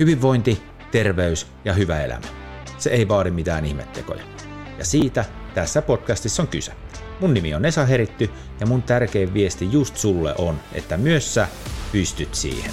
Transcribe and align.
Hyvinvointi, 0.00 0.62
terveys 0.90 1.46
ja 1.64 1.72
hyvä 1.72 2.02
elämä. 2.02 2.26
Se 2.78 2.90
ei 2.90 3.08
vaadi 3.08 3.30
mitään 3.30 3.64
ihmettekoja. 3.64 4.22
Ja 4.78 4.84
siitä 4.84 5.24
tässä 5.54 5.82
podcastissa 5.82 6.42
on 6.42 6.48
kyse. 6.48 6.72
Mun 7.20 7.34
nimi 7.34 7.54
on 7.54 7.64
Esa 7.64 7.86
Heritty 7.86 8.30
ja 8.60 8.66
mun 8.66 8.82
tärkein 8.82 9.34
viesti 9.34 9.68
just 9.72 9.96
sulle 9.96 10.34
on, 10.38 10.56
että 10.72 10.96
myös 10.96 11.34
sä 11.34 11.48
pystyt 11.92 12.34
siihen. 12.34 12.70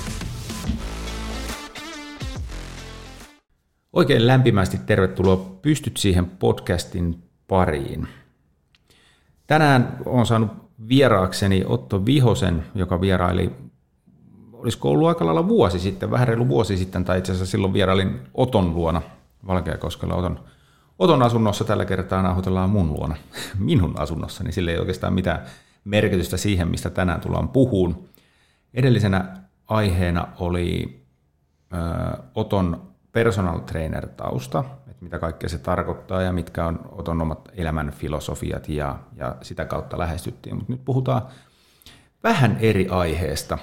Oikein 3.93 4.27
lämpimästi 4.27 4.77
tervetuloa 4.77 5.59
Pystyt 5.61 5.97
siihen 5.97 6.25
podcastin 6.25 7.23
pariin. 7.47 8.07
Tänään 9.47 9.97
on 10.05 10.25
saanut 10.25 10.51
vieraakseni 10.89 11.63
Otto 11.65 12.05
Vihosen, 12.05 12.63
joka 12.75 13.01
vieraili, 13.01 13.51
olisiko 14.63 14.89
ollut 14.89 15.07
aika 15.07 15.25
lailla 15.25 15.47
vuosi 15.47 15.79
sitten, 15.79 16.11
vähän 16.11 16.27
reilu 16.27 16.47
vuosi 16.47 16.77
sitten, 16.77 17.05
tai 17.05 17.17
itse 17.17 17.31
asiassa 17.31 17.51
silloin 17.51 17.73
vierailin 17.73 18.19
Oton 18.33 18.75
luona 18.75 19.01
Valkeakoskella 19.47 20.15
Oton, 20.15 20.39
Oton 20.99 21.23
asunnossa. 21.23 21.63
Tällä 21.63 21.85
kertaa 21.85 22.21
nauhoitellaan 22.21 22.69
mun 22.69 22.93
luona, 22.93 23.15
minun 23.59 23.99
asunnossa, 23.99 24.43
niin 24.43 24.53
sillä 24.53 24.71
ei 24.71 24.79
oikeastaan 24.79 25.13
mitään 25.13 25.45
merkitystä 25.83 26.37
siihen, 26.37 26.67
mistä 26.67 26.89
tänään 26.89 27.21
tullaan 27.21 27.49
puhuun. 27.49 28.09
Edellisenä 28.73 29.37
aiheena 29.67 30.27
oli 30.39 31.01
ö, 31.73 31.77
Oton 32.35 32.93
personal 33.11 33.59
trainer 33.59 34.07
tausta, 34.07 34.63
että 34.87 35.03
mitä 35.03 35.19
kaikkea 35.19 35.49
se 35.49 35.57
tarkoittaa 35.57 36.21
ja 36.21 36.33
mitkä 36.33 36.65
on 36.65 36.79
Oton 36.91 37.21
omat 37.21 37.49
elämän 37.57 37.91
filosofiat 37.91 38.69
ja, 38.69 38.99
ja 39.15 39.35
sitä 39.41 39.65
kautta 39.65 39.99
lähestyttiin. 39.99 40.55
Mutta 40.55 40.71
nyt 40.71 40.85
puhutaan 40.85 41.21
vähän 42.23 42.57
eri 42.59 42.87
aiheesta. 42.89 43.57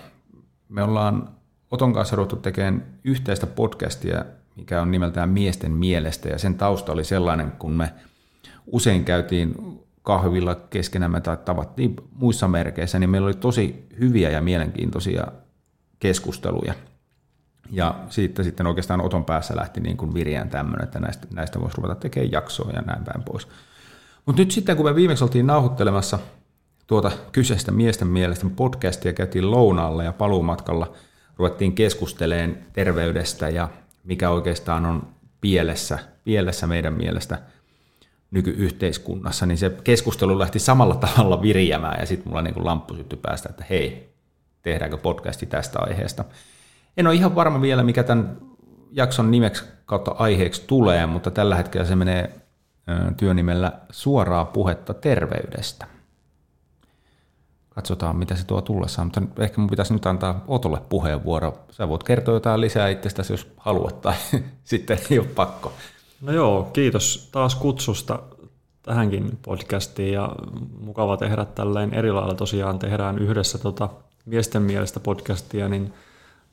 Me 0.70 0.82
ollaan 0.82 1.28
Oton 1.70 1.92
kanssa 1.92 2.16
ruvettu 2.16 2.36
tekemään 2.36 2.86
yhteistä 3.04 3.46
podcastia, 3.46 4.24
mikä 4.56 4.82
on 4.82 4.90
nimeltään 4.90 5.28
Miesten 5.28 5.72
mielestä 5.72 6.28
ja 6.28 6.38
sen 6.38 6.54
tausta 6.54 6.92
oli 6.92 7.04
sellainen, 7.04 7.52
kun 7.52 7.72
me 7.72 7.92
usein 8.66 9.04
käytiin 9.04 9.54
kahvilla 10.02 10.54
keskenämme 10.54 11.20
tai 11.20 11.36
tavattiin 11.36 11.96
muissa 12.12 12.48
merkeissä, 12.48 12.98
niin 12.98 13.10
meillä 13.10 13.26
oli 13.26 13.34
tosi 13.34 13.86
hyviä 14.00 14.30
ja 14.30 14.40
mielenkiintoisia 14.40 15.26
keskusteluja– 15.98 16.74
ja 17.70 17.94
siitä 18.08 18.42
sitten 18.42 18.66
oikeastaan 18.66 19.00
Oton 19.00 19.24
päässä 19.24 19.56
lähti 19.56 19.80
niin 19.80 19.96
kuin 19.96 20.14
viriään 20.14 20.50
tämmöinen, 20.50 20.84
että 20.84 21.00
näistä, 21.00 21.26
näistä 21.34 21.60
voisi 21.60 21.76
ruveta 21.76 21.94
tekemään 21.94 22.32
jaksoa 22.32 22.70
ja 22.70 22.80
näin 22.80 23.04
päin 23.04 23.22
pois. 23.22 23.48
Mutta 24.26 24.42
nyt 24.42 24.50
sitten, 24.50 24.76
kun 24.76 24.86
me 24.86 24.94
viimeksi 24.94 25.24
oltiin 25.24 25.46
nauhoittelemassa 25.46 26.18
tuota 26.90 27.10
kyseistä 27.32 27.72
miesten 27.72 28.08
mielestä 28.08 28.46
podcastia, 28.56 29.12
käytiin 29.12 29.50
lounaalla 29.50 30.04
ja 30.04 30.12
paluumatkalla 30.12 30.92
ruvettiin 31.36 31.72
keskusteleen 31.72 32.66
terveydestä 32.72 33.48
ja 33.48 33.68
mikä 34.04 34.30
oikeastaan 34.30 34.86
on 34.86 35.08
pielessä, 35.40 35.98
pielessä 36.24 36.66
meidän 36.66 36.92
mielestä 36.92 37.38
nykyyhteiskunnassa, 38.30 39.46
niin 39.46 39.58
se 39.58 39.70
keskustelu 39.84 40.38
lähti 40.38 40.58
samalla 40.58 40.94
tavalla 40.94 41.42
viriämään 41.42 42.00
ja 42.00 42.06
sitten 42.06 42.28
mulla 42.28 42.42
niin 42.42 42.64
lamppu 42.64 42.94
syttyi 42.94 43.18
päästä, 43.22 43.48
että 43.48 43.64
hei, 43.70 44.14
tehdäänkö 44.62 44.96
podcasti 44.96 45.46
tästä 45.46 45.78
aiheesta. 45.78 46.24
En 46.96 47.06
ole 47.06 47.14
ihan 47.14 47.34
varma 47.34 47.62
vielä, 47.62 47.82
mikä 47.82 48.02
tämän 48.02 48.36
jakson 48.92 49.30
nimeksi 49.30 49.64
kautta 49.86 50.14
aiheeksi 50.18 50.64
tulee, 50.66 51.06
mutta 51.06 51.30
tällä 51.30 51.56
hetkellä 51.56 51.86
se 51.86 51.96
menee 51.96 52.34
työnimellä 53.16 53.72
suoraa 53.90 54.44
puhetta 54.44 54.94
terveydestä. 54.94 55.99
Katsotaan, 57.80 58.16
mitä 58.16 58.34
se 58.36 58.46
tuo 58.46 58.60
tullessaan, 58.60 59.06
mutta 59.06 59.42
ehkä 59.42 59.60
mun 59.60 59.70
pitäisi 59.70 59.92
nyt 59.92 60.06
antaa 60.06 60.44
Otolle 60.48 60.80
puheenvuoro. 60.88 61.58
Sä 61.70 61.88
voit 61.88 62.02
kertoa 62.02 62.34
jotain 62.34 62.60
lisää 62.60 62.88
itsestäsi, 62.88 63.32
jos 63.32 63.52
haluat, 63.56 64.00
tai 64.00 64.14
sitten 64.64 64.98
ei 65.10 65.18
ole 65.18 65.26
pakko. 65.26 65.72
No 66.20 66.32
joo, 66.32 66.70
kiitos 66.72 67.28
taas 67.32 67.54
kutsusta 67.54 68.18
tähänkin 68.82 69.38
podcastiin 69.42 70.12
ja 70.12 70.32
mukava 70.80 71.16
tehdä 71.16 71.44
tälleen 71.44 71.94
eri 71.94 72.12
lailla. 72.12 72.34
Tosiaan 72.34 72.78
tehdään 72.78 73.18
yhdessä 73.18 73.58
tota 73.58 73.88
miesten 74.26 74.62
mielestä 74.62 75.00
podcastia, 75.00 75.68
niin– 75.68 75.92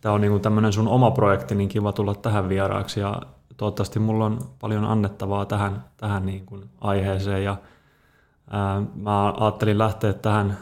tämä 0.02 0.16
on 0.16 0.22
niin 0.22 0.42
tämmöinen 0.42 0.74
sun 0.74 0.88
oma 0.88 1.12
projekti, 1.12 1.56
niin 1.56 1.70
kiva 1.70 1.92
tulla 1.92 2.16
tähän 2.16 2.50
vieraaksi 2.50 3.00
ja 3.00 3.22
toivottavasti 3.58 4.00
mulla 4.00 4.26
on 4.26 4.40
paljon 4.60 4.86
annettavaa 4.86 5.46
tähän, 5.46 5.84
tähän 5.98 6.26
niin 6.26 6.46
kuin 6.46 6.70
aiheeseen 6.82 7.44
ja 7.44 7.58
ää, 8.52 8.82
mä 8.96 9.34
ajattelin 9.38 9.78
lähteä 9.78 10.14
tähän, 10.14 10.58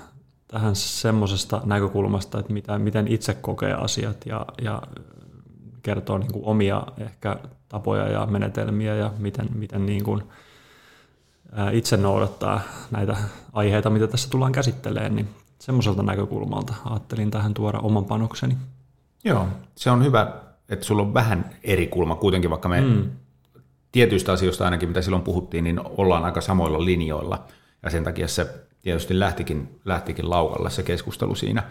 tähän 0.47 0.75
semmoisesta 0.75 1.61
näkökulmasta, 1.65 2.39
että 2.39 2.53
mitä, 2.53 2.79
miten 2.79 3.07
itse 3.07 3.33
kokee 3.33 3.73
asiat 3.73 4.25
ja, 4.25 4.45
ja 4.61 4.81
kertoo 5.83 6.17
niin 6.17 6.33
kuin 6.33 6.45
omia 6.45 6.83
ehkä 6.97 7.39
tapoja 7.69 8.07
ja 8.07 8.25
menetelmiä 8.25 8.95
ja 8.95 9.11
miten, 9.17 9.49
miten 9.55 9.85
niin 9.85 10.03
kuin, 10.03 10.23
itse 11.71 11.97
noudattaa 11.97 12.61
näitä 12.91 13.17
aiheita, 13.53 13.89
mitä 13.89 14.07
tässä 14.07 14.29
tullaan 14.29 14.51
käsittelemään, 14.51 15.15
niin 15.15 15.27
semmoiselta 15.59 16.03
näkökulmalta 16.03 16.73
ajattelin 16.85 17.31
tähän 17.31 17.53
tuoda 17.53 17.79
oman 17.79 18.05
panokseni. 18.05 18.57
Joo, 19.23 19.47
se 19.75 19.91
on 19.91 20.03
hyvä, 20.03 20.33
että 20.69 20.85
sulla 20.85 21.01
on 21.01 21.13
vähän 21.13 21.49
eri 21.63 21.87
kulma 21.87 22.15
kuitenkin, 22.15 22.49
vaikka 22.49 22.69
me 22.69 22.81
mm. 22.81 23.09
tietyistä 23.91 24.31
asioista 24.31 24.65
ainakin, 24.65 24.89
mitä 24.89 25.01
silloin 25.01 25.23
puhuttiin, 25.23 25.63
niin 25.63 25.81
ollaan 25.97 26.25
aika 26.25 26.41
samoilla 26.41 26.85
linjoilla. 26.85 27.43
Ja 27.83 27.89
sen 27.89 28.03
takia 28.03 28.27
se 28.27 28.67
tietysti 28.85 29.19
lähtikin, 29.19 29.79
lähtikin 29.85 30.29
laukalle 30.29 30.69
se 30.69 30.83
keskustelu 30.83 31.35
siinä. 31.35 31.63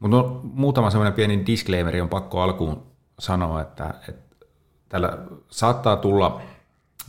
Mutta 0.00 0.16
no, 0.16 0.40
muutama 0.42 0.90
semmoinen 0.90 1.12
pieni 1.12 1.46
disclaimeri 1.46 2.00
on 2.00 2.08
pakko 2.08 2.40
alkuun 2.40 2.86
sanoa, 3.18 3.60
että, 3.60 3.94
että 4.08 4.46
tällä 4.88 5.18
saattaa 5.50 5.96
tulla 5.96 6.40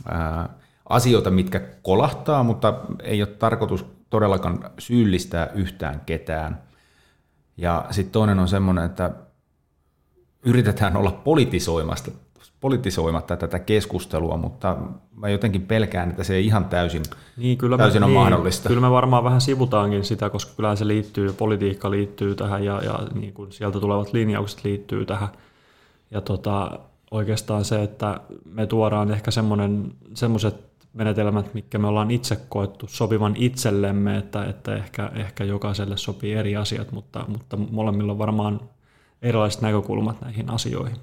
ää, 0.08 0.48
asioita, 0.88 1.30
mitkä 1.30 1.60
kolahtaa, 1.82 2.42
mutta 2.42 2.74
ei 3.02 3.22
ole 3.22 3.28
tarkoitus 3.28 3.86
todellakaan 4.10 4.70
syyllistää 4.78 5.46
yhtään 5.54 6.00
ketään. 6.06 6.62
Ja 7.56 7.86
sitten 7.90 8.12
toinen 8.12 8.38
on 8.38 8.48
semmoinen, 8.48 8.84
että 8.84 9.10
yritetään 10.44 10.96
olla 10.96 11.12
politisoimasta, 11.12 12.10
politisoimatta 12.62 13.36
tätä 13.36 13.58
keskustelua, 13.58 14.36
mutta 14.36 14.76
mä 15.16 15.28
jotenkin 15.28 15.62
pelkään, 15.62 16.10
että 16.10 16.24
se 16.24 16.34
ei 16.34 16.46
ihan 16.46 16.64
täysin, 16.64 17.02
niin, 17.36 17.58
kyllä 17.58 17.76
täysin 17.76 18.00
me, 18.00 18.04
ole 18.04 18.12
niin, 18.12 18.20
mahdollista. 18.20 18.68
Kyllä 18.68 18.80
me 18.80 18.90
varmaan 18.90 19.24
vähän 19.24 19.40
sivutaankin 19.40 20.04
sitä, 20.04 20.30
koska 20.30 20.52
kyllä 20.56 20.76
se 20.76 20.86
liittyy, 20.86 21.32
politiikka 21.32 21.90
liittyy 21.90 22.34
tähän 22.34 22.64
ja, 22.64 22.84
ja 22.84 22.98
niin 23.14 23.32
kuin 23.32 23.52
sieltä 23.52 23.80
tulevat 23.80 24.12
linjaukset 24.12 24.64
liittyy 24.64 25.04
tähän. 25.04 25.28
Ja 26.10 26.20
tota, 26.20 26.78
oikeastaan 27.10 27.64
se, 27.64 27.82
että 27.82 28.20
me 28.44 28.66
tuodaan 28.66 29.10
ehkä 29.10 29.30
semmoiset 30.14 30.64
menetelmät, 30.92 31.54
mitkä 31.54 31.78
me 31.78 31.86
ollaan 31.86 32.10
itse 32.10 32.36
koettu 32.48 32.86
sopivan 32.88 33.34
itsellemme, 33.36 34.18
että, 34.18 34.44
että 34.44 34.74
ehkä, 34.74 35.10
ehkä 35.14 35.44
jokaiselle 35.44 35.96
sopii 35.96 36.34
eri 36.34 36.56
asiat, 36.56 36.92
mutta, 36.92 37.24
mutta 37.28 37.56
molemmilla 37.56 38.12
on 38.12 38.18
varmaan 38.18 38.60
erilaiset 39.22 39.62
näkökulmat 39.62 40.20
näihin 40.20 40.50
asioihin. 40.50 40.96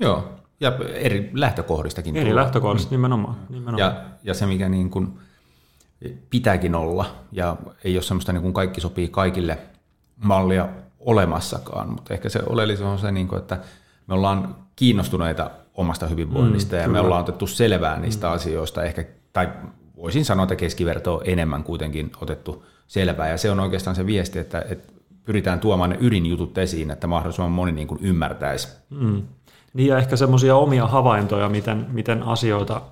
Joo, 0.00 0.24
ja 0.60 0.72
eri 0.94 1.30
lähtökohdistakin. 1.34 2.16
Eri 2.16 2.34
lähtökohdista, 2.34 2.88
mm. 2.88 2.94
nimenomaan. 2.94 3.36
nimenomaan. 3.48 3.78
Ja, 3.78 4.04
ja 4.24 4.34
se, 4.34 4.46
mikä 4.46 4.68
niin 4.68 4.90
kuin 4.90 5.18
pitääkin 6.30 6.74
olla, 6.74 7.14
ja 7.32 7.56
ei 7.84 7.96
ole 7.96 8.02
semmoista 8.02 8.32
niin 8.32 8.42
kuin 8.42 8.54
kaikki 8.54 8.80
sopii 8.80 9.08
kaikille 9.08 9.58
mallia 10.24 10.68
olemassakaan, 11.00 11.90
mutta 11.90 12.14
ehkä 12.14 12.28
se 12.28 12.40
oleellisuus 12.46 12.88
on 12.88 12.98
se, 12.98 13.12
niin 13.12 13.28
kuin, 13.28 13.38
että 13.38 13.58
me 14.06 14.14
ollaan 14.14 14.56
kiinnostuneita 14.76 15.50
omasta 15.74 16.06
hyvinvoinnista, 16.06 16.76
mm, 16.76 16.80
ja 16.80 16.86
kyllä. 16.86 16.98
me 16.98 17.06
ollaan 17.06 17.20
otettu 17.20 17.46
selvää 17.46 17.98
niistä 17.98 18.26
mm. 18.26 18.32
asioista, 18.32 18.84
ehkä, 18.84 19.04
tai 19.32 19.48
voisin 19.96 20.24
sanoa, 20.24 20.42
että 20.42 20.56
keskiverto 20.56 21.14
on 21.14 21.22
enemmän 21.24 21.64
kuitenkin 21.64 22.12
otettu 22.20 22.64
selvää, 22.86 23.28
ja 23.28 23.38
se 23.38 23.50
on 23.50 23.60
oikeastaan 23.60 23.96
se 23.96 24.06
viesti, 24.06 24.38
että, 24.38 24.64
että 24.68 24.92
pyritään 25.24 25.60
tuomaan 25.60 25.90
ne 25.90 25.96
ydinjutut 26.00 26.58
esiin, 26.58 26.90
että 26.90 27.06
mahdollisimman 27.06 27.52
moni 27.52 27.72
niin 27.72 27.88
kuin 27.88 28.00
ymmärtäisi. 28.02 28.68
Mm. 28.90 29.22
Niin 29.76 29.88
ja 29.88 29.98
ehkä 29.98 30.16
semmoisia 30.16 30.56
omia 30.56 30.86
havaintoja, 30.86 31.48
miten, 31.48 31.86
miten 31.92 32.22
asioita 32.22 32.82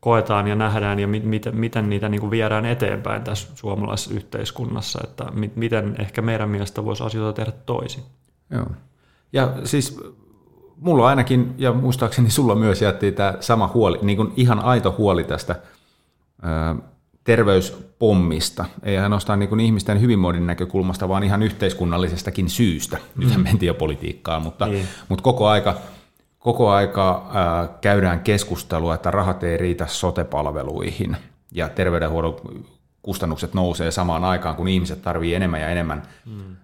koetaan 0.00 0.48
ja 0.48 0.54
nähdään 0.54 0.98
ja 0.98 1.08
mi- 1.08 1.20
miten, 1.20 1.56
miten 1.56 1.90
niitä 1.90 2.08
niin 2.08 2.20
kuin 2.20 2.30
viedään 2.30 2.66
eteenpäin 2.66 3.22
tässä 3.22 3.48
suomalaisessa 3.54 4.14
yhteiskunnassa, 4.14 5.00
että 5.04 5.24
mi- 5.32 5.52
miten 5.56 5.96
ehkä 5.98 6.22
meidän 6.22 6.48
mielestä 6.48 6.84
voisi 6.84 7.04
asioita 7.04 7.36
tehdä 7.36 7.52
toisin. 7.66 8.02
Joo. 8.50 8.66
Ja 9.32 9.52
siis 9.64 10.00
mulla 10.76 11.06
ainakin, 11.06 11.54
ja 11.58 11.72
muistaakseni 11.72 12.30
sulla 12.30 12.54
myös 12.54 12.82
jätti 12.82 13.12
tämä 13.12 13.34
sama 13.40 13.70
huoli, 13.74 13.98
niin 14.02 14.16
kuin 14.16 14.32
ihan 14.36 14.60
aito 14.60 14.94
huoli 14.98 15.24
tästä 15.24 15.56
terveyspommista, 17.24 18.64
ei 18.82 18.98
ainoastaan 18.98 19.38
niin 19.38 19.48
kuin 19.48 19.60
ihmisten 19.60 20.00
hyvinvoinnin 20.00 20.46
näkökulmasta, 20.46 21.08
vaan 21.08 21.22
ihan 21.22 21.42
yhteiskunnallisestakin 21.42 22.50
syystä. 22.50 22.98
Nyt 23.16 23.36
mm. 23.36 23.42
mentiin 23.42 23.66
jo 23.66 23.74
politiikkaan, 23.74 24.42
mutta, 24.42 24.66
niin. 24.66 24.86
mutta 25.08 25.22
koko 25.22 25.48
aika, 25.48 25.74
koko 26.42 26.70
aika 26.70 27.30
ää, 27.34 27.68
käydään 27.80 28.20
keskustelua, 28.20 28.94
että 28.94 29.10
rahat 29.10 29.44
ei 29.44 29.56
riitä 29.56 29.86
sotepalveluihin 29.86 31.16
ja 31.52 31.68
terveydenhuollon 31.68 32.64
kustannukset 33.02 33.54
nousee 33.54 33.90
samaan 33.90 34.24
aikaan, 34.24 34.56
kun 34.56 34.68
ihmiset 34.68 35.02
tarvitsevat 35.02 35.36
enemmän 35.36 35.60
ja 35.60 35.68
enemmän 35.68 36.02
mm. 36.26 36.56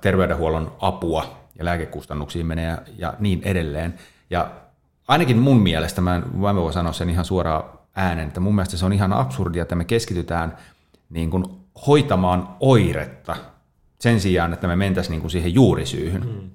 terveydenhuollon 0.00 0.72
apua 0.80 1.24
ja 1.58 1.64
lääkekustannuksiin 1.64 2.46
menee 2.46 2.78
ja, 2.98 3.14
niin 3.18 3.40
edelleen. 3.44 3.94
Ja 4.30 4.50
ainakin 5.08 5.38
mun 5.38 5.60
mielestä, 5.60 6.00
mä, 6.00 6.22
mä 6.34 6.54
voin 6.54 6.72
sanoa 6.72 6.92
sen 6.92 7.10
ihan 7.10 7.24
suoraan 7.24 7.64
äänen, 7.96 8.28
että 8.28 8.40
mun 8.40 8.54
mielestä 8.54 8.76
se 8.76 8.86
on 8.86 8.92
ihan 8.92 9.12
absurdia, 9.12 9.62
että 9.62 9.74
me 9.74 9.84
keskitytään 9.84 10.56
niin 11.10 11.30
kuin 11.30 11.44
hoitamaan 11.86 12.48
oiretta 12.60 13.36
sen 13.98 14.20
sijaan, 14.20 14.52
että 14.52 14.66
me 14.66 14.76
mentäisiin 14.76 15.10
niin 15.10 15.20
kuin 15.20 15.30
siihen 15.30 15.54
juurisyyhyn. 15.54 16.26
Mm. 16.26 16.50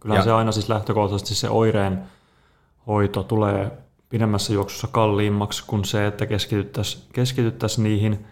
Kyllähän 0.00 0.20
ja, 0.20 0.24
se 0.24 0.32
aina 0.32 0.52
siis 0.52 0.68
lähtökohtaisesti 0.68 1.34
se 1.34 1.48
oireen 1.48 2.02
hoito 2.86 3.22
tulee 3.22 3.70
pidemmässä 4.08 4.52
juoksussa 4.52 4.86
kalliimmaksi 4.86 5.64
kuin 5.66 5.84
se, 5.84 6.06
että 6.06 6.26
keskityttäisiin 6.26 7.04
keskityttäisi 7.12 7.82
niihin, 7.82 8.26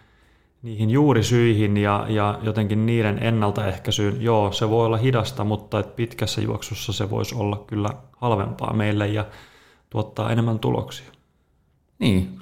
niihin 0.62 0.90
juurisyihin 0.90 1.76
ja, 1.76 2.06
ja 2.08 2.38
jotenkin 2.42 2.86
niiden 2.86 3.22
ennaltaehkäisyyn. 3.22 4.22
Joo, 4.22 4.52
se 4.52 4.70
voi 4.70 4.86
olla 4.86 4.96
hidasta, 4.96 5.44
mutta 5.44 5.78
et 5.78 5.96
pitkässä 5.96 6.40
juoksussa 6.40 6.92
se 6.92 7.10
voisi 7.10 7.34
olla 7.34 7.64
kyllä 7.66 7.90
halvempaa 8.16 8.72
meille 8.72 9.08
ja 9.08 9.26
tuottaa 9.90 10.30
enemmän 10.30 10.58
tuloksia. 10.58 11.06
Niin, 11.98 12.38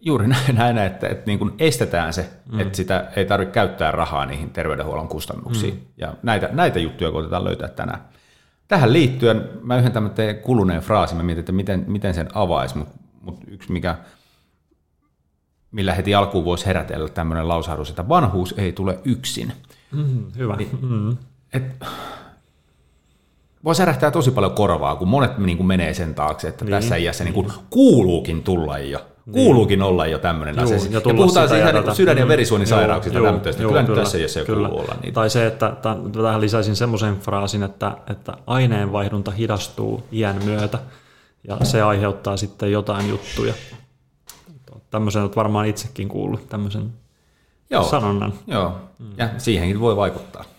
juuri 0.00 0.26
näin, 0.52 0.78
että, 0.78 1.08
että 1.08 1.26
niin 1.26 1.38
kuin 1.38 1.52
estetään 1.58 2.12
se, 2.12 2.30
mm. 2.52 2.60
että 2.60 2.76
sitä 2.76 3.08
ei 3.16 3.24
tarvitse 3.24 3.52
käyttää 3.52 3.90
rahaa 3.90 4.26
niihin 4.26 4.50
terveydenhuollon 4.50 5.08
kustannuksiin. 5.08 5.74
Mm. 5.74 5.80
Ja 5.96 6.14
näitä, 6.22 6.48
näitä 6.52 6.78
juttuja 6.78 7.12
koitetaan 7.12 7.44
löytää 7.44 7.68
tänään. 7.68 8.11
Tähän 8.68 8.92
liittyen, 8.92 9.48
mä 9.62 9.78
yhden 9.78 9.92
tämmöinen 9.92 10.36
kuluneen 10.36 10.82
fraasin, 10.82 11.16
mä 11.16 11.22
mietin, 11.22 11.40
että 11.40 11.52
miten, 11.52 11.84
miten 11.88 12.14
sen 12.14 12.28
avaisi, 12.34 12.78
mutta 12.78 12.94
mut 13.20 13.40
yksi 13.46 13.72
mikä, 13.72 13.98
millä 15.70 15.94
heti 15.94 16.14
alkuun 16.14 16.44
voisi 16.44 16.66
herätellä 16.66 17.08
tämmöinen 17.08 17.48
lausahdus, 17.48 17.90
että 17.90 18.08
vanhuus 18.08 18.54
ei 18.58 18.72
tule 18.72 18.98
yksin. 19.04 19.52
Mm, 19.92 20.32
hyvä. 20.36 20.56
Niin, 20.56 20.78
mm. 20.82 21.16
et, 21.52 21.62
voi 23.64 23.74
särähtää 23.74 24.10
tosi 24.10 24.30
paljon 24.30 24.52
korvaa, 24.52 24.96
kun 24.96 25.08
monet 25.08 25.38
niin 25.38 25.56
kuin 25.56 25.66
menee 25.66 25.94
sen 25.94 26.14
taakse, 26.14 26.48
että 26.48 26.64
niin, 26.64 26.70
tässä 26.70 26.96
iässä 26.96 27.24
niin 27.24 27.34
kuin 27.34 27.52
kuuluukin 27.70 28.42
tulla 28.42 28.78
jo. 28.78 29.06
Kuuluukin 29.32 29.82
olla 29.82 30.06
jo 30.06 30.18
tämmöinen 30.18 30.58
asia. 30.58 30.76
Ja, 30.76 30.82
ja 30.90 31.00
puhutaan 31.00 31.48
siis 31.48 31.60
ihan 31.60 31.74
niin 31.74 31.94
sydän- 31.94 32.18
ja 32.18 32.28
verisuonisairauksista 32.28 33.18
mm, 33.18 33.24
tämmöistä. 33.24 33.62
Kyllä, 33.62 33.84
kyllä 33.84 34.00
tässä 34.00 34.18
ei 34.18 34.46
kyllä. 34.46 34.68
kuulu 34.68 34.82
olla 34.82 34.94
niitä. 35.02 35.14
Tai 35.14 35.30
se, 35.30 35.46
että 35.46 35.76
tähän 36.22 36.40
lisäisin 36.40 36.76
semmoisen 36.76 37.20
fraasin, 37.20 37.62
että, 37.62 37.96
että 38.10 38.32
aineenvaihdunta 38.46 39.30
hidastuu 39.30 40.02
iän 40.12 40.44
myötä 40.44 40.78
ja 41.48 41.56
se 41.62 41.82
aiheuttaa 41.82 42.36
sitten 42.36 42.72
jotain 42.72 43.08
juttuja. 43.08 43.54
Tämmöisen 44.90 45.22
olet 45.22 45.36
varmaan 45.36 45.66
itsekin 45.66 46.08
kuullut, 46.08 46.48
tämmöisen 46.48 46.92
Joo, 47.72 47.84
sanonnan. 47.84 48.32
Joo, 48.46 48.74
ja 49.16 49.28
siihenkin 49.38 49.80
voi 49.80 49.96
vaikuttaa. 49.96 50.44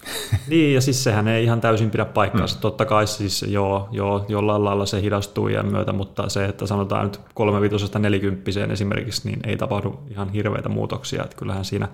Niin, 0.47 0.73
ja 0.73 0.81
siis 0.81 1.03
sehän 1.03 1.27
ei 1.27 1.43
ihan 1.43 1.61
täysin 1.61 1.91
pidä 1.91 2.05
paikkaansa. 2.05 2.55
Mm. 2.55 2.61
Totta 2.61 2.85
kai 2.85 3.07
siis 3.07 3.45
joo, 3.47 3.87
joo, 3.91 4.25
jollain 4.27 4.63
lailla 4.63 4.85
se 4.85 5.01
hidastuu 5.01 5.47
iän 5.47 5.65
myötä, 5.65 5.93
mutta 5.93 6.29
se, 6.29 6.45
että 6.45 6.65
sanotaan 6.67 7.03
nyt 7.03 7.19
35 7.33 7.99
neljäkymppiseen 7.99 8.71
esimerkiksi, 8.71 9.29
niin 9.29 9.39
ei 9.43 9.57
tapahdu 9.57 9.99
ihan 10.09 10.29
hirveitä 10.29 10.69
muutoksia. 10.69 11.23
Että 11.23 11.35
kyllähän 11.35 11.65
siinä 11.65 11.87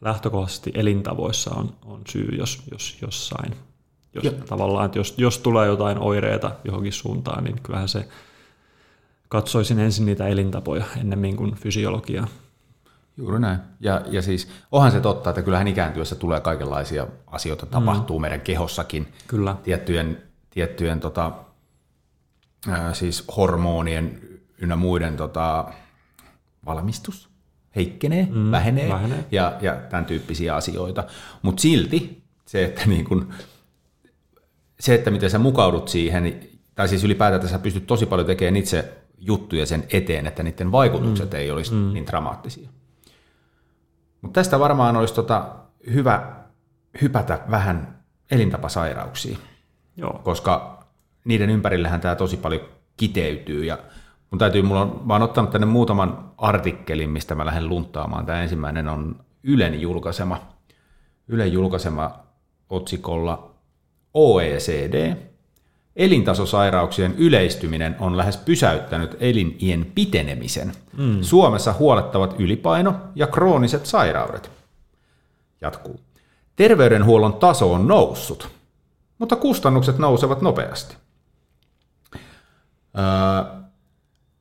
lähtökohtaisesti 0.00 0.70
elintavoissa 0.74 1.54
on, 1.54 1.70
on 1.86 2.00
syy, 2.08 2.28
jos, 2.38 2.62
jos 2.70 2.98
jossain. 3.02 3.54
Jos, 4.14 4.34
tavallaan, 4.48 4.86
että 4.86 4.98
jos, 4.98 5.14
jos 5.18 5.38
tulee 5.38 5.66
jotain 5.66 5.98
oireita 5.98 6.50
johonkin 6.64 6.92
suuntaan, 6.92 7.44
niin 7.44 7.56
kyllähän 7.62 7.88
se 7.88 8.08
katsoisin 9.28 9.78
ensin 9.78 10.06
niitä 10.06 10.28
elintapoja 10.28 10.84
ennemmin 11.00 11.36
kuin 11.36 11.54
fysiologiaa. 11.54 12.26
Juuri 13.20 13.40
näin. 13.40 13.58
Ja, 13.80 14.02
ja 14.06 14.22
siis 14.22 14.48
onhan 14.72 14.92
se 14.92 15.00
totta, 15.00 15.30
että 15.30 15.42
kyllähän 15.42 15.68
ikääntyessä 15.68 16.16
tulee 16.16 16.40
kaikenlaisia 16.40 17.06
asioita, 17.26 17.66
tapahtuu 17.66 18.18
mm. 18.18 18.22
meidän 18.22 18.40
kehossakin. 18.40 19.12
Kyllä. 19.26 19.56
Tiettyjen, 19.62 20.22
tiettyjen 20.50 21.00
tota, 21.00 21.32
ää, 22.68 22.94
siis 22.94 23.24
hormonien 23.36 24.20
ynnä 24.58 24.76
muiden 24.76 25.16
tota, 25.16 25.72
valmistus 26.66 27.28
heikkenee, 27.76 28.28
mm, 28.30 28.50
vähenee, 28.50 28.88
vähenee. 28.88 29.24
Ja, 29.30 29.56
ja 29.60 29.76
tämän 29.90 30.04
tyyppisiä 30.04 30.54
asioita. 30.54 31.04
Mutta 31.42 31.62
silti 31.62 32.22
se, 32.46 32.64
että 32.64 32.82
niin 32.86 33.04
kun, 33.04 33.32
se, 34.80 34.94
että 34.94 35.10
miten 35.10 35.30
sä 35.30 35.38
mukaudut 35.38 35.88
siihen, 35.88 36.40
tai 36.74 36.88
siis 36.88 37.04
ylipäätään, 37.04 37.36
että 37.36 37.48
sä 37.48 37.58
pystyt 37.58 37.86
tosi 37.86 38.06
paljon 38.06 38.26
tekemään 38.26 38.56
itse 38.56 38.92
juttuja 39.18 39.66
sen 39.66 39.84
eteen, 39.92 40.26
että 40.26 40.42
niiden 40.42 40.72
vaikutukset 40.72 41.30
mm. 41.30 41.38
ei 41.38 41.50
olisi 41.50 41.74
mm. 41.74 41.92
niin 41.92 42.06
dramaattisia. 42.06 42.68
Mutta 44.20 44.40
tästä 44.40 44.58
varmaan 44.58 44.96
olisi 44.96 45.14
tota 45.14 45.48
hyvä 45.92 46.32
hypätä 47.02 47.38
vähän 47.50 48.00
elintapasairauksiin, 48.30 49.38
Joo. 49.96 50.20
koska 50.24 50.84
niiden 51.24 51.50
ympärillähän 51.50 52.00
tämä 52.00 52.14
tosi 52.14 52.36
paljon 52.36 52.62
kiteytyy 52.96 53.64
ja 53.64 53.78
mun 54.30 54.38
täytyy, 54.38 54.62
mulla 54.62 54.80
on, 54.80 55.02
mä 55.04 55.14
oon 55.14 55.22
ottanut 55.22 55.50
tänne 55.50 55.66
muutaman 55.66 56.32
artikkelin, 56.38 57.10
mistä 57.10 57.34
mä 57.34 57.46
lähden 57.46 57.68
lunttaamaan. 57.68 58.26
Tämä 58.26 58.42
ensimmäinen 58.42 58.88
on 58.88 59.20
Ylen 59.42 59.80
julkaisema, 59.80 60.40
Ylen 61.28 61.52
julkaisema 61.52 62.18
otsikolla 62.70 63.54
OECD, 64.14 65.16
Elintasosairauksien 65.96 67.14
yleistyminen 67.18 67.96
on 67.98 68.16
lähes 68.16 68.36
pysäyttänyt 68.36 69.16
elinien 69.20 69.92
pitenemisen. 69.94 70.72
Mm. 70.96 71.22
Suomessa 71.22 71.74
huolettavat 71.78 72.34
ylipaino 72.38 72.94
ja 73.14 73.26
krooniset 73.26 73.86
sairaudet. 73.86 74.50
Jatkuu. 75.60 76.00
Terveydenhuollon 76.56 77.34
taso 77.34 77.72
on 77.72 77.88
noussut, 77.88 78.48
mutta 79.18 79.36
kustannukset 79.36 79.98
nousevat 79.98 80.42
nopeasti. 80.42 80.96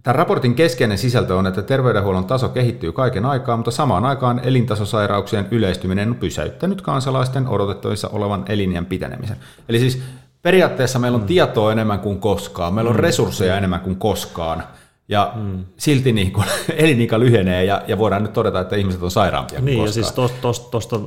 Tämän 0.03 0.15
raportin 0.15 0.55
keskeinen 0.55 0.97
sisältö 0.97 1.35
on, 1.35 1.47
että 1.47 1.61
terveydenhuollon 1.61 2.25
taso 2.25 2.49
kehittyy 2.49 2.91
kaiken 2.91 3.25
aikaa, 3.25 3.57
mutta 3.57 3.71
samaan 3.71 4.05
aikaan 4.05 4.39
elintasosairauksien 4.43 5.47
yleistyminen 5.51 6.09
on 6.09 6.15
pysäyttänyt 6.15 6.81
kansalaisten 6.81 7.47
odotettavissa 7.47 8.07
olevan 8.07 8.45
elinjän 8.47 8.85
pitenemisen. 8.85 9.37
Eli 9.69 9.79
siis 9.79 10.01
periaatteessa 10.41 10.99
meillä 10.99 11.15
on 11.15 11.21
mm. 11.21 11.27
tietoa 11.27 11.71
enemmän 11.71 11.99
kuin 11.99 12.19
koskaan, 12.19 12.73
meillä 12.73 12.89
on 12.89 12.95
mm. 12.95 13.01
resursseja 13.01 13.53
mm. 13.53 13.57
enemmän 13.57 13.79
kuin 13.79 13.95
koskaan, 13.95 14.63
ja 15.09 15.31
mm. 15.35 15.65
silti 15.77 16.11
niin 16.11 16.31
kuin 16.31 16.45
elinikä 16.75 17.19
lyhenee 17.19 17.65
ja, 17.65 17.81
ja 17.87 17.97
voidaan 17.97 18.23
nyt 18.23 18.33
todeta, 18.33 18.59
että 18.59 18.75
ihmiset 18.75 19.03
on 19.03 19.11
sairaampia 19.11 19.61
Niin, 19.61 19.77
kuin 19.77 19.85
ja 19.85 19.91
siis 19.91 20.11
tuosta 20.71 20.99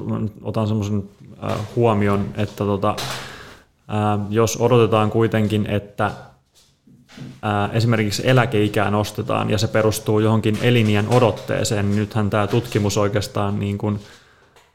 otan 0.43 0.69
semmoisen 0.69 1.03
äh, 1.45 1.57
huomion, 1.77 2.27
että 2.37 2.65
tota, 2.65 2.89
äh, 2.91 4.27
jos 4.31 4.57
odotetaan 4.61 5.11
kuitenkin, 5.11 5.67
että 5.67 6.07
äh, 6.07 7.71
esimerkiksi 7.73 8.29
eläkeikää 8.29 8.91
nostetaan 8.91 9.51
ja 9.51 9.59
se 9.59 9.69
perustuu 9.69 10.21
johonkin 10.21 10.59
elinien 10.63 11.09
odotteeseen, 11.09 11.87
niin 11.91 11.97
nythän 11.97 12.31
tämä 12.31 12.47
tutkimus 12.47 12.99
oikeastaan 12.99 13.61
niin 13.61 13.79
kuin, 13.79 14.01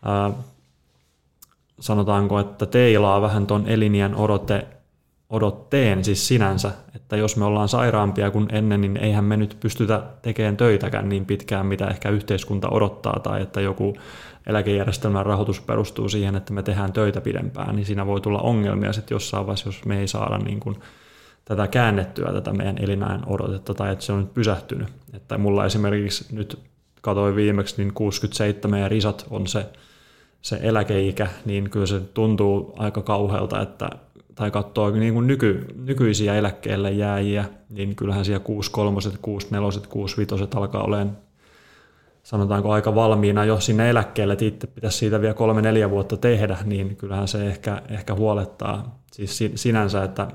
äh, 0.08 0.34
sanotaanko, 1.80 2.40
että 2.40 2.66
teilaa 2.66 3.22
vähän 3.22 3.48
tuon 3.48 3.68
elinien 3.68 4.16
odote, 4.16 4.68
odotteen 5.30 6.04
siis 6.04 6.28
sinänsä, 6.28 6.72
että 6.96 7.18
jos 7.18 7.38
me 7.38 7.46
ollaan 7.46 7.70
sairaampia 7.70 8.32
kuin 8.32 8.48
ennen, 8.52 8.82
niin 8.82 8.98
eihän 8.98 9.24
me 9.24 9.38
nyt 9.38 9.58
pystytä 9.60 10.04
tekemään 10.22 10.58
töitäkään 10.58 11.10
niin 11.10 11.26
pitkään, 11.26 11.66
mitä 11.66 11.88
ehkä 11.88 12.10
yhteiskunta 12.10 12.70
odottaa, 12.70 13.20
tai 13.24 13.42
että 13.42 13.62
joku 13.62 13.98
eläkejärjestelmän 14.48 15.26
rahoitus 15.26 15.62
perustuu 15.62 16.10
siihen, 16.10 16.36
että 16.36 16.54
me 16.54 16.64
tehdään 16.64 16.94
töitä 16.94 17.22
pidempään, 17.22 17.76
niin 17.76 17.86
siinä 17.86 18.06
voi 18.06 18.22
tulla 18.22 18.40
ongelmia 18.40 18.94
sitten 18.94 19.16
jossain 19.16 19.46
vaiheessa, 19.46 19.70
jos 19.70 19.86
me 19.86 20.00
ei 20.00 20.08
saada 20.08 20.38
niin 20.38 20.60
kuin 20.60 20.76
tätä 21.46 21.68
käännettyä, 21.68 22.34
tätä 22.34 22.54
meidän 22.54 22.78
elinajan 22.78 23.24
odotetta, 23.26 23.74
tai 23.74 23.92
että 23.92 24.06
se 24.06 24.14
on 24.14 24.20
nyt 24.20 24.34
pysähtynyt. 24.34 24.88
Että 25.14 25.38
mulla 25.38 25.66
esimerkiksi 25.66 26.36
nyt 26.36 26.60
katsoin 27.02 27.36
viimeksi, 27.36 27.76
niin 27.78 27.94
67 27.94 28.80
ja 28.80 28.88
risat 28.88 29.26
on 29.30 29.48
se 29.48 29.66
se 30.42 30.60
eläkeikä, 30.62 31.28
niin 31.46 31.70
kyllä 31.70 31.86
se 31.86 32.00
tuntuu 32.00 32.74
aika 32.78 33.02
kauhealta, 33.02 33.62
että 33.62 33.90
tai 34.36 34.52
katsoo 34.52 34.90
niin 34.90 35.14
kuin 35.14 35.28
nyky, 35.28 35.66
nykyisiä 35.76 36.36
eläkkeelle 36.36 36.92
jääjiä, 36.92 37.46
niin 37.70 37.96
kyllähän 37.96 38.26
siellä 38.26 38.44
63, 38.44 39.00
64, 39.22 39.88
65 39.90 40.48
alkaa 40.56 40.84
olemaan 40.84 41.18
sanotaanko 42.28 42.72
aika 42.72 42.96
valmiina 42.96 43.46
jo 43.46 43.60
sinne 43.60 43.90
eläkkeelle, 43.90 44.34
että 44.34 44.46
itse 44.46 44.68
pitäisi 44.68 44.98
siitä 44.98 45.22
vielä 45.22 45.34
kolme 45.34 45.62
neljä 45.62 45.90
vuotta 45.90 46.18
tehdä, 46.18 46.58
niin 46.66 46.96
kyllähän 46.96 47.28
se 47.28 47.48
ehkä, 47.48 47.82
ehkä 47.90 48.16
huolettaa 48.16 49.00
siis 49.12 49.44
sinänsä, 49.56 50.04
että, 50.04 50.28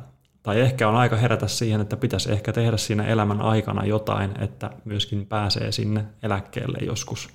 tai 0.43 0.61
ehkä 0.61 0.89
on 0.89 0.97
aika 0.97 1.17
herätä 1.17 1.49
siihen, 1.49 1.81
että 1.81 1.97
pitäisi 1.97 2.33
ehkä 2.33 2.53
tehdä 2.53 2.77
siinä 2.77 3.05
elämän 3.05 3.41
aikana 3.41 3.85
jotain, 3.85 4.31
että 4.43 4.71
myöskin 4.85 5.27
pääsee 5.27 5.73
sinne 5.73 6.05
eläkkeelle 6.23 6.79
joskus. 6.87 7.29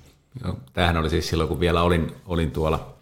Joo, 0.44 0.58
tämähän 0.72 0.96
oli 0.96 1.10
siis 1.10 1.28
silloin, 1.28 1.48
kun 1.48 1.60
vielä 1.60 1.82
olin, 1.82 2.12
olin 2.26 2.50
tuolla, 2.50 2.94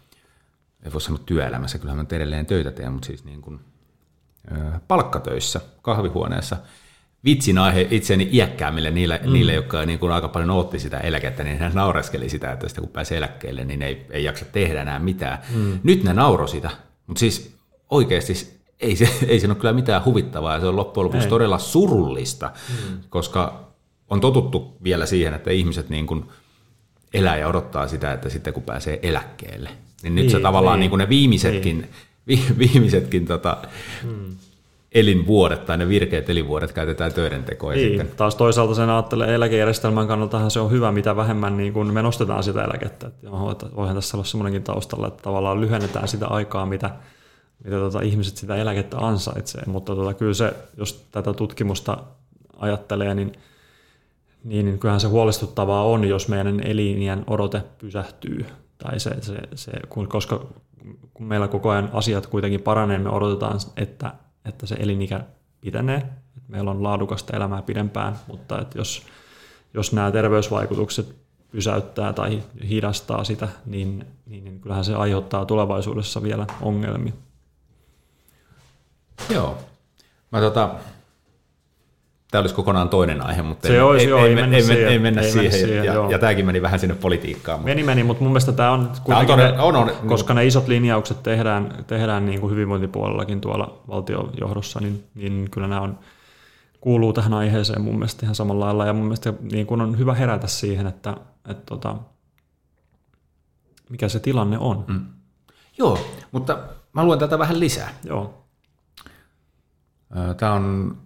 ei 0.83 0.93
voi 0.93 1.01
sanoa 1.01 1.21
työelämässä, 1.25 1.77
kyllähän 1.77 2.05
mä 2.11 2.15
edelleen 2.15 2.45
töitä 2.45 2.71
teen, 2.71 2.91
mutta 2.91 3.05
siis 3.05 3.25
niin 3.25 3.41
kuin, 3.41 3.59
ö, 4.51 4.55
palkkatöissä, 4.87 5.61
kahvihuoneessa. 5.81 6.57
Vitsin 7.25 7.57
aihe 7.57 7.87
itseni 7.91 8.29
iäkkäämmille, 8.31 8.91
niille, 8.91 9.19
mm. 9.23 9.33
niille 9.33 9.53
jotka 9.53 9.85
niin 9.85 9.99
kuin 9.99 10.11
aika 10.11 10.27
paljon 10.27 10.49
ootti 10.49 10.79
sitä 10.79 10.97
eläkettä, 10.97 11.43
niin 11.43 11.59
hän 11.59 11.71
naureskeli 11.73 12.29
sitä, 12.29 12.51
että 12.51 12.67
sitten 12.67 12.83
kun 12.83 12.93
pääsee 12.93 13.17
eläkkeelle, 13.17 13.65
niin 13.65 13.81
ei, 13.81 14.05
ei 14.09 14.23
jaksa 14.23 14.45
tehdä 14.45 14.81
enää 14.81 14.99
mitään. 14.99 15.37
Mm. 15.55 15.79
Nyt 15.83 16.03
ne 16.03 16.13
nauro 16.13 16.47
sitä, 16.47 16.69
mutta 17.07 17.19
siis 17.19 17.55
oikeasti 17.89 18.33
ei, 18.79 18.95
se, 18.95 19.09
ei 19.27 19.39
siinä 19.39 19.53
ole 19.53 19.59
kyllä 19.59 19.73
mitään 19.73 20.05
huvittavaa 20.05 20.53
ja 20.53 20.59
se 20.59 20.67
on 20.67 20.75
loppujen 20.75 21.05
lopuksi 21.05 21.25
ei. 21.25 21.29
todella 21.29 21.57
surullista, 21.57 22.51
mm. 22.69 22.97
koska 23.09 23.67
on 24.09 24.21
totuttu 24.21 24.77
vielä 24.83 25.05
siihen, 25.05 25.33
että 25.33 25.51
ihmiset 25.51 25.89
niin 25.89 26.07
kuin 26.07 26.25
elää 27.13 27.37
ja 27.37 27.47
odottaa 27.47 27.87
sitä, 27.87 28.13
että 28.13 28.29
sitten 28.29 28.53
kun 28.53 28.63
pääsee 28.63 28.99
eläkkeelle, 29.01 29.69
niin 30.03 30.15
nyt 30.15 30.23
niin, 30.23 30.31
se 30.31 30.39
tavallaan 30.39 30.75
niin. 30.75 30.81
Niin 30.81 30.89
kuin 30.89 30.99
ne 30.99 31.09
viimeisetkin, 31.09 31.77
niin. 31.77 31.89
vi, 32.27 32.57
viimeisetkin 32.57 33.25
tota, 33.25 33.57
mm 34.03 34.37
elinvuodet 34.91 35.65
tai 35.65 35.77
ne 35.77 35.87
virkeät 35.87 36.29
elinvuodet 36.29 36.71
käytetään 36.71 37.13
töiden 37.13 37.43
tekoon. 37.43 37.73
Niin, 37.73 37.89
sitten. 37.89 38.17
taas 38.17 38.35
toisaalta 38.35 38.75
sen 38.75 38.89
ajattelee 38.89 39.35
eläkejärjestelmän 39.35 40.07
kannaltahan 40.07 40.51
se 40.51 40.59
on 40.59 40.71
hyvä, 40.71 40.91
mitä 40.91 41.15
vähemmän 41.15 41.57
niin 41.57 41.73
kun 41.73 41.93
me 41.93 42.01
nostetaan 42.01 42.43
sitä 42.43 42.63
eläkettä. 42.63 43.07
Että 43.07 43.75
voihan 43.75 43.95
tässä 43.95 44.17
olla 44.17 44.25
semmoinenkin 44.25 44.63
taustalla, 44.63 45.07
että 45.07 45.23
tavallaan 45.23 45.61
lyhennetään 45.61 46.07
sitä 46.07 46.27
aikaa, 46.27 46.65
mitä, 46.65 46.89
mitä 47.63 47.75
tota, 47.75 48.01
ihmiset 48.01 48.37
sitä 48.37 48.55
eläkettä 48.55 48.97
ansaitsee. 48.97 49.63
Mutta 49.65 49.95
tota, 49.95 50.13
kyllä 50.13 50.33
se, 50.33 50.53
jos 50.77 51.07
tätä 51.11 51.33
tutkimusta 51.33 51.97
ajattelee, 52.57 53.15
niin, 53.15 53.31
niin, 54.43 54.65
niin 54.65 54.79
kyllähän 54.79 54.99
se 54.99 55.07
huolestuttavaa 55.07 55.83
on, 55.83 56.05
jos 56.05 56.27
meidän 56.27 56.59
elinjän 56.59 57.23
odote 57.27 57.63
pysähtyy. 57.77 58.45
Tai 58.77 58.99
se, 58.99 59.21
se, 59.21 59.37
se, 59.55 59.71
kun, 59.89 60.07
koska 60.07 60.45
kun 61.13 61.25
meillä 61.25 61.47
koko 61.47 61.69
ajan 61.69 61.89
asiat 61.93 62.27
kuitenkin 62.27 62.61
paranee, 62.61 62.97
me 62.97 63.09
odotetaan, 63.09 63.59
että 63.77 64.13
että 64.47 64.65
se 64.65 64.75
elinikä 64.75 65.21
pitenee, 65.61 65.97
että 65.97 66.41
meillä 66.47 66.71
on 66.71 66.83
laadukasta 66.83 67.37
elämää 67.37 67.61
pidempään, 67.61 68.19
mutta 68.27 68.61
että 68.61 68.77
jos, 68.77 69.03
jos 69.73 69.93
nämä 69.93 70.11
terveysvaikutukset 70.11 71.15
pysäyttää 71.51 72.13
tai 72.13 72.43
hidastaa 72.69 73.23
sitä, 73.23 73.47
niin, 73.65 74.05
niin, 74.25 74.43
niin 74.43 74.61
kyllähän 74.61 74.85
se 74.85 74.95
aiheuttaa 74.95 75.45
tulevaisuudessa 75.45 76.23
vielä 76.23 76.47
ongelmia. 76.61 77.13
Joo. 79.29 79.57
Mä 80.31 80.39
tota, 80.39 80.75
Tämä 82.31 82.41
olisi 82.41 82.55
kokonaan 82.55 82.89
toinen 82.89 83.25
aihe, 83.25 83.41
mutta 83.41 83.67
se 83.67 83.73
ei, 83.73 83.81
olisi, 83.81 84.05
ei, 84.05 84.09
joo, 84.09 84.19
ei, 84.19 84.29
ei, 84.29 84.35
mennä 84.35 84.57
ei, 84.57 84.63
siihen, 84.63 84.87
ei 84.87 84.99
mennä 84.99 85.21
ei 85.21 85.31
siihen. 85.31 85.51
siihen 85.51 85.85
ja, 85.85 85.93
ja, 85.93 86.11
ja 86.11 86.19
tämäkin 86.19 86.45
meni 86.45 86.61
vähän 86.61 86.79
sinne 86.79 86.95
politiikkaan. 86.95 87.59
Mutta... 87.59 87.69
Meni, 87.69 87.83
meni, 87.83 88.03
mutta 88.03 88.23
mun 88.23 88.31
mielestä 88.31 88.51
tämä 88.51 88.71
on, 88.71 88.91
tämä 89.07 89.19
on, 89.19 89.25
todella, 89.25 89.63
on, 89.63 89.75
on, 89.75 89.91
koska 90.07 90.33
ne 90.33 90.45
isot 90.45 90.67
linjaukset 90.67 91.23
tehdään, 91.23 91.85
tehdään 91.87 92.25
niin 92.25 92.41
kuin 92.41 92.51
hyvinvointipuolellakin 92.51 93.41
tuolla 93.41 93.81
valtiojohdossa, 93.87 94.79
niin, 94.79 95.03
niin 95.15 95.47
kyllä 95.51 95.67
nämä 95.67 95.81
on, 95.81 95.99
kuuluu 96.81 97.13
tähän 97.13 97.33
aiheeseen 97.33 97.81
mun 97.81 97.95
mielestä 97.95 98.25
ihan 98.25 98.35
samalla 98.35 98.65
lailla. 98.65 98.85
Ja 98.85 98.93
mun 98.93 99.03
mielestä 99.03 99.33
niin 99.51 99.67
kuin 99.67 99.81
on 99.81 99.97
hyvä 99.97 100.13
herätä 100.13 100.47
siihen, 100.47 100.87
että, 100.87 101.17
että 101.47 101.63
tota, 101.65 101.95
mikä 103.89 104.09
se 104.09 104.19
tilanne 104.19 104.57
on. 104.57 104.85
Mm. 104.87 105.05
Joo, 105.77 105.99
mutta 106.31 106.59
mä 106.93 107.05
luen 107.05 107.19
tätä 107.19 107.39
vähän 107.39 107.59
lisää. 107.59 107.89
Joo. 108.03 108.43
Tämä 110.37 110.53
on 110.53 110.97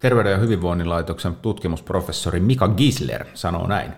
Terveyden 0.00 0.32
ja 0.32 0.38
hyvinvoinnin 0.38 0.88
laitoksen 0.88 1.36
tutkimusprofessori 1.36 2.40
Mika 2.40 2.68
Gisler 2.68 3.24
sanoo 3.34 3.66
näin. 3.66 3.92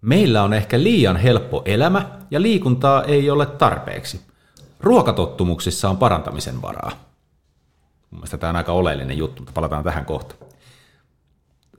Meillä 0.00 0.42
on 0.42 0.52
ehkä 0.52 0.82
liian 0.82 1.16
helppo 1.16 1.62
elämä 1.64 2.06
ja 2.30 2.42
liikuntaa 2.42 3.02
ei 3.02 3.30
ole 3.30 3.46
tarpeeksi. 3.46 4.20
Ruokatottumuksissa 4.80 5.90
on 5.90 5.96
parantamisen 5.96 6.62
varaa. 6.62 6.90
Mun 8.10 8.18
mielestä 8.20 8.38
tämä 8.38 8.50
on 8.50 8.56
aika 8.56 8.72
oleellinen 8.72 9.18
juttu, 9.18 9.42
mutta 9.42 9.52
palataan 9.52 9.84
tähän 9.84 10.04
kohta. 10.04 10.34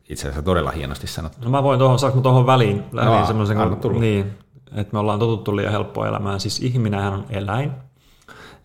Itse 0.09 0.21
asiassa 0.21 0.41
todella 0.41 0.71
hienosti 0.71 1.07
sanottu. 1.07 1.37
No 1.43 1.49
mä 1.49 1.63
voin 1.63 1.79
tuohon, 1.79 1.99
saanko 1.99 2.21
tuohon 2.21 2.45
väliin, 2.45 2.83
väliin 2.95 3.27
semmoisen, 3.27 3.57
niin, 3.99 4.33
että 4.75 4.93
me 4.93 4.99
ollaan 4.99 5.19
totuttu 5.19 5.55
liian 5.55 5.71
helppoa 5.71 6.07
elämään. 6.07 6.39
Siis 6.39 6.59
ihminenhän 6.59 7.13
on 7.13 7.25
eläin, 7.29 7.71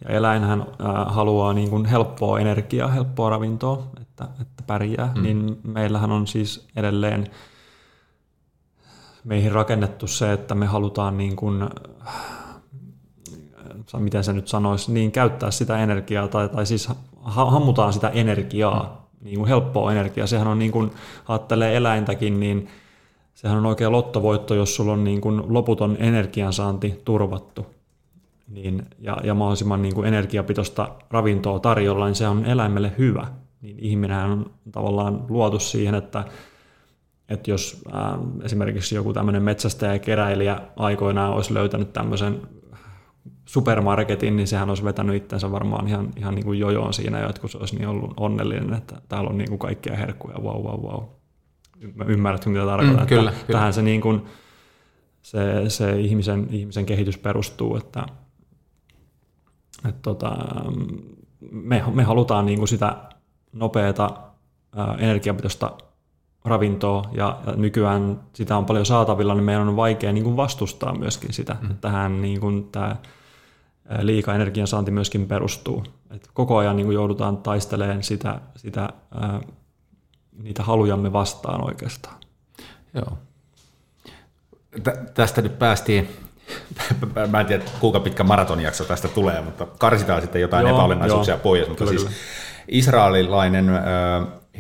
ja 0.05 0.15
eläinhän 0.15 0.61
äh, 0.61 1.15
haluaa 1.15 1.53
niin 1.53 1.71
kuin 1.71 1.85
helppoa 1.85 2.41
energiaa, 2.41 2.89
helppoa 2.89 3.31
ravintoa, 3.31 3.87
että, 4.21 4.43
että 4.43 4.63
pärjää, 4.67 5.13
mm. 5.15 5.23
niin 5.23 5.61
meillähän 5.63 6.13
on 6.13 6.27
siis 6.27 6.69
edelleen 6.77 7.27
meihin 9.25 9.53
rakennettu 9.53 10.07
se, 10.07 10.33
että 10.33 10.55
me 10.55 10.67
halutaan 10.67 11.17
niin 11.17 11.37
kuin, 11.37 11.63
äh, 11.63 11.71
miten 13.99 14.25
se 14.25 14.33
nyt 14.33 14.49
sanoisi, 14.49 14.93
niin 14.93 15.13
käyttää 15.13 15.51
sitä 15.51 15.79
energiaa 15.79 16.29
tai, 16.29 16.49
tai 16.49 16.67
siis 16.67 16.89
hammutaan 17.23 17.93
sitä 17.93 18.09
energiaa, 18.09 19.09
mm. 19.21 19.25
niin 19.25 19.39
kuin 19.39 19.49
helppoa 19.49 19.93
energiaa. 19.93 20.27
Sehän 20.27 20.47
on 20.47 20.59
niin 20.59 20.73
kuin, 20.73 20.93
ajattelee 21.29 21.77
eläintäkin, 21.77 22.41
niin 22.41 22.69
sehän 23.35 23.59
on 23.59 23.67
oikein 23.67 23.93
lottovoitto, 23.93 24.55
jos 24.55 24.77
sulla 24.77 24.93
on 24.93 25.05
niin 25.05 25.21
kuin 25.21 25.43
loputon 25.47 25.97
energiansaanti 26.01 27.01
turvattu 27.05 27.67
niin, 28.49 28.83
ja, 28.99 29.17
ja 29.25 29.35
mahdollisimman 29.35 29.83
niin 29.83 29.95
kuin 29.95 30.09
energiapitoista 30.09 30.89
ravintoa 31.11 31.59
tarjolla, 31.59 32.07
niin 32.07 32.15
se 32.15 32.29
on 32.29 32.45
eläimelle 32.45 32.93
hyvä. 32.99 33.27
Niin 33.61 33.79
ihminen 33.79 34.19
on 34.19 34.51
tavallaan 34.73 35.25
luotu 35.29 35.59
siihen, 35.59 35.95
että, 35.95 36.25
että 37.29 37.51
jos 37.51 37.83
ää, 37.93 38.19
esimerkiksi 38.43 38.95
joku 38.95 39.13
tämmöinen 39.13 39.43
metsästäjä 39.43 39.93
ja 39.93 39.99
keräilijä 39.99 40.61
aikoinaan 40.77 41.33
olisi 41.33 41.55
löytänyt 41.55 41.93
tämmöisen 41.93 42.41
supermarketin, 43.45 44.37
niin 44.37 44.47
sehän 44.47 44.69
olisi 44.69 44.85
vetänyt 44.85 45.17
itsensä 45.17 45.51
varmaan 45.51 45.89
ihan, 45.89 46.11
ihan 46.17 46.35
niin 46.35 46.45
kuin 46.45 46.59
jojoon 46.59 46.95
siinä, 46.95 47.19
ja 47.19 47.31
kun 47.41 47.51
se 47.51 47.59
olisi 47.59 47.77
niin 47.77 47.89
ollut 47.89 48.15
onnellinen, 48.17 48.75
että 48.75 49.03
täällä 49.09 49.31
on 49.31 49.39
niin 49.39 49.49
kuin 49.49 49.59
kaikkia 49.59 49.97
herkkuja, 49.97 50.45
vau, 50.45 50.65
vau, 50.65 50.83
vau. 50.83 51.03
Ymmärrätkö, 52.07 52.51
mitä 52.51 52.65
tarkoitan? 52.65 53.01
Mm, 53.01 53.07
kyllä, 53.07 53.31
että 53.31 53.47
kyllä. 53.47 53.59
Tähän 53.59 53.73
se, 53.73 53.83
niin 53.83 54.01
kuin, 54.01 54.23
se, 55.23 55.39
se 55.69 56.01
ihmisen, 56.01 56.47
ihmisen 56.51 56.87
kehitys 56.87 57.19
perustuu, 57.19 57.77
että, 57.77 58.07
et 59.89 60.03
tota, 60.03 60.37
me, 61.51 61.85
me 61.95 62.03
halutaan 62.03 62.47
niin 62.47 62.59
kuin 62.59 62.69
sitä 62.69 62.97
nopeata 63.57 64.11
energiapitoista 64.99 65.73
ravintoa 66.45 67.05
ja, 67.13 67.39
ja 67.47 67.53
nykyään 67.53 68.21
sitä 68.33 68.57
on 68.57 68.67
paljon 68.67 68.87
saatavilla, 68.87 69.35
niin 69.35 69.45
meidän 69.45 69.69
on 69.69 69.77
vaikea 69.77 70.13
niin 70.13 70.25
kuin 70.25 70.37
vastustaa 70.37 70.95
myöskin 70.95 71.33
sitä. 71.33 71.57
Mm. 71.61 71.77
Tähän 71.81 72.23
niin 72.23 72.41
kuin 72.41 72.69
tämä 72.73 72.97
liika 74.01 74.35
energiansaanti 74.35 74.91
myöskin 74.91 75.29
perustuu. 75.29 75.85
Et 76.11 76.29
koko 76.35 76.57
ajan 76.57 76.77
niin 76.77 76.87
kuin 76.87 76.95
joudutaan 76.95 77.37
taistelemaan 77.37 78.03
sitä, 78.03 78.41
sitä, 78.57 78.89
ää, 79.21 79.41
niitä 80.43 80.63
halujamme 80.63 81.13
vastaan 81.13 81.65
oikeastaan. 81.65 82.17
Joo. 82.95 83.19
Tästä 85.15 85.43
nyt 85.43 85.59
päästiin 85.59 86.09
mä 87.31 87.41
en 87.41 87.47
tiedä 87.47 87.65
kuinka 87.81 88.01
pitkä 88.01 88.25
maratonjakso 88.25 88.85
tästä 88.85 89.09
tulee, 89.09 89.41
mutta 89.41 89.67
karsitaan 89.79 90.23
sitten 90.23 90.41
jotain 90.41 90.67
joo, 90.67 90.77
epäolennaisuuksia 90.77 91.35
joo. 91.35 91.43
pois. 91.43 91.69
Mutta 91.69 91.85
kyllä, 91.85 91.91
siis 91.91 92.05
kyllä. 92.05 92.17
Israelilainen 92.69 93.71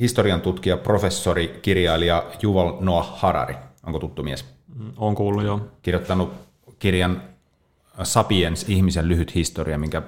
historian 0.01 0.41
tutkija, 0.41 0.77
professori, 0.77 1.59
kirjailija 1.63 2.25
Yuval 2.43 2.73
Noah 2.81 3.21
Harari, 3.21 3.55
onko 3.87 3.99
tuttu 3.99 4.23
mies? 4.23 4.45
Mm, 4.79 4.93
on 4.97 5.15
kuullut, 5.15 5.45
joo. 5.45 5.61
Kirjoittanut 5.83 6.33
kirjan 6.79 7.23
Sapiens, 8.03 8.69
ihmisen 8.69 9.09
lyhyt 9.09 9.35
historia, 9.35 9.79
minkä 9.79 10.03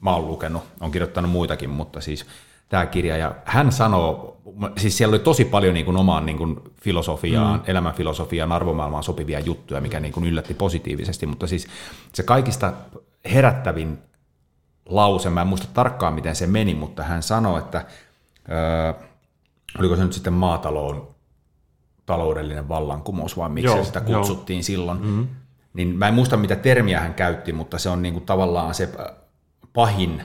mä 0.00 0.14
oon 0.14 0.26
lukenut. 0.26 0.62
On 0.80 0.90
kirjoittanut 0.90 1.30
muitakin, 1.30 1.70
mutta 1.70 2.00
siis 2.00 2.26
tämä 2.68 2.86
kirja. 2.86 3.16
Ja 3.16 3.34
hän 3.44 3.72
sanoo, 3.72 4.36
siis 4.76 4.96
siellä 4.96 5.12
oli 5.12 5.18
tosi 5.18 5.44
paljon 5.44 5.74
niin 5.74 5.86
kuin 5.86 5.96
omaan 5.96 6.26
niin 6.26 6.38
kuin 6.38 6.60
filosofiaan, 6.80 7.60
mm. 7.60 7.64
elämänfilosofiaan, 7.66 8.52
arvomaailmaan 8.52 9.02
sopivia 9.02 9.40
juttuja, 9.40 9.80
mikä 9.80 10.00
niin 10.00 10.12
kuin 10.12 10.26
yllätti 10.26 10.54
positiivisesti, 10.54 11.26
mutta 11.26 11.46
siis 11.46 11.66
se 12.12 12.22
kaikista 12.22 12.72
herättävin 13.32 13.98
lause, 14.86 15.30
mä 15.30 15.40
en 15.40 15.46
muista 15.46 15.68
tarkkaan 15.74 16.14
miten 16.14 16.36
se 16.36 16.46
meni, 16.46 16.74
mutta 16.74 17.02
hän 17.02 17.22
sanoi, 17.22 17.58
että 17.58 17.84
ö, 18.48 18.94
oliko 19.78 19.96
se 19.96 20.04
nyt 20.04 20.12
sitten 20.12 20.32
maataloon 20.32 21.08
taloudellinen 22.06 22.68
vallankumous 22.68 23.36
vai 23.36 23.48
miksi 23.48 23.76
joo, 23.76 23.84
sitä 23.84 24.00
kutsuttiin 24.00 24.56
joo. 24.56 24.62
silloin, 24.62 24.98
mm-hmm. 24.98 25.26
niin 25.74 25.96
mä 25.96 26.08
en 26.08 26.14
muista 26.14 26.36
mitä 26.36 26.56
termiä 26.56 27.00
hän 27.00 27.14
käytti, 27.14 27.52
mutta 27.52 27.78
se 27.78 27.88
on 27.88 28.02
niin 28.02 28.14
kuin 28.14 28.26
tavallaan 28.26 28.74
se 28.74 28.88
pahin 29.72 30.22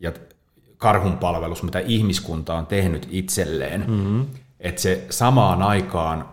ja 0.00 0.12
karhunpalvelus, 0.76 1.62
mitä 1.62 1.78
ihmiskunta 1.78 2.54
on 2.54 2.66
tehnyt 2.66 3.08
itselleen, 3.10 3.84
mm-hmm. 3.88 4.26
että 4.60 4.80
se 4.80 5.06
samaan 5.10 5.62
aikaan 5.62 6.28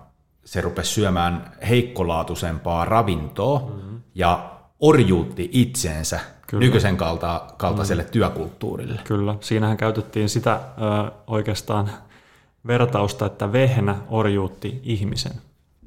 se 0.46 0.62
rupesi 0.62 0.92
syömään 0.92 1.52
heikkolaatuisempaa 1.70 2.86
ravintoa 2.86 3.60
mm-hmm. 3.60 4.02
ja 4.16 4.55
orjuutti 4.88 5.50
itseensä 5.54 6.20
Kyllä. 6.48 6.66
nykyisen 6.66 6.98
kalta, 6.98 7.42
kaltaiselle 7.58 8.04
mm. 8.04 8.10
työkulttuurille. 8.10 9.02
Kyllä, 9.04 9.36
siinähän 9.40 9.78
käytettiin 9.78 10.30
sitä 10.30 10.54
ö, 10.54 11.12
oikeastaan 11.28 11.90
vertausta, 12.68 13.26
että 13.26 13.52
vehnä 13.52 13.96
orjuutti 14.10 14.80
ihmisen. 14.84 15.32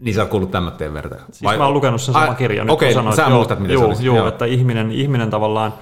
Niin 0.00 0.14
sä 0.14 0.20
oot 0.20 0.30
kuullut 0.30 0.50
tämmöinen 0.50 0.94
verta. 0.94 1.16
Siis 1.16 1.42
Vai... 1.42 1.58
mä 1.58 1.64
oon 1.64 1.74
lukenut 1.74 2.02
sen 2.02 2.14
saman 2.14 2.36
kirjan. 2.36 2.70
Okei, 2.70 2.96
okay, 2.96 3.16
sä 3.16 3.28
muistat, 3.28 3.60
mitä 3.60 3.72
joo, 3.72 3.94
se 3.94 4.02
Joo, 4.02 4.16
joo, 4.16 4.28
että 4.28 4.44
ihminen, 4.44 4.92
ihminen 4.92 5.30
tavallaan 5.30 5.74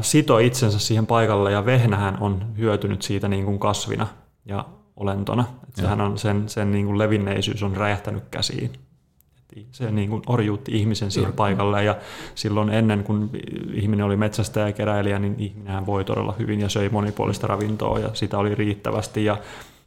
sito 0.00 0.38
itsensä 0.38 0.78
siihen 0.78 1.06
paikalle 1.06 1.52
ja 1.52 1.66
vehnähän 1.66 2.18
on 2.20 2.46
hyötynyt 2.58 3.02
siitä 3.02 3.28
niin 3.28 3.44
kuin 3.44 3.58
kasvina 3.58 4.06
ja 4.46 4.64
olentona. 4.96 5.44
Että 5.68 5.80
sehän 5.80 6.00
on 6.00 6.18
sen, 6.18 6.48
sen 6.48 6.72
niin 6.72 6.86
kuin 6.86 6.98
levinneisyys 6.98 7.62
on 7.62 7.76
räjähtänyt 7.76 8.24
käsiin. 8.30 8.72
Se 9.72 9.90
niin 9.90 10.10
kuin 10.10 10.22
orjuutti 10.26 10.72
ihmisen 10.78 11.10
siihen 11.10 11.32
paikalle 11.32 11.84
ja 11.84 11.96
silloin 12.34 12.70
ennen 12.70 13.04
kun 13.04 13.30
ihminen 13.72 14.06
oli 14.06 14.16
metsästäjä 14.16 14.66
ja 14.66 14.72
keräilijä, 14.72 15.18
niin 15.18 15.34
ihminen 15.38 15.86
voi 15.86 16.04
todella 16.04 16.34
hyvin 16.38 16.60
ja 16.60 16.68
söi 16.68 16.88
monipuolista 16.88 17.46
ravintoa 17.46 17.98
ja 17.98 18.10
sitä 18.14 18.38
oli 18.38 18.54
riittävästi 18.54 19.24
ja 19.24 19.36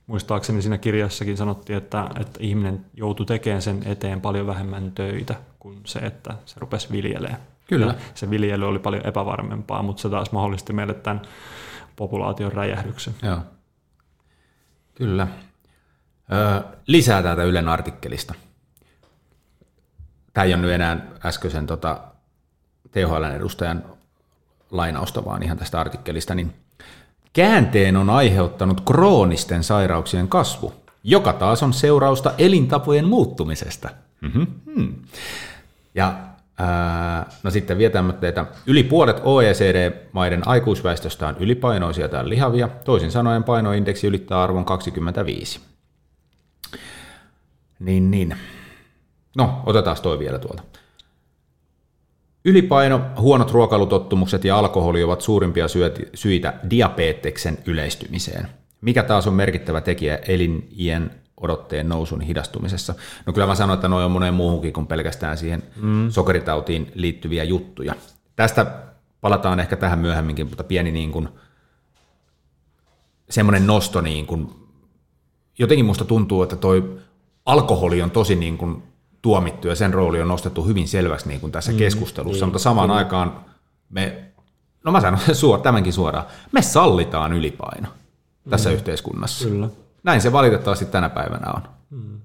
muistaakseni 0.07 0.61
siinä 0.61 0.77
kirjassakin 0.77 1.37
sanottiin, 1.37 1.77
että, 1.77 2.09
että 2.19 2.39
ihminen 2.39 2.85
joutui 2.93 3.25
tekemään 3.25 3.61
sen 3.61 3.81
eteen 3.85 4.21
paljon 4.21 4.47
vähemmän 4.47 4.91
töitä 4.91 5.35
kuin 5.59 5.77
se, 5.85 5.99
että 5.99 6.33
se 6.45 6.59
rupesi 6.59 6.91
viljelemään. 6.91 7.41
Kyllä. 7.67 7.85
Ja 7.85 7.93
se 8.13 8.29
viljely 8.29 8.67
oli 8.67 8.79
paljon 8.79 9.07
epävarmempaa, 9.07 9.83
mutta 9.83 10.01
se 10.01 10.09
taas 10.09 10.31
mahdollisti 10.31 10.73
meille 10.73 10.93
tämän 10.93 11.21
populaation 11.95 12.51
räjähdyksen. 12.51 13.13
Joo. 13.21 13.37
Kyllä. 14.95 15.27
Öö, 16.31 16.61
lisää 16.87 17.23
täältä 17.23 17.43
Ylen 17.43 17.69
artikkelista. 17.69 18.33
Tämä 20.33 20.45
ei 20.45 20.53
ole 20.53 20.61
nyt 20.61 20.71
enää 20.71 21.07
äskeisen 21.25 21.67
tota, 21.67 21.99
THL 22.91 23.23
edustajan 23.23 23.83
lainausta, 24.71 25.25
vaan 25.25 25.43
ihan 25.43 25.57
tästä 25.57 25.79
artikkelista, 25.79 26.35
niin 26.35 26.53
käänteen 27.33 27.97
on 27.97 28.09
aiheuttanut 28.09 28.81
kroonisten 28.81 29.63
sairauksien 29.63 30.27
kasvu, 30.27 30.73
joka 31.03 31.33
taas 31.33 31.63
on 31.63 31.73
seurausta 31.73 32.33
elintapojen 32.37 33.07
muuttumisesta. 33.07 33.89
Mm-hmm. 34.21 34.95
Ja 35.95 36.15
no 37.43 37.51
sitten 37.51 37.77
vietämätteitä. 37.77 38.45
Yli 38.67 38.83
puolet 38.83 39.21
OECD-maiden 39.23 40.47
aikuisväestöstä 40.47 41.27
on 41.27 41.35
ylipainoisia 41.39 42.09
tai 42.09 42.29
lihavia, 42.29 42.67
toisin 42.67 43.11
sanoen 43.11 43.43
painoindeksi 43.43 44.07
ylittää 44.07 44.43
arvon 44.43 44.65
25. 44.65 45.59
Niin, 47.79 48.11
niin. 48.11 48.35
No, 49.37 49.61
otetaan 49.65 49.97
toi 50.01 50.19
vielä 50.19 50.39
tuolta. 50.39 50.63
Ylipaino, 52.45 53.01
huonot 53.19 53.51
ruokailutottumukset 53.51 54.43
ja 54.43 54.57
alkoholi 54.57 55.03
ovat 55.03 55.21
suurimpia 55.21 55.65
syitä 56.13 56.53
diabeteksen 56.69 57.57
yleistymiseen, 57.65 58.47
mikä 58.81 59.03
taas 59.03 59.27
on 59.27 59.33
merkittävä 59.33 59.81
tekijä 59.81 60.19
elinien 60.27 61.11
odotteen 61.37 61.89
nousun 61.89 62.21
hidastumisessa. 62.21 62.95
No 63.25 63.33
kyllä 63.33 63.47
mä 63.47 63.55
sanoin, 63.55 63.77
että 63.77 63.87
noin 63.87 64.05
on 64.05 64.11
moneen 64.11 64.33
muuhunkin 64.33 64.73
kuin 64.73 64.87
pelkästään 64.87 65.37
siihen 65.37 65.63
mm. 65.75 66.09
sokeritautiin 66.09 66.91
liittyviä 66.95 67.43
juttuja. 67.43 67.95
Tästä 68.35 68.65
palataan 69.21 69.59
ehkä 69.59 69.75
tähän 69.75 69.99
myöhemminkin, 69.99 70.47
mutta 70.47 70.63
pieni 70.63 70.91
niin 70.91 71.11
kuin, 71.11 71.29
semmoinen 73.29 73.67
nosto, 73.67 74.01
niin 74.01 74.25
kuin, 74.25 74.49
jotenkin 75.59 75.85
musta 75.85 76.05
tuntuu, 76.05 76.43
että 76.43 76.55
toi 76.55 76.99
alkoholi 77.45 78.01
on 78.01 78.11
tosi 78.11 78.35
niin 78.35 78.57
kuin 78.57 78.83
tuomittu 79.23 79.67
ja 79.67 79.75
sen 79.75 79.93
rooli 79.93 80.21
on 80.21 80.27
nostettu 80.27 80.63
hyvin 80.63 80.87
selväksi 80.87 81.27
niin 81.27 81.39
kuin 81.39 81.51
tässä 81.51 81.71
mm, 81.71 81.77
keskustelussa, 81.77 82.45
niin, 82.45 82.47
mutta 82.47 82.59
samaan 82.59 82.89
niin. 82.89 82.97
aikaan 82.97 83.45
me, 83.89 84.23
no 84.83 84.91
mä 84.91 85.01
sanon 85.01 85.19
suor, 85.33 85.61
tämänkin 85.61 85.93
suoraan, 85.93 86.25
me 86.51 86.61
sallitaan 86.61 87.33
ylipaino 87.33 87.87
tässä 88.49 88.69
mm, 88.69 88.75
yhteiskunnassa. 88.75 89.49
Kyllä. 89.49 89.69
Näin 90.03 90.21
se 90.21 90.31
valitettavasti 90.31 90.85
tänä 90.85 91.09
päivänä 91.09 91.51
on. 91.51 91.61
Mm. 91.89 92.19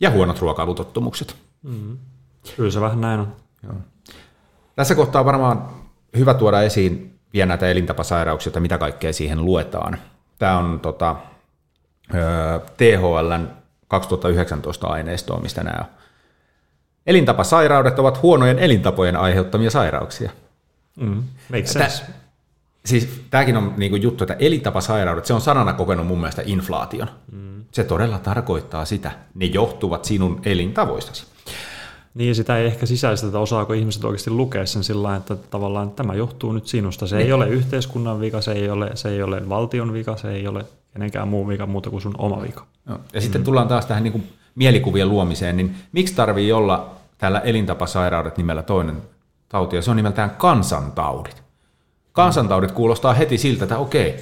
Ja 0.00 0.10
huonot 0.10 0.38
ruokailutottumukset. 0.38 1.36
Mm. 1.62 1.98
Kyllä 2.56 2.70
se 2.70 2.80
vähän 2.80 3.00
näin 3.00 3.20
on. 3.20 3.36
Joo. 3.62 3.74
Tässä 4.76 4.94
kohtaa 4.94 5.20
on 5.20 5.26
varmaan 5.26 5.68
hyvä 6.16 6.34
tuoda 6.34 6.62
esiin 6.62 7.18
vielä 7.32 7.46
näitä 7.46 7.68
elintapasairauksia, 7.68 8.50
että 8.50 8.60
mitä 8.60 8.78
kaikkea 8.78 9.12
siihen 9.12 9.44
luetaan. 9.44 9.98
Tämä 10.38 10.58
on 10.58 10.80
tota, 10.80 11.16
THLn 12.76 13.48
2019 13.88 14.86
aineistoa, 14.86 15.40
mistä 15.40 15.62
nämä 15.62 15.78
on. 15.78 15.86
Elintapasairaudet 17.06 17.98
ovat 17.98 18.22
huonojen 18.22 18.58
elintapojen 18.58 19.16
aiheuttamia 19.16 19.70
sairauksia. 19.70 20.30
Mm, 20.96 21.22
makes 21.50 21.72
sense. 21.72 22.04
Tää, 22.04 22.14
siis 22.84 23.20
tämäkin 23.30 23.56
on 23.56 23.74
niin 23.76 24.02
juttu, 24.02 24.24
että 24.24 24.36
elintapasairaudet, 24.38 25.26
se 25.26 25.34
on 25.34 25.40
sanana 25.40 25.72
kokenut 25.72 26.06
mun 26.06 26.18
mielestä 26.18 26.42
inflaation. 26.46 27.10
Mm. 27.32 27.64
Se 27.72 27.84
todella 27.84 28.18
tarkoittaa 28.18 28.84
sitä. 28.84 29.10
Ne 29.34 29.46
johtuvat 29.46 30.04
sinun 30.04 30.40
elintavoistasi. 30.44 31.26
Niin, 32.14 32.34
sitä 32.34 32.58
ei 32.58 32.66
ehkä 32.66 32.86
sisäistetä, 32.86 33.38
osaako 33.38 33.72
ihmiset 33.72 34.04
oikeasti 34.04 34.30
lukea 34.30 34.66
sen 34.66 34.84
sillä 34.84 35.16
että 35.16 35.36
tavallaan 35.36 35.90
tämä 35.90 36.14
johtuu 36.14 36.52
nyt 36.52 36.66
sinusta. 36.66 37.06
Se 37.06 37.16
niin. 37.16 37.26
ei 37.26 37.32
ole 37.32 37.48
yhteiskunnan 37.48 38.20
vika, 38.20 38.40
se 38.40 38.52
ei 38.52 38.70
ole, 38.70 38.90
se 38.94 39.08
ei 39.08 39.22
ole 39.22 39.48
valtion 39.48 39.92
vika, 39.92 40.16
se 40.16 40.30
ei 40.32 40.48
ole 40.48 40.64
kenenkään 40.96 41.28
muu 41.28 41.48
vika 41.48 41.66
muuta 41.66 41.90
kuin 41.90 42.02
sun 42.02 42.14
oma 42.18 42.42
vika. 42.42 42.66
No, 42.84 43.00
ja 43.12 43.20
sitten 43.20 43.44
tullaan 43.44 43.68
taas 43.68 43.86
tähän 43.86 44.02
niin 44.02 44.12
kuin 44.12 44.28
mielikuvien 44.54 45.08
luomiseen, 45.08 45.56
niin 45.56 45.74
miksi 45.92 46.14
tarvii 46.14 46.52
olla 46.52 46.90
tällä 47.18 47.40
elintapasairaudet 47.40 48.36
nimellä 48.36 48.62
toinen 48.62 49.02
tauti, 49.48 49.76
ja 49.76 49.82
se 49.82 49.90
on 49.90 49.96
nimeltään 49.96 50.30
kansantaudit. 50.30 51.42
Kansantaudit 52.12 52.72
kuulostaa 52.72 53.14
heti 53.14 53.38
siltä, 53.38 53.64
että 53.64 53.78
okei, 53.78 54.16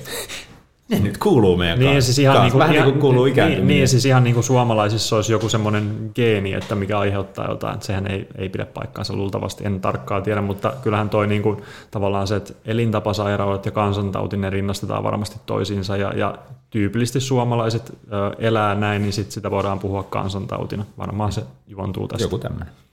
ne 0.88 0.99
nyt 0.99 1.18
kuuluu 1.18 1.57
meidän 1.57 1.79
niin, 1.79 1.92
kanssa. 1.92 2.07
Siis 2.07 2.18
ihan 2.18 2.40
niin 2.40 2.53
kuin, 2.53 2.59
Vähän 2.59 2.75
niin 2.75 2.85
kuin 2.85 2.99
kuuluu 2.99 3.27
ikääntyminen. 3.27 3.66
Niin, 3.66 3.79
niin, 3.79 3.88
siis 3.88 4.07
ihan 4.07 4.25
niin 4.25 4.35
kuin 4.35 4.44
suomalaisissa 4.44 5.16
olisi 5.16 5.33
joku 5.33 5.49
semmoinen 5.49 6.11
geeni, 6.14 6.53
että 6.53 6.75
mikä 6.75 6.99
aiheuttaa 6.99 7.49
jotain. 7.51 7.75
Että 7.75 7.87
sehän 7.87 8.07
ei, 8.07 8.29
ei 8.38 8.49
pidä 8.49 8.66
paikkaansa 8.66 9.16
luultavasti, 9.16 9.66
en 9.66 9.81
tarkkaan 9.81 10.23
tiedä, 10.23 10.40
mutta 10.40 10.73
kyllähän 10.83 11.11
toi 11.11 11.27
niin 11.27 11.42
kuin, 11.42 11.62
tavallaan 11.90 12.27
se, 12.27 12.37
että 12.37 12.55
elintapasairaudet 12.64 13.66
ja 13.66 13.73
kansantauti, 13.73 14.37
ne 14.37 14.51
rinnastetaan 14.51 15.05
varmasti 15.05 15.37
toisiinsa 15.47 15.97
ja, 15.97 16.12
ja 16.16 16.38
tyypillisesti 16.70 17.20
suomalaiset 17.20 17.92
ö, 18.12 18.35
elää 18.38 18.75
näin, 18.75 19.03
niin 19.03 19.12
sit 19.12 19.31
sitä 19.31 19.51
voidaan 19.51 19.79
puhua 19.79 20.03
kansantautina. 20.03 20.85
Varmaan 20.99 21.33
se 21.33 21.42
juontuu 21.66 22.09
tästä. 22.09 22.25
Joku 22.25 22.38
tämmöinen. 22.38 22.84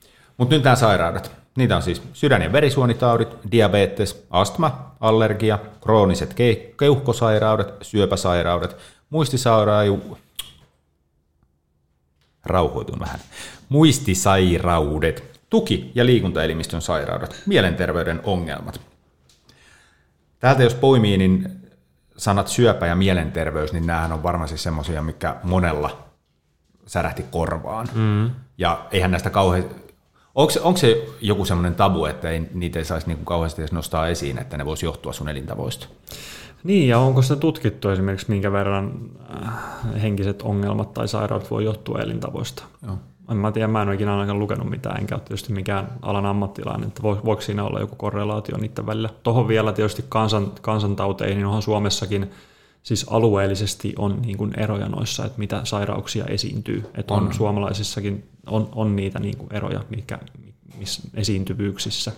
Mutta 0.41 0.55
nyt 0.55 0.63
nämä 0.63 0.75
sairaudet. 0.75 1.31
Niitä 1.55 1.75
on 1.75 1.81
siis 1.81 2.01
sydän- 2.13 2.41
ja 2.41 2.51
verisuonitaudit, 2.51 3.29
diabetes, 3.51 4.25
astma, 4.29 4.95
allergia, 4.99 5.59
krooniset 5.81 6.35
keuhkosairaudet, 6.77 7.67
syöpäsairaudet, 7.81 8.77
muistisairaudet, 9.09 10.17
rauhoitun 12.45 12.99
vähän, 12.99 13.19
muistisairaudet, 13.69 15.39
tuki- 15.49 15.91
ja 15.95 16.05
liikuntaelimistön 16.05 16.81
sairaudet, 16.81 17.43
mielenterveyden 17.45 18.21
ongelmat. 18.23 18.81
Täältä 20.39 20.63
jos 20.63 20.75
poimii, 20.75 21.17
niin 21.17 21.61
sanat 22.17 22.47
syöpä 22.47 22.87
ja 22.87 22.95
mielenterveys, 22.95 23.73
niin 23.73 23.87
nämähän 23.87 24.11
on 24.11 24.23
varmasti 24.23 24.57
semmoisia, 24.57 25.01
mikä 25.01 25.35
monella 25.43 26.09
särähti 26.85 27.25
korvaan. 27.31 27.87
Mm. 27.93 28.31
Ja 28.57 28.85
eihän 28.91 29.11
näistä 29.11 29.29
kauhean 29.29 29.65
Onko, 30.35 30.53
onko 30.61 30.77
se 30.77 31.07
joku 31.21 31.45
semmoinen 31.45 31.75
tabu, 31.75 32.05
että 32.05 32.29
ei, 32.29 32.41
niitä 32.53 32.79
ei 32.79 32.85
saisi 32.85 33.07
niin 33.07 33.25
kauheasti 33.25 33.61
edes 33.61 33.71
nostaa 33.71 34.07
esiin, 34.07 34.37
että 34.37 34.57
ne 34.57 34.65
voisi 34.65 34.85
johtua 34.85 35.13
sun 35.13 35.29
elintavoista? 35.29 35.87
Niin, 36.63 36.87
ja 36.87 36.99
onko 36.99 37.21
sitä 37.21 37.35
tutkittu 37.35 37.89
esimerkiksi, 37.89 38.29
minkä 38.29 38.51
verran 38.51 38.93
äh, 39.43 40.01
henkiset 40.01 40.41
ongelmat 40.41 40.93
tai 40.93 41.07
sairaudet 41.07 41.51
voi 41.51 41.63
johtua 41.63 41.99
elintavoista? 41.99 42.63
Joo. 42.85 42.97
En 43.31 43.37
mä 43.37 43.51
tiedä, 43.51 43.67
mä 43.67 43.81
en 43.81 43.87
ole 43.87 43.95
ikinä 43.95 44.13
ainakaan 44.13 44.39
lukenut 44.39 44.69
mitään, 44.69 44.99
enkä 44.99 45.15
ole 45.15 45.21
tietysti 45.21 45.53
mikään 45.53 45.87
alan 46.01 46.25
ammattilainen, 46.25 46.87
että 46.87 47.03
voiko 47.03 47.41
siinä 47.41 47.63
olla 47.63 47.79
joku 47.79 47.95
korrelaatio 47.95 48.57
niiden 48.57 48.85
välillä. 48.85 49.09
Tuohon 49.23 49.47
vielä 49.47 49.73
tietysti 49.73 50.05
kansan, 50.09 50.51
kansantauteihin, 50.61 51.37
niin 51.37 51.45
onhan 51.45 51.61
Suomessakin 51.61 52.31
siis 52.83 53.05
alueellisesti 53.09 53.93
on 53.97 54.21
niin 54.21 54.37
kuin 54.37 54.59
eroja 54.59 54.89
noissa, 54.89 55.25
että 55.25 55.39
mitä 55.39 55.61
sairauksia 55.63 56.25
esiintyy. 56.25 56.83
Että 56.97 57.13
on, 57.13 57.27
on 57.27 57.33
suomalaisissakin 57.33 58.23
on, 58.47 58.69
on 58.75 58.95
niitä 58.95 59.19
niin 59.19 59.37
kuin 59.37 59.53
eroja 59.53 59.83
mikä, 59.89 60.19
missä 60.77 61.01
esiintyvyyksissä, 61.13 62.11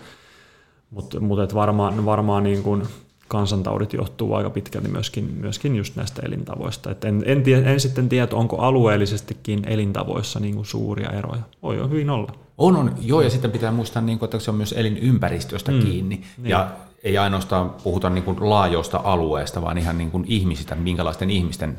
mutta 0.90 1.20
mut 1.20 1.54
varmaan, 1.54 2.06
varmaan 2.06 2.44
niin 2.44 2.64
kuin 2.64 2.84
kansantaudit 3.28 3.94
johtuu 3.94 4.34
aika 4.34 4.50
pitkälti 4.50 4.88
myöskin, 4.88 5.38
myöskin 5.40 5.76
just 5.76 5.96
näistä 5.96 6.22
elintavoista. 6.26 6.92
Et 6.92 7.04
en, 7.04 7.24
en, 7.26 7.44
tie, 7.44 7.58
en 7.58 7.80
sitten 7.80 8.10
tiedä, 8.10 8.28
onko 8.34 8.58
alueellisestikin 8.58 9.68
elintavoissa 9.68 10.40
niin 10.40 10.56
kuin 10.56 10.66
suuria 10.66 11.10
eroja. 11.10 11.42
Voi 11.64 11.78
jo 11.78 11.88
hyvin 11.88 12.10
olla. 12.10 12.32
On, 12.58 12.76
on. 12.76 12.96
Joo, 13.02 13.22
ja 13.22 13.30
sitten 13.30 13.52
pitää 13.52 13.72
muistaa, 13.72 14.02
niin 14.02 14.20
kuin, 14.20 14.28
että 14.28 14.40
se 14.40 14.52
on 14.52 14.58
myös 14.58 14.74
elinympäristöstä 14.78 15.72
mm, 15.72 15.80
kiinni. 15.80 16.24
Niin. 16.38 16.50
Ja 16.50 16.72
ei 17.04 17.18
ainoastaan 17.18 17.70
puhuta 17.70 18.10
niin 18.10 18.24
kuin 18.24 18.50
laajoista 18.50 19.02
alueesta, 19.04 19.62
vaan 19.62 19.78
ihan 19.78 19.98
niin 19.98 20.12
kuin 20.12 20.26
ihmisistä, 20.28 20.76
minkälaisten 20.76 21.30
ihmisten 21.30 21.78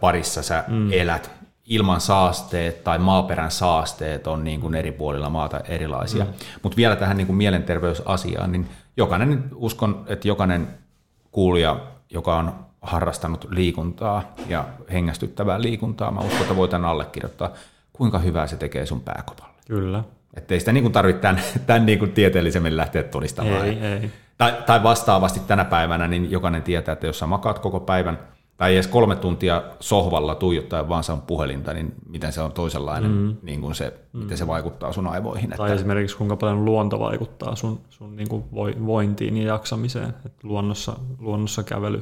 parissa 0.00 0.42
sä 0.42 0.64
mm. 0.68 0.92
elät. 0.92 1.30
Ilman 1.66 2.00
saasteet 2.00 2.84
tai 2.84 2.98
maaperän 2.98 3.50
saasteet 3.50 4.26
on 4.26 4.44
niin 4.44 4.60
kuin 4.60 4.74
eri 4.74 4.92
puolilla 4.92 5.30
maata 5.30 5.60
erilaisia. 5.60 6.24
Mm. 6.24 6.30
Mutta 6.62 6.76
vielä 6.76 6.96
tähän 6.96 7.16
niin 7.16 7.26
kuin 7.26 7.36
mielenterveysasiaan, 7.36 8.52
niin 8.52 8.68
jokainen, 8.96 9.44
uskon, 9.54 10.04
että 10.06 10.28
jokainen 10.28 10.68
kuulija, 11.30 11.80
joka 12.10 12.36
on 12.36 12.52
harrastanut 12.82 13.46
liikuntaa 13.50 14.22
ja 14.48 14.64
hengästyttävää 14.92 15.62
liikuntaa, 15.62 16.10
mä 16.10 16.20
uskon, 16.20 16.42
että 16.42 16.56
voi 16.56 16.68
tämän 16.68 16.90
allekirjoittaa, 16.90 17.50
kuinka 17.92 18.18
hyvää 18.18 18.46
se 18.46 18.56
tekee 18.56 18.86
sun 18.86 19.00
pääkopalle. 19.00 19.54
Kyllä. 19.66 20.04
Että 20.34 20.54
ei 20.54 20.60
sitä 20.60 20.72
niin 20.72 20.84
kuin 20.84 20.92
tarvitse 20.92 21.22
tämän, 21.22 21.42
tämän 21.66 21.86
niin 21.86 21.98
kuin 21.98 22.12
tieteellisemmin 22.12 22.76
lähteä 22.76 23.02
todistamaan. 23.02 23.66
Ei, 23.66 23.78
ei. 23.78 24.10
Tai, 24.38 24.54
tai 24.66 24.82
vastaavasti 24.82 25.40
tänä 25.40 25.64
päivänä, 25.64 26.08
niin 26.08 26.30
jokainen 26.30 26.62
tietää, 26.62 26.92
että 26.92 27.06
jos 27.06 27.18
sä 27.18 27.26
makaat 27.26 27.58
koko 27.58 27.80
päivän 27.80 28.18
tai 28.56 28.74
edes 28.74 28.86
kolme 28.86 29.16
tuntia 29.16 29.62
sohvalla 29.80 30.34
tuijottaa 30.34 30.88
vaan 30.88 31.04
saa 31.04 31.16
puhelinta, 31.16 31.74
niin 31.74 31.94
miten 32.08 32.32
se 32.32 32.40
on 32.40 32.52
toisenlainen, 32.52 33.10
mm. 33.10 33.36
niin 33.42 33.60
kuin 33.60 33.74
se, 33.74 33.92
mm. 34.12 34.20
miten 34.20 34.38
se 34.38 34.46
vaikuttaa 34.46 34.92
sun 34.92 35.06
aivoihin. 35.06 35.50
Tai 35.50 35.68
että... 35.68 35.74
esimerkiksi 35.74 36.16
kuinka 36.16 36.36
paljon 36.36 36.64
luonto 36.64 37.00
vaikuttaa 37.00 37.56
sun, 37.56 37.80
sun 37.90 38.16
niin 38.16 38.28
kuin 38.28 38.44
vointiin 38.86 39.36
ja 39.36 39.46
jaksamiseen. 39.46 40.14
Että 40.26 40.30
luonnossa, 40.42 40.96
luonnossa 41.18 41.62
kävely 41.62 42.00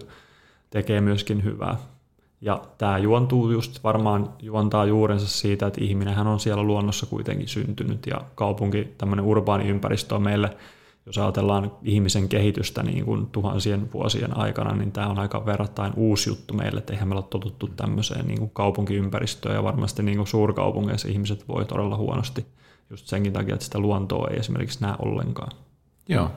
tekee 0.71 1.01
myöskin 1.01 1.45
hyvää. 1.45 1.77
Ja 2.41 2.63
tämä 2.79 2.99
juontuu 2.99 3.51
just 3.51 3.85
varmaan 3.85 4.33
juontaa 4.43 4.85
juurensa 4.85 5.29
siitä, 5.29 5.67
että 5.67 5.85
ihminenhän 5.85 6.27
on 6.27 6.41
siellä 6.41 6.63
luonnossa 6.63 7.07
kuitenkin 7.07 7.49
syntynyt 7.49 8.07
ja 8.07 8.21
kaupunki, 8.35 8.95
tämmöinen 8.99 9.25
urbaani 9.25 9.69
ympäristö 9.69 10.15
on 10.15 10.23
meille, 10.23 10.57
jos 11.07 11.19
ajatellaan 11.19 11.73
ihmisen 11.83 12.29
kehitystä 12.29 12.83
niin 12.83 13.05
kuin 13.05 13.27
tuhansien 13.27 13.93
vuosien 13.93 14.37
aikana, 14.37 14.77
niin 14.77 14.93
tämä 14.93 15.07
on 15.07 15.19
aika 15.19 15.47
verrattain 15.47 15.93
uusi 15.97 16.31
juttu 16.31 16.55
meille, 16.55 16.79
että 16.79 16.93
eihän 16.93 17.09
meillä 17.09 17.21
ole 17.21 17.29
totuttu 17.31 17.69
tämmöiseen 17.77 18.27
niin 18.27 18.39
kuin 18.39 18.51
kaupunkiympäristöön 18.51 19.55
ja 19.55 19.63
varmasti 19.63 20.03
niin 20.03 20.17
kuin 20.17 20.27
suurkaupungeissa 20.27 21.09
ihmiset 21.09 21.49
voi 21.49 21.65
todella 21.65 21.97
huonosti 21.97 22.47
just 22.91 23.07
senkin 23.07 23.33
takia, 23.33 23.55
että 23.55 23.65
sitä 23.65 23.79
luontoa 23.79 24.29
ei 24.29 24.39
esimerkiksi 24.39 24.81
näe 24.81 24.95
ollenkaan. 24.99 25.53
Joo, 26.09 26.31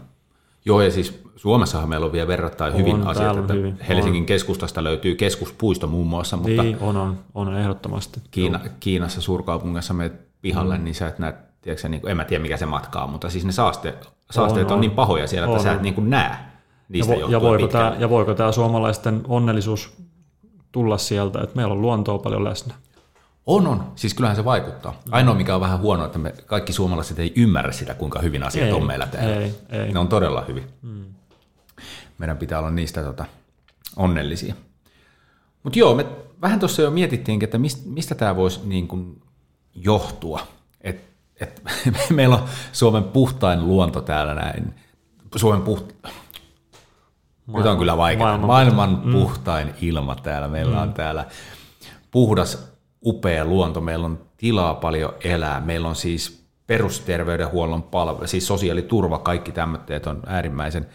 Joo, 0.66 0.82
ja 0.82 0.92
siis 0.92 1.24
Suomessahan 1.36 1.90
meillä 1.90 2.06
on 2.06 2.12
vielä 2.12 2.28
verrattain 2.28 2.74
on, 2.74 2.80
hyvin 2.80 3.08
asiat, 3.08 3.38
että 3.38 3.54
hyvin. 3.54 3.80
Helsingin 3.88 4.22
on. 4.22 4.26
keskustasta 4.26 4.84
löytyy 4.84 5.16
keskuspuisto 5.16 5.88
muun 5.88 6.08
muassa, 6.08 6.38
mutta 6.38 6.64
niin, 6.64 6.78
on, 6.82 6.98
on, 6.98 7.18
on 7.36 7.58
ehdottomasti. 7.58 8.20
Kiina, 8.32 8.60
Kiinassa 8.80 9.22
suurkaupungissa 9.22 9.94
me 9.94 10.12
pihalle, 10.42 10.78
mm. 10.78 10.84
niin 10.84 10.96
sä 10.96 11.08
et 11.08 11.20
näe, 11.20 11.34
tiedätkö, 11.62 11.90
niin 11.90 12.02
kuin, 12.02 12.12
en 12.12 12.18
mä 12.18 12.26
tiedä 12.26 12.42
mikä 12.42 12.58
se 12.58 12.66
matkaa, 12.66 13.08
mutta 13.08 13.30
siis 13.30 13.46
ne 13.46 13.52
saaste, 13.52 13.94
saasteet 14.32 14.68
on, 14.68 14.72
on, 14.72 14.76
on 14.76 14.82
niin 14.82 14.92
pahoja 14.92 15.28
siellä, 15.28 15.46
että 15.46 15.58
on, 15.58 15.64
sä 15.64 15.74
et 15.74 15.82
niin 15.82 15.94
kuin 15.94 16.10
näe 16.10 16.36
niistä 16.90 17.14
ja, 17.14 17.26
vo, 17.26 17.32
ja, 17.32 17.42
voiko 17.42 17.68
tämä, 17.68 17.96
ja 18.00 18.10
voiko 18.10 18.34
tämä 18.34 18.52
suomalaisten 18.52 19.22
onnellisuus 19.28 19.94
tulla 20.72 20.98
sieltä, 20.98 21.42
että 21.42 21.56
meillä 21.56 21.74
on 21.74 21.82
luontoa 21.82 22.18
paljon 22.18 22.44
läsnä? 22.44 22.74
On, 23.46 23.68
on. 23.68 23.92
Siis 23.96 24.14
kyllähän 24.14 24.36
se 24.36 24.46
vaikuttaa. 24.46 25.00
Ainoa, 25.12 25.36
mikä 25.36 25.56
on 25.56 25.62
vähän 25.62 25.80
huono, 25.80 26.06
että 26.06 26.20
me 26.20 26.34
kaikki 26.46 26.74
suomalaiset 26.74 27.20
ei 27.20 27.34
ymmärrä 27.36 27.72
sitä, 27.72 27.94
kuinka 27.94 28.20
hyvin 28.20 28.44
asiat 28.44 28.68
ei, 28.68 28.74
on 28.74 28.88
meillä 28.88 29.08
täällä. 29.08 29.36
Ei, 29.36 29.56
ei. 29.70 29.94
Ne 29.94 30.00
on 30.00 30.08
todella 30.08 30.46
hyvin. 30.48 30.64
Mm. 30.82 31.06
Meidän 32.18 32.38
pitää 32.38 32.60
olla 32.60 32.72
niistä 32.72 33.04
tota, 33.04 33.26
onnellisia. 33.96 34.56
Mutta 35.64 35.80
joo, 35.80 35.96
me 35.96 36.06
vähän 36.42 36.60
tuossa 36.60 36.82
jo 36.82 36.92
mietittiinkin, 36.92 37.48
että 37.48 37.58
mistä, 37.58 37.90
mistä 37.90 38.16
tämä 38.16 38.36
voisi 38.36 38.60
niin 38.64 38.88
kuin 38.88 39.22
johtua. 39.76 40.40
Et, 40.82 41.02
et, 41.42 41.64
meillä 42.10 42.36
on 42.36 42.44
Suomen 42.72 43.04
puhtain 43.04 43.68
luonto 43.68 44.02
täällä 44.02 44.34
näin. 44.34 44.74
Suomen 45.36 45.62
puht... 45.62 45.94
Maailman, 47.46 47.64
Nyt 47.64 47.72
on 47.72 47.78
kyllä 47.78 47.98
vaikea. 47.98 48.26
Maailman, 48.26 48.48
maailman 48.48 49.02
puhtain 49.12 49.68
mm. 49.68 49.74
ilma 49.82 50.16
täällä. 50.16 50.48
Meillä 50.48 50.76
mm. 50.76 50.82
on 50.82 50.94
täällä 50.94 51.26
puhdas 52.12 52.73
upea 53.06 53.46
luonto, 53.46 53.82
meillä 53.82 54.06
on 54.06 54.20
tilaa 54.38 54.74
paljon 54.74 55.14
elää, 55.24 55.62
meillä 55.62 55.88
on 55.88 55.96
siis 55.96 56.44
perusterveydenhuollon 56.68 57.84
palvelu, 57.84 58.28
siis 58.28 58.48
sosiaaliturva, 58.48 59.20
kaikki 59.20 59.52
tämmöiset 59.52 60.08
on 60.08 60.22
äärimmäisen 60.26 60.88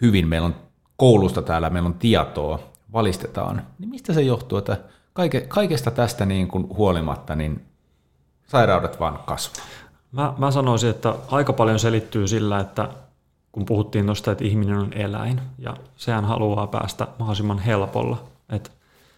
hyvin. 0.00 0.28
Meillä 0.28 0.46
on 0.46 0.54
koulusta 0.96 1.42
täällä, 1.42 1.70
meillä 1.70 1.86
on 1.86 1.94
tietoa, 1.94 2.58
valistetaan. 2.92 3.62
Niin 3.78 3.90
mistä 3.90 4.12
se 4.12 4.22
johtuu, 4.22 4.58
että 4.58 4.76
kaike, 5.12 5.40
kaikesta 5.40 5.90
tästä 5.90 6.26
niin 6.26 6.48
kuin 6.48 6.68
huolimatta 6.76 7.34
niin 7.34 7.64
sairaudet 8.46 9.00
vaan 9.00 9.18
kasvaa? 9.26 9.66
Mä, 10.12 10.34
mä 10.38 10.50
sanoisin, 10.50 10.90
että 10.90 11.14
aika 11.30 11.52
paljon 11.52 11.78
selittyy 11.78 12.28
sillä, 12.28 12.60
että 12.60 12.88
kun 13.52 13.64
puhuttiin 13.64 14.06
tuosta, 14.06 14.32
että 14.32 14.44
ihminen 14.44 14.78
on 14.78 14.92
eläin, 14.92 15.40
ja 15.58 15.76
sehän 15.96 16.24
haluaa 16.24 16.66
päästä 16.66 17.08
mahdollisimman 17.18 17.58
helpolla. 17.58 18.24
Että 18.48 18.70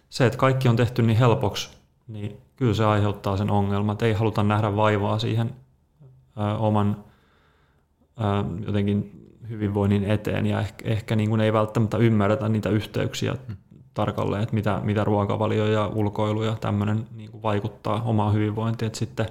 se, 0.08 0.26
että 0.26 0.38
kaikki 0.38 0.68
on 0.68 0.76
tehty 0.76 1.02
niin 1.02 1.18
helpoksi, 1.18 1.75
niin 2.08 2.36
kyllä 2.56 2.74
se 2.74 2.84
aiheuttaa 2.84 3.36
sen 3.36 3.50
ongelman, 3.50 3.92
että 3.92 4.06
ei 4.06 4.12
haluta 4.12 4.42
nähdä 4.42 4.76
vaivaa 4.76 5.18
siihen 5.18 5.50
ö, 6.38 6.56
oman 6.58 7.04
ö, 8.20 8.62
jotenkin 8.66 9.26
hyvinvoinnin 9.48 10.04
eteen 10.04 10.46
ja 10.46 10.60
ehkä, 10.60 10.88
ehkä 10.88 11.16
niin 11.16 11.28
kuin 11.28 11.40
ei 11.40 11.52
välttämättä 11.52 11.96
ymmärretä 11.96 12.48
niitä 12.48 12.68
yhteyksiä 12.68 13.36
hmm. 13.46 13.56
tarkalleen, 13.94 14.42
että 14.42 14.54
mitä, 14.54 14.80
mitä 14.84 15.04
ruokavalio 15.04 15.66
ja 15.66 15.86
ulkoilu 15.86 16.42
ja 16.42 16.56
tämmöinen 16.60 17.06
niin 17.16 17.30
kuin 17.30 17.42
vaikuttaa 17.42 18.02
omaan 18.04 18.34
hyvinvointiin, 18.34 18.86
että 18.86 18.98
sitten 18.98 19.26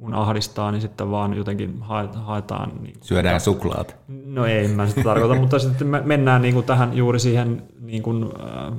kun 0.00 0.14
ahdistaa, 0.14 0.72
niin 0.72 0.80
sitten 0.80 1.10
vaan 1.10 1.36
jotenkin 1.36 1.82
haetaan... 2.20 2.72
Niin 2.80 2.92
kuin, 2.92 3.04
Syödään 3.04 3.40
suklaat. 3.40 3.96
No 4.08 4.46
ei, 4.46 4.68
mä 4.68 4.86
sitä 4.86 5.02
tarkoita, 5.02 5.34
mutta 5.34 5.58
sitten 5.58 5.86
me 5.86 6.02
mennään 6.04 6.42
niin 6.42 6.54
kuin 6.54 6.66
tähän 6.66 6.96
juuri 6.96 7.18
siihen 7.18 7.62
niin 7.80 8.02
kuin, 8.02 8.24
äh, 8.24 8.74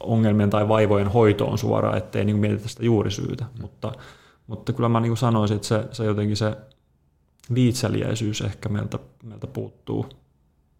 ongelmien 0.00 0.50
tai 0.50 0.68
vaivojen 0.68 1.08
hoitoon 1.08 1.58
suoraan, 1.58 1.98
ettei 1.98 2.24
niin 2.24 2.36
mietitä 2.36 2.68
sitä 2.68 2.84
juurisyytä. 2.84 3.44
Mm. 3.44 3.60
Mutta, 3.60 3.92
mutta 4.46 4.72
kyllä 4.72 4.88
mä 4.88 5.00
niin 5.00 5.16
sanoisin, 5.16 5.56
että 5.56 5.68
se, 5.68 5.84
se 5.92 6.04
jotenkin 6.04 6.36
se 6.36 6.56
viitseliäisyys 7.54 8.40
ehkä 8.40 8.68
meiltä, 8.68 8.98
meiltä 9.22 9.46
puuttuu 9.46 10.06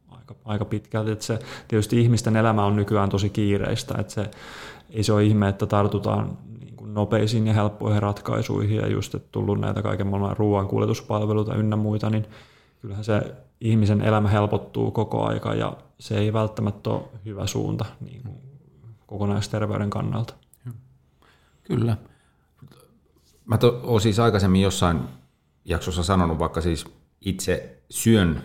aika, 0.09 0.35
aika 0.45 0.65
pitkälti. 0.65 1.11
Että 1.11 1.25
se, 1.25 1.39
tietysti 1.69 2.01
ihmisten 2.01 2.37
elämä 2.37 2.65
on 2.65 2.77
nykyään 2.77 3.09
tosi 3.09 3.31
kiireistä, 3.31 3.95
että 3.99 4.13
se, 4.13 4.31
ei 4.91 5.03
se 5.03 5.13
ole 5.13 5.25
ihme, 5.25 5.49
että 5.49 5.67
tartutaan 5.67 6.39
niin 6.61 6.77
kuin 6.77 6.95
nopeisiin 6.95 7.47
ja 7.47 7.53
helppoihin 7.53 8.03
ratkaisuihin 8.03 8.77
ja 8.77 8.89
just, 8.89 9.15
että 9.15 9.29
tullut 9.33 9.61
näitä 9.61 9.83
kaiken 9.83 10.07
maailman 10.07 10.37
ruoan 10.37 10.69
kuljetuspalveluita 10.69 11.55
ynnä 11.55 11.77
muita, 11.77 12.11
niin 12.11 12.27
kyllähän 12.81 13.05
se 13.05 13.35
ihmisen 13.61 14.01
elämä 14.01 14.29
helpottuu 14.29 14.91
koko 14.91 15.25
aika 15.25 15.55
ja 15.55 15.77
se 15.99 16.19
ei 16.19 16.33
välttämättä 16.33 16.91
ole 16.91 17.03
hyvä 17.25 17.47
suunta 17.47 17.85
niin 18.01 18.23
kuin 18.23 18.46
kokonaisterveyden 19.19 19.91
kannalta. 19.91 20.35
Kyllä. 21.63 21.97
Mä 23.45 23.59
olen 23.83 24.01
siis 24.01 24.19
aikaisemmin 24.19 24.63
jossain 24.63 25.01
jaksossa 25.65 26.03
sanonut, 26.03 26.39
vaikka 26.39 26.61
siis 26.61 26.85
itse 27.21 27.83
syön 27.91 28.43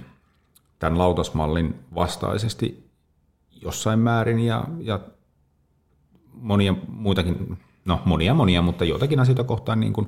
tämän 0.79 0.97
lautasmallin 0.97 1.75
vastaisesti 1.95 2.89
jossain 3.61 3.99
määrin 3.99 4.39
ja, 4.39 4.63
ja 4.79 4.99
monia 6.33 6.75
muitakin, 6.87 7.57
no 7.85 8.01
monia 8.05 8.33
monia, 8.33 8.61
mutta 8.61 8.85
joitakin 8.85 9.19
asioita 9.19 9.43
kohtaan 9.43 9.79
niin 9.79 9.93
kuin 9.93 10.07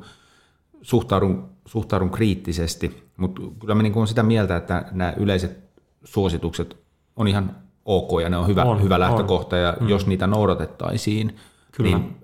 suhtaudun, 0.81 1.49
suhtaudun 1.65 2.09
kriittisesti, 2.09 3.09
mutta 3.17 3.41
kyllä 3.59 3.75
mä 3.75 3.83
niin 3.83 3.93
kuin 3.93 4.01
olen 4.01 4.07
sitä 4.07 4.23
mieltä, 4.23 4.57
että 4.57 4.85
nämä 4.91 5.13
yleiset 5.17 5.59
suositukset 6.03 6.77
on 7.15 7.27
ihan 7.27 7.62
ok 7.85 8.21
ja 8.21 8.29
ne 8.29 8.37
on 8.37 8.47
hyvä, 8.47 8.63
on, 8.63 8.83
hyvä 8.83 8.99
lähtökohta 8.99 9.57
ja 9.57 9.77
mm. 9.79 9.89
jos 9.89 10.07
niitä 10.07 10.27
noudatettaisiin, 10.27 11.35
Kyllä. 11.71 11.97
niin 11.97 12.15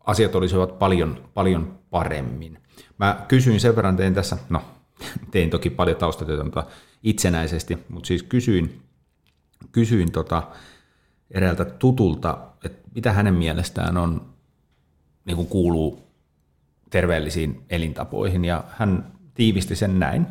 asiat 0.00 0.34
olisivat 0.34 0.78
paljon, 0.78 1.24
paljon 1.34 1.78
paremmin. 1.90 2.58
Mä 2.98 3.24
kysyin 3.28 3.60
sen 3.60 3.76
verran, 3.76 3.96
tein 3.96 4.14
tässä, 4.14 4.36
no 4.48 4.62
tein 5.32 5.50
toki 5.50 5.70
paljon 5.70 5.96
taustatyötä, 5.96 6.44
mutta 6.44 6.66
itsenäisesti, 7.02 7.78
mutta 7.88 8.06
siis 8.06 8.22
kysyin, 8.22 8.82
kysyin 9.72 10.12
tota 10.12 10.42
eräältä 11.30 11.64
tutulta, 11.64 12.38
että 12.64 12.88
mitä 12.94 13.12
hänen 13.12 13.34
mielestään 13.34 13.96
on, 13.96 14.34
niin 15.24 15.36
kuin 15.36 15.48
kuuluu 15.48 16.02
terveellisiin 16.90 17.64
elintapoihin, 17.70 18.44
ja 18.44 18.64
hän 18.68 19.12
tiivisti 19.34 19.76
sen 19.76 19.98
näin, 19.98 20.26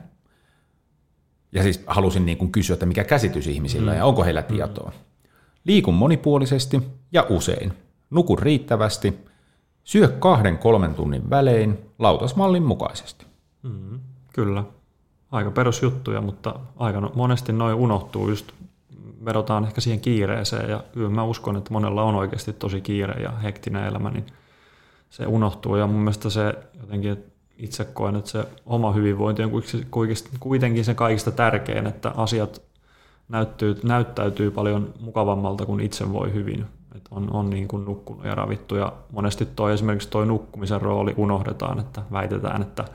ja 1.53 1.63
siis 1.63 1.83
halusin 1.87 2.25
niin 2.25 2.37
kuin 2.37 2.51
kysyä, 2.51 2.73
että 2.73 2.85
mikä 2.85 3.03
käsitys 3.03 3.47
ihmisillä 3.47 3.91
mm. 3.91 3.97
ja 3.97 4.05
onko 4.05 4.23
heillä 4.23 4.41
mm. 4.41 4.47
tietoa. 4.47 4.91
Liikun 5.65 5.93
monipuolisesti 5.93 6.81
ja 7.11 7.25
usein. 7.29 7.73
Nuku 8.09 8.35
riittävästi. 8.35 9.13
Syö 9.83 10.07
kahden 10.07 10.57
kolmen 10.57 10.95
tunnin 10.95 11.29
välein 11.29 11.79
lautasmallin 11.99 12.63
mukaisesti. 12.63 13.25
Mm, 13.63 13.99
kyllä. 14.33 14.63
Aika 15.31 15.51
perusjuttuja, 15.51 16.21
mutta 16.21 16.59
aika 16.77 17.01
no, 17.01 17.11
monesti 17.15 17.53
noin 17.53 17.75
unohtuu 17.75 18.29
just 18.29 18.51
vedotaan 19.25 19.65
ehkä 19.65 19.81
siihen 19.81 19.99
kiireeseen 19.99 20.69
ja 20.69 20.83
kyllä 20.93 21.09
mä 21.09 21.23
uskon, 21.23 21.57
että 21.57 21.73
monella 21.73 22.03
on 22.03 22.15
oikeasti 22.15 22.53
tosi 22.53 22.81
kiire 22.81 23.21
ja 23.21 23.31
hektinen 23.31 23.85
elämä, 23.85 24.09
niin 24.09 24.25
se 25.09 25.25
unohtuu 25.25 25.75
ja 25.75 25.87
mun 25.87 25.99
mielestä 25.99 26.29
se 26.29 26.53
jotenkin, 26.81 27.11
että 27.11 27.32
itse 27.63 27.85
koen, 27.85 28.15
että 28.15 28.31
se 28.31 28.45
oma 28.65 28.91
hyvinvointi 28.91 29.43
on 29.43 29.51
kuitenkin 30.39 30.85
se 30.85 30.93
kaikista 30.93 31.31
tärkein, 31.31 31.87
että 31.87 32.13
asiat 32.17 32.61
näyttyy, 33.29 33.79
näyttäytyy 33.83 34.51
paljon 34.51 34.93
mukavammalta, 34.99 35.65
kun 35.65 35.81
itse 35.81 36.13
voi 36.13 36.33
hyvin. 36.33 36.65
Että 36.95 37.09
on, 37.11 37.33
on 37.33 37.49
niin 37.49 37.67
kuin 37.67 37.85
nukkunut 37.85 38.25
ja 38.25 38.35
ravittu 38.35 38.75
ja 38.75 38.93
monesti 39.11 39.45
toi, 39.45 39.73
esimerkiksi 39.73 40.09
tuo 40.09 40.25
nukkumisen 40.25 40.81
rooli 40.81 41.13
unohdetaan, 41.17 41.79
että 41.79 42.01
väitetään, 42.11 42.61
että 42.61 42.85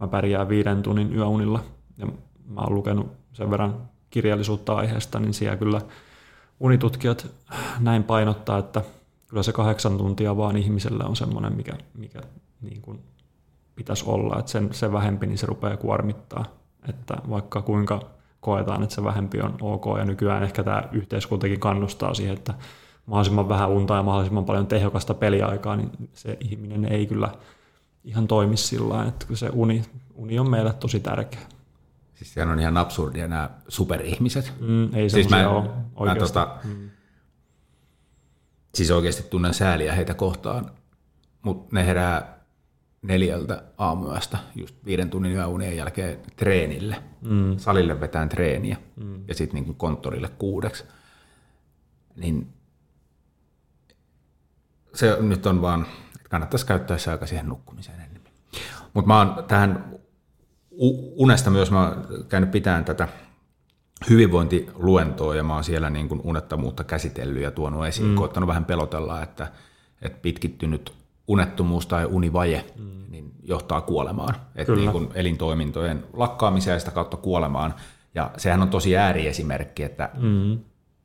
mä 0.00 0.08
pärjään 0.08 0.48
viiden 0.48 0.82
tunnin 0.82 1.16
yöunilla 1.16 1.60
ja 1.98 2.06
mä 2.48 2.60
oon 2.60 2.74
lukenut 2.74 3.12
sen 3.32 3.50
verran 3.50 3.74
kirjallisuutta 4.10 4.74
aiheesta, 4.74 5.20
niin 5.20 5.34
siellä 5.34 5.56
kyllä 5.56 5.80
unitutkijat 6.60 7.26
näin 7.80 8.04
painottaa, 8.04 8.58
että 8.58 8.82
kyllä 9.28 9.42
se 9.42 9.52
kahdeksan 9.52 9.98
tuntia 9.98 10.36
vaan 10.36 10.56
ihmiselle 10.56 11.04
on 11.04 11.16
semmoinen, 11.16 11.52
mikä, 11.52 11.72
mikä 11.94 12.20
niin 12.60 12.82
kuin 12.82 13.00
pitäisi 13.78 14.04
olla, 14.06 14.38
että 14.38 14.50
sen, 14.50 14.68
se 14.72 14.92
vähempi, 14.92 15.26
niin 15.26 15.38
se 15.38 15.46
rupeaa 15.46 15.76
kuormittaa. 15.76 16.44
Että 16.88 17.16
vaikka 17.30 17.62
kuinka 17.62 18.00
koetaan, 18.40 18.82
että 18.82 18.94
se 18.94 19.04
vähempi 19.04 19.40
on 19.40 19.56
ok, 19.60 19.84
ja 19.98 20.04
nykyään 20.04 20.42
ehkä 20.42 20.62
tämä 20.62 20.82
yhteiskuntakin 20.92 21.60
kannustaa 21.60 22.14
siihen, 22.14 22.36
että 22.36 22.54
mahdollisimman 23.06 23.48
vähän 23.48 23.68
unta 23.68 23.94
ja 23.94 24.02
mahdollisimman 24.02 24.44
paljon 24.44 24.66
tehokasta 24.66 25.14
peliaikaa, 25.14 25.76
niin 25.76 25.90
se 26.12 26.36
ihminen 26.40 26.84
ei 26.84 27.06
kyllä 27.06 27.28
ihan 28.04 28.28
toimi 28.28 28.56
sillä 28.56 28.88
tavalla, 28.88 29.08
että 29.08 29.26
se 29.34 29.50
uni, 29.52 29.84
uni 30.14 30.38
on 30.38 30.50
meille 30.50 30.72
tosi 30.72 31.00
tärkeä. 31.00 31.40
Siis 32.14 32.34
sehän 32.34 32.50
on 32.50 32.60
ihan 32.60 32.76
absurdia 32.76 33.28
nämä 33.28 33.50
superihmiset. 33.68 34.52
Mm, 34.60 34.94
ei 34.94 35.10
siis 35.10 35.28
mä, 35.28 35.48
ole 35.48 36.08
mä 36.08 36.14
tota, 36.14 36.56
mm. 36.64 36.90
Siis 38.74 38.90
oikeasti 38.90 39.22
tunnen 39.22 39.54
sääliä 39.54 39.94
heitä 39.94 40.14
kohtaan, 40.14 40.70
mutta 41.42 41.68
ne 41.72 41.86
herää 41.86 42.37
neljältä 43.02 43.62
aamuyöstä 43.78 44.38
just 44.54 44.76
viiden 44.84 45.10
tunnin 45.10 45.32
yöunien 45.32 45.76
jälkeen 45.76 46.18
treenille. 46.36 47.02
Mm. 47.20 47.58
Salille 47.58 48.00
vetään 48.00 48.28
treeniä 48.28 48.76
mm. 48.96 49.24
ja 49.28 49.34
sitten 49.34 49.62
niin 49.62 49.74
konttorille 49.74 50.28
kuudeksi. 50.28 50.84
Niin 52.16 52.48
se 54.94 55.16
nyt 55.20 55.46
on 55.46 55.62
vaan, 55.62 55.86
että 56.16 56.28
kannattaisi 56.28 56.66
käyttää 56.66 56.98
se 56.98 57.10
aika 57.10 57.26
siihen 57.26 57.48
nukkumiseen 57.48 58.00
enemmän. 58.00 58.32
Mutta 58.94 59.08
mä 59.08 59.18
oon 59.18 59.44
tähän 59.44 59.98
unesta 61.16 61.50
myös, 61.50 61.70
mä 61.70 61.88
oon 61.88 62.06
käynyt 62.28 62.50
pitämään 62.50 62.84
tätä 62.84 63.08
hyvinvointiluentoa 64.10 65.34
ja 65.34 65.42
mä 65.42 65.54
oon 65.54 65.64
siellä 65.64 65.90
niin 65.90 66.08
kuin 66.08 66.20
unettomuutta 66.24 66.84
käsitellyt 66.84 67.42
ja 67.42 67.50
tuonut 67.50 67.86
esiin, 67.86 68.08
mm. 68.08 68.14
koottanut 68.14 68.48
vähän 68.48 68.64
pelotella, 68.64 69.22
että, 69.22 69.52
että 70.02 70.18
pitkittynyt 70.22 70.92
unettomuus 71.28 71.86
tai 71.86 72.04
univaje 72.04 72.64
mm. 72.78 73.04
niin 73.08 73.32
johtaa 73.42 73.80
kuolemaan, 73.80 74.34
että 74.54 74.72
niin 74.72 74.92
kuin 74.92 75.08
elintoimintojen 75.14 76.04
lakkaamiseen 76.12 76.74
ja 76.74 76.78
sitä 76.78 76.90
kautta 76.90 77.16
kuolemaan. 77.16 77.74
Ja 78.14 78.30
sehän 78.36 78.62
on 78.62 78.68
tosi 78.68 78.96
ääriesimerkki, 78.96 79.82
että 79.82 80.10
mm. 80.14 80.58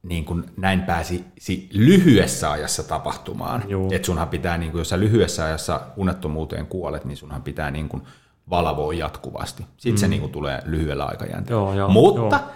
niin 0.03 0.25
kuin 0.25 0.43
näin 0.57 0.81
pääsi 0.81 1.25
lyhyessä 1.73 2.51
ajassa 2.51 2.83
tapahtumaan. 2.83 3.63
Että 3.91 4.05
sunhan 4.05 4.27
pitää, 4.29 4.57
niin 4.57 4.71
kuin, 4.71 4.79
jos 4.79 4.89
sä 4.89 4.99
lyhyessä 4.99 5.45
ajassa 5.45 5.81
unettomuuteen 5.97 6.67
kuolet, 6.67 7.05
niin 7.05 7.17
sunhan 7.17 7.43
pitää 7.43 7.71
niin 7.71 7.89
kuin 7.89 8.03
valvoa 8.49 8.93
jatkuvasti. 8.93 9.65
Sitten 9.77 9.93
mm. 9.93 9.97
se 9.97 10.07
niin 10.07 10.21
kuin 10.21 10.31
tulee 10.31 10.61
lyhyellä 10.65 11.05
aikajänteellä. 11.05 11.61
Joo, 11.61 11.73
joo, 11.73 11.89
Mutta 11.89 12.35
joo. 12.35 12.51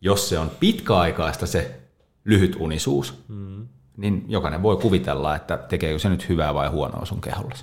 jos 0.00 0.28
se 0.28 0.38
on 0.38 0.50
pitkäaikaista 0.60 1.46
se 1.46 1.80
lyhyt 2.24 2.56
unisuus, 2.60 3.24
mm 3.28 3.68
niin 4.00 4.24
jokainen 4.28 4.62
voi 4.62 4.76
kuvitella, 4.76 5.36
että 5.36 5.56
tekeekö 5.56 5.98
se 5.98 6.08
nyt 6.08 6.28
hyvää 6.28 6.54
vai 6.54 6.68
huonoa 6.68 7.04
sun 7.04 7.20
keholle. 7.20 7.54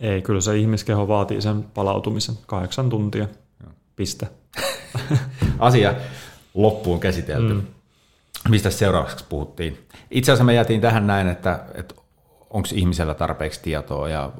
Ei, 0.00 0.22
kyllä 0.22 0.40
se 0.40 0.56
ihmiskeho 0.56 1.08
vaatii 1.08 1.42
sen 1.42 1.62
palautumisen. 1.62 2.34
Kahdeksan 2.46 2.90
tuntia. 2.90 3.28
Piste. 3.96 4.28
Asia 5.58 5.94
loppuun 6.54 7.00
käsitelty. 7.00 7.54
Mm. 7.54 7.66
Mistä 8.48 8.70
seuraavaksi 8.70 9.24
puhuttiin? 9.28 9.86
Itse 10.10 10.32
asiassa 10.32 10.44
me 10.44 10.54
jätiin 10.54 10.80
tähän 10.80 11.06
näin, 11.06 11.28
että, 11.28 11.64
että 11.74 11.94
onko 12.50 12.68
ihmisellä 12.74 13.14
tarpeeksi 13.14 13.62
tietoa 13.62 14.08
ja 14.08 14.32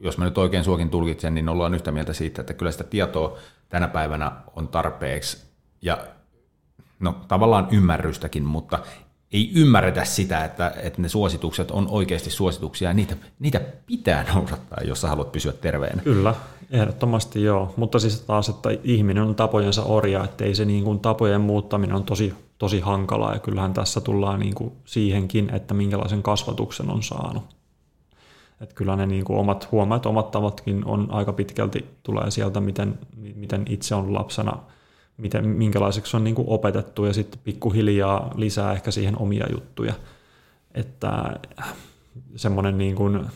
jos 0.00 0.18
mä 0.18 0.24
nyt 0.24 0.38
oikein 0.38 0.64
suokin 0.64 0.90
tulkitsen, 0.90 1.34
niin 1.34 1.48
ollaan 1.48 1.74
yhtä 1.74 1.92
mieltä 1.92 2.12
siitä, 2.12 2.40
että 2.40 2.54
kyllä 2.54 2.72
sitä 2.72 2.84
tietoa 2.84 3.38
tänä 3.68 3.88
päivänä 3.88 4.32
on 4.56 4.68
tarpeeksi 4.68 5.46
ja 5.82 5.98
no 7.00 7.16
tavallaan 7.28 7.68
ymmärrystäkin, 7.70 8.44
mutta 8.44 8.78
ei 9.32 9.50
ymmärretä 9.54 10.04
sitä, 10.04 10.44
että, 10.44 10.74
että 10.82 11.02
ne 11.02 11.08
suositukset 11.08 11.70
on 11.70 11.86
oikeasti 11.90 12.30
suosituksia 12.30 12.90
ja 12.90 12.94
niitä, 12.94 13.16
niitä 13.38 13.60
pitää 13.86 14.24
noudattaa, 14.34 14.78
jos 14.84 15.00
sä 15.00 15.08
haluat 15.08 15.32
pysyä 15.32 15.52
terveenä. 15.52 16.02
Kyllä, 16.02 16.34
ehdottomasti 16.70 17.42
joo. 17.42 17.74
Mutta 17.76 17.98
siis 17.98 18.20
taas, 18.20 18.48
että 18.48 18.68
ihminen 18.84 19.22
on 19.22 19.34
tapojensa 19.34 19.82
orja, 19.82 20.24
että 20.24 20.44
ei 20.44 20.54
se 20.54 20.64
niin 20.64 20.84
kuin 20.84 21.00
tapojen 21.00 21.40
muuttaminen 21.40 21.96
on 21.96 22.04
tosi, 22.04 22.34
tosi 22.58 22.80
hankalaa 22.80 23.34
ja 23.34 23.40
kyllähän 23.40 23.74
tässä 23.74 24.00
tullaan 24.00 24.40
niin 24.40 24.54
kuin 24.54 24.72
siihenkin, 24.84 25.54
että 25.54 25.74
minkälaisen 25.74 26.22
kasvatuksen 26.22 26.90
on 26.90 27.02
saanut. 27.02 27.42
Että 28.60 28.74
kyllä 28.74 28.96
ne 28.96 29.06
niin 29.06 29.24
kuin 29.24 29.38
omat 29.38 29.72
huomaat, 29.72 30.06
omat 30.06 30.30
tavatkin 30.30 30.84
on 30.84 31.06
aika 31.10 31.32
pitkälti 31.32 31.84
tulee 32.02 32.30
sieltä, 32.30 32.60
miten, 32.60 32.98
miten 33.34 33.64
itse 33.68 33.94
on 33.94 34.14
lapsena– 34.14 34.58
miten, 35.18 35.48
minkälaiseksi 35.48 36.16
on 36.16 36.24
niin 36.24 36.34
kuin 36.34 36.48
opetettu 36.48 37.04
ja 37.04 37.12
sitten 37.12 37.40
pikkuhiljaa 37.44 38.34
lisää 38.36 38.72
ehkä 38.72 38.90
siihen 38.90 39.18
omia 39.18 39.46
juttuja. 39.52 39.94
Että 40.74 41.40
semmoinen 42.36 42.78
niin 42.78 42.96
kuin 42.96 43.26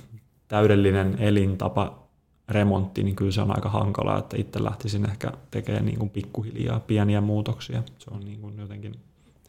täydellinen 0.48 1.16
elintapa 1.18 2.02
remontti, 2.48 3.02
niin 3.02 3.16
kyllä 3.16 3.32
se 3.32 3.42
on 3.42 3.56
aika 3.56 3.68
hankalaa, 3.68 4.18
että 4.18 4.36
itse 4.36 4.64
lähtisin 4.64 5.10
ehkä 5.10 5.32
tekemään 5.50 5.86
niin 5.86 5.98
kuin 5.98 6.10
pikkuhiljaa 6.10 6.80
pieniä 6.80 7.20
muutoksia. 7.20 7.82
Se 7.98 8.10
on 8.10 8.20
niin 8.20 8.40
kuin 8.40 8.58
jotenkin 8.58 8.94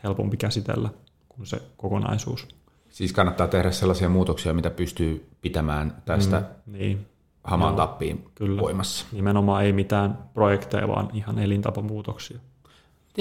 helpompi 0.04 0.38
käsitellä 0.38 0.90
kuin 1.30 1.48
se 1.48 1.62
kokonaisuus. 1.78 2.48
Siis 2.90 3.14
kannattaa 3.14 3.48
tehdä 3.48 3.72
sellaisia 3.72 4.10
muutoksia, 4.10 4.54
mitä 4.54 4.70
pystyy 4.70 5.30
pitämään 5.42 6.02
tästä 6.06 6.40
mm, 6.40 6.74
niin 6.78 7.06
hamaan 7.44 7.72
Joo, 7.72 7.78
tappiin 7.78 8.26
kyllä. 8.36 8.62
voimassa. 8.62 9.06
Nimenomaan 9.12 9.64
ei 9.64 9.74
mitään 9.74 10.18
projekteja, 10.34 10.88
vaan 10.88 11.10
ihan 11.14 11.40
elintapamuutoksia. 11.40 12.40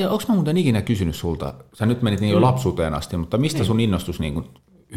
Onko 0.09 0.25
mä 0.29 0.35
muuten 0.35 0.57
ikinä 0.57 0.83
kysynyt 0.83 1.15
sulta, 1.17 1.55
sä 1.73 1.87
nyt 1.87 2.03
menit 2.03 2.21
niin 2.21 2.33
jo 2.33 2.41
lapsuuteen 2.41 2.95
asti, 2.95 3.17
mutta 3.17 3.39
mistä 3.39 3.59
niin. 3.59 3.67
sun 3.67 3.81
innostus 3.81 4.21
niin 4.21 4.35
kuin 4.35 4.47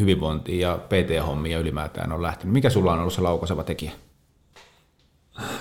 hyvinvointiin 0.00 0.60
ja 0.60 0.78
PT-hommiin 0.88 1.52
ja 1.52 1.58
ylipäätään 1.58 2.12
on 2.12 2.22
lähtenyt? 2.22 2.52
Mikä 2.52 2.70
sulla 2.70 2.92
on 2.92 2.98
ollut 2.98 3.12
se 3.12 3.20
laukaiseva 3.20 3.62
tekijä? 3.64 3.92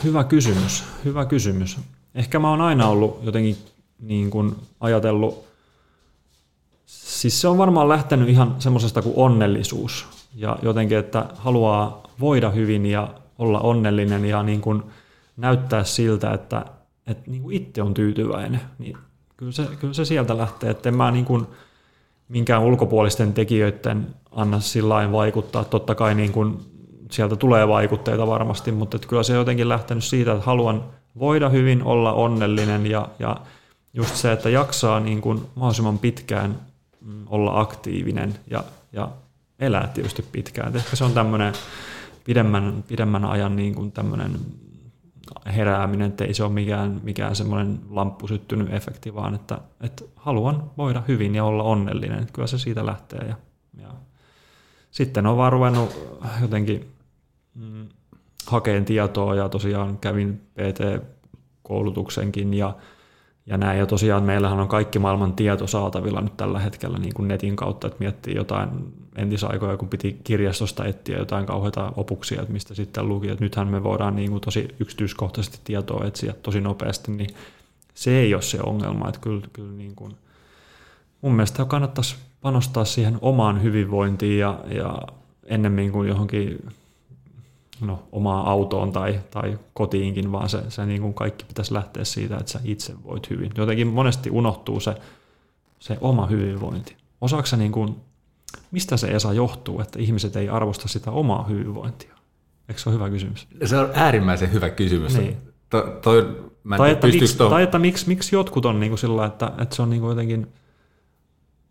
Hyvä 0.03 0.23
kysymys, 0.23 0.83
hyvä 1.05 1.25
kysymys. 1.25 1.77
Ehkä 2.15 2.39
mä 2.39 2.49
oon 2.49 2.61
aina 2.61 2.87
ollut 2.87 3.19
jotenkin 3.23 3.57
niin 3.99 4.29
kuin 4.29 4.55
ajatellut, 4.79 5.45
siis 6.85 7.41
se 7.41 7.47
on 7.47 7.57
varmaan 7.57 7.89
lähtenyt 7.89 8.29
ihan 8.29 8.55
semmoisesta 8.59 9.01
kuin 9.01 9.13
onnellisuus 9.17 10.07
ja 10.35 10.57
jotenkin, 10.61 10.97
että 10.97 11.25
haluaa 11.35 12.03
voida 12.19 12.49
hyvin 12.49 12.85
ja 12.85 13.13
olla 13.37 13.59
onnellinen 13.59 14.25
ja 14.25 14.43
niin 14.43 14.61
kuin 14.61 14.83
näyttää 15.37 15.83
siltä, 15.83 16.33
että, 16.33 16.65
että 17.07 17.31
niin 17.31 17.41
kuin 17.41 17.55
itse 17.55 17.81
on 17.81 17.93
tyytyväinen, 17.93 18.61
niin 18.79 18.97
kyllä 19.37 19.51
se, 19.51 19.67
kyllä 19.79 19.93
se 19.93 20.05
sieltä 20.05 20.37
lähtee, 20.37 20.69
että 20.69 20.89
en 20.89 20.97
mä 20.97 21.11
niin 21.11 21.25
kuin 21.25 21.47
minkään 22.29 22.61
ulkopuolisten 22.61 23.33
tekijöiden 23.33 24.07
anna 24.31 24.59
sillä 24.59 25.11
vaikuttaa. 25.11 25.63
Totta 25.63 25.95
kai 25.95 26.15
niin 26.15 26.31
kuin 26.31 26.59
sieltä 27.11 27.35
tulee 27.35 27.67
vaikutteita 27.67 28.27
varmasti, 28.27 28.71
mutta 28.71 28.97
että 28.97 29.07
kyllä 29.07 29.23
se 29.23 29.33
on 29.33 29.39
jotenkin 29.39 29.69
lähtenyt 29.69 30.03
siitä, 30.03 30.31
että 30.31 30.45
haluan 30.45 30.83
voida 31.19 31.49
hyvin, 31.49 31.83
olla 31.83 32.13
onnellinen 32.13 32.85
ja, 32.87 33.09
ja 33.19 33.37
just 33.93 34.15
se, 34.15 34.31
että 34.31 34.49
jaksaa 34.49 34.99
niin 34.99 35.21
kuin 35.21 35.41
mahdollisimman 35.55 35.99
pitkään 35.99 36.59
mm, 37.01 37.23
olla 37.27 37.59
aktiivinen 37.59 38.35
ja, 38.47 38.63
ja 38.93 39.09
elää 39.59 39.87
tietysti 39.87 40.25
pitkään. 40.31 40.75
Ehkä 40.75 40.95
se 40.95 41.03
on 41.03 41.13
tämmöinen 41.13 41.53
pidemmän, 42.25 42.83
pidemmän 42.87 43.25
ajan 43.25 43.55
niin 43.55 43.75
kuin 43.75 43.91
tämmöinen 43.91 44.31
herääminen, 45.45 46.07
että 46.07 46.25
ei 46.25 46.33
se 46.33 46.43
ole 46.43 46.53
mikään, 46.53 46.99
mikään 47.03 47.35
semmoinen 47.35 47.79
lamppu 47.89 48.27
syttynyt 48.27 48.73
efekti, 48.73 49.15
vaan 49.15 49.35
että, 49.35 49.57
että 49.81 50.03
haluan 50.15 50.71
voida 50.77 51.03
hyvin 51.07 51.35
ja 51.35 51.43
olla 51.43 51.63
onnellinen. 51.63 52.19
Että 52.19 52.33
kyllä 52.33 52.47
se 52.47 52.57
siitä 52.57 52.85
lähtee. 52.85 53.27
Ja, 53.27 53.35
ja 53.81 53.87
sitten 54.91 55.25
on 55.25 55.37
vaan 55.37 55.51
ruvennut 55.51 56.19
jotenkin 56.41 56.91
mm, 57.55 57.89
hakeen 58.47 58.85
tietoa 58.85 59.35
ja 59.35 59.49
tosiaan 59.49 59.97
kävin 59.97 60.41
PT-koulutuksenkin 60.53 62.53
ja 62.53 62.75
ja 63.45 63.57
näin, 63.57 63.79
ja 63.79 63.85
tosiaan 63.85 64.23
meillähän 64.23 64.59
on 64.59 64.67
kaikki 64.67 64.99
maailman 64.99 65.33
tieto 65.33 65.67
saatavilla 65.67 66.21
nyt 66.21 66.37
tällä 66.37 66.59
hetkellä 66.59 66.97
niin 66.97 67.13
kuin 67.13 67.27
netin 67.27 67.55
kautta, 67.55 67.87
että 67.87 67.99
miettii 67.99 68.35
jotain 68.35 68.69
entisaikoja, 69.15 69.77
kun 69.77 69.89
piti 69.89 70.19
kirjastosta 70.23 70.85
etsiä 70.85 71.17
jotain 71.17 71.45
kauheita 71.45 71.93
opuksia, 71.95 72.41
että 72.41 72.53
mistä 72.53 72.75
sitten 72.75 73.09
luki, 73.09 73.29
että 73.29 73.43
nythän 73.43 73.67
me 73.67 73.83
voidaan 73.83 74.15
niin 74.15 74.31
kuin 74.31 74.41
tosi 74.41 74.75
yksityiskohtaisesti 74.79 75.59
tietoa 75.63 76.05
etsiä 76.05 76.33
tosi 76.43 76.61
nopeasti, 76.61 77.11
niin 77.11 77.29
se 77.93 78.19
ei 78.19 78.33
ole 78.33 78.41
se 78.41 78.59
ongelma, 78.63 79.09
että 79.09 79.21
kyllä, 79.21 79.47
kyllä 79.53 79.71
niin 79.71 79.95
kuin, 79.95 80.13
mun 81.21 81.33
mielestä 81.33 81.65
kannattaisi 81.65 82.15
panostaa 82.41 82.85
siihen 82.85 83.17
omaan 83.21 83.63
hyvinvointiin 83.63 84.39
ja, 84.39 84.59
ja 84.67 84.97
ennemmin 85.45 85.91
kuin 85.91 86.09
johonkin 86.09 86.65
no, 87.81 88.03
omaan 88.11 88.45
autoon 88.45 88.91
tai, 88.91 89.19
tai 89.31 89.59
kotiinkin, 89.73 90.31
vaan 90.31 90.49
se, 90.49 90.63
se 90.69 90.85
niin 90.85 91.01
kuin 91.01 91.13
kaikki 91.13 91.45
pitäisi 91.45 91.73
lähteä 91.73 92.03
siitä, 92.03 92.37
että 92.37 92.51
sä 92.51 92.59
itse 92.63 92.93
voit 93.03 93.29
hyvin. 93.29 93.51
Jotenkin 93.57 93.87
monesti 93.87 94.29
unohtuu 94.29 94.79
se, 94.79 94.95
se 95.79 95.97
oma 96.01 96.25
hyvinvointi. 96.25 96.95
Osaako 97.21 97.45
sä 97.45 97.57
niin 97.57 97.71
kuin, 97.71 97.95
mistä 98.71 98.97
se 98.97 99.07
Esa 99.07 99.33
johtuu, 99.33 99.81
että 99.81 99.99
ihmiset 99.99 100.35
ei 100.35 100.49
arvosta 100.49 100.87
sitä 100.87 101.11
omaa 101.11 101.43
hyvinvointia? 101.43 102.15
Eikö 102.69 102.81
se 102.81 102.89
ole 102.89 102.95
hyvä 102.95 103.09
kysymys? 103.09 103.47
Se 103.65 103.77
on 103.77 103.89
äärimmäisen 103.93 104.53
hyvä 104.53 104.69
kysymys. 104.69 105.17
Niin. 105.17 105.37
To, 105.69 105.99
toi, 106.01 106.51
mä 106.63 106.77
tai, 106.77 106.91
että 106.91 107.07
miksi, 107.07 107.37
to... 107.37 107.49
tai 107.49 107.63
että 107.63 107.79
miksi, 107.79 108.07
miksi 108.07 108.35
jotkut 108.35 108.65
on 108.65 108.79
niin 108.79 108.89
kuin 108.89 108.99
sillä, 108.99 109.25
että, 109.25 109.51
että 109.61 109.75
se 109.75 109.81
on 109.81 109.89
niin 109.89 110.01
kuin 110.01 110.09
jotenkin 110.09 110.47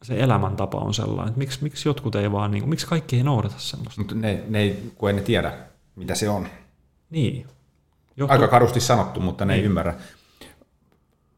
se 0.03 0.21
elämäntapa 0.21 0.79
on 0.79 0.95
sellainen, 0.95 1.29
että 1.29 1.39
miksi, 1.39 1.59
miksi 1.63 1.89
jotkut 1.89 2.15
ei 2.15 2.33
vaan, 2.33 2.51
niin 2.51 2.63
kuin, 2.63 2.71
miksi 2.71 2.87
kaikki 2.87 3.17
ei 3.17 3.23
noudata 3.23 3.55
semmoista? 3.59 4.01
Mutta 4.01 4.15
ne, 4.15 4.45
ne 4.49 4.61
ei, 4.61 4.93
kun 4.95 5.09
ei 5.09 5.17
ne 5.17 5.23
tiedä 5.23 5.53
mitä 5.97 6.15
se 6.15 6.29
on. 6.29 6.49
Niin. 7.11 7.47
Johtu... 8.17 8.33
Aika 8.33 8.49
karusti 8.49 8.81
sanottu, 8.81 9.21
mutta 9.21 9.45
ne 9.45 9.53
niin. 9.53 9.61
ei 9.61 9.67
ymmärrä. 9.67 9.95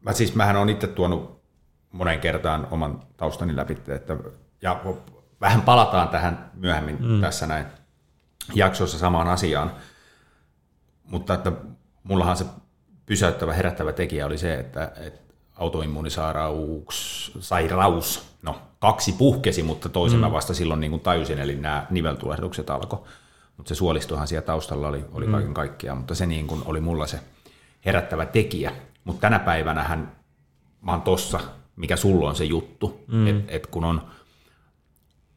Mä 0.01 0.13
siis, 0.13 0.35
mähän 0.35 0.55
olen 0.55 0.69
itse 0.69 0.87
tuonut 0.87 1.41
monen 1.91 2.19
kertaan 2.19 2.67
oman 2.71 3.03
taustani 3.17 3.55
läpi, 3.55 3.77
että, 3.87 4.17
ja 4.61 4.81
vähän 5.41 5.61
palataan 5.61 6.09
tähän 6.09 6.51
myöhemmin 6.53 6.97
mm. 6.99 7.21
tässä 7.21 7.47
näin 7.47 7.65
jaksossa 8.53 8.97
samaan 8.97 9.27
asiaan, 9.27 9.71
mutta 11.03 11.33
että 11.33 11.51
mullahan 12.03 12.37
se 12.37 12.45
pysäyttävä, 13.05 13.53
herättävä 13.53 13.93
tekijä 13.93 14.25
oli 14.25 14.37
se, 14.37 14.53
että, 14.53 14.91
että 14.95 15.33
autoimmuunisairaus, 15.55 17.31
sairaus, 17.39 18.29
no 18.41 18.61
kaksi 18.79 19.11
puhkesi, 19.11 19.63
mutta 19.63 19.89
toisen 19.89 20.21
mm. 20.21 20.31
vasta 20.31 20.53
silloin 20.53 20.79
niin 20.79 20.91
kuin 20.91 21.01
tajusin, 21.01 21.39
eli 21.39 21.55
nämä 21.55 21.85
niveltulehdukset 21.89 22.69
alkoi. 22.69 23.03
Mutta 23.57 23.69
se 23.69 23.75
suolistohan 23.75 24.27
siellä 24.27 24.45
taustalla 24.45 24.87
oli, 24.87 25.05
oli 25.11 25.25
mm. 25.25 25.31
kaiken 25.31 25.53
kaikkiaan, 25.53 25.97
mutta 25.97 26.15
se 26.15 26.25
niin 26.25 26.47
kuin 26.47 26.61
oli 26.65 26.81
mulla 26.81 27.07
se 27.07 27.19
herättävä 27.85 28.25
tekijä. 28.25 28.71
Mutta 29.03 29.21
tänä 29.21 29.39
päivänä 29.39 29.83
hän, 29.83 30.11
mä 30.81 30.91
oon 30.91 31.01
tossa, 31.01 31.39
mikä 31.75 31.95
sulla 31.95 32.29
on 32.29 32.35
se 32.35 32.43
juttu, 32.43 33.03
mm. 33.07 33.27
että 33.27 33.43
et 33.47 33.67
kun 33.67 33.83
on 33.83 34.01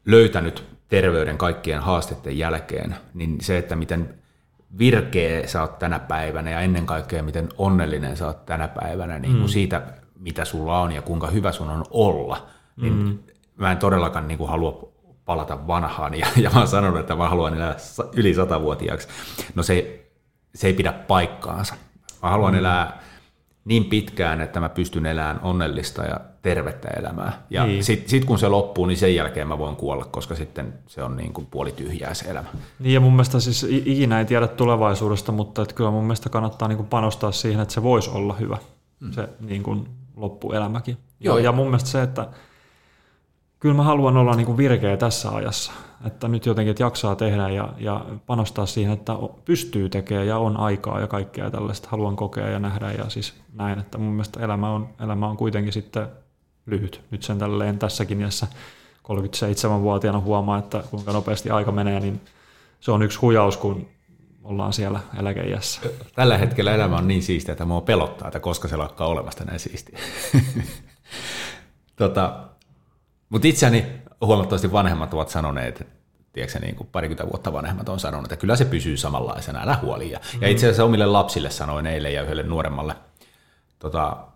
löytänyt 0.07 0.65
terveyden 0.89 1.39
kaikkien 1.39 1.81
haasteiden 1.81 2.39
jälkeen, 2.39 2.97
niin 3.15 3.39
se, 3.41 3.59
että 3.59 3.77
miten 3.77 4.15
virkeä 4.79 5.47
sä 5.47 5.61
oot 5.61 5.79
tänä 5.79 5.99
päivänä 5.99 6.51
ja 6.51 6.61
ennen 6.61 6.87
kaikkea 6.87 7.23
miten 7.23 7.49
onnellinen 7.59 8.17
sä 8.17 8.27
oot 8.27 8.47
tänä 8.47 8.69
päivänä 8.69 9.19
niin 9.19 9.33
kuin 9.33 9.43
mm. 9.43 9.49
siitä, 9.49 9.83
mitä 10.19 10.45
sulla 10.45 10.81
on 10.81 10.93
ja 10.93 11.03
kuinka 11.03 11.27
hyvä 11.27 11.53
sun 11.53 11.71
on 11.71 11.85
olla, 11.91 12.47
niin 12.77 12.93
mm. 12.93 13.19
mä 13.57 13.73
en 13.73 13.79
todellakaan 13.79 14.29
niin 14.29 14.39
kuin 14.39 14.51
halua 14.51 14.90
palata 15.31 15.67
vanhaan 15.67 16.15
ja, 16.15 16.27
ja 16.37 16.51
mä 16.51 16.59
oon 16.59 16.69
sanonut, 16.69 17.01
että 17.01 17.17
mä 17.17 17.29
haluan 17.29 17.55
elää 17.55 17.77
yli 18.17 18.35
satavuotiaaksi. 18.35 19.09
No 19.55 19.63
se, 19.63 20.05
se 20.55 20.67
ei 20.67 20.73
pidä 20.73 20.93
paikkaansa. 20.93 21.75
Mä 22.23 22.31
haluan 22.31 22.53
mm. 22.53 22.59
elää 22.59 23.03
niin 23.65 23.85
pitkään, 23.85 24.41
että 24.41 24.61
mä 24.61 24.69
pystyn 24.69 25.07
elämään 25.07 25.41
onnellista 25.43 26.03
ja 26.03 26.21
tervettä 26.43 26.89
elämää. 26.89 27.43
Ja 27.51 27.67
niin. 27.67 27.85
sitten 27.85 28.11
sit 28.11 28.25
kun 28.25 28.39
se 28.39 28.49
loppuu, 28.49 28.87
niin 28.87 28.97
sen 28.97 29.15
jälkeen 29.15 29.49
mä 29.49 29.59
voin 29.59 29.77
kuolla, 29.77 30.05
koska 30.05 30.35
sitten 30.35 30.75
se 30.87 31.03
on 31.03 31.17
niin 31.17 31.33
kuin 31.33 31.47
puoli 31.47 31.73
tyhjää 31.73 32.15
se 32.15 32.31
elämä. 32.31 32.49
Niin 32.79 32.95
ja 32.95 33.01
mun 33.01 33.13
mielestä 33.13 33.41
siis 33.41 33.67
ikinä 33.71 34.19
ei 34.19 34.25
tiedä 34.25 34.49
tulevaisuudesta, 34.49 35.33
mutta 35.33 35.63
että 35.63 35.75
kyllä 35.75 35.91
mun 35.91 36.05
mielestä 36.05 36.29
kannattaa 36.29 36.69
niin 36.69 36.77
kuin 36.77 36.89
panostaa 36.89 37.33
siihen, 37.33 37.61
että 37.61 37.75
se 37.75 37.83
voisi 37.83 38.11
olla 38.11 38.35
hyvä, 38.35 38.59
mm. 39.01 39.13
se 39.13 39.29
niin 39.41 39.63
kuin 39.63 39.89
loppuelämäkin. 40.17 40.97
Joo. 41.21 41.39
Ja, 41.39 41.45
ja 41.45 41.53
mun 41.53 41.67
mielestä 41.67 41.89
se, 41.89 42.03
että 42.03 42.29
kyllä 43.61 43.75
mä 43.75 43.83
haluan 43.83 44.17
olla 44.17 44.37
niin 44.37 44.47
kuin 44.47 44.57
virkeä 44.57 44.97
tässä 44.97 45.31
ajassa, 45.31 45.73
että 46.07 46.29
nyt 46.29 46.47
jotenkin 46.47 46.71
että 46.71 46.83
jaksaa 46.83 47.17
tehdä 47.17 47.49
ja, 47.49 47.69
ja 47.79 48.05
panostaa 48.27 48.67
siihen, 48.67 48.93
että 48.93 49.13
pystyy 49.45 49.89
tekemään 49.89 50.27
ja 50.27 50.39
on 50.39 50.57
aikaa 50.57 51.01
ja 51.01 51.07
kaikkea 51.07 51.51
tällaista 51.51 51.89
haluan 51.91 52.17
kokea 52.17 52.49
ja 52.49 52.59
nähdä 52.59 52.93
ja 52.93 53.11
siis 53.11 53.35
näin, 53.53 53.79
että 53.79 53.99
mun 53.99 54.13
mielestä 54.13 54.45
elämä 54.45 54.71
on, 54.71 54.89
elämä 55.01 55.29
on 55.29 55.37
kuitenkin 55.37 55.73
sitten 55.73 56.07
lyhyt. 56.67 57.01
Nyt 57.11 57.23
sen 57.23 57.39
tälleen 57.39 57.79
tässäkin 57.79 58.21
iässä 58.21 58.47
37-vuotiaana 59.03 60.21
huomaa, 60.21 60.59
että 60.59 60.85
kuinka 60.91 61.13
nopeasti 61.13 61.51
aika 61.51 61.73
menee, 61.73 62.01
niin 62.01 62.21
se 62.81 62.93
on 62.93 63.03
yksi 63.03 63.19
hujaus, 63.19 63.57
kun 63.57 63.89
ollaan 64.45 64.73
siellä 64.73 65.01
eläkeiässä. 65.19 65.81
Tällä 66.15 66.39
hetkellä 66.39 66.75
elämä 66.75 66.97
on 66.97 67.09
niin 67.09 67.23
siistiä, 67.23 67.53
että 67.53 67.65
mua 67.65 67.81
pelottaa, 67.81 68.29
että 68.29 68.41
koska 68.41 68.69
se 68.69 68.77
lakkaa 68.77 69.07
olemasta 69.07 69.45
näin 69.45 69.61
siistiä. 69.61 69.99
tota, 71.97 72.50
mutta 73.31 73.49
itseäni 73.49 73.87
huomattavasti 74.21 74.73
vanhemmat 74.73 75.15
ovat 75.15 75.29
sanoneet, 75.29 75.87
tiedätkö, 76.33 76.59
niin 76.59 76.77
kuin 76.77 76.89
parikymmentä 76.93 77.31
vuotta 77.33 77.53
vanhemmat 77.53 77.89
on 77.89 78.01
sanonut, 78.01 78.33
että 78.33 78.41
kyllä 78.41 78.57
se 78.57 78.65
pysyy 78.65 78.97
samanlaisena, 78.97 79.63
älä 79.63 79.79
huoli. 79.83 80.11
Ja, 80.11 80.21
mm. 80.35 80.43
ja 80.43 80.49
itse 80.49 80.67
asiassa 80.67 80.85
omille 80.85 81.07
lapsille 81.07 81.51
sanoin 81.51 81.87
eilen 81.87 82.15
ja 82.15 82.23
yhdelle 82.23 82.43
nuoremmalle 82.43 82.97
tota, 83.79 84.27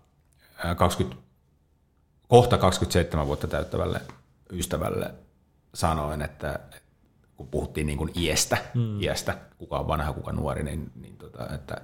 20, 0.77 1.23
kohta 2.27 2.57
27 2.57 3.27
vuotta 3.27 3.47
täyttävälle 3.47 4.01
ystävälle 4.51 5.13
sanoin, 5.73 6.21
että 6.21 6.59
kun 7.35 7.47
puhuttiin 7.47 7.87
niin 7.87 7.97
kuin 7.97 8.11
iästä, 8.15 8.57
mm. 8.73 9.01
iästä, 9.01 9.37
kuka 9.57 9.79
on 9.79 9.87
vanha, 9.87 10.13
kuka 10.13 10.31
nuori, 10.31 10.63
niin, 10.63 10.91
niin 10.95 11.17
tota, 11.17 11.53
että 11.55 11.81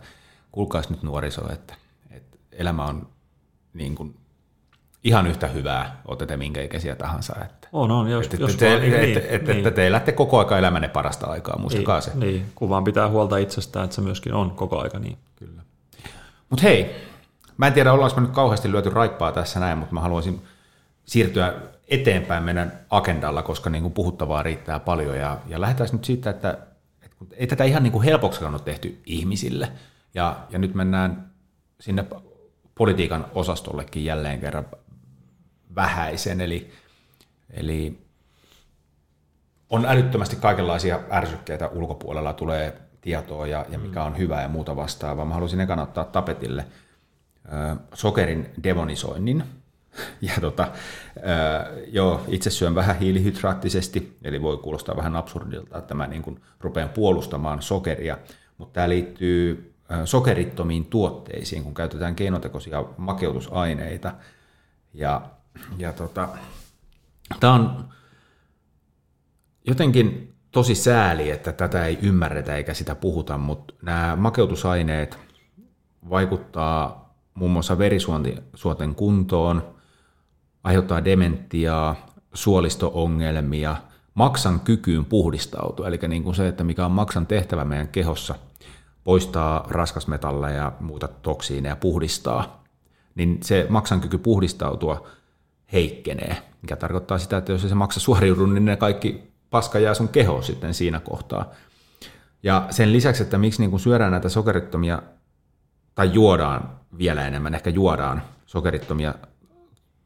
kuulkaas 0.52 0.90
nyt 0.90 1.04
nuoriso, 1.04 1.52
että, 1.52 1.76
että 2.12 2.38
elämä 2.52 2.86
on 2.86 3.10
niin 3.74 3.96
kuin 3.96 4.18
ihan 5.04 5.28
yhtä 5.28 5.48
hyvää, 5.48 6.02
olette 6.08 6.26
te 6.26 6.38
minkä 6.38 6.62
ikäisiä 6.62 6.96
tahansa. 6.96 7.36
Että, 7.46 7.68
on, 7.74 7.92
on, 7.92 8.10
jos, 8.12 8.26
että, 8.26 8.38
jos 8.40 8.56
te, 8.56 8.70
vaan, 8.70 8.82
niin, 8.82 8.94
että, 8.94 9.06
niin, 9.06 9.18
että, 9.18 9.52
niin. 9.52 9.58
että 9.58 9.72
te 9.72 9.88
elätte 9.88 10.12
koko 10.12 10.40
aika 10.40 10.58
elämänne 10.58 10.88
parasta 10.88 11.28
aikaa, 11.28 11.60
muistakaa 11.60 12.00
niin, 12.00 12.04
se. 12.04 12.12
Niin, 12.18 12.46
kun 12.56 12.70
vaan 12.70 12.84
pitää 12.84 13.10
huolta 13.10 13.38
itsestään, 13.38 13.86
että 13.86 13.96
se 13.96 14.02
myöskin 14.02 14.34
on 14.34 14.52
koko 14.52 14.82
aika 14.82 15.00
niin. 15.00 15.18
Kyllä. 15.36 15.62
Mutta 16.50 16.64
hei, 16.64 16.96
mä 17.58 17.68
en 17.68 17.74
tiedä 17.74 17.94
ollaanko 17.94 18.22
me 18.22 18.28
nyt 18.28 18.36
kauheasti 18.36 18.72
lyöty 18.72 18.90
raippaa 18.90 19.32
tässä 19.32 19.60
näin, 19.60 19.78
mutta 19.78 19.94
mä 19.94 20.02
haluaisin 20.02 20.42
siirtyä 21.06 21.54
eteenpäin 21.88 22.44
meidän 22.44 22.80
agendalla, 22.90 23.44
koska 23.44 23.70
niin 23.70 23.82
kuin 23.82 23.94
puhuttavaa 23.94 24.44
riittää 24.44 24.80
paljon. 24.80 25.18
Ja, 25.18 25.38
ja 25.48 25.62
lähdetään 25.62 25.90
nyt 25.94 26.06
siitä, 26.06 26.30
että, 26.30 26.58
että 27.02 27.18
ei 27.38 27.48
tätä 27.48 27.64
ihan 27.64 27.84
niin 27.84 27.94
kuin 27.94 28.04
helpoksi 28.04 28.46
ole 28.46 28.60
tehty 28.60 29.02
ihmisille. 29.06 29.72
Ja, 30.14 30.36
ja 30.50 30.60
nyt 30.60 30.74
mennään 30.74 31.32
sinne 31.80 32.06
politiikan 32.76 33.26
osastollekin 33.36 34.06
jälleen 34.06 34.40
kerran 34.40 34.66
vähäisen, 35.76 36.42
eli, 36.42 36.72
eli 37.50 38.00
on 39.70 39.86
älyttömästi 39.86 40.36
kaikenlaisia 40.36 41.00
ärsykkeitä 41.12 41.68
ulkopuolella, 41.68 42.34
tulee 42.34 42.82
tietoa 43.02 43.48
ja, 43.48 43.66
ja 43.70 43.80
mikä 43.80 44.04
on 44.04 44.18
hyvä 44.18 44.42
ja 44.42 44.48
muuta 44.48 44.76
vastaavaa. 44.76 45.26
Mä 45.26 45.34
haluaisin 45.34 45.62
ekan 45.62 45.80
ottaa 45.80 46.04
tapetille 46.04 46.66
ö, 47.46 47.76
sokerin 47.94 48.50
demonisoinnin. 48.64 49.44
Ja 50.22 50.34
tota, 50.42 50.68
ö, 51.18 51.86
joo, 51.88 52.22
itse 52.28 52.50
syön 52.50 52.76
vähän 52.76 53.00
hiilihydraattisesti, 53.00 54.18
eli 54.24 54.42
voi 54.42 54.58
kuulostaa 54.58 54.98
vähän 54.98 55.16
absurdilta, 55.16 55.78
että 55.78 55.94
mä 55.94 56.08
niin 56.08 56.22
kuin 56.22 56.42
rupean 56.60 56.90
puolustamaan 56.90 57.62
sokeria, 57.62 58.18
mutta 58.58 58.74
tämä 58.74 58.90
liittyy 58.90 59.74
sokerittomiin 60.06 60.86
tuotteisiin, 60.86 61.64
kun 61.64 61.74
käytetään 61.74 62.16
keinotekoisia 62.16 62.86
makeutusaineita. 62.98 64.14
Ja 64.94 65.22
ja 65.78 65.94
tota, 65.94 66.28
tämä 67.40 67.54
on 67.54 67.90
jotenkin 69.68 70.34
tosi 70.52 70.76
sääli, 70.76 71.30
että 71.30 71.52
tätä 71.52 71.86
ei 71.86 72.00
ymmärretä 72.02 72.56
eikä 72.56 72.74
sitä 72.74 72.96
puhuta, 72.96 73.38
mutta 73.38 73.74
nämä 73.82 74.16
makeutusaineet 74.16 75.18
vaikuttaa 76.10 77.12
muun 77.34 77.52
muassa 77.52 77.78
verisuoten 77.78 78.96
kuntoon, 78.96 79.76
aiheuttaa 80.64 81.06
dementiaa, 81.06 81.96
suolisto-ongelmia, 82.34 83.76
maksan 84.14 84.60
kykyyn 84.60 85.06
puhdistautua, 85.06 85.88
eli 85.88 86.00
niin 86.08 86.24
kuin 86.24 86.36
se, 86.36 86.48
että 86.48 86.64
mikä 86.64 86.86
on 86.86 86.92
maksan 86.92 87.28
tehtävä 87.28 87.66
meidän 87.66 87.88
kehossa, 87.88 88.36
poistaa 89.04 89.66
raskasmetalleja 89.70 90.58
ja 90.58 90.72
muita 90.80 91.08
toksiineja, 91.08 91.76
puhdistaa, 91.76 92.64
niin 93.16 93.38
se 93.44 93.66
maksan 93.70 94.02
kyky 94.02 94.18
puhdistautua– 94.18 95.08
heikkenee, 95.74 96.38
mikä 96.62 96.76
tarkoittaa 96.76 97.18
sitä, 97.18 97.38
että 97.38 97.52
jos 97.52 97.62
se 97.62 97.76
maksa 97.76 98.00
suoriudu, 98.00 98.46
niin 98.46 98.66
ne 98.66 98.76
kaikki 98.76 99.32
paska 99.50 99.80
jää 99.80 99.94
sun 99.94 100.08
kehoon 100.08 100.44
sitten 100.44 100.74
siinä 100.74 101.00
kohtaa. 101.00 101.52
Ja 102.44 102.68
sen 102.70 102.92
lisäksi, 102.92 103.24
että 103.24 103.38
miksi 103.38 103.62
niin 103.62 103.72
kun 103.72 103.80
syödään 103.80 104.12
näitä 104.12 104.30
sokerittomia, 104.30 105.02
tai 105.96 106.14
juodaan 106.14 106.70
vielä 106.98 107.28
enemmän, 107.28 107.56
ehkä 107.56 107.70
juodaan 107.70 108.22
sokerittomia 108.46 109.14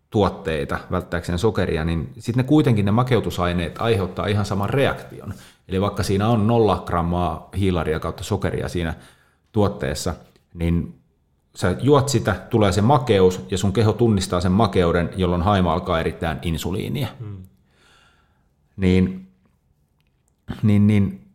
tuotteita 0.10 0.80
välttääkseen 0.92 1.40
sokeria, 1.40 1.86
niin 1.86 2.10
sitten 2.20 2.44
ne 2.44 2.48
kuitenkin 2.48 2.86
ne 2.86 2.92
makeutusaineet 2.92 3.82
aiheuttaa 3.82 4.28
ihan 4.28 4.46
saman 4.46 4.70
reaktion. 4.70 5.34
Eli 5.68 5.82
vaikka 5.82 6.04
siinä 6.04 6.28
on 6.28 6.48
nolla 6.48 6.84
grammaa 6.86 7.50
hiilaria 7.58 8.00
kautta 8.00 8.24
sokeria 8.24 8.70
siinä 8.70 8.94
tuotteessa, 9.52 10.16
niin 10.54 11.00
sä 11.56 11.76
juot 11.82 12.10
sitä, 12.10 12.34
tulee 12.50 12.72
se 12.72 12.82
makeus 12.82 13.46
ja 13.52 13.58
sun 13.58 13.74
keho 13.74 13.94
tunnistaa 13.94 14.42
sen 14.42 14.52
makeuden, 14.52 15.10
jolloin 15.16 15.42
haima 15.42 15.74
alkaa 15.74 16.00
erittäin 16.00 16.40
insuliinia. 16.42 17.08
Hmm. 17.20 17.44
Niin, 18.78 19.32
niin, 20.64 20.88
niin 20.88 21.28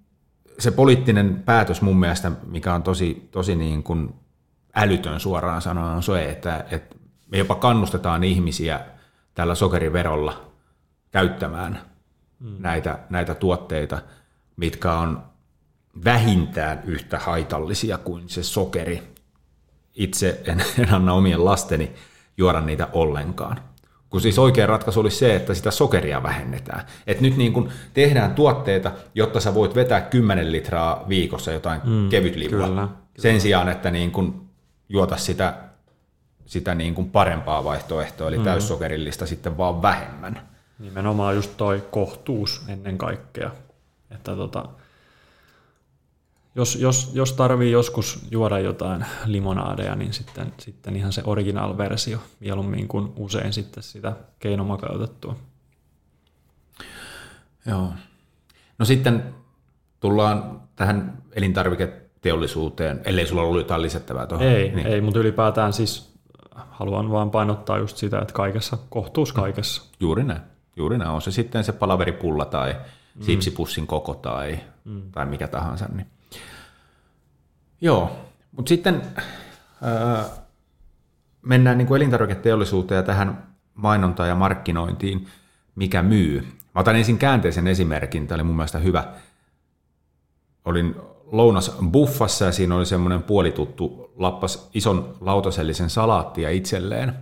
se 0.59 0.71
poliittinen 0.71 1.43
päätös 1.45 1.83
mun 1.83 2.01
mielestä, 2.01 2.33
mikä 2.47 2.75
on 2.75 2.83
tosi, 2.83 3.29
tosi 3.31 3.57
niin 3.57 3.83
kuin 3.83 4.15
älytön 4.75 5.21
suoraan 5.21 5.63
sanoen, 5.63 5.97
on 5.97 6.03
se, 6.03 6.31
että, 6.31 6.65
että 6.71 6.97
me 7.29 7.39
jopa 7.39 7.55
kannustetaan 7.55 8.25
ihmisiä 8.25 8.81
tällä 9.35 9.55
sokeriverolla 9.55 10.51
käyttämään 11.11 11.81
hmm. 12.41 12.57
näitä, 12.59 12.99
näitä 13.11 13.35
tuotteita, 13.35 13.99
mitkä 14.57 14.93
on 14.93 15.23
vähintään 16.05 16.83
yhtä 16.85 17.19
haitallisia 17.19 17.99
kuin 17.99 18.29
se 18.29 18.43
sokeri, 18.43 19.03
itse 19.95 20.41
en, 20.45 20.65
en 20.79 20.95
anna 20.95 21.13
omien 21.13 21.45
lasteni 21.45 21.91
juoda 22.37 22.61
niitä 22.61 22.89
ollenkaan. 22.93 23.61
Kun 24.11 24.21
siis 24.21 24.39
oikea 24.39 24.67
ratkaisu 24.67 25.01
olisi 25.01 25.17
se, 25.17 25.37
että 25.37 25.55
sitä 25.55 25.71
sokeria 25.71 26.23
vähennetään. 26.23 26.87
Et 27.07 27.21
nyt 27.21 27.37
niin 27.37 27.53
kun 27.53 27.71
tehdään 27.95 28.35
tuotteita, 28.35 28.93
jotta 29.15 29.41
sä 29.41 29.55
voit 29.55 29.75
vetää 29.75 30.01
10 30.01 30.53
litraa 30.53 31.05
viikossa 31.09 31.53
jotain 31.53 31.81
mm, 31.85 32.09
kevytlivua. 32.09 32.67
Kyllä, 32.67 32.89
Sen 33.19 33.41
sijaan, 33.41 33.69
että 33.69 33.91
niin 33.91 34.11
kun 34.11 34.47
juota 34.89 35.17
sitä, 35.17 35.55
sitä 36.47 36.75
niin 36.75 36.95
kun 36.95 37.11
parempaa 37.11 37.65
vaihtoehtoa, 37.65 38.29
eli 38.29 38.39
mm. 38.39 38.45
täyssokerillista 38.45 39.27
sitten 39.27 39.59
vaan 39.59 39.83
vähemmän. 39.83 40.41
Nimenomaan 40.79 41.35
just 41.35 41.57
toi 41.57 41.83
kohtuus 41.91 42.63
ennen 42.69 42.99
kaikkea. 42.99 43.51
Että 44.11 44.37
tota, 44.37 44.69
jos, 46.55 46.77
jos, 46.77 47.11
jos 47.15 47.33
tarvii 47.33 47.71
joskus 47.71 48.27
juoda 48.31 48.59
jotain 48.59 49.05
limonaadeja, 49.25 49.95
niin 49.95 50.13
sitten, 50.13 50.53
sitten 50.59 50.97
ihan 50.97 51.13
se 51.13 51.23
original-versio 51.25 52.19
mieluummin 52.41 52.89
kuin 52.89 53.13
usein 53.17 53.53
sitten 53.53 53.83
sitä 53.83 54.13
keinomakautettua. 54.39 55.37
Joo. 57.67 57.93
No 58.79 58.85
sitten 58.85 59.35
tullaan 60.01 60.61
tähän 60.77 61.23
elintarviketeollisuuteen, 61.33 63.01
ellei 63.05 63.27
sulla 63.27 63.43
ollut 63.43 63.61
jotain 63.61 63.83
lisättävää 63.83 64.27
tuohon. 64.27 64.47
Ei, 64.47 64.73
niin. 64.73 64.87
ei, 64.87 65.01
mutta 65.01 65.21
ylipäätään 65.21 65.73
siis 65.73 66.11
haluan 66.55 67.11
vaan 67.11 67.31
painottaa 67.31 67.79
just 67.79 67.97
sitä, 67.97 68.19
että 68.19 68.35
kaikessa, 68.35 68.79
kohtuus 68.89 69.33
kaikessa. 69.33 69.83
Juuri 70.01 70.25
näin. 70.25 70.41
Juuri 70.77 70.99
näin. 70.99 71.11
On 71.11 71.23
se 71.23 71.31
sitten 71.31 71.65
se 71.65 71.73
palaveripulla 71.73 72.45
tai 72.45 72.73
mm. 72.73 73.23
sipsipussin 73.23 73.87
koko 73.87 74.15
tai, 74.15 74.59
mm. 74.85 75.03
tai 75.13 75.27
mikä 75.27 75.49
tahansa. 75.49 75.87
Niin. 75.95 76.07
Joo, 77.81 78.11
mutta 78.53 78.69
sitten 78.69 79.03
äh, 79.83 80.31
mennään 81.43 81.79
niin 81.79 81.89
kuin 81.89 81.97
elintarviketeollisuuteen 81.97 82.97
ja 82.97 83.03
tähän 83.03 83.47
mainontaan 83.75 84.29
ja 84.29 84.35
markkinointiin, 84.35 85.27
mikä 85.75 86.03
myy. 86.03 86.41
Mä 86.75 86.81
otan 86.81 86.97
ensin 86.97 87.19
käänteisen 87.19 87.67
esimerkin, 87.67 88.27
tämä 88.27 88.37
oli 88.37 88.43
mun 88.43 88.57
mielestä 88.57 88.79
hyvä. 88.79 89.05
Olin 90.65 90.95
lounas 91.33 91.77
buffassa 91.91 92.45
ja 92.45 92.53
siinä 92.53 92.77
oli 92.77 92.87
semmoinen 92.87 93.23
puolituttu, 93.23 94.13
lappas 94.17 94.69
ison 94.75 95.17
lautasellisen 95.21 95.91
salaattia 95.91 96.51
itselleen. 96.51 97.15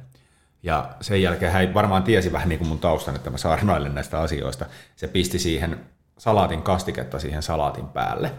Ja 0.63 0.91
sen 1.01 1.23
jälkeen 1.23 1.53
hän 1.53 1.75
varmaan 1.75 2.03
tiesi 2.03 2.33
vähän 2.33 2.49
niin 2.49 2.59
kuin 2.59 2.69
mun 2.69 2.79
taustan, 2.79 3.17
että 3.17 3.31
mä 3.31 3.39
saarnailen 3.39 3.95
näistä 3.95 4.21
asioista. 4.21 4.67
Se 4.97 5.09
pisti 5.09 5.39
siihen 5.39 5.81
salaatin 6.19 6.63
kastiketta 6.63 7.19
siihen 7.19 7.43
salaatin 7.43 7.87
päälle. 7.87 8.33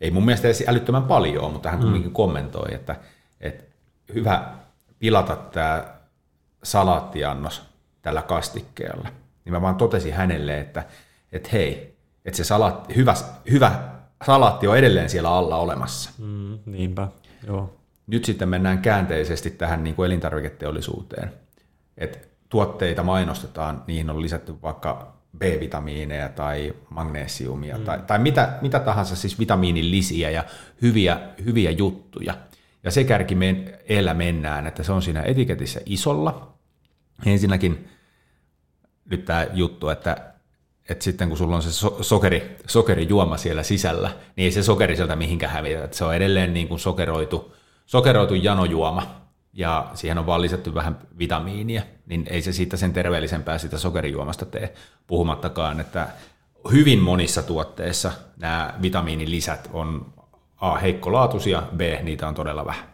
Ei 0.00 0.10
mun 0.10 0.24
mielestä 0.24 0.48
edes 0.48 0.64
älyttömän 0.66 1.02
paljon, 1.02 1.52
mutta 1.52 1.70
hän 1.70 1.80
kuitenkin 1.80 2.10
mm. 2.10 2.14
kommentoi, 2.14 2.74
että, 2.74 2.96
että 3.40 3.64
hyvä 4.14 4.54
pilata 4.98 5.36
tämä 5.36 5.84
salaattiannos 6.62 7.62
tällä 8.02 8.22
kastikkeella. 8.22 9.08
Niin 9.44 9.52
mä 9.52 9.62
vaan 9.62 9.76
totesin 9.76 10.14
hänelle, 10.14 10.60
että, 10.60 10.84
että 11.32 11.48
hei, 11.52 11.96
että 12.24 12.36
se 12.36 12.44
salaatti, 12.44 12.96
hyvä, 12.96 13.14
hyvä 13.50 13.80
salaatti 14.26 14.68
on 14.68 14.76
edelleen 14.78 15.10
siellä 15.10 15.30
alla 15.30 15.56
olemassa. 15.56 16.10
Mm, 16.18 16.58
niinpä, 16.66 17.08
joo. 17.46 17.76
Nyt 18.06 18.24
sitten 18.24 18.48
mennään 18.48 18.78
käänteisesti 18.78 19.50
tähän 19.50 19.84
niin 19.84 19.96
kuin 19.96 20.06
elintarviketeollisuuteen. 20.06 21.32
että 21.98 22.18
tuotteita 22.48 23.02
mainostetaan, 23.02 23.82
niihin 23.86 24.10
on 24.10 24.22
lisätty 24.22 24.54
vaikka 24.62 25.15
B-vitamiineja 25.38 26.28
tai 26.28 26.74
magnesiumia 26.90 27.78
mm. 27.78 27.84
tai, 27.84 27.98
tai 28.06 28.18
mitä, 28.18 28.58
mitä 28.62 28.80
tahansa, 28.80 29.16
siis 29.16 29.38
vitamiinilisiä 29.38 30.30
ja 30.30 30.44
hyviä, 30.82 31.20
hyviä 31.44 31.70
juttuja. 31.70 32.34
Ja 32.84 32.90
se 32.90 33.04
kärki 33.04 33.34
men, 33.34 33.78
elä 33.88 34.14
mennään, 34.14 34.66
että 34.66 34.82
se 34.82 34.92
on 34.92 35.02
siinä 35.02 35.22
etiketissä 35.22 35.80
isolla. 35.86 36.54
Ensinnäkin 37.26 37.88
nyt 39.10 39.24
tämä 39.24 39.46
juttu, 39.52 39.88
että, 39.88 40.16
että 40.88 41.04
sitten 41.04 41.28
kun 41.28 41.38
sulla 41.38 41.56
on 41.56 41.62
se 41.62 41.72
so, 41.72 41.98
sokeri, 42.00 42.56
sokerijuoma 42.66 43.36
siellä 43.36 43.62
sisällä, 43.62 44.10
niin 44.36 44.44
ei 44.44 44.52
se 44.52 44.62
sokeri 44.62 44.96
sieltä 44.96 45.16
mihinkään 45.16 45.52
hävitä. 45.52 45.84
Että 45.84 45.96
se 45.96 46.04
on 46.04 46.14
edelleen 46.14 46.54
niin 46.54 46.68
kuin 46.68 46.80
sokeroitu, 46.80 47.54
sokeroitu 47.86 48.34
janojuoma, 48.34 49.25
ja 49.56 49.90
siihen 49.94 50.18
on 50.18 50.26
vaan 50.26 50.42
lisätty 50.42 50.74
vähän 50.74 50.98
vitamiinia, 51.18 51.82
niin 52.06 52.26
ei 52.30 52.42
se 52.42 52.52
siitä 52.52 52.76
sen 52.76 52.92
terveellisempää 52.92 53.58
sitä 53.58 53.78
sokerijuomasta 53.78 54.46
tee, 54.46 54.74
puhumattakaan, 55.06 55.80
että 55.80 56.08
hyvin 56.72 57.02
monissa 57.02 57.42
tuotteissa 57.42 58.12
nämä 58.36 58.74
vitamiinilisät 58.82 59.70
on 59.72 60.06
A, 60.60 60.76
heikkolaatuisia, 60.76 61.62
B, 61.76 61.80
niitä 62.02 62.28
on 62.28 62.34
todella 62.34 62.66
vähän. 62.66 62.84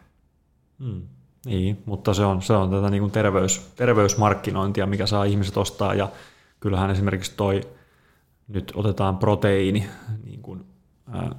Hmm. 0.79 1.01
Niin, 1.45 1.83
mutta 1.85 2.13
se 2.13 2.25
on, 2.25 2.41
se 2.41 2.53
on 2.53 2.69
tätä 2.69 2.89
niin 2.89 3.11
terveys, 3.11 3.71
terveysmarkkinointia, 3.75 4.85
mikä 4.85 5.05
saa 5.05 5.23
ihmiset 5.23 5.57
ostaa, 5.57 5.93
ja 5.93 6.09
kyllähän 6.59 6.91
esimerkiksi 6.91 7.33
toi, 7.37 7.61
nyt 8.47 8.71
otetaan 8.75 9.17
proteiini 9.17 9.87
niin 10.23 10.41
kuin 10.41 10.65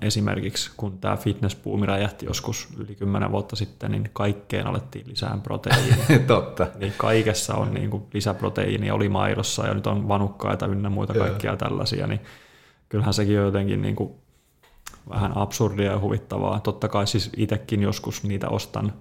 Esimerkiksi 0.01 0.71
kun 0.77 0.99
tämä 0.99 1.17
fitnessbuumi 1.17 1.87
räjähti 1.87 2.27
joskus 2.27 2.69
yli 2.77 2.95
10 2.95 3.33
vuotta 3.33 3.57
sitten, 3.57 3.91
niin 3.91 4.11
kaikkeen 4.13 4.67
alettiin 4.67 5.09
lisää 5.09 5.39
proteiinia. 5.43 5.97
Totta. 6.27 6.67
Niin 6.79 6.93
kaikessa 6.97 7.55
on 7.55 7.75
niin 7.75 7.91
kuin 7.91 8.03
lisäproteiinia, 8.15 8.95
oli 8.95 9.09
maidossa 9.09 9.67
ja 9.67 9.75
nyt 9.75 9.87
on 9.87 10.09
vanukkaita 10.09 10.67
ynnä 10.67 10.91
muita 10.91 11.15
kaikkia 11.15 11.57
tällaisia, 11.57 12.07
niin 12.07 12.21
kyllähän 12.89 13.15
sekin 13.15 13.39
on 13.39 13.45
jotenkin 13.45 13.83
niin 13.83 13.97
kuin 13.97 14.15
vähän 15.09 15.37
absurdia 15.37 15.93
ja 15.93 16.01
huvittavaa. 16.01 16.61
Totta 16.61 16.89
kai 16.89 17.07
siis 17.07 17.31
itsekin 17.37 17.83
joskus 17.83 18.23
niitä 18.23 18.49
ostan, 18.49 18.93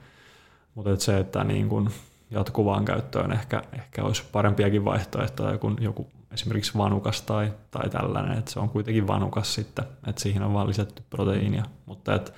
mutta 0.76 0.92
et 0.92 1.02
se, 1.02 1.18
että 1.18 1.44
niin 1.44 1.70
kuin 1.70 1.90
jatkuvaan 2.34 2.86
käyttöön 2.86 3.32
ehkä, 3.32 3.62
ehkä 3.74 4.04
olisi 4.04 4.24
parempiakin 4.32 4.86
vaihtoehtoja 4.86 5.58
kuin 5.58 5.76
joku 5.80 6.08
esimerkiksi 6.32 6.78
vanukas 6.78 7.22
tai, 7.22 7.54
tai 7.72 7.90
tällainen, 7.90 8.38
että 8.38 8.52
se 8.52 8.60
on 8.60 8.70
kuitenkin 8.70 9.08
vanukas 9.08 9.54
sitten, 9.54 9.86
että 10.08 10.22
siihen 10.22 10.44
on 10.44 10.54
vaan 10.54 10.68
lisätty 10.68 11.04
proteiinia, 11.10 11.64
mutta 11.86 12.16
että 12.16 12.32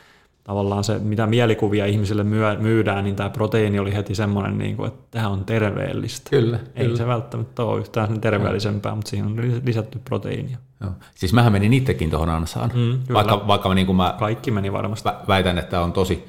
tavallaan 0.43 0.83
se, 0.83 0.99
mitä 0.99 1.27
mielikuvia 1.27 1.85
ihmisille 1.85 2.23
myydään, 2.59 3.03
niin 3.03 3.15
tämä 3.15 3.29
proteiini 3.29 3.79
oli 3.79 3.93
heti 3.93 4.15
semmoinen, 4.15 4.57
niin 4.57 4.77
kuin, 4.77 4.87
että 4.87 5.03
tämä 5.11 5.29
on 5.29 5.45
terveellistä. 5.45 6.29
Kyllä. 6.29 6.59
Ei 6.75 6.85
kyllä. 6.85 6.97
se 6.97 7.07
välttämättä 7.07 7.63
ole 7.63 7.79
yhtään 7.79 8.07
sen 8.07 8.21
terveellisempää, 8.21 8.95
mutta 8.95 9.09
siihen 9.09 9.25
on 9.25 9.35
lisätty 9.65 9.99
proteiinia. 10.05 10.57
Joo. 10.81 10.91
Siis 11.15 11.33
mähän 11.33 11.51
menin 11.51 11.73
itsekin 11.73 12.09
tuohon 12.09 12.29
ansaan, 12.29 12.71
mm, 12.73 13.13
vaikka, 13.13 13.47
vaikka 13.47 13.73
niin 13.73 13.87
kuin 13.87 13.95
mä 13.95 14.15
Kaikki 14.19 14.51
meni 14.51 14.71
varmasti. 14.71 15.09
väitän, 15.27 15.57
että 15.57 15.81
on 15.81 15.93
tosi 15.93 16.25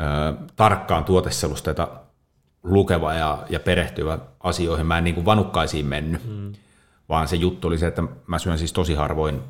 ö, 0.00 0.34
tarkkaan 0.56 1.04
tuoteselusteita 1.04 1.88
lukeva 2.62 3.14
ja, 3.14 3.38
ja 3.50 3.60
perehtyvä 3.60 4.18
asioihin. 4.40 4.86
Mä 4.86 4.98
en 4.98 5.04
niin 5.04 5.14
kuin 5.14 5.24
vanukkaisiin 5.24 5.86
mennyt, 5.86 6.26
mm. 6.28 6.52
vaan 7.08 7.28
se 7.28 7.36
juttu 7.36 7.68
oli 7.68 7.78
se, 7.78 7.86
että 7.86 8.02
mä 8.26 8.38
syön 8.38 8.58
siis 8.58 8.72
tosi 8.72 8.94
harvoin 8.94 9.40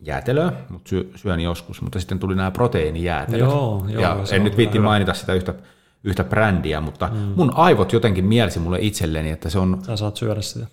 jäätelöä, 0.00 0.52
mutta 0.68 0.90
syön 1.14 1.40
joskus, 1.40 1.82
mutta 1.82 1.98
sitten 1.98 2.18
tuli 2.18 2.34
nämä 2.34 2.50
proteiinijäätelöt. 2.50 3.40
Joo, 3.40 3.86
joo, 3.88 4.02
ja 4.02 4.16
en 4.32 4.44
nyt 4.44 4.56
viitti 4.56 4.78
mainita 4.78 5.14
sitä 5.14 5.34
yhtä, 5.34 5.54
yhtä 6.04 6.24
brändiä, 6.24 6.80
mutta 6.80 7.10
mm. 7.12 7.18
mun 7.36 7.52
aivot 7.54 7.92
jotenkin 7.92 8.24
mielsi 8.24 8.58
mulle 8.58 8.78
itselleni, 8.80 9.30
että 9.30 9.50
se 9.50 9.58
on... 9.58 9.78
Sä 9.82 9.96
saat 9.96 10.16
syödä 10.16 10.42
sitä. 10.42 10.66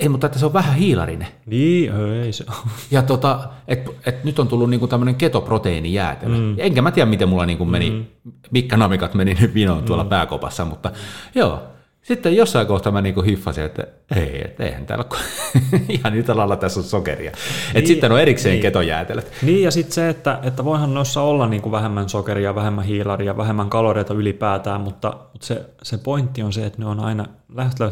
Ei, 0.00 0.08
mutta 0.08 0.26
että 0.26 0.38
se 0.38 0.46
on 0.46 0.52
vähän 0.52 0.74
hiilarinen. 0.74 1.28
Niin, 1.46 1.92
ei 2.24 2.32
se 2.32 2.44
Ja 2.90 3.02
tota, 3.02 3.48
et, 3.68 3.90
et 4.06 4.24
nyt 4.24 4.38
on 4.38 4.48
tullut 4.48 4.70
niinku 4.70 4.86
tämmöinen 4.86 5.14
ketoproteiinijäätelö. 5.14 6.36
Mm. 6.36 6.54
Enkä 6.58 6.82
mä 6.82 6.90
tiedä, 6.90 7.10
miten 7.10 7.28
mulla 7.28 7.46
niinku 7.46 7.64
meni, 7.64 7.90
mm. 7.90 8.04
mitkä 8.50 8.76
namikat 8.76 9.14
meni 9.14 9.34
nyt 9.40 9.54
vinoon 9.54 9.84
tuolla 9.84 10.04
mm. 10.04 10.10
pääkopassa, 10.10 10.64
mutta 10.64 10.90
joo. 11.34 11.62
Sitten 12.02 12.36
jossain 12.36 12.66
kohtaa 12.66 12.92
mä 12.92 13.00
niinku 13.00 13.22
hiffasin, 13.22 13.64
että 13.64 13.86
ei, 14.16 14.42
et 14.44 14.60
eihän 14.60 14.86
täällä 14.86 15.04
ole, 15.10 15.20
ihan 15.88 16.14
yhtä 16.14 16.36
lailla 16.36 16.56
tässä 16.56 16.80
on 16.80 16.84
sokeria. 16.84 17.30
Niin, 17.30 17.78
et 17.78 17.86
sitten 17.86 18.12
on 18.12 18.20
erikseen 18.20 18.52
niin. 18.52 18.62
ketojäätelöt. 18.62 19.32
Niin 19.42 19.62
ja 19.62 19.70
sitten 19.70 19.92
se, 19.92 20.08
että, 20.08 20.38
että 20.42 20.64
voihan 20.64 20.94
noissa 20.94 21.22
olla 21.22 21.48
niinku 21.48 21.72
vähemmän 21.72 22.08
sokeria, 22.08 22.54
vähemmän 22.54 22.84
hiilaria, 22.84 23.36
vähemmän 23.36 23.70
kaloreita 23.70 24.14
ylipäätään, 24.14 24.80
mutta, 24.80 25.16
mutta 25.32 25.46
se, 25.46 25.64
se 25.82 25.98
pointti 25.98 26.42
on 26.42 26.52
se, 26.52 26.66
että 26.66 26.78
ne 26.78 26.86
on 26.86 27.00
aina 27.00 27.26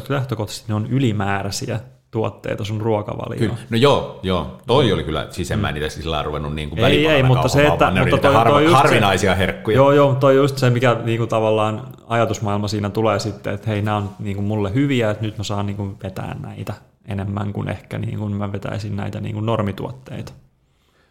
lähtökohtaisesti 0.09 0.65
ne 0.67 0.73
on 0.73 0.87
ylimääräisiä 0.87 1.79
tuotteita 2.11 2.63
sun 2.63 2.81
ruokavalioon. 2.81 3.39
Kyllä. 3.39 3.55
No 3.69 3.77
joo, 3.77 4.19
joo. 4.23 4.57
Toi 4.67 4.91
oli 4.91 5.03
kyllä, 5.03 5.27
siis 5.29 5.51
en 5.51 5.59
mä 5.59 5.71
niitä 5.71 5.89
sillä 5.89 6.23
ruvennut 6.23 6.55
niin 6.55 6.69
kuin 6.69 6.79
ei, 6.79 7.07
ei, 7.07 7.23
mutta 7.23 7.47
se, 7.47 7.67
että, 7.67 7.91
ne 7.91 8.01
mutta 8.01 8.17
toi, 8.17 8.33
harva, 8.33 8.53
toi 8.53 8.71
harvinaisia 8.71 9.31
se, 9.31 9.37
herkkuja. 9.37 9.75
Joo, 9.75 9.91
joo, 9.91 10.15
toi 10.15 10.35
just 10.35 10.57
se, 10.57 10.69
mikä 10.69 10.97
niin 11.03 11.17
kuin 11.17 11.29
tavallaan 11.29 11.87
ajatusmaailma 12.07 12.67
siinä 12.67 12.89
tulee 12.89 13.19
sitten, 13.19 13.53
että 13.53 13.69
hei, 13.69 13.81
nämä 13.81 13.97
on 13.97 14.09
niin 14.19 14.35
kuin 14.35 14.45
mulle 14.45 14.73
hyviä, 14.73 15.11
että 15.11 15.25
nyt 15.25 15.37
mä 15.37 15.43
saan 15.43 15.65
niin 15.65 15.77
kuin 15.77 15.97
vetää 16.03 16.35
näitä 16.41 16.73
enemmän 17.07 17.53
kuin 17.53 17.69
ehkä 17.69 17.97
niin 17.97 18.19
kuin 18.19 18.33
mä 18.33 18.51
vetäisin 18.51 18.95
näitä 18.95 19.19
niin 19.19 19.33
kuin 19.33 19.45
normituotteita. 19.45 20.33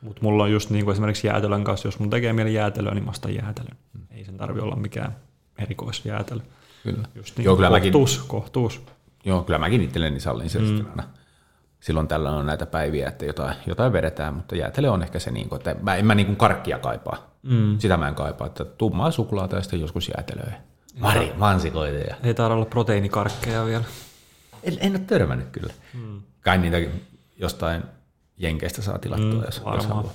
Mutta 0.03 0.22
mulla 0.22 0.42
on 0.42 0.53
just 0.53 0.70
niin 0.70 0.84
kuin 0.84 0.92
esimerkiksi 0.92 1.26
jäätelön 1.26 1.64
kanssa, 1.64 1.88
jos 1.88 1.99
mun 1.99 2.11
tekee 2.11 2.32
mieli 2.32 2.55
jäätelöä, 2.55 2.94
niin 2.94 3.05
mä 3.05 3.11
ostan 3.11 3.34
jäätelön. 3.34 3.76
Hmm. 3.92 4.07
Ei 4.11 4.24
sen 4.24 4.36
tarvi 4.36 4.61
olla 4.61 4.76
mikään 4.76 5.16
erikoisjäätelö. 5.59 6.40
Kyllä. 6.82 7.09
Just 7.14 7.36
niin 7.36 7.44
Joo, 7.44 7.57
kyllä 7.57 7.68
kohtuus, 7.68 8.16
mäkin, 8.16 8.28
kohtuus. 8.28 8.82
Joo, 9.24 9.42
kyllä 9.42 9.58
mäkin 9.58 9.82
itselleni 9.82 10.20
sallin 10.20 10.50
sen 10.50 10.62
mm. 10.62 10.86
aina. 10.90 11.02
Silloin 11.80 12.08
tällä 12.08 12.30
on 12.30 12.46
näitä 12.46 12.66
päiviä, 12.66 13.08
että 13.08 13.24
jotain, 13.24 13.56
jotain 13.66 13.92
vedetään, 13.92 14.34
mutta 14.34 14.56
jäätele 14.56 14.90
on 14.90 15.02
ehkä 15.02 15.18
se, 15.18 15.30
niin 15.30 15.48
kuin, 15.48 15.56
että 15.56 15.76
mä, 15.82 15.96
en 15.96 16.06
mä 16.06 16.14
niin 16.14 16.26
kuin 16.26 16.36
karkkia 16.36 16.78
kaipaa. 16.78 17.30
Mm. 17.42 17.78
Sitä 17.78 17.96
mä 17.96 18.08
en 18.08 18.14
kaipaa, 18.14 18.46
että 18.46 18.64
tummaa 18.64 19.10
suklaata 19.10 19.56
ja 19.56 19.62
sitten 19.62 19.80
joskus 19.80 20.10
jäätelöä. 20.16 20.52
Mari, 20.98 21.32
mansikoita. 21.36 21.98
Ja... 21.98 22.16
Ei 22.22 22.34
taida 22.34 22.54
olla 22.54 22.64
proteiinikarkkeja 22.64 23.66
vielä. 23.66 23.84
En, 24.62 24.76
en 24.80 24.92
ole 24.92 24.98
törmännyt 24.98 25.48
kyllä. 25.52 25.72
Mm. 25.94 26.22
Kai 26.40 26.58
niitä 26.58 26.76
jostain 27.36 27.82
jenkeistä 28.36 28.82
saa 28.82 28.98
tilattua, 28.98 29.32
mm, 29.32 29.44
jos, 29.44 29.62
jos 29.74 29.86
haluaa. 29.86 30.12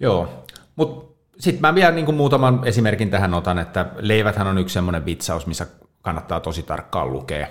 Joo, 0.00 0.44
mutta 0.76 1.12
sitten 1.38 1.60
mä 1.60 1.74
vielä 1.74 1.92
niin 1.92 2.04
kuin 2.04 2.16
muutaman 2.16 2.60
esimerkin 2.64 3.10
tähän 3.10 3.34
otan, 3.34 3.58
että 3.58 3.86
leiväthän 3.98 4.46
on 4.46 4.58
yksi 4.58 4.72
semmoinen 4.72 5.04
vitsaus, 5.04 5.46
missä 5.46 5.66
kannattaa 6.02 6.40
tosi 6.40 6.62
tarkkaan 6.62 7.12
lukea 7.12 7.46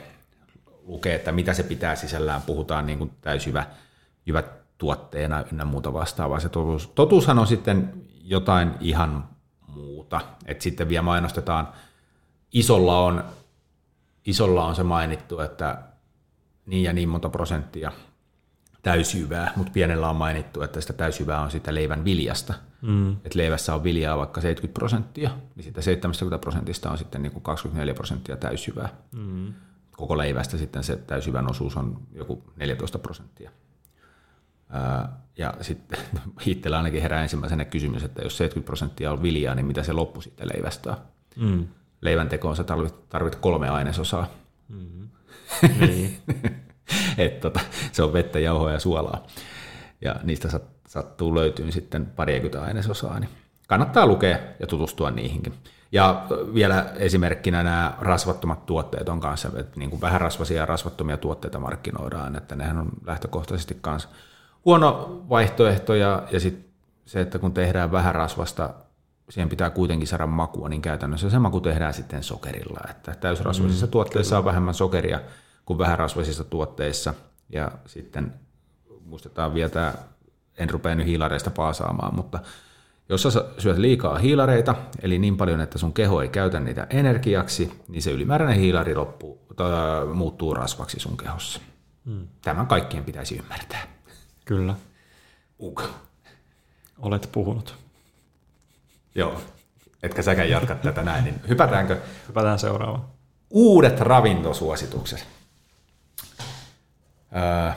lukee, 0.83 1.15
että 1.15 1.31
mitä 1.31 1.53
se 1.53 1.63
pitää 1.63 1.95
sisällään, 1.95 2.41
puhutaan 2.41 2.85
niin 2.85 2.97
kuin 2.97 3.11
täysjyvä 3.21 3.65
jyvät 4.25 4.45
tuotteena 4.77 5.43
ynnä 5.51 5.65
muuta 5.65 5.93
vastaavaa. 5.93 6.39
Se 6.39 6.49
totuus, 6.49 6.87
totuushan 6.87 7.39
on 7.39 7.47
sitten 7.47 7.93
jotain 8.23 8.71
ihan 8.79 9.29
muuta. 9.67 10.21
Et 10.45 10.61
sitten 10.61 10.89
vielä 10.89 11.01
mainostetaan, 11.01 11.67
isolla 12.51 12.99
on, 12.99 13.23
isolla 14.25 14.65
on 14.65 14.75
se 14.75 14.83
mainittu, 14.83 15.39
että 15.39 15.77
niin 16.65 16.83
ja 16.83 16.93
niin 16.93 17.09
monta 17.09 17.29
prosenttia 17.29 17.91
täysjyvää, 18.83 19.53
mutta 19.55 19.71
pienellä 19.71 20.09
on 20.09 20.15
mainittu, 20.15 20.61
että 20.61 20.81
sitä 20.81 20.93
täysjyvää 20.93 21.41
on 21.41 21.51
sitä 21.51 21.73
leivän 21.73 22.05
viljasta. 22.05 22.53
Mm. 22.81 23.11
Että 23.11 23.37
leivässä 23.37 23.75
on 23.75 23.83
viljaa 23.83 24.17
vaikka 24.17 24.41
70 24.41 24.79
prosenttia, 24.79 25.29
niin 25.55 25.63
sitä 25.63 25.81
70 25.81 26.41
prosentista 26.41 26.91
on 26.91 26.97
sitten 26.97 27.21
niin 27.21 27.31
kuin 27.31 27.43
24 27.43 27.93
prosenttia 27.93 28.37
täysjyvää. 28.37 28.89
Mm. 29.11 29.53
Koko 29.91 30.17
leivästä 30.17 30.57
sitten 30.57 30.83
se 30.83 30.95
täysjyvän 30.95 31.49
osuus 31.49 31.77
on 31.77 32.01
joku 32.13 32.43
14 32.55 32.99
prosenttia. 32.99 33.51
Ja 35.37 35.53
sitten 35.61 35.99
itsellä 36.45 36.77
ainakin 36.77 37.01
herää 37.01 37.23
ensimmäisenä 37.23 37.65
kysymys, 37.65 38.03
että 38.03 38.21
jos 38.21 38.37
70 38.37 38.65
prosenttia 38.65 39.11
on 39.11 39.23
viljaa, 39.23 39.55
niin 39.55 39.65
mitä 39.65 39.83
se 39.83 39.93
loppu 39.93 40.21
sitten 40.21 40.49
leivästä 40.53 40.91
on? 40.91 40.97
Mm. 41.35 41.67
Leivän 42.01 42.29
tekoon 42.29 42.55
sä 42.55 42.63
tarvit, 42.63 43.09
tarvit 43.09 43.35
kolme 43.35 43.69
ainesosaa. 43.69 44.27
Mm. 44.69 45.09
Niin. 45.79 46.17
Et 47.17 47.39
tota, 47.39 47.59
se 47.91 48.03
on 48.03 48.13
vettä, 48.13 48.39
jauhoa 48.39 48.71
ja 48.71 48.79
suolaa. 48.79 49.27
Ja 50.01 50.15
niistä 50.23 50.49
sattuu 50.91 51.35
löytyy 51.35 51.71
sitten 51.71 52.05
parikymmentä 52.05 52.61
ainesosaa, 52.61 53.19
niin 53.19 53.29
kannattaa 53.67 54.05
lukea 54.05 54.37
ja 54.59 54.67
tutustua 54.67 55.11
niihinkin. 55.11 55.53
Ja 55.91 56.25
vielä 56.53 56.85
esimerkkinä 56.95 57.63
nämä 57.63 57.93
rasvattomat 58.01 58.65
tuotteet 58.65 59.09
on 59.09 59.19
kanssa, 59.19 59.49
että 59.55 59.79
niin 59.79 59.89
kuin 59.89 60.01
vähän 60.01 60.21
rasvasia 60.21 60.57
ja 60.57 60.65
rasvattomia 60.65 61.17
tuotteita 61.17 61.59
markkinoidaan, 61.59 62.35
että 62.35 62.55
nehän 62.55 62.77
on 62.77 62.89
lähtökohtaisesti 63.05 63.77
kanssa 63.81 64.09
huono 64.65 65.21
vaihtoehto 65.29 65.95
ja, 65.95 66.23
ja 66.31 66.39
sitten 66.39 66.65
se, 67.05 67.21
että 67.21 67.39
kun 67.39 67.53
tehdään 67.53 67.91
vähän 67.91 68.15
rasvasta, 68.15 68.73
siihen 69.29 69.49
pitää 69.49 69.69
kuitenkin 69.69 70.07
saada 70.07 70.27
makua, 70.27 70.69
niin 70.69 70.81
käytännössä 70.81 71.29
se 71.29 71.39
maku 71.39 71.61
tehdään 71.61 71.93
sitten 71.93 72.23
sokerilla. 72.23 72.79
Että 72.89 73.15
täysrasvaisissa 73.15 73.85
mm, 73.85 73.91
tuotteissa 73.91 74.29
kyllä. 74.29 74.39
on 74.39 74.45
vähemmän 74.45 74.73
sokeria 74.73 75.19
kuin 75.65 75.79
vähärasvaisissa 75.79 76.43
tuotteissa. 76.43 77.13
Ja 77.49 77.71
sitten 77.85 78.33
muistetaan 79.05 79.53
vielä 79.53 79.69
tämä, 79.69 79.93
en 80.61 80.69
rupea 80.69 80.95
nyt 80.95 81.07
hiilareista 81.07 81.51
paasaamaan, 81.51 82.15
mutta 82.15 82.39
jos 83.09 83.23
sä 83.23 83.45
syöt 83.57 83.77
liikaa 83.77 84.17
hiilareita, 84.17 84.75
eli 85.01 85.19
niin 85.19 85.37
paljon, 85.37 85.61
että 85.61 85.77
sun 85.77 85.93
keho 85.93 86.21
ei 86.21 86.29
käytä 86.29 86.59
niitä 86.59 86.87
energiaksi, 86.89 87.83
niin 87.87 88.01
se 88.01 88.11
ylimääräinen 88.11 88.59
hiilari 88.59 88.95
loppuu, 88.95 89.41
tai 89.55 90.05
muuttuu 90.13 90.53
rasvaksi 90.53 90.99
sun 90.99 91.17
kehossa. 91.17 91.61
Hmm. 92.05 92.27
Tämän 92.41 92.67
kaikkien 92.67 93.03
pitäisi 93.03 93.37
ymmärtää. 93.37 93.83
Kyllä. 94.45 94.75
Uk. 95.59 95.83
Olet 96.99 97.29
puhunut. 97.31 97.75
Joo. 99.15 99.41
Etkä 100.03 100.21
säkään 100.21 100.49
jatka 100.49 100.75
tätä 100.75 101.03
näin, 101.03 101.23
niin 101.23 101.41
hypätäänkö? 101.47 101.97
Hypätään 102.27 102.59
seuraavaan. 102.59 103.05
Uudet 103.49 103.99
ravintosuositukset. 103.99 105.27
Öö, 107.35 107.71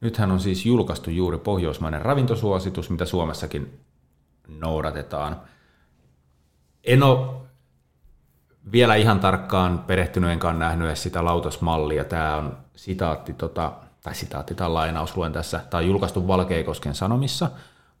nythän 0.00 0.30
on 0.30 0.40
siis 0.40 0.66
julkaistu 0.66 1.10
juuri 1.10 1.38
pohjoismainen 1.38 2.02
ravintosuositus, 2.02 2.90
mitä 2.90 3.04
Suomessakin 3.04 3.80
noudatetaan. 4.48 5.40
En 6.84 7.02
ole 7.02 7.48
vielä 8.72 8.94
ihan 8.94 9.20
tarkkaan 9.20 9.78
perehtynyt, 9.78 10.30
enkaan 10.30 10.58
nähnyt 10.58 10.88
edes 10.88 11.02
sitä 11.02 11.24
lautasmallia. 11.24 12.04
Tämä 12.04 12.36
on 12.36 12.56
sitaatti, 12.76 13.32
tota, 13.32 13.72
tai 14.02 14.14
sitaatti 14.14 14.54
tai 14.54 14.70
lainaus, 14.70 15.16
luen 15.16 15.32
tässä. 15.32 15.60
Tämä 15.70 15.78
on 15.78 15.86
julkaistu 15.86 16.28
Valkeikosken 16.28 16.94
Sanomissa, 16.94 17.50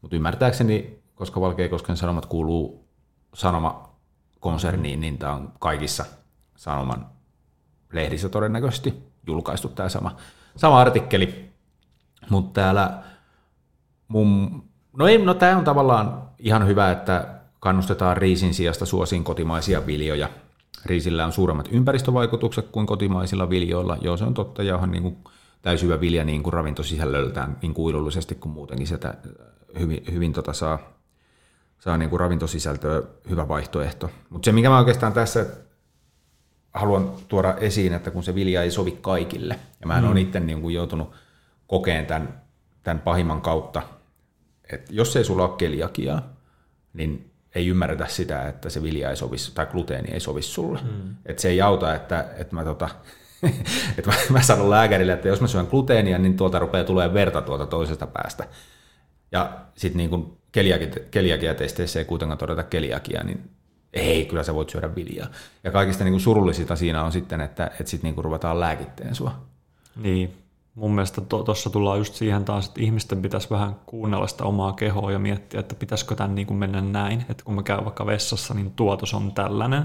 mutta 0.02 0.16
ymmärtääkseni, 0.16 1.02
koska 1.14 1.40
Valkeikosken 1.40 1.96
Sanomat 1.96 2.26
kuuluu 2.26 2.88
Sanoma-konserniin, 3.34 5.00
niin 5.00 5.18
tämä 5.18 5.32
on 5.32 5.52
kaikissa 5.58 6.04
Sanoman 6.56 7.06
lehdissä 7.92 8.28
todennäköisesti 8.28 8.94
julkaistu 9.26 9.68
tämä 9.68 9.88
sama, 9.88 10.16
sama 10.56 10.80
artikkeli, 10.80 11.47
mutta 12.30 12.60
täällä 12.60 13.02
mun, 14.08 14.62
no, 14.96 15.08
ei, 15.08 15.18
no 15.18 15.34
tämä 15.34 15.58
on 15.58 15.64
tavallaan 15.64 16.22
ihan 16.38 16.66
hyvä, 16.66 16.90
että 16.90 17.28
kannustetaan 17.60 18.16
riisin 18.16 18.54
sijasta 18.54 18.86
suosiin 18.86 19.24
kotimaisia 19.24 19.86
viljoja. 19.86 20.28
Riisillä 20.84 21.26
on 21.26 21.32
suuremmat 21.32 21.68
ympäristövaikutukset 21.72 22.68
kuin 22.68 22.86
kotimaisilla 22.86 23.50
viljoilla. 23.50 23.96
Joo, 24.00 24.16
se 24.16 24.24
on 24.24 24.34
totta, 24.34 24.62
ja 24.62 24.74
onhan 24.74 24.90
niin 24.90 25.02
kuin 25.02 25.16
täysyvä 25.62 26.00
vilja 26.00 26.24
niin 26.24 26.42
kuin 26.42 26.52
ravintosisällöltään 26.52 27.56
niin 27.62 27.74
kuilullisesti 27.74 28.34
kuin 28.34 28.52
muutenkin 28.52 28.86
sitä 28.86 29.14
hyvin, 29.78 30.02
hyvin 30.12 30.32
tota 30.32 30.52
saa, 30.52 30.78
saa 31.78 31.96
niin 31.96 32.10
kuin 32.10 32.20
ravintosisältöä 32.20 33.02
hyvä 33.30 33.48
vaihtoehto. 33.48 34.10
Mutta 34.30 34.46
se, 34.46 34.52
mikä 34.52 34.70
mä 34.70 34.78
oikeastaan 34.78 35.12
tässä 35.12 35.46
haluan 36.74 37.12
tuoda 37.28 37.54
esiin, 37.54 37.92
että 37.92 38.10
kun 38.10 38.22
se 38.22 38.34
vilja 38.34 38.62
ei 38.62 38.70
sovi 38.70 38.98
kaikille, 39.00 39.58
ja 39.80 39.86
mä 39.86 40.00
mm. 40.00 40.06
olen 40.06 40.18
itse 40.18 40.40
niin 40.40 40.60
kuin 40.60 40.74
joutunut 40.74 41.12
kokeen 41.68 42.06
tämän, 42.06 42.42
tämän 42.82 43.00
pahimman 43.00 43.40
kautta, 43.40 43.82
että 44.72 44.92
jos 44.94 45.16
ei 45.16 45.24
sulla 45.24 45.44
ole 45.44 45.56
keliakiaa, 45.56 46.32
niin 46.92 47.30
ei 47.54 47.68
ymmärretä 47.68 48.06
sitä, 48.06 48.48
että 48.48 48.70
se 48.70 48.82
vilja 48.82 49.10
ei 49.10 49.16
sovi, 49.16 49.36
tai 49.54 49.66
gluteeni 49.66 50.12
ei 50.12 50.20
sovi 50.20 50.42
sulle. 50.42 50.78
Mm. 50.82 51.14
Että 51.26 51.42
se 51.42 51.48
ei 51.48 51.60
auta, 51.60 51.94
että, 51.94 52.24
että 52.36 52.54
mä, 52.54 52.64
tota, 52.64 52.88
että 53.98 54.10
mä, 54.10 54.16
mä 54.30 54.42
sanon 54.42 54.70
lääkärille, 54.70 55.12
että 55.12 55.28
jos 55.28 55.40
mä 55.40 55.46
syön 55.46 55.66
gluteenia, 55.70 56.18
niin 56.18 56.36
tuolta 56.36 56.58
rupeaa 56.58 56.84
tulee 56.84 57.14
verta 57.14 57.42
tuolta 57.42 57.66
toisesta 57.66 58.06
päästä. 58.06 58.48
Ja 59.32 59.58
sitten 59.74 60.10
niin 60.10 60.38
keliakiatesteissä 61.10 61.98
ei 61.98 62.04
kuitenkaan 62.04 62.38
todeta 62.38 62.62
keliakiaa, 62.62 63.24
niin 63.24 63.50
ei, 63.92 64.26
kyllä 64.26 64.42
sä 64.42 64.54
voit 64.54 64.70
syödä 64.70 64.94
viljaa. 64.94 65.28
Ja 65.64 65.70
kaikista 65.70 66.04
niin 66.04 66.12
kuin 66.12 66.20
surullisinta 66.20 66.76
siinä 66.76 67.04
on 67.04 67.12
sitten, 67.12 67.40
että, 67.40 67.66
että 67.66 67.90
sitten 67.90 68.08
niin 68.08 68.14
kuin 68.14 68.24
ruvetaan 68.24 68.60
lääkitteen 68.60 69.14
sua. 69.14 69.46
Niin, 69.96 70.34
mun 70.78 70.94
mielestä 70.94 71.20
tuossa 71.20 71.70
to, 71.70 71.72
tullaan 71.72 71.98
just 71.98 72.14
siihen 72.14 72.44
taas, 72.44 72.66
että 72.66 72.80
ihmisten 72.80 73.22
pitäisi 73.22 73.50
vähän 73.50 73.76
kuunnella 73.86 74.26
sitä 74.26 74.44
omaa 74.44 74.72
kehoa 74.72 75.12
ja 75.12 75.18
miettiä, 75.18 75.60
että 75.60 75.74
pitäisikö 75.74 76.14
tämän 76.14 76.34
niin 76.34 76.46
kuin 76.46 76.58
mennä 76.58 76.80
näin, 76.80 77.24
että 77.28 77.44
kun 77.44 77.54
mä 77.54 77.62
käyn 77.62 77.84
vaikka 77.84 78.06
vessassa, 78.06 78.54
niin 78.54 78.70
tuotos 78.70 79.14
on 79.14 79.32
tällainen. 79.32 79.84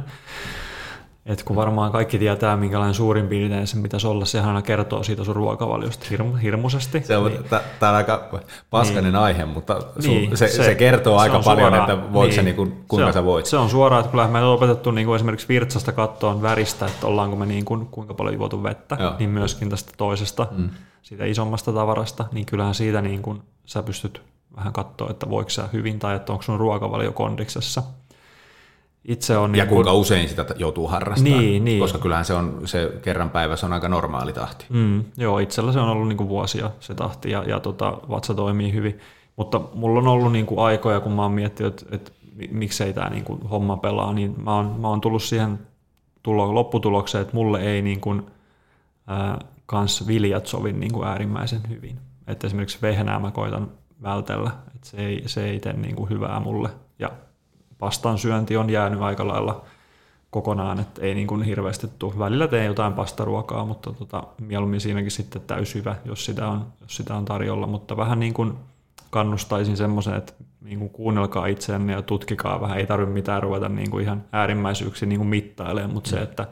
Et 1.25 1.43
kun 1.43 1.55
varmaan 1.55 1.91
kaikki 1.91 2.19
tietää, 2.19 2.57
minkälainen 2.57 2.93
suurin 2.93 3.27
piirtein 3.27 3.67
se 3.67 3.81
pitäisi 3.81 4.07
olla, 4.07 4.25
sehän 4.25 4.47
aina 4.47 4.61
kertoo 4.61 5.03
siitä 5.03 5.23
sun 5.23 5.35
ruokavaliosta 5.35 6.05
hirmu, 6.09 6.33
hirmuisesti. 6.35 7.01
Se 7.03 7.17
on, 7.17 7.31
niin, 7.31 7.43
tämä 7.79 7.91
on 7.91 7.95
aika 7.95 8.29
paskainen 8.69 9.13
niin, 9.13 9.15
aihe, 9.15 9.45
mutta 9.45 9.79
su, 9.99 10.09
niin, 10.09 10.37
se, 10.37 10.47
se, 10.47 10.63
se 10.63 10.75
kertoo 10.75 11.17
se 11.17 11.21
aika 11.21 11.39
paljon, 11.39 11.71
suoraan, 11.71 11.91
että 11.91 12.13
voiko 12.13 12.25
niin, 12.25 12.35
se, 12.35 12.41
niin 12.41 12.55
kuin, 12.55 12.83
kuinka 12.87 13.11
se 13.11 13.13
sä 13.13 13.25
voit. 13.25 13.45
Se 13.45 13.57
on 13.57 13.69
suoraan, 13.69 13.99
että 13.99 14.11
kyllä 14.11 14.27
me 14.27 14.41
on 14.41 14.53
opetettu 14.53 14.91
niin 14.91 15.07
kuin 15.07 15.15
esimerkiksi 15.15 15.47
virtsasta 15.47 15.91
kattoon 15.91 16.41
väristä, 16.41 16.85
että 16.85 17.07
ollaanko 17.07 17.35
me 17.35 17.45
niin 17.45 17.65
kuin, 17.65 17.85
kuinka 17.85 18.13
paljon 18.13 18.35
juotu 18.35 18.63
vettä, 18.63 18.97
Joo. 18.99 19.13
niin 19.19 19.29
myöskin 19.29 19.69
tästä 19.69 19.91
toisesta, 19.97 20.47
mm. 20.51 20.69
siitä 21.01 21.25
isommasta 21.25 21.73
tavarasta, 21.73 22.25
niin 22.31 22.45
kyllähän 22.45 22.75
siitä 22.75 23.01
niin 23.01 23.21
kuin, 23.21 23.41
sä 23.65 23.83
pystyt 23.83 24.21
vähän 24.55 24.73
katsoa, 24.73 25.09
että 25.09 25.29
voiko 25.29 25.49
sä 25.49 25.69
hyvin 25.73 25.99
tai 25.99 26.15
että 26.15 26.31
onko 26.31 26.43
sun 26.43 26.59
ruokavalio 26.59 27.11
kondiksessa 27.11 27.83
itse 29.05 29.37
on... 29.37 29.55
Ja 29.55 29.63
niin 29.63 29.69
kuinka 29.69 29.91
kun... 29.91 29.99
usein 29.99 30.29
sitä 30.29 30.45
joutuu 30.55 30.87
harrastamaan, 30.87 31.39
niin, 31.39 31.65
niin. 31.65 31.79
koska 31.79 31.97
kyllähän 31.97 32.25
se 32.25 32.33
on 32.33 32.61
se 32.65 32.93
kerran 33.01 33.29
päivässä 33.29 33.65
on 33.65 33.73
aika 33.73 33.87
normaali 33.87 34.33
tahti. 34.33 34.65
Mm, 34.69 35.03
joo, 35.17 35.39
itsellä 35.39 35.71
se 35.71 35.79
on 35.79 35.89
ollut 35.89 36.07
niin 36.07 36.17
kuin 36.17 36.29
vuosia 36.29 36.71
se 36.79 36.95
tahti 36.95 37.31
ja, 37.31 37.43
ja 37.43 37.59
tota, 37.59 37.97
vatsa 38.09 38.33
toimii 38.33 38.73
hyvin. 38.73 38.99
Mutta 39.35 39.61
mulla 39.73 39.99
on 39.99 40.07
ollut 40.07 40.31
niin 40.31 40.45
kuin 40.45 40.59
aikoja, 40.59 40.99
kun 40.99 41.11
mä 41.11 41.21
oon 41.21 41.31
miettinyt, 41.31 41.81
että, 41.81 41.95
että 41.95 42.11
miksei 42.51 42.93
tämä 42.93 43.09
niin 43.09 43.23
kuin 43.23 43.41
homma 43.41 43.77
pelaa, 43.77 44.13
niin 44.13 44.35
mä 44.43 44.55
oon, 44.55 44.75
mä 44.79 44.87
oon 44.87 45.01
tullut 45.01 45.23
siihen 45.23 45.59
tulo, 46.23 46.55
lopputulokseen, 46.55 47.21
että 47.21 47.35
mulle 47.35 47.61
ei 47.61 47.81
niin 47.81 48.01
kuin, 48.01 48.21
ää, 49.07 49.39
kans 49.65 50.07
viljat 50.07 50.47
sovi 50.47 50.71
niin 50.71 50.93
kuin 50.93 51.07
äärimmäisen 51.07 51.61
hyvin. 51.69 51.99
Että 52.27 52.47
esimerkiksi 52.47 52.77
vehnää 52.81 53.19
mä 53.19 53.31
koitan 53.31 53.71
vältellä, 54.03 54.51
että 54.75 54.87
se 54.87 54.97
ei, 54.97 55.23
se 55.25 55.45
ei 55.45 55.59
tee 55.59 55.73
niin 55.73 55.95
kuin 55.95 56.09
hyvää 56.09 56.39
mulle. 56.39 56.69
Ja 56.99 57.11
pastan 57.83 58.17
syönti 58.17 58.57
on 58.57 58.69
jäänyt 58.69 59.01
aika 59.01 59.27
lailla 59.27 59.65
kokonaan, 60.29 60.79
että 60.79 61.01
ei 61.01 61.15
niin 61.15 61.27
kuin 61.27 61.43
hirveästi 61.43 61.89
tule. 61.99 62.19
Välillä 62.19 62.47
teen 62.47 62.65
jotain 62.65 62.93
pastaruokaa, 62.93 63.65
mutta 63.65 63.93
tota, 63.93 64.23
mieluummin 64.41 64.81
siinäkin 64.81 65.11
sitten 65.11 65.41
täyshyvä, 65.41 65.95
jos 66.05 66.25
sitä 66.25 66.47
on, 66.47 66.65
jos 66.81 66.95
sitä 66.95 67.15
on 67.15 67.25
tarjolla, 67.25 67.67
mutta 67.67 67.97
vähän 67.97 68.19
niin 68.19 68.33
kuin 68.33 68.53
kannustaisin 69.09 69.77
semmoisen, 69.77 70.13
että 70.13 70.33
niin 70.61 70.79
kuin 70.79 70.89
kuunnelkaa 70.89 71.45
itseänne 71.45 71.93
ja 71.93 72.01
tutkikaa 72.01 72.61
vähän, 72.61 72.77
ei 72.77 72.87
tarvitse 72.87 73.13
mitään 73.13 73.43
ruveta 73.43 73.69
niin 73.69 73.91
kuin 73.91 74.03
ihan 74.03 74.23
äärimmäisyyksiin 74.31 75.09
niin 75.09 75.19
kuin 75.19 75.27
mittailemaan, 75.27 75.93
mutta 75.93 76.09
mm. 76.09 76.15
se, 76.15 76.21
että 76.21 76.47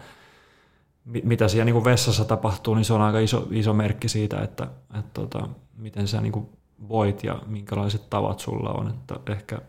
mitä 1.24 1.48
siellä 1.48 1.66
niin 1.66 1.74
kuin 1.74 1.86
vessassa 1.86 2.26
tapahtuu, 2.26 2.76
niin 2.76 2.86
se 2.86 2.94
on 2.94 3.02
aika 3.02 3.20
iso, 3.20 3.48
iso 3.52 3.74
merkki 3.74 4.10
siitä, 4.10 4.42
että, 4.42 4.68
että 5.00 5.10
tota, 5.14 5.48
miten 5.78 6.08
sä 6.08 6.22
niin 6.22 6.32
kuin 6.32 6.50
voit 6.90 7.24
ja 7.24 7.42
minkälaiset 7.48 8.10
tavat 8.10 8.40
sulla 8.40 8.70
on, 8.70 8.88
että 8.88 9.32
ehkä 9.32 9.62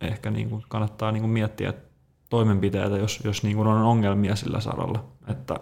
ehkä 0.00 0.30
niin 0.30 0.50
kuin 0.50 0.64
kannattaa 0.68 1.12
niin 1.12 1.22
kuin 1.22 1.30
miettiä 1.30 1.72
toimenpiteitä, 2.30 2.96
jos, 2.96 3.20
jos 3.24 3.42
niin 3.42 3.56
kuin 3.56 3.68
on 3.68 3.82
ongelmia 3.82 4.36
sillä 4.36 4.60
saralla. 4.60 5.04
Että 5.28 5.56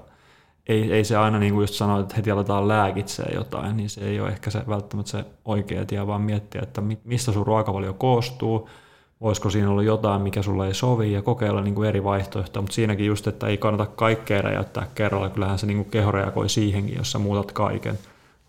ei, 0.68 0.92
ei 0.92 1.04
se 1.04 1.16
aina 1.16 1.38
niin 1.38 1.52
kuin 1.52 1.62
just 1.62 1.74
sanoa, 1.74 2.00
että 2.00 2.16
heti 2.16 2.30
aletaan 2.30 2.68
lääkitsee 2.68 3.32
jotain, 3.34 3.76
niin 3.76 3.90
se 3.90 4.00
ei 4.00 4.20
ole 4.20 4.28
ehkä 4.28 4.50
se 4.50 4.62
välttämättä 4.68 5.10
se 5.10 5.24
oikea 5.44 5.84
tie, 5.84 6.06
vaan 6.06 6.22
miettiä, 6.22 6.62
että 6.62 6.82
mistä 7.04 7.32
sun 7.32 7.46
ruokavalio 7.46 7.92
koostuu, 7.92 8.68
voisiko 9.20 9.50
siinä 9.50 9.70
olla 9.70 9.82
jotain, 9.82 10.22
mikä 10.22 10.42
sulle 10.42 10.66
ei 10.66 10.74
sovi 10.74 11.12
ja 11.12 11.22
kokeilla 11.22 11.60
niin 11.60 11.74
kuin 11.74 11.88
eri 11.88 12.04
vaihtoehtoja, 12.04 12.62
mutta 12.62 12.74
siinäkin 12.74 13.06
just, 13.06 13.26
että 13.26 13.46
ei 13.46 13.56
kannata 13.56 13.86
kaikkea 13.86 14.42
räjäyttää 14.42 14.86
kerralla, 14.94 15.28
kyllähän 15.28 15.58
se 15.58 15.66
niin 15.66 15.76
kuin 15.76 15.90
keho 15.90 16.10
reagoi 16.10 16.48
siihenkin, 16.48 16.96
jos 16.96 17.12
sä 17.12 17.18
muutat 17.18 17.52
kaiken, 17.52 17.98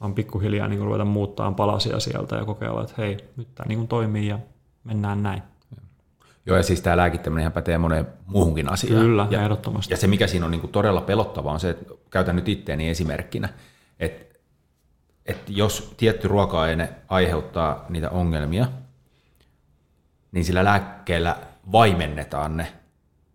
vaan 0.02 0.14
pikkuhiljaa 0.14 0.68
niin 0.68 0.82
ruveta 0.82 1.06
muuttaa 1.06 1.52
palasia 1.52 2.00
sieltä 2.00 2.36
ja 2.36 2.46
kokeilla, 2.46 2.82
että 2.82 2.94
hei, 2.98 3.18
nyt 3.38 3.48
tämä 3.56 3.68
niin 3.68 3.88
toimii 3.88 4.28
ja 4.28 4.40
mennään 4.84 5.24
näin. 5.24 5.42
Joo, 6.50 6.58
ja 6.58 6.64
siis 6.64 6.82
tämä 6.82 6.98
lääkittäminen 6.98 7.42
ihan 7.42 7.52
pätee 7.52 7.78
moneen 7.78 8.08
muuhunkin 8.26 8.72
asiaan. 8.72 9.02
Kyllä, 9.02 9.28
ja, 9.30 9.42
ehdottomasti. 9.42 9.94
Ja 9.94 9.98
se, 9.98 10.08
mikä 10.08 10.28
siinä 10.28 10.46
on 10.46 10.52
niin 10.52 10.62
kuin 10.62 10.72
todella 10.72 11.02
pelottavaa, 11.02 11.54
on 11.54 11.60
se, 11.60 11.70
että 11.70 11.94
käytän 12.10 12.36
nyt 12.36 12.50
itteeni 12.50 12.90
esimerkkinä, 12.90 13.50
että, 14.00 14.36
että 15.26 15.52
jos 15.52 15.94
tietty 15.98 16.28
ruoka-aine 16.28 16.90
aiheuttaa 17.08 17.86
niitä 17.90 18.10
ongelmia, 18.10 18.68
niin 20.32 20.46
sillä 20.46 20.64
lääkkeellä 20.64 21.36
vaimennetaan 21.72 22.58
ne 22.58 22.74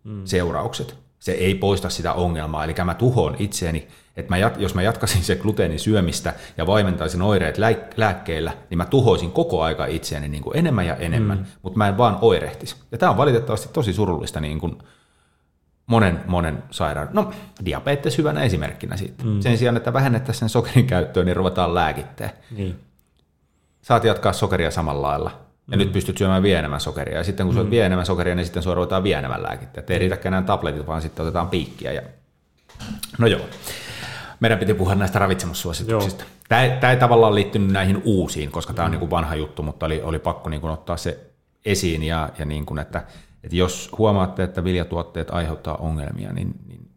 mm. 0.03 0.25
seuraukset. 0.25 1.04
Se 1.25 1.31
ei 1.31 1.55
poista 1.55 1.89
sitä 1.89 2.13
ongelmaa, 2.13 2.63
eli 2.63 2.73
mä 2.83 2.93
tuhoon 2.93 3.35
itseäni 3.39 3.87
että 4.15 4.29
mä 4.29 4.37
jat, 4.37 4.59
jos 4.59 4.75
mä 4.75 4.81
jatkaisin 4.81 5.23
se 5.23 5.35
gluteenin 5.35 5.79
syömistä 5.79 6.33
ja 6.57 6.67
vaimentaisin 6.67 7.21
oireet 7.21 7.57
lääkkeillä, 7.97 8.51
niin 8.69 8.77
mä 8.77 8.85
tuhoisin 8.85 9.31
koko 9.31 9.63
aika 9.63 9.85
itseäni 9.85 10.27
niin 10.27 10.43
kuin 10.43 10.57
enemmän 10.57 10.85
ja 10.85 10.95
enemmän, 10.95 11.37
mm. 11.37 11.45
mutta 11.61 11.77
mä 11.77 11.87
en 11.87 11.97
vaan 11.97 12.17
oirehtisi. 12.21 12.75
Ja 12.91 12.97
tämä 12.97 13.09
on 13.09 13.17
valitettavasti 13.17 13.69
tosi 13.73 13.93
surullista 13.93 14.39
niin 14.39 14.59
kuin 14.59 14.77
monen, 15.87 16.19
monen 16.27 16.63
sairaan. 16.71 17.09
No, 17.13 17.31
diabetes 17.65 18.17
hyvänä 18.17 18.43
esimerkkinä 18.43 18.97
siitä. 18.97 19.23
Mm. 19.23 19.41
Sen 19.41 19.57
sijaan, 19.57 19.77
että 19.77 19.93
vähennettäisiin 19.93 20.39
sen 20.39 20.49
sokerin 20.49 20.87
käyttöä, 20.87 21.23
niin 21.23 21.35
ruvetaan 21.35 21.75
lääkittää. 21.75 22.29
Niin. 22.51 22.79
Saat 23.81 24.03
jatkaa 24.03 24.33
sokeria 24.33 24.71
samalla 24.71 25.07
lailla. 25.07 25.44
Ja 25.71 25.77
mm. 25.77 25.83
nyt 25.83 25.91
pystyt 25.91 26.17
syömään 26.17 26.43
vielä 26.43 26.59
enemmän 26.59 26.81
sokeria. 26.81 27.17
Ja 27.17 27.23
sitten 27.23 27.45
kun 27.45 27.55
mm. 27.55 27.61
syöt 27.61 27.69
vielä 27.69 27.85
enemmän 27.85 28.05
sokeria, 28.05 28.35
niin 28.35 28.45
sitten 28.45 28.63
sua 28.63 28.75
ruvetaan 28.75 29.03
vielä 29.03 29.19
enemmän 29.19 29.43
lääkittää. 29.43 29.83
Ei 29.89 29.99
riitäkään 29.99 30.33
enää 30.33 30.47
tabletit, 30.47 30.87
vaan 30.87 31.01
sitten 31.01 31.23
otetaan 31.23 31.49
piikkiä. 31.49 31.91
Ja... 31.91 32.01
No 33.17 33.27
joo 33.27 33.41
meidän 34.39 34.59
piti 34.59 34.73
puhua 34.73 34.95
näistä 34.95 35.19
ravitsemussuosituksista. 35.19 36.23
Tämä 36.49 36.63
ei, 36.63 36.79
tämä 36.79 36.93
ei 36.93 36.99
tavallaan 36.99 37.35
liittynyt 37.35 37.71
näihin 37.71 38.01
uusiin, 38.05 38.51
koska 38.51 38.73
tämä 38.73 38.85
on 38.85 38.91
niin 38.91 38.99
kuin 38.99 39.11
vanha 39.11 39.35
juttu, 39.35 39.63
mutta 39.63 39.85
oli, 39.85 40.01
oli 40.01 40.19
pakko 40.19 40.49
niin 40.49 40.61
kuin 40.61 40.73
ottaa 40.73 40.97
se 40.97 41.19
esiin, 41.65 42.03
ja, 42.03 42.29
ja 42.39 42.45
niin 42.45 42.65
kuin, 42.65 42.79
että, 42.79 43.03
että 43.43 43.55
jos 43.55 43.89
huomaatte, 43.97 44.43
että 44.43 44.63
viljatuotteet 44.63 45.31
aiheuttaa 45.31 45.75
ongelmia, 45.75 46.33
niin, 46.33 46.53
niin 46.67 46.89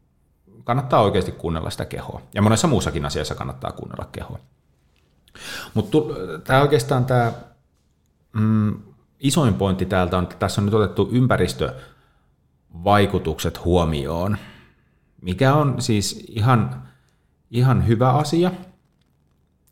kannattaa 0.65 1.03
oikeasti 1.03 1.33
kuunnella 1.33 1.71
sitä 1.71 1.85
kehoa. 1.85 2.21
Ja 2.35 2.43
monessa 2.43 2.69
muussakin 2.69 3.07
asiassa 3.07 3.35
kannattaa 3.35 3.73
kuunnella 3.73 4.09
kehoa. 4.13 4.39
Mutta 5.75 5.99
tämä 6.45 6.63
oikeastaan 6.63 7.05
tämä 7.05 7.33
mm, 8.39 8.75
isoin 9.21 9.55
pointti 9.55 9.87
täältä 9.87 10.19
on, 10.19 10.23
että 10.23 10.37
tässä 10.39 10.61
on 10.61 10.65
nyt 10.65 10.75
otettu 10.75 11.09
ympäristövaikutukset 11.13 13.65
huomioon, 13.65 14.39
mikä 15.23 15.55
on 15.55 15.83
siis 15.83 16.25
ihan 16.29 16.89
ihan 17.51 17.87
hyvä 17.87 18.11
asia, 18.11 18.51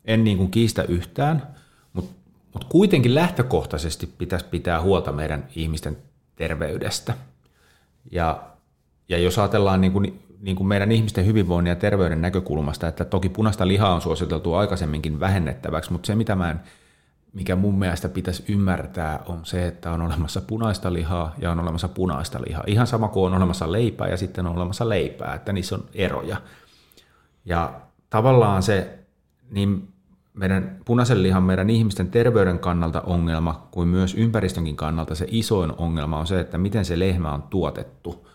en 0.05 0.23
niin 0.23 0.37
kuin 0.37 0.51
kiistä 0.51 0.83
yhtään, 0.83 1.47
mutta, 1.93 2.13
mutta 2.53 2.67
kuitenkin 2.69 3.15
lähtökohtaisesti 3.15 4.13
pitäisi 4.17 4.45
pitää 4.45 4.81
huolta 4.81 5.11
meidän 5.11 5.47
ihmisten 5.55 5.97
terveydestä. 6.35 7.13
Ja, 8.11 8.43
ja 9.09 9.17
jos 9.17 9.39
ajatellaan 9.39 9.81
niin 9.81 9.93
kuin, 9.93 10.19
niin 10.39 10.55
kuin 10.55 10.67
meidän 10.67 10.91
ihmisten 10.91 11.25
hyvinvoinnin 11.25 11.69
ja 11.69 11.75
terveyden 11.75 12.21
näkökulmasta, 12.21 12.87
että 12.87 13.05
toki 13.05 13.29
punaista 13.29 13.67
lihaa 13.67 13.95
on 13.95 14.01
suositeltu 14.01 14.53
aikaisemminkin 14.53 15.19
vähennettäväksi, 15.19 15.91
mutta 15.91 16.07
se 16.07 16.15
mitä 16.15 16.35
mä 16.35 16.51
en, 16.51 16.59
mikä 17.37 17.55
mun 17.55 17.79
mielestä 17.79 18.09
pitäisi 18.09 18.43
ymmärtää 18.47 19.23
on 19.25 19.45
se, 19.45 19.67
että 19.67 19.91
on 19.91 20.01
olemassa 20.01 20.41
punaista 20.41 20.93
lihaa 20.93 21.35
ja 21.37 21.51
on 21.51 21.59
olemassa 21.59 21.87
punaista 21.87 22.39
lihaa. 22.47 22.63
Ihan 22.67 22.87
sama 22.87 23.07
kuin 23.07 23.33
on 23.33 23.37
olemassa 23.37 23.71
leipää 23.71 24.07
ja 24.07 24.17
sitten 24.17 24.47
on 24.47 24.55
olemassa 24.55 24.89
leipää, 24.89 25.33
että 25.33 25.53
niissä 25.53 25.75
on 25.75 25.85
eroja. 25.93 26.37
Ja 27.45 27.81
tavallaan 28.09 28.63
se 28.63 28.99
niin 29.49 29.93
meidän 30.33 30.79
punaisen 30.85 31.23
lihan, 31.23 31.43
meidän 31.43 31.69
ihmisten 31.69 32.11
terveyden 32.11 32.59
kannalta 32.59 33.01
ongelma, 33.01 33.67
kuin 33.71 33.87
myös 33.87 34.15
ympäristönkin 34.15 34.75
kannalta 34.75 35.15
se 35.15 35.25
isoin 35.29 35.73
ongelma 35.77 36.19
on 36.19 36.27
se, 36.27 36.39
että 36.39 36.57
miten 36.57 36.85
se 36.85 36.99
lehmä 36.99 37.33
on 37.33 37.43
tuotettu. 37.43 38.27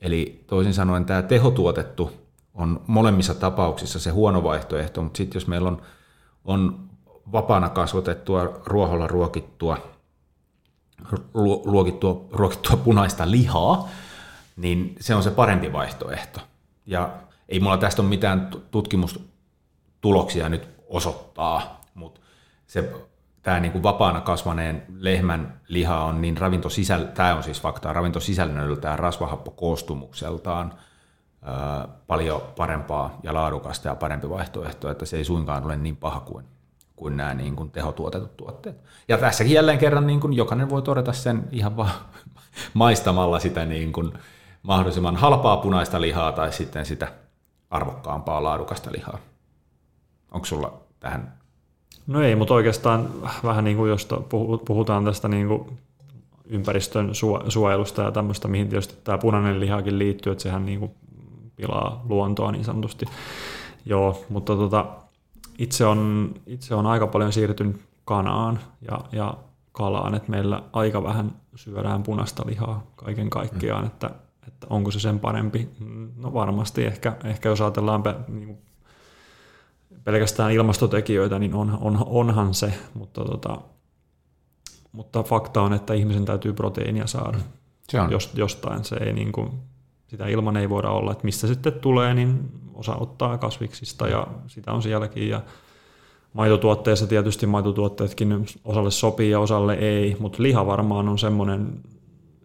Eli 0.00 0.44
toisin 0.46 0.74
sanoen 0.74 1.04
tämä 1.04 1.22
tehotuotettu 1.22 2.12
on 2.54 2.80
molemmissa 2.86 3.34
tapauksissa 3.34 4.00
se 4.00 4.10
huono 4.10 4.42
vaihtoehto, 4.42 5.02
mutta 5.02 5.16
sitten 5.16 5.36
jos 5.36 5.46
meillä 5.46 5.68
on, 5.68 5.82
on 6.44 6.91
vapaana 7.32 7.68
kasvatettua, 7.68 8.62
ruoholla 8.66 9.06
ruokittua, 9.06 9.78
ruokittua, 11.64 12.24
ruokittua 12.32 12.76
punaista 12.76 13.30
lihaa, 13.30 13.88
niin 14.56 14.96
se 15.00 15.14
on 15.14 15.22
se 15.22 15.30
parempi 15.30 15.72
vaihtoehto. 15.72 16.40
Ja 16.86 17.10
ei 17.48 17.60
mulla 17.60 17.76
tästä 17.76 18.02
ole 18.02 18.08
mitään 18.08 18.50
tutkimustuloksia 18.70 20.48
nyt 20.48 20.68
osoittaa, 20.88 21.80
mutta 21.94 22.20
se 22.66 22.92
tämä 23.42 23.60
niin 23.60 23.72
kuin 23.72 23.82
vapaana 23.82 24.20
kasvaneen 24.20 24.82
lehmän 24.98 25.60
liha 25.68 26.04
on 26.04 26.20
niin 26.20 26.36
ravintosisäl... 26.36 27.04
tämä 27.04 27.34
on 27.34 27.42
siis 27.42 27.62
faktaa, 27.62 27.92
ravintosisällöltään 27.92 28.98
rasvahappokoostumukseltaan 28.98 30.74
ää, 31.42 31.88
paljon 32.06 32.42
parempaa 32.56 33.18
ja 33.22 33.34
laadukasta 33.34 33.88
ja 33.88 33.94
parempi 33.94 34.30
vaihtoehto, 34.30 34.90
että 34.90 35.06
se 35.06 35.16
ei 35.16 35.24
suinkaan 35.24 35.64
ole 35.64 35.76
niin 35.76 35.96
paha 35.96 36.20
kuin, 36.20 36.44
kuin 37.02 37.16
nämä 37.16 37.34
niin 37.34 37.56
kuin 37.56 37.70
tehotuotetut 37.70 38.36
tuotteet. 38.36 38.76
Ja 39.08 39.18
tässäkin 39.18 39.52
jälleen 39.52 39.78
kerran 39.78 40.06
niin 40.06 40.20
kuin 40.20 40.32
jokainen 40.32 40.70
voi 40.70 40.82
todeta 40.82 41.12
sen 41.12 41.48
ihan 41.52 41.76
vaan 41.76 41.90
maistamalla 42.74 43.38
sitä 43.38 43.64
niin 43.64 43.92
kuin 43.92 44.12
mahdollisimman 44.62 45.16
halpaa 45.16 45.56
punaista 45.56 46.00
lihaa 46.00 46.32
tai 46.32 46.52
sitten 46.52 46.86
sitä 46.86 47.12
arvokkaampaa 47.70 48.42
laadukasta 48.42 48.92
lihaa. 48.92 49.18
Onko 50.30 50.46
sulla 50.46 50.80
tähän? 51.00 51.32
No 52.06 52.22
ei, 52.22 52.36
mutta 52.36 52.54
oikeastaan 52.54 53.08
vähän 53.44 53.64
niin 53.64 53.76
kuin 53.76 53.90
jos 53.90 54.08
puhutaan 54.66 55.04
tästä 55.04 55.28
niin 55.28 55.48
kuin 55.48 55.78
ympäristön 56.44 57.10
suojelusta 57.48 58.02
ja 58.02 58.12
tämmöistä, 58.12 58.48
mihin 58.48 58.68
tietysti 58.68 58.94
tämä 59.04 59.18
punainen 59.18 59.60
lihakin 59.60 59.98
liittyy, 59.98 60.32
että 60.32 60.42
sehän 60.42 60.66
niin 60.66 60.80
kuin 60.80 60.92
pilaa 61.56 62.04
luontoa 62.08 62.52
niin 62.52 62.64
sanotusti. 62.64 63.06
Joo, 63.86 64.24
mutta 64.28 64.56
tota, 64.56 64.86
itse, 65.58 65.86
on, 65.86 66.34
itse 66.46 66.74
on 66.74 66.86
aika 66.86 67.06
paljon 67.06 67.32
siirtynyt 67.32 67.80
kanaan 68.04 68.60
ja, 68.90 69.00
ja 69.12 69.34
kalaan, 69.72 70.14
että 70.14 70.30
meillä 70.30 70.62
aika 70.72 71.02
vähän 71.02 71.36
syödään 71.54 72.02
punaista 72.02 72.42
lihaa 72.46 72.86
kaiken 72.96 73.30
kaikkiaan, 73.30 73.82
mm. 73.82 73.86
että 73.86 74.10
että 74.48 74.66
onko 74.70 74.90
se 74.90 75.00
sen 75.00 75.18
parempi? 75.18 75.68
No 76.16 76.34
varmasti 76.34 76.84
ehkä, 76.84 77.16
ehkä 77.24 77.48
jos 77.48 77.60
ajatellaan 77.60 78.02
pe, 78.02 78.14
niin 78.28 78.58
pelkästään 80.04 80.52
ilmastotekijöitä, 80.52 81.38
niin 81.38 81.54
on, 81.54 81.78
on, 81.80 82.04
onhan 82.06 82.54
se, 82.54 82.74
mutta, 82.94 83.24
tota, 83.24 83.58
mutta 84.92 85.22
fakta 85.22 85.62
on, 85.62 85.72
että 85.72 85.94
ihmisen 85.94 86.24
täytyy 86.24 86.52
proteiinia 86.52 87.06
saada 87.06 87.38
se 87.88 88.00
on. 88.00 88.10
Jos, 88.10 88.30
jostain. 88.34 88.84
Se 88.84 88.96
ei, 88.96 89.12
niin 89.12 89.32
kuin, 89.32 89.50
sitä 90.12 90.26
ilman 90.26 90.56
ei 90.56 90.68
voida 90.68 90.90
olla, 90.90 91.12
että 91.12 91.24
mistä 91.24 91.46
sitten 91.46 91.72
tulee, 91.72 92.14
niin 92.14 92.50
osa 92.74 92.96
ottaa 92.96 93.38
kasviksista 93.38 94.08
ja 94.08 94.26
sitä 94.46 94.72
on 94.72 94.82
sielläkin. 94.82 95.28
Ja 95.28 95.40
maitotuotteissa 96.32 97.06
tietysti 97.06 97.46
maitotuotteetkin 97.46 98.46
osalle 98.64 98.90
sopii 98.90 99.30
ja 99.30 99.40
osalle 99.40 99.74
ei, 99.74 100.16
mutta 100.18 100.42
liha 100.42 100.66
varmaan 100.66 101.08
on 101.08 101.18
semmoinen, 101.18 101.80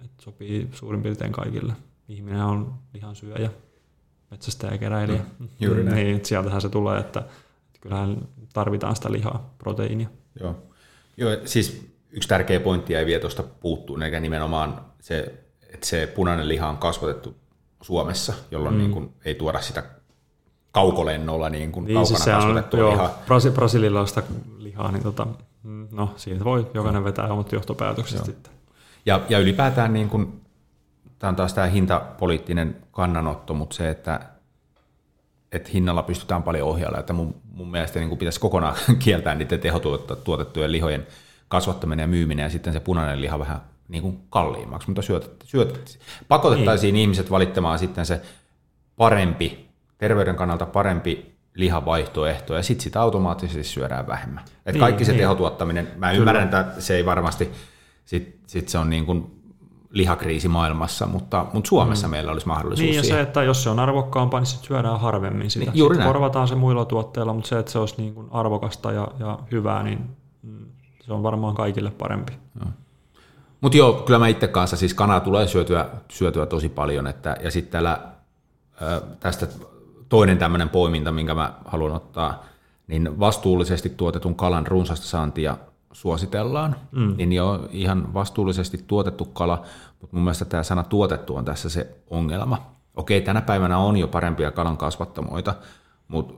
että 0.05 0.23
sopii 0.23 0.67
suurin 0.71 1.03
piirtein 1.03 1.31
kaikille 1.31 1.73
ihminen 2.09 2.41
on 2.41 2.73
lihansyöjä, 2.93 3.49
metsästäjä, 4.31 4.77
keräilijä. 4.77 5.21
Mm, 5.39 5.47
juuri 5.59 5.83
näin. 5.83 5.95
Niin, 5.95 6.25
sieltähän 6.25 6.61
se 6.61 6.69
tulee, 6.69 6.99
että, 6.99 7.19
että 7.19 7.79
kyllähän 7.81 8.17
tarvitaan 8.53 8.95
sitä 8.95 9.11
lihaa, 9.11 9.53
proteiinia. 9.57 10.07
Joo. 10.39 10.55
Joo, 11.17 11.37
siis 11.45 11.87
yksi 12.11 12.29
tärkeä 12.29 12.59
pointti 12.59 12.95
ei 12.95 13.05
vielä 13.05 13.21
tuosta 13.21 13.43
puuttuu, 13.43 13.97
eikä 14.01 14.19
nimenomaan 14.19 14.81
se, 14.99 15.33
että 15.73 15.87
se 15.87 16.07
punainen 16.15 16.47
liha 16.47 16.69
on 16.69 16.77
kasvatettu 16.77 17.35
Suomessa, 17.81 18.33
jolloin 18.51 18.75
mm. 18.75 18.79
niin 18.79 18.91
kuin 18.91 19.13
ei 19.25 19.35
tuoda 19.35 19.61
sitä 19.61 19.83
kaukolennolla 20.71 21.49
niin 21.49 21.71
kuin 21.71 21.85
niin, 21.85 21.93
kaukana 21.93 22.17
siis 22.17 22.35
kasvatettua 22.35 22.85
on, 22.85 22.91
lihaa. 22.91 23.19
Brasi, 23.25 23.51
brasilialaista 23.51 24.23
lihaa, 24.57 24.91
niin 24.91 25.03
tota, 25.03 25.27
no, 25.91 26.13
siitä 26.15 26.43
voi 26.43 26.71
jokainen 26.73 27.03
vetää 27.03 27.33
omat 27.33 27.51
johtopäätökset 27.51 28.25
sitten. 28.25 28.53
Ja, 29.05 29.21
ja 29.29 29.39
ylipäätään 29.39 29.93
niin 29.93 30.09
kuin 30.09 30.41
tämä 31.19 31.29
on 31.29 31.35
taas 31.35 31.53
tämä 31.53 31.67
hintapoliittinen 31.67 32.75
kannanotto, 32.91 33.53
mutta 33.53 33.75
se, 33.75 33.89
että, 33.89 34.19
että 35.51 35.69
hinnalla 35.73 36.03
pystytään 36.03 36.43
paljon 36.43 36.67
ohjailla, 36.67 36.99
että 36.99 37.13
mun, 37.13 37.35
mun 37.51 37.71
mielestä 37.71 37.99
niin 37.99 38.09
kuin 38.09 38.19
pitäisi 38.19 38.39
kokonaan 38.39 38.75
kieltää 39.03 39.35
niiden 39.35 39.59
tehotuotettujen 39.59 40.71
lihojen 40.71 41.07
kasvattaminen 41.47 42.03
ja 42.03 42.07
myyminen 42.07 42.43
ja 42.43 42.49
sitten 42.49 42.73
se 42.73 42.79
punainen 42.79 43.21
liha 43.21 43.39
vähän 43.39 43.61
niin 43.87 44.03
kuin 44.03 44.19
kalliimmaksi, 44.29 44.87
mutta 44.87 45.01
syötet, 45.01 45.43
syötet, 45.43 45.99
pakotettaisiin 46.27 46.93
niin. 46.93 47.01
ihmiset 47.01 47.31
valittamaan 47.31 47.79
sitten 47.79 48.05
se 48.05 48.21
parempi 48.97 49.69
terveyden 49.97 50.35
kannalta 50.35 50.65
parempi 50.65 51.37
lihavaihtoehto, 51.53 52.55
ja 52.55 52.63
sitten 52.63 52.83
sitä 52.83 53.01
automaattisesti 53.01 53.63
syödään 53.63 54.07
vähemmän. 54.07 54.43
Et 54.65 54.73
Niin, 54.73 54.79
kaikki 54.79 55.05
se 55.05 55.11
niin. 55.11 55.19
tehotuottaminen, 55.19 55.87
mä 55.95 56.07
Kyllä. 56.07 56.19
ymmärrän, 56.19 56.43
että 56.43 56.65
se 56.79 56.95
ei 56.95 57.05
varmasti, 57.05 57.51
sit, 58.05 58.39
sit 58.47 58.69
se 58.69 58.77
on 58.77 58.89
niin 58.89 59.05
kuin 59.05 59.37
lihakriisi 59.89 60.47
maailmassa, 60.47 61.07
mutta, 61.07 61.45
mutta 61.53 61.67
Suomessa 61.67 62.07
mm. 62.07 62.11
meillä 62.11 62.31
olisi 62.31 62.47
mahdollisuus 62.47 62.85
Niin 62.85 62.95
ja 62.95 63.03
siihen. 63.03 63.17
se, 63.17 63.21
että 63.21 63.43
jos 63.43 63.63
se 63.63 63.69
on 63.69 63.79
arvokkaampaa, 63.79 64.39
niin 64.39 64.47
sitten 64.47 64.67
syödään 64.67 64.99
harvemmin 64.99 65.51
sitä. 65.51 65.65
Niin, 65.65 65.77
juuri 65.77 65.95
sitten 65.95 66.05
näin. 66.05 66.13
korvataan 66.13 66.47
se 66.47 66.55
muilla 66.55 66.85
tuotteilla, 66.85 67.33
mutta 67.33 67.47
se, 67.47 67.59
että 67.59 67.71
se 67.71 67.79
olisi 67.79 67.95
niin 67.97 68.13
kuin 68.13 68.27
arvokasta 68.31 68.91
ja, 68.91 69.07
ja 69.19 69.39
hyvää, 69.51 69.83
niin 69.83 69.99
mm, 70.41 70.65
se 71.05 71.13
on 71.13 71.23
varmaan 71.23 71.55
kaikille 71.55 71.91
parempi. 71.91 72.33
Mutta 73.61 73.77
joo, 73.77 73.93
kyllä 73.93 74.19
mä 74.19 74.27
itse 74.27 74.47
kanssa, 74.47 74.77
siis 74.77 74.93
kanaa 74.93 75.19
tulee 75.19 75.47
syötyä, 75.47 75.89
syötyä 76.11 76.45
tosi 76.45 76.69
paljon, 76.69 77.07
että, 77.07 77.37
ja 77.43 77.51
sitten 77.51 77.71
täällä 77.71 77.99
ö, 78.81 79.01
tästä 79.19 79.47
toinen 80.09 80.37
tämmöinen 80.37 80.69
poiminta, 80.69 81.11
minkä 81.11 81.35
mä 81.35 81.53
haluan 81.65 81.91
ottaa, 81.91 82.43
niin 82.87 83.19
vastuullisesti 83.19 83.89
tuotetun 83.89 84.35
kalan 84.35 84.67
runsasta 84.67 85.05
saantia 85.05 85.57
suositellaan, 85.91 86.75
mm. 86.91 87.13
niin 87.17 87.33
jo 87.33 87.67
ihan 87.71 88.13
vastuullisesti 88.13 88.83
tuotettu 88.87 89.25
kala, 89.25 89.63
mutta 90.01 90.15
mun 90.15 90.23
mielestä 90.23 90.45
tämä 90.45 90.63
sana 90.63 90.83
tuotettu 90.83 91.35
on 91.35 91.45
tässä 91.45 91.69
se 91.69 91.95
ongelma. 92.09 92.71
Okei, 92.95 93.21
tänä 93.21 93.41
päivänä 93.41 93.77
on 93.77 93.97
jo 93.97 94.07
parempia 94.07 94.51
kalan 94.51 94.77
kasvattamoita, 94.77 95.55
mutta 96.07 96.33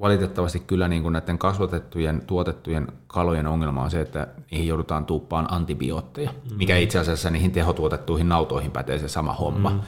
valitettavasti 0.00 0.60
kyllä 0.60 0.88
niin 0.88 1.02
kuin 1.02 1.12
näiden 1.12 1.38
kasvatettujen, 1.38 2.22
tuotettujen 2.26 2.88
kalojen 3.06 3.46
ongelma 3.46 3.82
on 3.82 3.90
se, 3.90 4.00
että 4.00 4.26
niihin 4.50 4.66
joudutaan 4.66 5.06
tuuppaan 5.06 5.52
antibiootteja, 5.52 6.30
mm. 6.30 6.56
mikä 6.56 6.76
itse 6.76 6.98
asiassa 6.98 7.30
niihin 7.30 7.52
tehotuotettuihin 7.52 8.28
nautoihin 8.28 8.70
pätee 8.70 8.98
se 8.98 9.08
sama 9.08 9.32
homma. 9.32 9.70
Mm. 9.70 9.80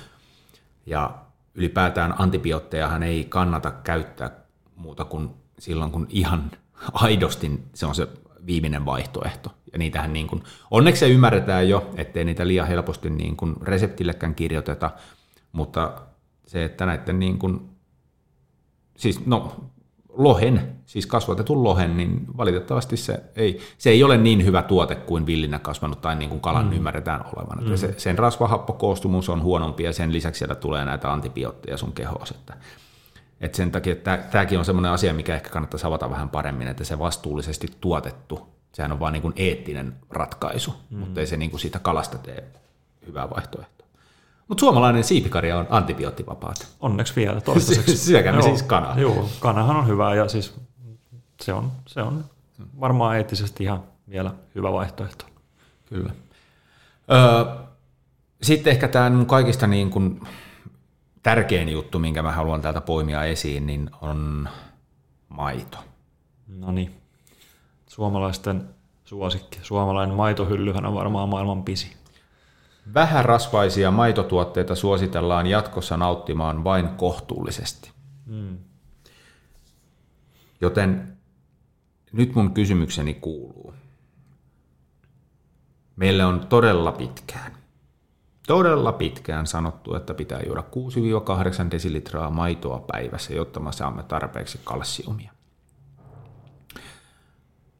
Ja 0.86 1.14
ylipäätään 1.54 2.14
antibioottejahan 2.18 3.02
ei 3.02 3.24
kannata 3.24 3.70
käyttää 3.70 4.30
muuta 4.76 5.04
kuin 5.04 5.30
silloin, 5.58 5.90
kun 5.90 6.06
ihan 6.10 6.50
aidosti 6.92 7.60
se 7.74 7.86
on 7.86 7.94
se 7.94 8.08
viimeinen 8.46 8.84
vaihtoehto. 8.84 9.54
Ja 9.72 9.78
niitähän 9.78 10.12
niin 10.12 10.26
kuin, 10.26 10.42
onneksi 10.70 11.00
se 11.00 11.08
ymmärretään 11.08 11.68
jo, 11.68 11.90
ettei 11.96 12.24
niitä 12.24 12.46
liian 12.46 12.66
helposti 12.66 13.10
niin 13.10 13.36
kuin 13.36 13.56
reseptillekään 13.62 14.34
kirjoiteta, 14.34 14.90
mutta 15.52 16.02
se, 16.46 16.64
että 16.64 16.86
näiden 16.86 17.18
niin 17.18 17.38
kuin, 17.38 17.70
siis 18.96 19.26
no, 19.26 19.56
lohen, 20.16 20.76
siis 20.86 21.06
kasvatetun 21.06 21.64
lohen, 21.64 21.96
niin 21.96 22.26
valitettavasti 22.36 22.96
se 22.96 23.20
ei, 23.36 23.60
se 23.78 23.90
ei 23.90 24.04
ole 24.04 24.16
niin 24.16 24.44
hyvä 24.44 24.62
tuote 24.62 24.94
kuin 24.94 25.26
villinä 25.26 25.58
kasvanut 25.58 26.00
tai 26.00 26.16
niin 26.16 26.28
kuin 26.28 26.40
kalan 26.40 26.66
mm. 26.66 26.72
ymmärretään 26.72 27.24
olevan. 27.36 27.64
Mm. 27.64 27.76
Se, 27.76 27.94
sen 27.96 28.18
rasvahappokoostumus 28.18 29.28
on 29.28 29.42
huonompi 29.42 29.82
ja 29.82 29.92
sen 29.92 30.12
lisäksi 30.12 30.38
sieltä 30.38 30.54
tulee 30.54 30.84
näitä 30.84 31.12
antibiootteja 31.12 31.76
sun 31.76 31.92
kehoon. 31.92 32.26
Että, 32.30 32.54
et 33.40 33.54
sen 33.54 33.70
takia 33.70 33.92
että 33.92 34.18
tämäkin 34.30 34.58
on 34.58 34.64
semmoinen 34.64 34.92
asia, 34.92 35.14
mikä 35.14 35.34
ehkä 35.34 35.50
kannattaisi 35.50 35.86
avata 35.86 36.10
vähän 36.10 36.30
paremmin, 36.30 36.68
että 36.68 36.84
se 36.84 36.98
vastuullisesti 36.98 37.68
tuotettu, 37.80 38.48
sehän 38.72 38.92
on 38.92 39.00
vaan 39.00 39.12
niin 39.12 39.22
kuin 39.22 39.34
eettinen 39.36 39.96
ratkaisu, 40.10 40.74
mm. 40.90 40.98
mutta 40.98 41.20
ei 41.20 41.26
se 41.26 41.36
niin 41.36 41.50
kuin 41.50 41.60
siitä 41.60 41.78
kalasta 41.78 42.18
tee 42.18 42.44
hyvää 43.06 43.30
vaihtoehtoa. 43.30 43.75
Mutta 44.48 44.60
suomalainen 44.60 45.04
siipikarja 45.04 45.58
on 45.58 45.66
antibioottivapaata. 45.70 46.66
Onneksi 46.80 47.16
vielä 47.16 47.40
toistaiseksi. 47.40 47.96
Syökäämme 48.06 48.42
siis 48.42 48.62
kanaa. 48.62 49.00
Joo, 49.00 49.28
kanahan 49.40 49.76
on 49.76 49.86
hyvä 49.86 50.14
ja 50.14 50.28
siis 50.28 50.54
se 51.40 51.52
on, 51.52 51.72
se 51.86 52.02
on 52.02 52.24
varmaan 52.80 53.16
eettisesti 53.16 53.64
ihan 53.64 53.82
vielä 54.10 54.30
hyvä 54.54 54.72
vaihtoehto. 54.72 55.24
Kyllä. 55.88 56.10
Öö, 57.12 57.56
sitten 58.42 58.70
ehkä 58.70 58.88
tämä 58.88 59.10
mun 59.10 59.26
kaikista 59.26 59.66
niin 59.66 59.90
kuin 59.90 60.20
tärkein 61.22 61.68
juttu, 61.68 61.98
minkä 61.98 62.22
mä 62.22 62.32
haluan 62.32 62.62
täältä 62.62 62.80
poimia 62.80 63.24
esiin, 63.24 63.66
niin 63.66 63.90
on 64.00 64.48
maito. 65.28 65.78
No 66.48 66.72
niin, 66.72 66.94
suomalaisten 67.86 68.68
suosikki. 69.04 69.58
Suomalainen 69.62 70.16
maitohyllyhän 70.16 70.86
on 70.86 70.94
varmaan 70.94 71.28
maailman 71.28 71.62
pisi. 71.62 71.96
Vähärasvaisia 72.94 73.90
maitotuotteita 73.90 74.74
suositellaan 74.74 75.46
jatkossa 75.46 75.96
nauttimaan 75.96 76.64
vain 76.64 76.88
kohtuullisesti. 76.88 77.90
Mm. 78.26 78.58
Joten 80.60 81.18
nyt 82.12 82.34
mun 82.34 82.54
kysymykseni 82.54 83.14
kuuluu. 83.14 83.74
Meille 85.96 86.24
on 86.24 86.46
todella 86.46 86.92
pitkään, 86.92 87.52
todella 88.46 88.92
pitkään 88.92 89.46
sanottu, 89.46 89.94
että 89.94 90.14
pitää 90.14 90.40
juoda 90.46 90.64
6-8 91.66 91.70
desilitraa 91.70 92.30
maitoa 92.30 92.84
päivässä, 92.92 93.34
jotta 93.34 93.60
me 93.60 93.72
saamme 93.72 94.02
tarpeeksi 94.02 94.60
kalsiumia. 94.64 95.35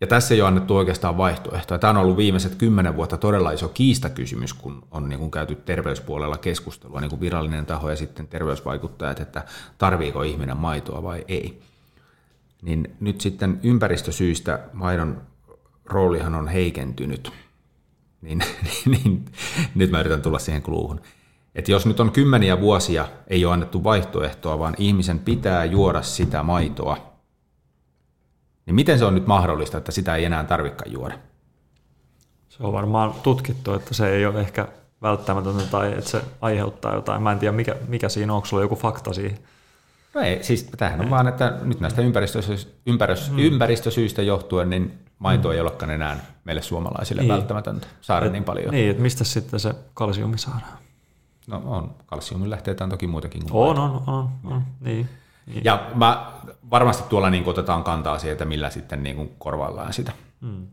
Ja 0.01 0.07
tässä 0.07 0.35
ei 0.35 0.41
ole 0.41 0.49
annettu 0.49 0.77
oikeastaan 0.77 1.17
vaihtoehtoa. 1.17 1.79
Tämä 1.79 1.91
on 1.91 1.97
ollut 1.97 2.17
viimeiset 2.17 2.55
kymmenen 2.55 2.97
vuotta 2.97 3.17
todella 3.17 3.51
iso 3.51 3.69
kiistakysymys, 3.69 4.55
kun 4.55 4.83
on 4.91 5.09
niin 5.09 5.19
kuin 5.19 5.31
käyty 5.31 5.55
terveyspuolella 5.55 6.39
keskustelua, 6.39 7.01
niin 7.01 7.11
kuin 7.11 7.21
virallinen 7.21 7.67
taho 7.67 7.91
ja 7.91 7.97
sitten 7.97 8.29
terveysvaikuttajat, 8.29 9.21
että 9.21 9.45
tarviiko 9.79 10.23
ihminen 10.23 10.57
maitoa 10.57 11.03
vai 11.03 11.25
ei. 11.29 11.61
Niin 12.63 12.97
nyt 13.01 13.21
sitten 13.21 13.61
ympäristösyistä 13.63 14.59
maidon 14.73 15.23
roolihan 15.85 16.35
on 16.35 16.49
heikentynyt. 16.49 17.33
Niin, 18.23 18.39
niin, 18.39 19.01
niin 19.05 19.25
nyt 19.75 19.91
mä 19.91 20.01
yritän 20.01 20.23
tulla 20.23 20.39
siihen 20.39 20.63
kluuhun. 20.63 21.01
Että 21.55 21.73
jos 21.73 21.87
nyt 21.87 22.01
on 22.01 22.13
kymmeniä 22.13 22.61
vuosia, 22.61 23.09
ei 23.29 23.45
ole 23.45 23.53
annettu 23.53 23.85
vaihtoehtoa, 23.85 24.59
vaan 24.59 24.75
ihmisen 24.79 25.19
pitää 25.19 25.65
juoda 25.65 26.03
sitä 26.03 26.43
maitoa, 26.43 27.16
niin 28.67 28.75
miten 28.75 28.99
se 28.99 29.05
on 29.05 29.15
nyt 29.15 29.27
mahdollista, 29.27 29.79
että 29.79 29.93
sitä 29.93 30.17
ei 30.17 30.25
enää 30.25 30.45
tarvikaan 30.45 30.93
juoda? 30.93 31.19
Se 32.49 32.63
on 32.63 32.73
varmaan 32.73 33.15
tutkittu, 33.23 33.75
että 33.75 33.95
se 33.95 34.09
ei 34.09 34.27
ole 34.27 34.41
ehkä 34.41 34.69
välttämätöntä 35.03 35.63
tai 35.71 35.93
että 35.93 36.11
se 36.11 36.23
aiheuttaa 36.41 36.95
jotain. 36.95 37.23
Mä 37.23 37.33
en 37.33 37.39
tiedä, 37.39 37.53
mikä, 37.57 37.77
mikä 37.89 38.09
siinä 38.09 38.33
on, 38.33 38.37
onko 38.37 38.47
sulla 38.47 38.63
joku 38.63 38.77
fakta 38.77 39.13
siihen? 39.13 39.39
No 40.15 40.21
ei, 40.21 40.43
siis 40.45 40.65
tämähän 40.77 41.01
on 41.01 41.11
vaan, 41.11 41.29
että 41.29 41.59
nyt 41.63 41.81
näistä 41.81 42.03
ympäristösyistä, 42.03 42.73
ympäristö, 42.87 43.31
mm. 43.33 43.39
ympäristösyistä 43.39 44.23
johtuen, 44.23 44.71
niin 44.71 44.99
maito 45.19 45.49
mm. 45.49 45.55
ei 45.55 45.61
olekaan 45.61 45.91
enää 45.91 46.17
meille 46.45 46.63
suomalaisille 46.63 47.23
Niin. 47.23 47.29
niin. 47.29 47.39
välttämätöntä 47.39 47.87
saada 48.01 48.27
Et- 48.27 48.33
niin 48.33 48.45
paljon. 48.45 48.71
Niin, 48.71 48.91
että 48.91 49.03
mistä 49.03 49.25
sitten 49.25 49.61
se 49.61 49.75
kalsiumi 49.95 50.39
saadaan? 50.39 50.79
No 51.47 51.63
on, 51.65 51.95
kalsiumin 52.07 52.51
lähteitä 52.51 52.85
on 52.85 52.91
toki 52.91 53.07
muitakin 53.07 53.51
kuin 53.51 53.69
On, 53.69 53.79
on, 53.79 54.03
on, 54.07 54.29
on. 54.45 54.63
Niin. 54.81 55.09
Niin. 55.47 55.65
Ja 55.65 55.91
mä, 55.95 56.33
varmasti 56.71 57.09
tuolla 57.09 57.31
niin 57.31 57.49
otetaan 57.49 57.85
kantaa 57.85 58.19
siihen, 58.19 58.33
että 58.33 58.45
millä 58.45 58.71
sitten 58.71 59.03
niin 59.03 59.17
kuin 59.17 59.35
korvaillaan 59.39 59.93
sitä. 59.93 60.13
Mm. 60.41 60.67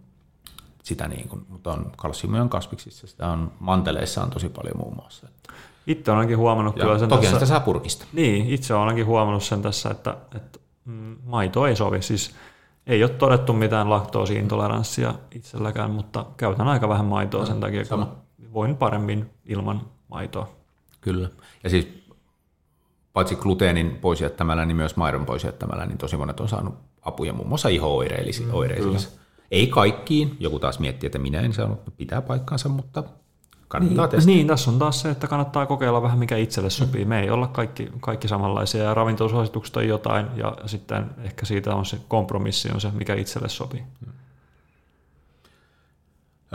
sitä 0.84 1.08
niin 1.08 1.30
kuin, 1.30 1.46
mutta 1.50 1.72
on 1.72 1.92
kalsiumia 1.98 2.42
on 2.42 2.50
kasviksissa, 2.50 3.08
sitä 3.08 3.28
on 3.28 3.52
manteleissa 3.60 4.24
on 4.24 4.30
tosi 4.30 4.50
paljon 4.50 4.78
muun 4.78 4.96
muassa. 4.96 5.28
Itse 5.88 6.12
olen 6.12 6.20
ainakin 6.20 6.38
huomannut 6.38 6.78
Ja 6.78 6.84
kyllä 6.84 7.00
sen 7.00 7.10
toki 7.10 7.22
tässä, 7.22 7.36
sitä 7.36 7.46
saa 7.46 7.60
purkista. 7.60 8.06
Niin, 8.14 8.50
itse 8.50 8.74
olen 8.74 8.84
ainakin 8.84 9.06
huomannut 9.06 9.44
sen 9.44 9.62
tässä, 9.62 9.90
että, 9.90 10.18
että 10.36 10.60
mm, 10.86 11.16
maito 11.26 11.68
ei 11.68 11.76
sovi. 11.76 12.02
Siis 12.02 12.36
ei 12.88 13.04
ole 13.04 13.12
todettu 13.12 13.54
mitään 13.54 13.90
laktoosiintoleranssia 13.90 15.14
itselläkään, 15.32 15.92
mutta 15.92 16.26
käytän 16.38 16.68
aika 16.68 16.90
vähän 16.90 17.06
maitoa 17.06 17.46
sen 17.46 17.60
takia, 17.60 17.86
kun 17.86 18.08
voin 18.54 18.78
paremmin 18.78 19.30
ilman 19.46 19.82
maitoa. 20.08 20.50
Kyllä. 21.02 21.30
Ja 21.64 21.70
siis 21.70 22.03
paitsi 23.14 23.36
gluteenin 23.36 23.98
pois 24.02 24.22
jättämällä, 24.22 24.66
niin 24.66 24.78
myös 24.78 24.96
maidon 24.96 25.26
pois 25.26 25.44
jättämällä, 25.44 25.86
niin 25.86 25.98
tosi 25.98 26.18
monet 26.18 26.40
on 26.40 26.50
saanut 26.50 26.76
apuja 27.02 27.34
muun 27.34 27.48
muassa 27.48 27.70
iho-oireisiin. 27.70 28.48
Mm, 28.48 28.54
Ei 29.52 29.68
kaikkiin, 29.68 30.38
joku 30.40 30.60
taas 30.60 30.80
miettii, 30.80 31.08
että 31.08 31.20
minä 31.20 31.40
en 31.40 31.54
saanut, 31.54 31.80
pitää 31.98 32.22
paikkansa, 32.22 32.70
mutta 32.70 33.04
kannattaa 33.68 34.08
testata. 34.08 34.36
Niin, 34.36 34.48
tässä 34.48 34.72
on 34.72 34.80
taas 34.80 35.02
se, 35.02 35.10
että 35.10 35.28
kannattaa 35.28 35.66
kokeilla 35.66 36.02
vähän 36.02 36.20
mikä 36.20 36.38
itselle 36.38 36.70
sopii. 36.70 37.06
Me 37.06 37.20
ei 37.20 37.30
olla 37.30 37.48
kaikki, 37.48 37.92
kaikki 38.00 38.28
samanlaisia 38.28 38.84
ja 38.84 38.94
ravintolasuositukset 38.94 39.78
on 39.78 39.88
jotain 39.88 40.26
ja 40.36 40.58
sitten 40.66 41.06
ehkä 41.24 41.46
siitä 41.46 41.76
on 41.76 41.86
se 41.86 41.98
kompromissi 42.08 42.72
on 42.74 42.82
se, 42.82 42.92
mikä 42.92 43.16
itselle 43.16 43.50
sopii. 43.50 43.84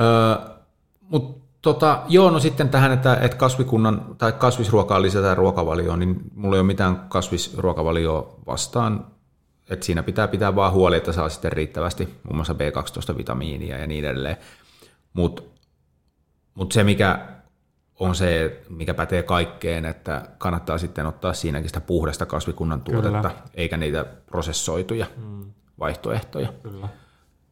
Öö, 0.01 0.57
Mutta 1.01 1.38
tota, 1.63 2.03
joo, 2.09 2.31
no 2.31 2.41
sitten 2.41 2.69
tähän, 2.69 2.93
että, 2.93 3.15
että 3.21 3.37
kasvikunnan 3.37 4.15
tai 4.19 4.33
kasvisruokaa 4.33 5.03
lisätään 5.03 5.37
ruokavalioon, 5.37 5.99
niin 5.99 6.21
mulla 6.35 6.57
ei 6.57 6.61
ole 6.61 6.67
mitään 6.67 6.97
kasvisruokavalioa 7.09 8.35
vastaan. 8.47 9.07
Että 9.71 9.87
siinä 9.87 10.03
pitää 10.03 10.29
pitää 10.29 10.55
vaan 10.55 10.73
huoli, 10.73 10.97
että 10.97 11.13
saa 11.13 11.29
sitten 11.29 11.53
riittävästi 11.53 12.09
muun 12.23 12.37
muassa 12.37 12.55
B12-vitamiinia 12.55 13.79
ja 13.79 13.87
niin 13.87 14.05
edelleen. 14.05 14.37
Mutta 15.13 15.43
mut 16.55 16.73
se, 16.73 16.85
mikä 16.85 17.19
on 18.01 18.15
se, 18.15 18.61
mikä 18.69 18.95
pätee 18.95 19.23
kaikkeen, 19.23 19.85
että 19.85 20.23
kannattaa 20.39 20.79
sitten 20.79 21.07
ottaa 21.07 21.33
siinäkin 21.35 21.69
sitä 21.69 21.81
puhdasta 21.81 22.27
kasvikunnan 22.27 22.81
tuotetta, 22.81 23.29
Kyllä. 23.29 23.43
eikä 23.55 23.77
niitä 23.77 24.05
prosessoituja 24.05 25.07
Mm, 25.17 25.53
vaihtoehtoja 25.79 26.53
kyllä. 26.63 26.89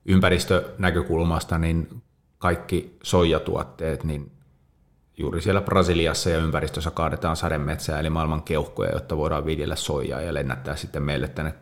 ympäristönäkökulmasta 0.04 1.58
niin 1.58 2.02
kaikki 2.46 2.96
soijatuotteet, 3.02 4.04
niin 4.04 4.32
juuri 5.16 5.42
siellä 5.42 5.60
Brasiliassa 5.60 6.30
ja 6.30 6.38
ympäristössä 6.38 6.90
kaadetaan 6.90 7.36
sademetsää, 7.36 8.00
eli 8.00 8.10
maailman 8.10 8.42
keuhkoja, 8.42 8.92
jotta 8.92 9.16
voidaan 9.16 9.46
viljellä 9.46 9.76
soijaa 9.76 10.20
ja 10.20 10.34
lennättää 10.34 10.76
sitten 10.76 11.02
meille 11.02 11.28
tänne, 11.28 11.54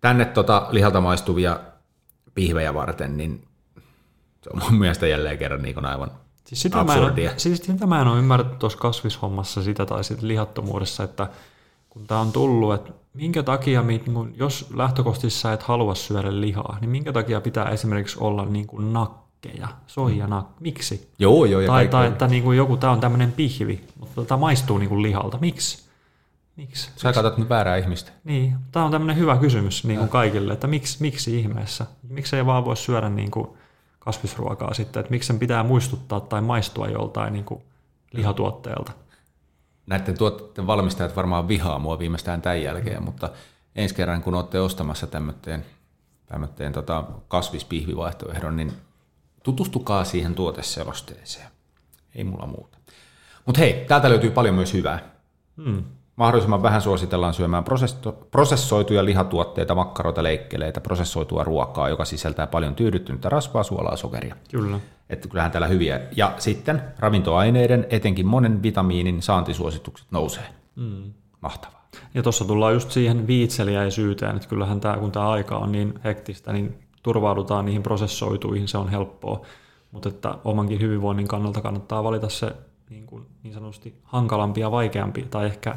tänne 0.00 0.24
tota 0.24 0.68
lihalta 0.70 1.00
maistuvia 1.00 1.60
pihvejä 2.34 2.74
varten, 2.74 3.16
niin 3.16 3.48
se 4.42 4.50
on 4.52 4.62
mun 4.62 4.80
mielestä 4.80 5.06
jälleen 5.06 5.38
kerran 5.38 5.62
niin 5.62 5.86
aivan 5.86 6.10
siis 6.44 6.62
sitä 6.62 6.80
absurdia. 6.80 7.28
Mä 7.28 7.32
en, 7.32 7.40
siis 7.40 7.58
sitä 7.58 7.86
mä 7.86 8.00
en 8.00 8.08
ole 8.08 8.18
ymmärtänyt 8.18 8.58
tuossa 8.58 8.78
kasvishommassa 8.78 9.62
sitä 9.62 9.86
tai 9.86 10.04
sitten 10.04 10.28
lihattomuudessa, 10.28 11.04
että 11.04 11.28
kun 11.88 12.06
tämä 12.06 12.20
on 12.20 12.32
tullut, 12.32 12.74
että 12.74 12.92
minkä 13.14 13.42
takia, 13.42 13.84
jos 14.34 14.66
lähtökohtaisesti 14.74 15.40
sä 15.40 15.52
et 15.52 15.62
halua 15.62 15.94
syödä 15.94 16.40
lihaa, 16.40 16.78
niin 16.80 16.90
minkä 16.90 17.12
takia 17.12 17.40
pitää 17.40 17.70
esimerkiksi 17.70 18.16
olla 18.20 18.44
niin 18.44 18.66
kuin 18.66 18.92
nakkeja, 19.46 19.68
soijana, 19.86 20.44
miksi? 20.60 21.10
Joo, 21.18 21.44
joo. 21.44 21.60
Ja 21.60 21.66
tai, 21.66 21.88
tai 21.88 22.06
että 22.06 22.26
niin 22.26 22.42
kuin 22.42 22.56
joku, 22.56 22.76
tämä 22.76 22.92
on 22.92 23.00
tämmöinen 23.00 23.32
pihvi, 23.32 23.84
mutta 24.00 24.24
tämä 24.24 24.38
maistuu 24.38 24.78
niin 24.78 24.88
kuin 24.88 25.02
lihalta, 25.02 25.38
miksi? 25.40 25.86
Miksi? 26.56 26.90
Sä 26.96 27.12
katsot 27.12 27.38
nyt 27.38 27.48
väärää 27.48 27.76
ihmistä. 27.76 28.12
Niin, 28.24 28.56
tämä 28.72 28.84
on 28.84 28.90
tämmöinen 28.90 29.16
hyvä 29.16 29.36
kysymys 29.36 29.84
niin 29.84 29.98
kuin 29.98 30.08
kaikille, 30.08 30.52
että 30.52 30.66
miksi, 30.66 30.96
miksi 31.00 31.38
ihmeessä? 31.38 31.86
Miksi 32.08 32.36
ei 32.36 32.46
vaan 32.46 32.64
voi 32.64 32.76
syödä 32.76 33.08
niin 33.08 33.30
kuin 33.30 33.48
kasvisruokaa 33.98 34.74
sitten, 34.74 35.00
että 35.00 35.10
miksi 35.10 35.26
sen 35.26 35.38
pitää 35.38 35.62
muistuttaa 35.62 36.20
tai 36.20 36.40
maistua 36.40 36.88
joltain 36.88 37.32
niin 37.32 37.44
kuin 37.44 37.62
lihatuotteelta? 38.12 38.92
näiden 39.86 40.18
tuotteiden 40.18 40.66
valmistajat 40.66 41.16
varmaan 41.16 41.48
vihaa 41.48 41.78
mua 41.78 41.98
viimeistään 41.98 42.42
tämän 42.42 42.62
jälkeen, 42.62 43.02
mutta 43.02 43.30
ensi 43.76 43.94
kerran 43.94 44.22
kun 44.22 44.34
olette 44.34 44.60
ostamassa 44.60 45.06
tämmöteen, 45.06 45.64
tämmöteen 46.26 46.72
tota 46.72 47.04
kasvispihvivaihtoehdon, 47.28 48.56
niin 48.56 48.72
tutustukaa 49.46 50.04
siihen 50.04 50.34
tuoteselosteeseen. 50.34 51.48
Ei 52.14 52.24
mulla 52.24 52.46
muuta. 52.46 52.78
Mutta 53.46 53.58
hei, 53.58 53.84
täältä 53.88 54.08
löytyy 54.08 54.30
paljon 54.30 54.54
myös 54.54 54.72
hyvää. 54.72 54.98
Hmm. 55.64 55.84
Mahdollisimman 56.16 56.62
vähän 56.62 56.82
suositellaan 56.82 57.34
syömään 57.34 57.64
prosessoituja 58.30 59.04
lihatuotteita, 59.04 59.74
makkaroita, 59.74 60.22
leikkeleitä, 60.22 60.80
prosessoitua 60.80 61.44
ruokaa, 61.44 61.88
joka 61.88 62.04
sisältää 62.04 62.46
paljon 62.46 62.74
tyydyttynyttä 62.74 63.28
rasvaa, 63.28 63.62
suolaa, 63.62 63.96
sokeria. 63.96 64.36
Kyllä. 64.50 64.80
Että 65.10 65.28
kyllähän 65.28 65.50
täällä 65.50 65.66
hyviä. 65.66 66.00
Ja 66.16 66.34
sitten 66.38 66.82
ravintoaineiden, 66.98 67.86
etenkin 67.90 68.26
monen 68.26 68.62
vitamiinin 68.62 69.22
saantisuositukset 69.22 70.06
nousee. 70.10 70.48
Mm. 70.76 71.12
Mahtavaa. 71.40 71.88
Ja 72.14 72.22
tuossa 72.22 72.44
tullaan 72.44 72.74
just 72.74 72.90
siihen 72.90 73.26
viitseliäisyyteen, 73.26 74.36
että 74.36 74.48
kyllähän 74.48 74.80
tämä, 74.80 74.96
kun 74.96 75.12
tämä 75.12 75.28
aika 75.28 75.56
on 75.56 75.72
niin 75.72 75.94
hektistä, 76.04 76.52
niin 76.52 76.85
turvaudutaan 77.06 77.64
niihin 77.64 77.82
prosessoituihin, 77.82 78.68
se 78.68 78.78
on 78.78 78.88
helppoa. 78.88 79.40
Mutta 79.92 80.08
että 80.08 80.38
omankin 80.44 80.80
hyvinvoinnin 80.80 81.28
kannalta 81.28 81.60
kannattaa 81.60 82.04
valita 82.04 82.28
se 82.28 82.56
niin, 82.90 83.06
kuin, 83.06 83.26
niin 83.42 83.54
sanotusti 83.54 83.94
hankalampi 84.02 84.60
ja 84.60 84.70
vaikeampi 84.70 85.22
tai 85.22 85.46
ehkä 85.46 85.76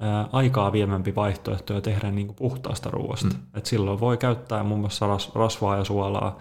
ää, 0.00 0.28
aikaa 0.32 0.72
viemämpi 0.72 1.14
vaihtoehto 1.14 1.72
ja 1.72 1.80
tehdä 1.80 2.10
niin 2.10 2.26
kuin 2.26 2.36
puhtaasta 2.36 2.90
ruoasta. 2.90 3.26
Mm. 3.26 3.42
Et 3.54 3.66
silloin 3.66 4.00
voi 4.00 4.16
käyttää 4.16 4.62
muun 4.62 4.80
muassa 4.80 5.06
ras, 5.06 5.34
rasvaa 5.34 5.76
ja 5.76 5.84
suolaa, 5.84 6.38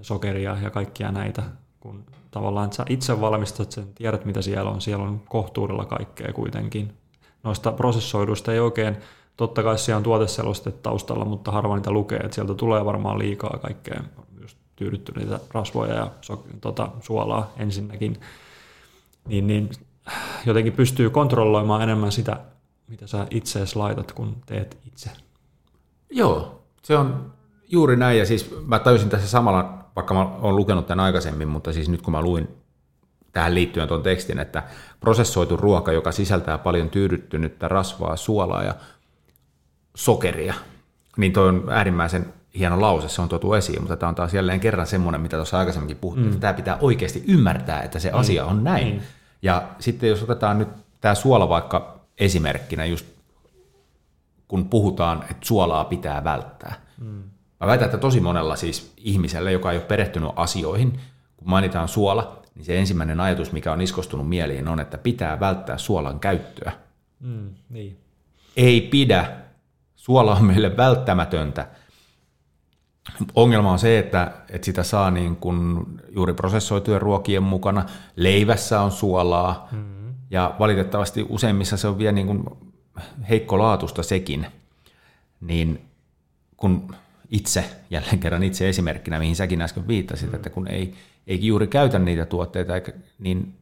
sokeria 0.00 0.56
ja 0.62 0.70
kaikkia 0.70 1.12
näitä, 1.12 1.42
kun 1.80 2.04
tavallaan 2.30 2.64
että 2.64 2.76
sä 2.76 2.84
itse 2.88 3.20
valmistat 3.20 3.72
sen, 3.72 3.94
tiedät 3.94 4.24
mitä 4.24 4.42
siellä 4.42 4.70
on, 4.70 4.80
siellä 4.80 5.04
on 5.04 5.20
kohtuudella 5.28 5.84
kaikkea 5.84 6.32
kuitenkin. 6.32 6.92
Noista 7.42 7.72
prosessoiduista 7.72 8.52
ei 8.52 8.60
oikein, 8.60 8.96
totta 9.36 9.62
kai 9.62 9.78
siellä 9.78 9.96
on 9.96 10.02
tuoteseloste 10.02 10.70
taustalla, 10.70 11.24
mutta 11.24 11.50
harva 11.50 11.76
niitä 11.76 11.90
lukee, 11.90 12.18
että 12.18 12.34
sieltä 12.34 12.54
tulee 12.54 12.84
varmaan 12.84 13.18
liikaa 13.18 13.58
kaikkea. 13.62 14.02
Just 14.40 14.58
tyydyttyneitä 14.76 15.40
rasvoja 15.50 15.94
ja 15.94 16.10
so, 16.20 16.44
tota, 16.60 16.88
suolaa 17.00 17.52
ensinnäkin, 17.56 18.20
niin, 19.28 19.46
niin 19.46 19.70
jotenkin 20.46 20.72
pystyy 20.72 21.10
kontrolloimaan 21.10 21.82
enemmän 21.82 22.12
sitä, 22.12 22.40
mitä 22.88 23.06
sä 23.06 23.26
itse 23.30 23.60
laitat, 23.74 24.12
kun 24.12 24.36
teet 24.46 24.78
itse. 24.86 25.10
Joo, 26.10 26.62
se 26.82 26.96
on 26.96 27.32
juuri 27.68 27.96
näin, 27.96 28.18
ja 28.18 28.26
siis 28.26 28.54
mä 28.66 28.78
tajusin 28.78 29.10
tässä 29.10 29.28
samalla 29.28 29.84
vaikka 29.96 30.14
mä 30.14 30.20
olen 30.20 30.56
lukenut 30.56 30.86
tämän 30.86 31.04
aikaisemmin, 31.04 31.48
mutta 31.48 31.72
siis 31.72 31.88
nyt 31.88 32.02
kun 32.02 32.12
mä 32.12 32.22
luin 32.22 32.48
tähän 33.32 33.54
liittyen 33.54 33.88
tuon 33.88 34.02
tekstin, 34.02 34.38
että 34.38 34.62
prosessoitu 35.00 35.56
ruoka, 35.56 35.92
joka 35.92 36.12
sisältää 36.12 36.58
paljon 36.58 36.90
tyydyttynyttä 36.90 37.68
rasvaa, 37.68 38.16
suolaa 38.16 38.62
ja 38.62 38.74
sokeria, 39.94 40.54
niin 41.16 41.32
toi 41.32 41.48
on 41.48 41.64
äärimmäisen 41.70 42.34
hieno 42.58 42.80
lause, 42.80 43.08
se 43.08 43.22
on 43.22 43.28
tuotu 43.28 43.54
esiin, 43.54 43.80
mutta 43.80 43.96
tämä 43.96 44.08
on 44.08 44.14
taas 44.14 44.34
jälleen 44.34 44.60
kerran 44.60 44.86
semmoinen, 44.86 45.20
mitä 45.20 45.36
tuossa 45.36 45.58
aikaisemminkin 45.58 45.96
puhuttiin, 45.96 46.26
mm. 46.26 46.32
että 46.32 46.40
tämä 46.40 46.54
pitää 46.54 46.78
oikeasti 46.80 47.24
ymmärtää, 47.28 47.82
että 47.82 47.98
se 47.98 48.10
mm. 48.10 48.18
asia 48.18 48.44
on 48.44 48.64
näin. 48.64 48.94
Mm. 48.94 49.00
Ja 49.42 49.62
sitten 49.78 50.08
jos 50.08 50.22
otetaan 50.22 50.58
nyt 50.58 50.68
tämä 51.00 51.14
suola 51.14 51.48
vaikka 51.48 52.00
esimerkkinä, 52.18 52.84
just 52.84 53.06
kun 54.48 54.68
puhutaan, 54.68 55.22
että 55.22 55.46
suolaa 55.46 55.84
pitää 55.84 56.24
välttää, 56.24 56.74
mm. 57.00 57.22
Mä 57.60 57.66
väitän, 57.68 57.86
että 57.86 57.98
tosi 57.98 58.20
monella 58.20 58.56
siis 58.56 58.92
ihmisellä, 58.96 59.50
joka 59.50 59.72
ei 59.72 59.78
ole 59.78 59.84
perehtynyt 59.84 60.30
asioihin, 60.36 61.00
kun 61.36 61.50
mainitaan 61.50 61.88
suola, 61.88 62.42
niin 62.54 62.64
se 62.64 62.78
ensimmäinen 62.78 63.20
ajatus, 63.20 63.52
mikä 63.52 63.72
on 63.72 63.80
iskostunut 63.80 64.28
mieliin, 64.28 64.68
on, 64.68 64.80
että 64.80 64.98
pitää 64.98 65.40
välttää 65.40 65.78
suolan 65.78 66.20
käyttöä. 66.20 66.72
Mm, 67.20 67.50
niin. 67.70 67.96
Ei 68.56 68.80
pidä. 68.80 69.43
Suola 70.04 70.34
on 70.34 70.44
meille 70.44 70.76
välttämätöntä. 70.76 71.66
Ongelma 73.34 73.72
on 73.72 73.78
se, 73.78 73.98
että, 73.98 74.32
että 74.50 74.64
sitä 74.64 74.82
saa 74.82 75.10
niin 75.10 75.36
kuin 75.36 75.86
juuri 76.08 76.34
prosessoitujen 76.34 77.02
ruokien 77.02 77.42
mukana. 77.42 77.84
Leivässä 78.16 78.80
on 78.80 78.92
suolaa 78.92 79.68
mm. 79.72 80.14
ja 80.30 80.54
valitettavasti 80.58 81.26
useimmissa 81.28 81.76
se 81.76 81.88
on 81.88 81.98
vielä 81.98 82.12
niin 82.12 82.26
kuin 82.26 82.44
heikkolaatusta 83.28 84.02
sekin. 84.02 84.46
Niin 85.40 85.88
kun 86.56 86.94
itse, 87.30 87.64
jälleen 87.90 88.18
kerran 88.18 88.42
itse 88.42 88.68
esimerkkinä, 88.68 89.18
mihin 89.18 89.36
säkin 89.36 89.62
äsken 89.62 89.88
viittasit, 89.88 90.28
mm. 90.28 90.34
että 90.34 90.50
kun 90.50 90.68
ei, 90.68 90.94
ei 91.26 91.46
juuri 91.46 91.66
käytä 91.66 91.98
niitä 91.98 92.26
tuotteita, 92.26 92.72
niin 93.18 93.54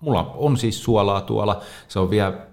mulla 0.00 0.34
on 0.36 0.56
siis 0.56 0.82
suolaa 0.84 1.20
tuolla, 1.20 1.62
se 1.88 1.98
on 1.98 2.10
vielä 2.10 2.47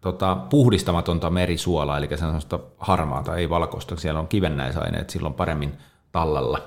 tota, 0.00 0.36
puhdistamatonta 0.50 1.30
merisuolaa, 1.30 1.98
eli 1.98 2.06
se 2.06 2.12
on 2.12 2.18
sellaista 2.18 2.58
harmaata, 2.78 3.36
ei 3.36 3.50
valkoista, 3.50 3.96
siellä 3.96 4.20
on 4.20 4.28
kivennäisaineet 4.28 5.10
silloin 5.10 5.34
paremmin 5.34 5.72
tallella. 6.12 6.58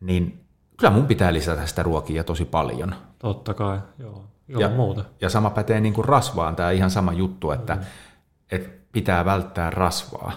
Niin 0.00 0.44
kyllä 0.76 0.92
mun 0.92 1.06
pitää 1.06 1.32
lisätä 1.32 1.66
sitä 1.66 1.82
ruokia 1.82 2.24
tosi 2.24 2.44
paljon. 2.44 2.94
Totta 3.18 3.54
kai, 3.54 3.78
joo. 3.98 4.24
joo 4.48 4.60
ja, 4.60 4.68
muuta. 4.68 5.04
ja 5.20 5.30
sama 5.30 5.50
pätee 5.50 5.80
niin 5.80 5.94
kuin 5.94 6.04
rasvaan, 6.04 6.56
tämä 6.56 6.70
ihan 6.70 6.90
sama 6.90 7.12
juttu, 7.12 7.50
että, 7.50 7.74
mm. 7.74 7.82
että 8.50 8.70
pitää 8.92 9.24
välttää 9.24 9.70
rasvaa 9.70 10.32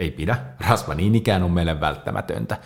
ei 0.00 0.10
pidä. 0.10 0.36
Rasva 0.68 0.94
niin 0.94 1.14
ikään 1.14 1.42
on 1.42 1.50
meille 1.50 1.80
välttämätöntä. 1.80 2.58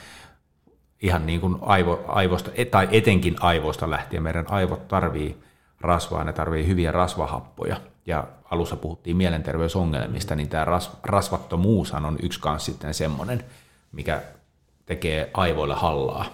Ihan 1.00 1.26
niin 1.26 1.40
kuin 1.40 1.56
aivo, 1.60 2.04
aivosta, 2.06 2.50
tai 2.70 2.88
etenkin 2.90 3.36
aivoista 3.40 3.90
lähtien 3.90 4.22
meidän 4.22 4.46
aivot 4.48 4.88
tarvii 4.88 5.42
rasvaa, 5.80 6.24
ne 6.24 6.32
tarvii 6.32 6.66
hyviä 6.66 6.92
rasvahappoja. 6.92 7.76
Ja 8.06 8.26
alussa 8.50 8.76
puhuttiin 8.76 9.16
mielenterveysongelmista, 9.16 10.34
niin 10.34 10.48
tämä 10.48 10.64
ras, 10.64 10.90
rasvattomuushan 11.02 12.04
on 12.04 12.18
yksi 12.22 12.40
kanssa 12.40 12.72
sitten 12.72 12.94
semmoinen, 12.94 13.44
mikä 13.92 14.22
tekee 14.86 15.30
aivoille 15.34 15.74
hallaa. 15.74 16.24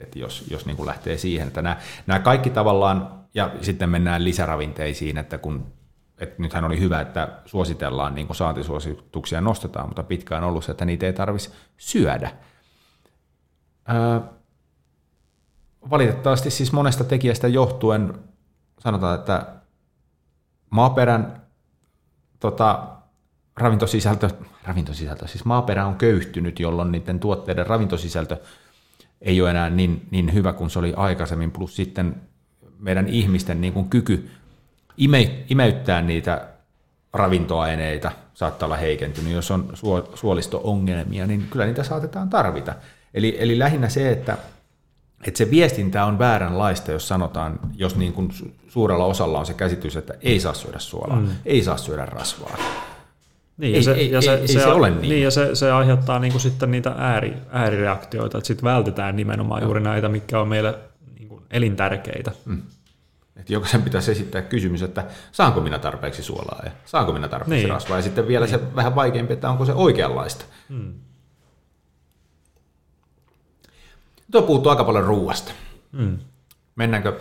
Et 0.00 0.16
jos 0.16 0.44
jos 0.50 0.66
niin 0.66 0.76
kuin 0.76 0.86
lähtee 0.86 1.18
siihen, 1.18 1.48
että 1.48 1.62
nämä, 1.62 1.76
nämä 2.06 2.20
kaikki 2.20 2.50
tavallaan, 2.50 3.10
ja 3.34 3.50
sitten 3.60 3.88
mennään 3.88 4.24
lisäravinteisiin, 4.24 5.18
että 5.18 5.38
kun 5.38 5.66
että 6.18 6.42
nythän 6.42 6.64
oli 6.64 6.80
hyvä, 6.80 7.00
että 7.00 7.28
suositellaan 7.46 8.14
niin 8.14 8.26
kuin 8.26 8.36
saantisuosituksia 8.36 9.40
nostetaan, 9.40 9.88
mutta 9.88 10.02
pitkään 10.02 10.44
ollut 10.44 10.64
se, 10.64 10.70
että 10.70 10.84
niitä 10.84 11.06
ei 11.06 11.12
tarvitsisi 11.12 11.54
syödä. 11.76 12.32
Öö, 13.90 14.20
valitettavasti 15.90 16.50
siis 16.50 16.72
monesta 16.72 17.04
tekijästä 17.04 17.48
johtuen 17.48 18.14
sanotaan, 18.84 19.18
että 19.18 19.46
maaperän 20.70 21.42
tota, 22.40 22.86
ravintosisältö, 23.56 24.30
ravintosisältö, 24.64 25.26
siis 25.26 25.44
maaperä 25.44 25.86
on 25.86 25.94
köyhtynyt, 25.94 26.60
jolloin 26.60 26.92
niiden 26.92 27.20
tuotteiden 27.20 27.66
ravintosisältö 27.66 28.36
ei 29.20 29.40
ole 29.40 29.50
enää 29.50 29.70
niin, 29.70 30.08
niin 30.10 30.34
hyvä 30.34 30.52
kuin 30.52 30.70
se 30.70 30.78
oli 30.78 30.94
aikaisemmin, 30.96 31.50
plus 31.50 31.76
sitten 31.76 32.16
meidän 32.78 33.08
ihmisten 33.08 33.60
niin 33.60 33.72
kuin 33.72 33.88
kyky 33.88 34.30
ime, 34.96 35.44
imeyttää 35.50 36.02
niitä 36.02 36.48
ravintoaineita 37.12 38.12
saattaa 38.34 38.66
olla 38.66 38.76
heikentynyt. 38.76 39.32
Jos 39.32 39.50
on 39.50 39.72
suolisto-ongelmia, 40.14 41.26
niin 41.26 41.46
kyllä 41.50 41.66
niitä 41.66 41.82
saatetaan 41.82 42.30
tarvita. 42.30 42.74
Eli, 43.14 43.36
eli 43.38 43.58
lähinnä 43.58 43.88
se, 43.88 44.10
että, 44.10 44.38
että 45.28 45.38
se 45.38 45.50
viestintä 45.50 46.04
on 46.04 46.18
vääränlaista, 46.18 46.92
jos 46.92 47.08
sanotaan, 47.08 47.60
jos 47.76 47.96
niin 47.96 48.12
kuin 48.12 48.30
suurella 48.68 49.04
osalla 49.04 49.38
on 49.38 49.46
se 49.46 49.54
käsitys, 49.54 49.96
että 49.96 50.14
ei 50.22 50.40
saa 50.40 50.54
syödä 50.54 50.78
suolaa, 50.78 51.20
mm. 51.20 51.28
ei 51.46 51.62
saa 51.62 51.76
syödä 51.76 52.06
rasvaa. 52.06 52.56
Niin, 53.56 53.74
ei, 53.74 53.82
se, 53.82 53.92
ei, 53.92 54.10
ja 54.10 54.22
se, 54.22 54.34
ei, 54.34 54.48
se, 54.48 54.60
se 54.60 54.66
ole 54.66 54.90
niin. 54.90 55.02
niin 55.02 55.22
ja 55.22 55.30
se, 55.30 55.54
se 55.54 55.72
aiheuttaa 55.72 56.18
niin 56.18 56.32
kuin 56.32 56.42
sitten 56.42 56.70
niitä 56.70 56.94
ääri, 56.98 57.34
äärireaktioita, 57.50 58.38
että 58.38 58.48
sitten 58.48 58.64
vältetään 58.64 59.16
nimenomaan 59.16 59.62
juuri 59.62 59.80
näitä, 59.80 60.08
mitkä 60.08 60.40
on 60.40 60.48
meille 60.48 60.78
niin 61.18 61.28
kuin 61.28 61.42
elintärkeitä. 61.50 62.32
Mm. 62.44 62.62
Että 63.36 63.52
jokaisen 63.52 63.82
pitäisi 63.82 64.10
esittää 64.10 64.42
kysymys, 64.42 64.82
että 64.82 65.04
saanko 65.32 65.60
minä 65.60 65.78
tarpeeksi 65.78 66.22
suolaa 66.22 66.62
ja 66.64 66.70
saanko 66.84 67.12
minä 67.12 67.28
tarpeeksi 67.28 67.64
niin. 67.64 67.74
rasvaa. 67.74 67.98
Ja 67.98 68.02
sitten 68.02 68.28
vielä 68.28 68.46
niin. 68.46 68.58
se 68.58 68.74
vähän 68.76 68.94
vaikeampi, 68.94 69.32
että 69.32 69.50
onko 69.50 69.64
se 69.64 69.72
oikeanlaista. 69.72 70.44
Hmm. 70.68 70.94
Tuo 74.34 74.42
puuttuu 74.42 74.70
aika 74.70 74.84
paljon 74.84 75.04
ruuasta. 75.04 75.52
Hmm. 75.96 76.18
Mennäänkö 76.76 77.20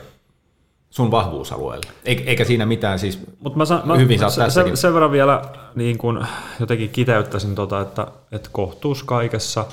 sun 0.89 1.11
vahvuusalueelle? 1.11 1.85
Eikä 2.05 2.45
siinä 2.45 2.65
mitään 2.65 2.99
siis 2.99 3.19
Mut 3.39 3.55
mä, 3.55 3.65
sa- 3.65 3.81
mä 3.85 3.95
hyvin 3.95 4.19
mä, 4.19 4.29
se, 4.29 4.49
sen, 4.49 4.77
sen 4.77 4.93
verran 4.93 5.11
vielä 5.11 5.41
niin 5.75 5.97
kun 5.97 6.25
jotenkin 6.59 6.89
kiteyttäisin, 6.89 7.55
tota, 7.55 7.81
että, 7.81 8.07
että 8.31 8.49
kohtuus 8.51 9.03
kaikessa, 9.03 9.65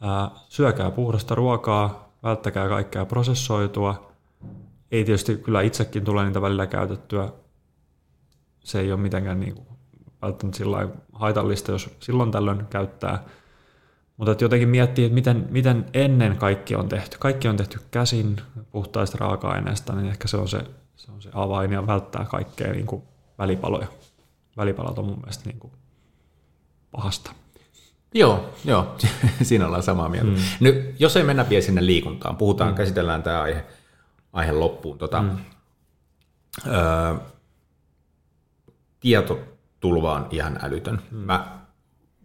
ää, 0.00 0.30
syökää 0.48 0.90
puhdasta 0.90 1.34
ruokaa, 1.34 2.08
välttäkää 2.22 2.68
kaikkea 2.68 3.04
prosessoitua. 3.04 4.12
Ei 4.92 5.04
tietysti 5.04 5.36
kyllä 5.36 5.60
itsekin 5.60 6.04
tulee 6.04 6.24
niitä 6.24 6.42
välillä 6.42 6.66
käytettyä. 6.66 7.28
Se 8.60 8.80
ei 8.80 8.92
ole 8.92 9.00
mitenkään 9.00 9.40
niin 9.40 9.54
kuin, 9.54 9.66
välttämättä 10.22 10.58
sillä 10.58 10.88
haitallista, 11.12 11.72
jos 11.72 11.90
silloin 12.00 12.30
tällöin 12.30 12.66
käyttää. 12.66 13.24
Mutta 14.16 14.32
että 14.32 14.44
jotenkin 14.44 14.68
miettii, 14.68 15.04
että 15.04 15.14
miten, 15.14 15.46
miten 15.50 15.86
ennen 15.94 16.36
kaikki 16.36 16.76
on 16.76 16.88
tehty. 16.88 17.18
Kaikki 17.18 17.48
on 17.48 17.56
tehty 17.56 17.80
käsin 17.90 18.40
puhtaista 18.70 19.18
raaka-aineista, 19.20 19.92
niin 19.92 20.06
ehkä 20.06 20.28
se 20.28 20.36
on 20.36 20.48
se, 20.48 20.64
se, 20.96 21.12
on 21.12 21.22
se 21.22 21.30
avain 21.32 21.72
ja 21.72 21.86
välttää 21.86 22.24
kaikkea 22.24 22.72
niin 22.72 22.86
kuin 22.86 23.02
välipaloja. 23.38 23.86
Välipalat 24.56 24.98
on 24.98 25.04
mun 25.04 25.18
mielestä 25.18 25.44
niin 25.46 25.58
kuin 25.58 25.72
pahasta. 26.90 27.30
Joo, 28.14 28.50
joo, 28.64 28.96
siinä 29.42 29.66
ollaan 29.66 29.82
samaa 29.82 30.08
mieltä. 30.08 30.30
Mm. 30.30 30.36
Nyt, 30.60 31.00
jos 31.00 31.16
ei 31.16 31.24
mennä 31.24 31.48
vielä 31.48 31.62
sinne 31.62 31.86
liikuntaan, 31.86 32.36
puhutaan, 32.36 32.70
mm. 32.70 32.76
käsitellään 32.76 33.22
tämä 33.22 33.42
aihe, 33.42 33.64
aihe 34.32 34.52
loppuun. 34.52 34.98
Tota, 34.98 35.22
mm. 35.22 35.38
ö, 36.66 37.14
tietotulva 39.00 40.12
on 40.12 40.26
ihan 40.30 40.58
älytön. 40.62 41.02
Mm. 41.10 41.18
Mä 41.18 41.63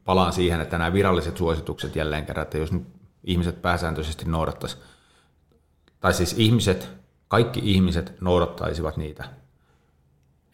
palaan 0.10 0.34
siihen, 0.34 0.62
että 0.62 0.78
nämä 0.78 0.94
viralliset 0.94 1.38
suositukset 1.38 1.96
jälleen 1.96 2.26
kerran, 2.26 2.44
että 2.44 2.58
jos 2.58 2.72
nyt 2.72 2.88
ihmiset 3.24 3.62
pääsääntöisesti 3.62 4.26
noudattaisi, 4.26 4.78
tai 6.00 6.14
siis 6.14 6.36
ihmiset, 6.38 6.90
kaikki 7.28 7.62
ihmiset 7.64 8.22
noudattaisivat 8.22 8.98
niitä 8.98 9.24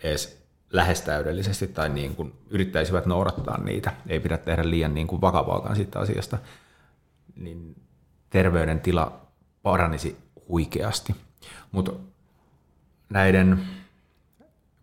edes 0.03 0.45
lähes 0.69 1.01
täydellisesti 1.01 1.67
tai 1.67 1.89
niin 1.89 2.15
kuin 2.15 2.33
yrittäisivät 2.49 3.05
noudattaa 3.05 3.57
niitä, 3.57 3.93
ei 4.07 4.19
pidä 4.19 4.37
tehdä 4.37 4.69
liian 4.69 4.93
niin 4.93 5.07
kuin 5.07 5.21
vakavaakaan 5.21 5.75
siitä 5.75 5.99
asiasta, 5.99 6.37
niin 7.35 7.75
terveydentila 8.29 9.21
paranisi 9.63 10.17
huikeasti. 10.47 11.15
Mutta 11.71 11.91
näiden 13.09 13.67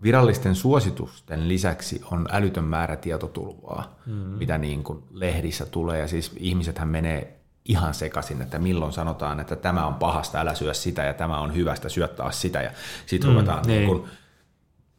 virallisten 0.02 0.54
suositusten 0.54 1.48
lisäksi 1.48 2.02
on 2.10 2.28
älytön 2.32 2.64
määrä 2.64 2.96
tietotulvaa, 2.96 3.98
mm-hmm. 4.06 4.20
mitä 4.20 4.58
niin 4.58 4.84
kuin 4.84 5.02
lehdissä 5.10 5.66
tulee. 5.66 6.00
Ja 6.00 6.08
siis 6.08 6.32
ihmisethän 6.36 6.88
menee 6.88 7.42
ihan 7.64 7.94
sekaisin, 7.94 8.42
että 8.42 8.58
milloin 8.58 8.92
sanotaan, 8.92 9.40
että 9.40 9.56
tämä 9.56 9.86
on 9.86 9.94
pahasta, 9.94 10.40
älä 10.40 10.54
syö 10.54 10.74
sitä, 10.74 11.02
ja 11.02 11.14
tämä 11.14 11.40
on 11.40 11.54
hyvästä, 11.54 11.88
syö 11.88 12.08
taas 12.08 12.40
sitä. 12.40 12.62
Ja 12.62 12.70
sitten 13.06 13.30
mm, 13.30 13.34
ruvetaan, 13.34 13.62
niin. 13.66 13.78
niin 13.78 13.88
kuin, 13.88 14.10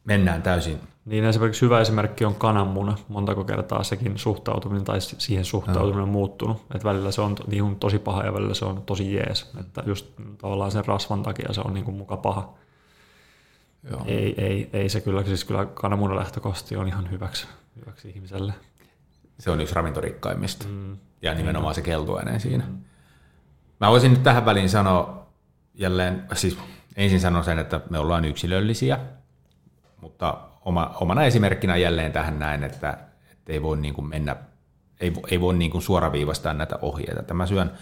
mennään 0.04 0.42
täysin. 0.42 0.80
Niin 1.04 1.24
esimerkiksi 1.24 1.62
hyvä 1.62 1.80
esimerkki 1.80 2.24
on 2.24 2.34
kananmuna. 2.34 2.96
Montako 3.08 3.44
kertaa 3.44 3.82
sekin 3.82 4.18
suhtautuminen 4.18 4.84
tai 4.84 5.00
siihen 5.00 5.44
suhtautuminen 5.44 6.02
on 6.02 6.08
muuttunut. 6.08 6.56
Että 6.74 6.88
välillä 6.88 7.10
se 7.10 7.20
on 7.20 7.36
niin 7.46 7.76
tosi 7.76 7.98
paha 7.98 8.22
ja 8.22 8.34
välillä 8.34 8.54
se 8.54 8.64
on 8.64 8.82
tosi 8.82 9.14
jees. 9.14 9.52
Että 9.60 9.82
just 9.86 10.06
tavallaan 10.38 10.70
sen 10.70 10.84
rasvan 10.84 11.22
takia 11.22 11.52
se 11.52 11.60
on 11.64 11.74
niin 11.74 11.84
kuin 11.84 11.96
muka 11.96 12.16
paha. 12.16 12.54
Joo. 13.90 14.02
Ei, 14.06 14.34
ei, 14.42 14.70
ei 14.72 14.88
se 14.88 15.00
kyllä, 15.00 15.24
siis 15.24 15.44
kyllä 15.44 15.66
kananmunan 15.66 16.16
lähtökohti 16.16 16.76
on 16.76 16.88
ihan 16.88 17.10
hyväksi, 17.10 17.46
hyväksi 17.80 18.08
ihmiselle. 18.08 18.52
Se 19.38 19.50
on 19.50 19.60
yksi 19.60 19.74
ravintorikkaimmista 19.74 20.68
mm. 20.68 20.96
ja 21.22 21.34
nimenomaan 21.34 21.74
se 21.74 21.82
keltuainen 21.82 22.40
siinä. 22.40 22.64
Mm. 22.66 22.78
Mä 23.80 23.90
voisin 23.90 24.12
nyt 24.12 24.22
tähän 24.22 24.44
väliin 24.44 24.70
sanoa 24.70 25.26
jälleen, 25.74 26.24
siis 26.32 26.58
ensin 26.96 27.20
sanon 27.20 27.44
sen, 27.44 27.58
että 27.58 27.80
me 27.90 27.98
ollaan 27.98 28.24
yksilöllisiä, 28.24 28.98
mutta 30.00 30.38
oma, 30.64 30.94
omana 31.00 31.24
esimerkkinä 31.24 31.76
jälleen 31.76 32.12
tähän 32.12 32.38
näin, 32.38 32.64
että, 32.64 32.98
että 33.32 33.52
ei 33.52 33.62
voi 33.62 33.76
niin 33.76 33.94
kuin 33.94 34.06
mennä, 34.06 34.36
ei, 35.00 35.12
ei 35.30 35.40
voi 35.40 35.54
niin 35.54 35.70
kuin 35.70 35.82
suoraviivastaa 35.82 36.54
näitä 36.54 36.78
ohjeita. 36.82 37.20
Että 37.20 37.34
mä 37.34 37.46
syön 37.46 37.72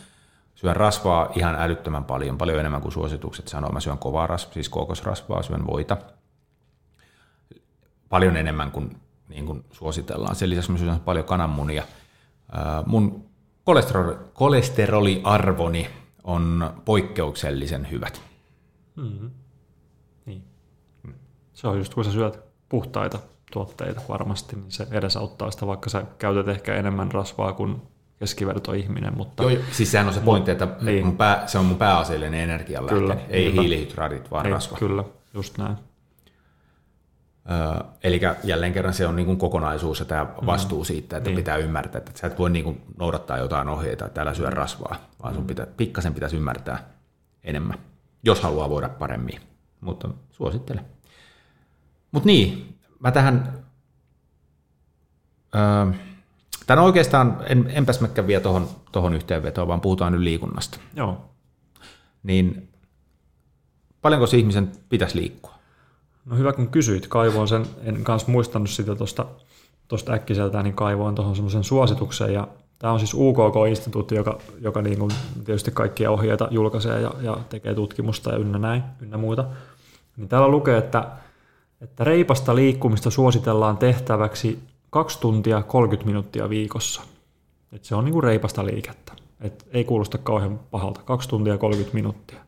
Syön 0.55 0.77
rasvaa 0.77 1.33
ihan 1.37 1.55
älyttömän 1.55 2.05
paljon, 2.05 2.39
paljon 2.39 2.61
enemmän 2.61 2.81
kuin 2.81 2.93
suositukset 2.93 3.49
sanoo. 3.49 3.73
Mä 3.73 3.81
syön 3.81 3.99
kovaa 3.99 4.27
rasvaa, 4.27 4.55
siis 4.55 4.69
kookosrasvaa, 4.69 5.43
syön 5.43 5.67
voita. 5.67 5.97
Paljon 8.09 8.37
enemmän 8.37 8.71
kuin, 8.71 8.97
niin 9.29 9.47
kuin 9.47 9.65
suositellaan. 9.71 10.37
Sen 10.37 10.51
lisäksi 10.51 10.73
mä 10.73 10.79
syön 10.79 11.01
paljon 11.01 11.25
kananmunia. 11.25 11.85
Mun 12.87 13.25
kolesteroli, 13.65 14.17
kolesteroliarvoni 14.33 15.89
on 16.25 16.75
poikkeuksellisen 16.85 17.91
hyvät. 17.91 18.23
Mm-hmm. 18.97 19.31
Niin. 20.27 20.45
Se 21.53 21.69
on 21.69 21.79
just 21.79 21.95
kun 21.95 22.05
sä 22.05 22.13
syöt 22.13 22.41
puhtaita 22.69 23.19
tuotteita 23.53 24.01
varmasti, 24.09 24.57
niin 24.57 24.73
se 24.73 24.87
edesauttaa 24.91 25.51
sitä, 25.51 25.67
vaikka 25.67 25.91
sä 25.91 26.05
käytät 26.19 26.49
ehkä 26.49 26.75
enemmän 26.75 27.13
rasvaa 27.13 27.53
kuin 27.53 27.83
keskivertoihminen. 28.23 29.17
Mutta, 29.17 29.43
Joo, 29.43 29.63
siis 29.71 29.93
sehän 29.93 30.09
on 30.09 30.15
se 30.15 30.21
pointti, 30.21 30.51
että 30.51 30.69
niin. 30.81 31.07
mun 31.07 31.17
pää, 31.17 31.47
se 31.47 31.59
on 31.59 31.65
mun 31.65 31.77
pääasiallinen 31.77 32.41
energialähde, 32.41 32.99
kyllä, 32.99 33.17
ei 33.29 33.51
kyllä. 33.51 33.63
hiilihydraatit, 33.63 34.31
vaan 34.31 34.47
ei, 34.47 34.53
rasva. 34.53 34.77
Kyllä, 34.77 35.05
just 35.35 35.59
näin. 35.59 35.77
Öö, 37.51 37.85
eli 38.03 38.21
jälleen 38.45 38.73
kerran 38.73 38.95
se 38.95 39.07
on 39.07 39.17
niin 39.17 39.27
kuin 39.27 39.39
kokonaisuus 39.39 39.99
ja 40.01 40.05
tämä 40.05 40.25
mm. 40.25 40.47
vastuu 40.47 40.79
mm. 40.79 40.85
siitä, 40.85 41.17
että 41.17 41.31
niin. 41.31 41.37
pitää 41.37 41.57
ymmärtää, 41.57 41.99
että 41.99 42.13
sä 42.15 42.27
et 42.27 42.39
voi 42.39 42.51
niin 42.51 42.65
kuin 42.65 42.83
noudattaa 42.99 43.39
jotain 43.39 43.69
ohjeita, 43.69 44.07
että 44.07 44.15
täällä 44.15 44.35
syö 44.35 44.47
mm. 44.47 44.53
rasvaa, 44.53 44.97
vaan 45.23 45.35
sun 45.35 45.43
mm. 45.43 45.47
pitä, 45.47 45.67
pikkasen 45.77 46.15
pitäisi 46.15 46.37
ymmärtää 46.37 46.85
enemmän, 47.45 47.79
jos 48.23 48.41
haluaa 48.41 48.71
voida 48.71 48.89
paremmin. 48.89 49.41
Mutta 49.81 50.09
suosittelen. 50.31 50.85
Mutta 52.13 52.27
niin, 52.27 52.79
mä 53.01 53.11
tähän... 53.11 53.65
Öö, 55.55 56.12
Tämä 56.67 56.83
oikeastaan, 56.83 57.39
en, 57.47 57.71
enpäs 57.75 58.01
mäkään 58.01 58.27
vielä 58.27 58.43
tuohon 58.43 58.69
tohon 58.93 59.15
yhteenvetoon, 59.15 59.69
vaan 59.69 59.81
puhutaan 59.81 60.13
nyt 60.13 60.21
liikunnasta. 60.21 60.79
Joo. 60.97 61.25
Niin 62.23 62.69
paljonko 64.03 64.27
se 64.27 64.37
ihmisen 64.37 64.73
pitäisi 64.89 65.19
liikkua? 65.19 65.55
No 66.25 66.37
hyvä 66.37 66.53
kun 66.53 66.69
kysyit, 66.69 67.07
kaivoin 67.07 67.49
sen, 67.49 67.67
en 67.83 68.05
kanssa 68.05 68.31
muistanut 68.31 68.71
sitä 68.71 68.97
tuosta 68.97 69.27
tosta 69.89 70.13
äkkiseltään, 70.13 70.65
niin 70.65 70.75
kaivoin 70.75 71.15
tuohon 71.15 71.37
semmoisen 71.37 71.65
suosituksen 71.65 72.35
ja 72.35 72.49
Tämä 72.83 72.93
on 72.93 72.99
siis 72.99 73.15
UKK-instituutti, 73.15 74.15
joka, 74.15 74.39
joka 74.61 74.83
niin 74.83 74.99
kuin 74.99 75.11
tietysti 75.45 75.71
kaikkia 75.71 76.11
ohjeita 76.11 76.49
julkaisee 76.51 77.01
ja, 77.01 77.15
ja 77.21 77.37
tekee 77.49 77.75
tutkimusta 77.75 78.31
ja 78.31 78.37
ynnä 78.37 78.59
näin, 78.59 78.83
ynnä 79.01 79.17
muita. 79.17 79.45
Niin 80.17 80.29
täällä 80.29 80.49
lukee, 80.49 80.79
että, 80.79 81.09
että 81.81 82.05
reipasta 82.05 82.55
liikkumista 82.55 83.11
suositellaan 83.11 83.77
tehtäväksi 83.77 84.59
2 84.93 85.21
tuntia 85.21 85.63
30 85.63 86.07
minuuttia 86.07 86.49
viikossa. 86.49 87.03
Et 87.73 87.85
se 87.85 87.95
on 87.95 88.05
niinku 88.05 88.21
reipasta 88.21 88.67
liikettä. 88.67 89.13
Et 89.41 89.67
ei 89.71 89.85
kuulosta 89.85 90.19
kauhean 90.19 90.61
pahalta. 90.71 91.01
2 91.03 91.29
tuntia 91.29 91.59
30 91.59 91.95
minuuttia. 91.95 92.41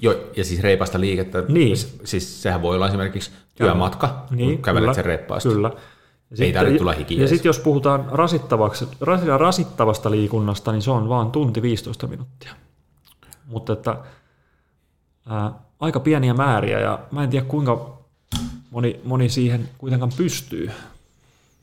Joo, 0.00 0.14
ja 0.36 0.44
siis 0.44 0.60
reipasta 0.60 1.00
liikettä, 1.00 1.44
niin. 1.48 1.76
siis 2.04 2.42
sehän 2.42 2.62
voi 2.62 2.76
olla 2.76 2.88
esimerkiksi 2.88 3.30
työmatka, 3.54 4.26
niin, 4.30 4.54
kun 4.54 4.62
kävelet 4.62 4.82
kyllä, 4.82 4.94
sen 4.94 5.04
reippaasti. 5.04 5.48
Kyllä. 5.48 5.70
Ja 6.38 6.44
ei 6.44 6.52
tarvitse 6.52 6.78
tulla 6.78 6.92
hiki. 6.92 7.20
Ja 7.20 7.28
sitten 7.28 7.48
jos 7.48 7.58
puhutaan 7.58 8.06
rasittavaksi, 8.10 8.88
rasittavasta 9.38 10.10
liikunnasta, 10.10 10.72
niin 10.72 10.82
se 10.82 10.90
on 10.90 11.08
vaan 11.08 11.30
tunti 11.30 11.62
15 11.62 12.06
minuuttia. 12.06 12.52
Mutta 13.46 13.72
että 13.72 13.96
ää, 15.28 15.52
aika 15.80 16.00
pieniä 16.00 16.34
määriä 16.34 16.80
ja 16.80 16.98
mä 17.10 17.24
en 17.24 17.30
tiedä 17.30 17.46
kuinka 17.46 17.98
moni, 18.70 19.00
moni 19.04 19.28
siihen 19.28 19.68
kuitenkaan 19.78 20.12
pystyy 20.16 20.70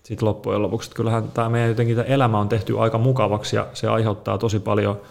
sitten 0.09 0.27
loppujen 0.27 0.61
lopuksi. 0.61 0.91
Kyllähän 0.95 1.31
tämä 1.31 1.49
meidän 1.49 1.69
jotenkin 1.69 1.95
tämä 1.95 2.07
elämä 2.07 2.39
on 2.39 2.49
tehty 2.49 2.79
aika 2.79 2.97
mukavaksi 2.97 3.55
ja 3.55 3.67
se 3.73 3.87
aiheuttaa 3.87 4.37
tosi 4.37 4.59
paljon 4.59 5.01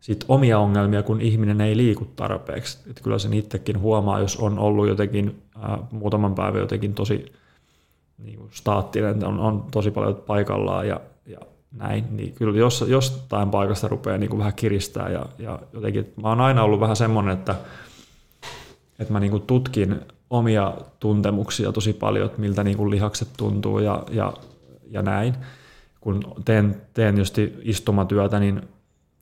sit 0.00 0.24
omia 0.28 0.58
ongelmia, 0.58 1.02
kun 1.02 1.20
ihminen 1.20 1.60
ei 1.60 1.76
liiku 1.76 2.04
tarpeeksi. 2.16 2.78
Et 2.90 3.00
kyllä 3.02 3.18
sen 3.18 3.34
itsekin 3.34 3.80
huomaa, 3.80 4.20
jos 4.20 4.36
on 4.36 4.58
ollut 4.58 4.88
jotenkin 4.88 5.42
ää, 5.60 5.78
muutaman 5.90 6.34
päivän 6.34 6.60
jotenkin 6.60 6.94
tosi 6.94 7.32
niin 8.18 8.38
kuin 8.38 8.50
staattinen, 8.52 9.24
on, 9.26 9.38
on 9.38 9.64
tosi 9.70 9.90
paljon 9.90 10.14
paikallaan 10.14 10.88
ja, 10.88 11.00
ja 11.26 11.38
näin, 11.72 12.04
niin 12.10 12.34
kyllä 12.34 12.58
jos, 12.58 12.84
jostain 12.88 13.50
paikasta 13.50 13.88
rupeaa 13.88 14.18
niin 14.18 14.30
kuin 14.30 14.38
vähän 14.38 14.54
kiristää 14.54 15.08
ja, 15.08 15.26
ja 15.38 15.58
jotenkin, 15.72 16.12
mä 16.22 16.28
oon 16.28 16.40
aina 16.40 16.62
ollut 16.62 16.80
vähän 16.80 16.96
semmoinen, 16.96 17.34
että, 17.34 17.54
että 18.98 19.12
mä 19.12 19.20
niin 19.20 19.30
kuin 19.30 19.42
tutkin 19.42 20.00
omia 20.30 20.74
tuntemuksia 21.00 21.72
tosi 21.72 21.92
paljon, 21.92 22.26
että 22.26 22.40
miltä 22.40 22.64
niin 22.64 22.76
kuin 22.76 22.90
lihakset 22.90 23.28
tuntuu 23.36 23.78
ja, 23.78 24.04
ja, 24.10 24.32
ja 24.90 25.02
näin. 25.02 25.34
Kun 26.00 26.34
teen, 26.44 26.82
teen 26.94 27.18
just 27.18 27.38
istumatyötä, 27.62 28.40
niin 28.40 28.62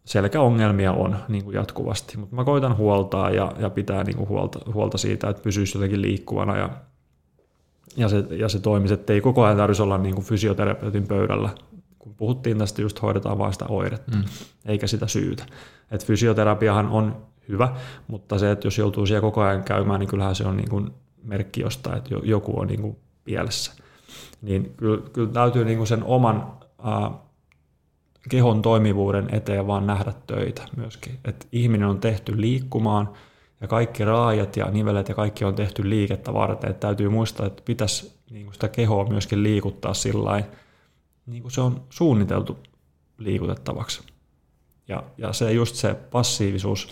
selkäongelmia 0.05 0.93
on 0.93 1.17
niin 1.29 1.45
kuin 1.45 1.55
jatkuvasti, 1.55 2.17
mutta 2.17 2.37
mä 2.37 2.45
koitan 2.45 2.77
huoltaa 2.77 3.31
ja, 3.31 3.53
ja 3.59 3.71
pitää 3.71 4.05
niin 4.05 4.17
kuin 4.17 4.29
huolta, 4.29 4.59
huolta 4.73 4.99
siitä, 4.99 5.29
että 5.29 5.43
pysyisi 5.43 5.79
jotenkin 5.79 6.03
liikkuvana 6.03 6.57
ja, 6.57 6.71
ja, 7.97 8.09
se, 8.09 8.25
ja 8.31 8.49
se 8.49 8.59
toimisi, 8.59 8.95
että 8.95 9.13
ei 9.13 9.21
koko 9.21 9.45
ajan 9.45 9.57
tarvitsisi 9.57 9.83
olla 9.83 9.99
niin 9.99 10.15
kuin 10.15 10.25
fysioterapeutin 10.25 11.09
pöydällä. 11.09 11.51
Kun 11.99 12.15
puhuttiin 12.15 12.59
tästä, 12.59 12.83
just 12.83 13.03
hoidetaan 13.03 13.39
vain 13.39 13.53
sitä 13.53 13.65
oiretta, 13.69 14.17
mm. 14.17 14.25
eikä 14.65 14.87
sitä 14.87 15.07
syytä. 15.07 15.47
Et 15.91 16.05
fysioterapiahan 16.05 16.89
on 16.89 17.28
hyvä, 17.49 17.77
mutta 18.07 18.39
se, 18.39 18.51
että 18.51 18.67
jos 18.67 18.79
joutuu 18.79 19.07
siellä 19.07 19.21
koko 19.21 19.41
ajan 19.41 19.63
käymään, 19.63 20.01
niin 20.01 20.09
kyllähän 20.09 20.35
se 20.35 20.47
on 20.47 20.57
niin 20.57 20.69
kuin 20.69 20.91
merkki 21.23 21.61
jostain, 21.61 21.99
että 21.99 22.15
joku 22.23 22.61
on 22.61 22.67
niin 22.67 22.83
kuin 22.83 22.97
pielessä. 23.25 23.73
Niin 24.43 24.75
kyllä, 24.77 25.03
kyllä 25.13 25.33
täytyy 25.33 25.65
niin 25.65 25.79
kuin 25.79 25.89
sen 25.89 26.05
oman 26.05 26.53
äh, 26.87 27.11
kehon 28.29 28.63
toimivuuden 28.63 29.29
eteen 29.33 29.67
vaan 29.67 29.87
nähdä 29.87 30.13
töitä 30.27 30.63
myöskin. 30.77 31.19
Että 31.25 31.47
ihminen 31.53 31.89
on 31.89 32.01
tehty 32.01 32.41
liikkumaan 32.41 33.09
ja 33.61 33.69
kaikki 33.69 34.05
raajat 34.05 34.57
ja 34.57 34.71
nivelet 34.71 35.09
ja 35.09 35.15
kaikki 35.15 35.45
on 35.45 35.55
tehty 35.55 35.91
liikettä 35.91 36.35
varten. 36.35 36.71
Että 36.71 36.87
täytyy 36.87 37.09
muistaa, 37.09 37.47
että 37.47 37.63
pitäisi 37.65 38.19
niin 38.31 38.45
kuin 38.47 38.55
sitä 38.55 38.69
kehoa 38.69 39.05
myöskin 39.05 39.43
liikuttaa 39.43 39.95
sillä 39.95 40.43
niin 41.27 41.43
kuin 41.43 41.53
se 41.53 41.61
on 41.61 41.83
suunniteltu 41.91 42.59
liikutettavaksi. 43.19 44.03
Ja, 44.89 45.03
ja 45.19 45.33
se 45.33 45.53
just 45.53 45.75
se 45.75 45.95
passiivisuus 45.95 46.89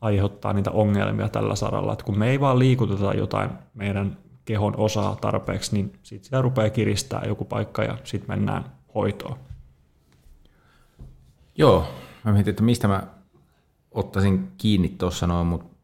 aiheuttaa 0.00 0.52
niitä 0.52 0.70
ongelmia 0.70 1.28
tällä 1.28 1.56
saralla, 1.56 1.92
että 1.92 2.04
kun 2.04 2.18
me 2.18 2.30
ei 2.30 2.40
vaan 2.40 2.58
liikuteta 2.58 3.14
jotain 3.14 3.50
meidän 3.74 4.18
kehon 4.44 4.74
osaa 4.76 5.16
tarpeeksi, 5.16 5.76
niin 5.76 5.92
sitten 6.02 6.24
sitä 6.24 6.42
rupeaa 6.42 6.70
kiristää 6.70 7.22
joku 7.26 7.44
paikka 7.44 7.84
ja 7.84 7.98
sitten 8.04 8.38
mennään 8.38 8.64
hoitoon. 8.94 9.38
Joo, 11.58 11.88
mä 12.24 12.32
mietin, 12.32 12.50
että 12.50 12.62
mistä 12.62 12.88
mä 12.88 13.02
ottaisin 13.90 14.52
kiinni 14.58 14.88
tuossa 14.88 15.26
noin, 15.26 15.46
mutta 15.46 15.76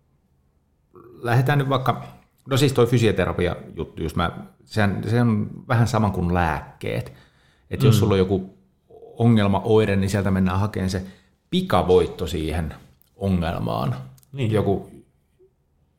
lähdetään 1.22 1.58
nyt 1.58 1.68
vaikka, 1.68 2.04
no 2.50 2.56
siis 2.56 2.72
toi 2.72 2.86
fysioterapia 2.86 3.56
juttu, 3.76 4.02
jos 4.02 4.16
mä, 4.16 4.30
sehän, 4.64 5.02
se 5.08 5.20
on 5.20 5.50
vähän 5.68 5.88
sama 5.88 6.10
kuin 6.10 6.34
lääkkeet. 6.34 7.12
Että 7.70 7.84
mm. 7.84 7.88
jos 7.88 7.98
sulla 7.98 8.14
on 8.14 8.18
joku 8.18 8.58
ongelma, 9.18 9.62
oire, 9.64 9.96
niin 9.96 10.10
sieltä 10.10 10.30
mennään 10.30 10.60
hakemaan 10.60 10.90
se 10.90 11.06
pikavoitto 11.50 12.26
siihen 12.26 12.74
ongelmaan. 13.22 13.96
Niin. 14.32 14.52
Joku, 14.52 14.90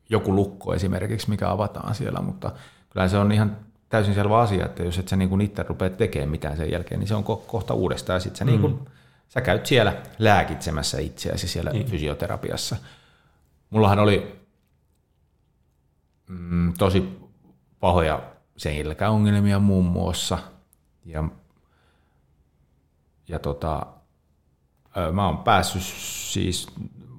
joku 0.08 0.34
lukko 0.34 0.74
esimerkiksi, 0.74 1.30
mikä 1.30 1.50
avataan 1.50 1.94
siellä, 1.94 2.20
mutta 2.20 2.52
kyllä 2.90 3.08
se 3.08 3.18
on 3.18 3.32
ihan 3.32 3.56
täysin 3.88 4.14
selvä 4.14 4.38
asia, 4.38 4.64
että 4.64 4.82
jos 4.82 4.98
et 4.98 5.08
sä 5.08 5.16
niin 5.16 5.40
itse 5.40 5.62
rupea 5.62 5.90
tekemään 5.90 6.28
mitään 6.28 6.56
sen 6.56 6.70
jälkeen, 6.70 6.98
niin 6.98 7.08
se 7.08 7.14
on 7.14 7.24
kohta 7.24 7.74
uudestaan. 7.74 8.20
Sitten 8.20 8.38
sä, 8.38 8.44
mm. 8.44 8.50
niin 8.50 8.60
kuin, 8.60 8.88
sä 9.28 9.40
käyt 9.40 9.66
siellä 9.66 9.96
lääkitsemässä 10.18 10.98
itseäsi 11.00 11.48
siellä 11.48 11.70
niin. 11.70 11.86
fysioterapiassa. 11.86 12.76
Mullahan 13.70 13.98
oli 13.98 14.40
mm, 16.28 16.72
tosi 16.78 17.18
pahoja 17.80 18.22
selkäongelmia 18.56 19.58
muun 19.58 19.84
muassa. 19.84 20.38
Ja, 21.04 21.24
ja 23.28 23.38
tota, 23.38 23.86
mä 25.12 25.26
oon 25.26 25.38
päässyt 25.38 25.82
siis 26.32 26.66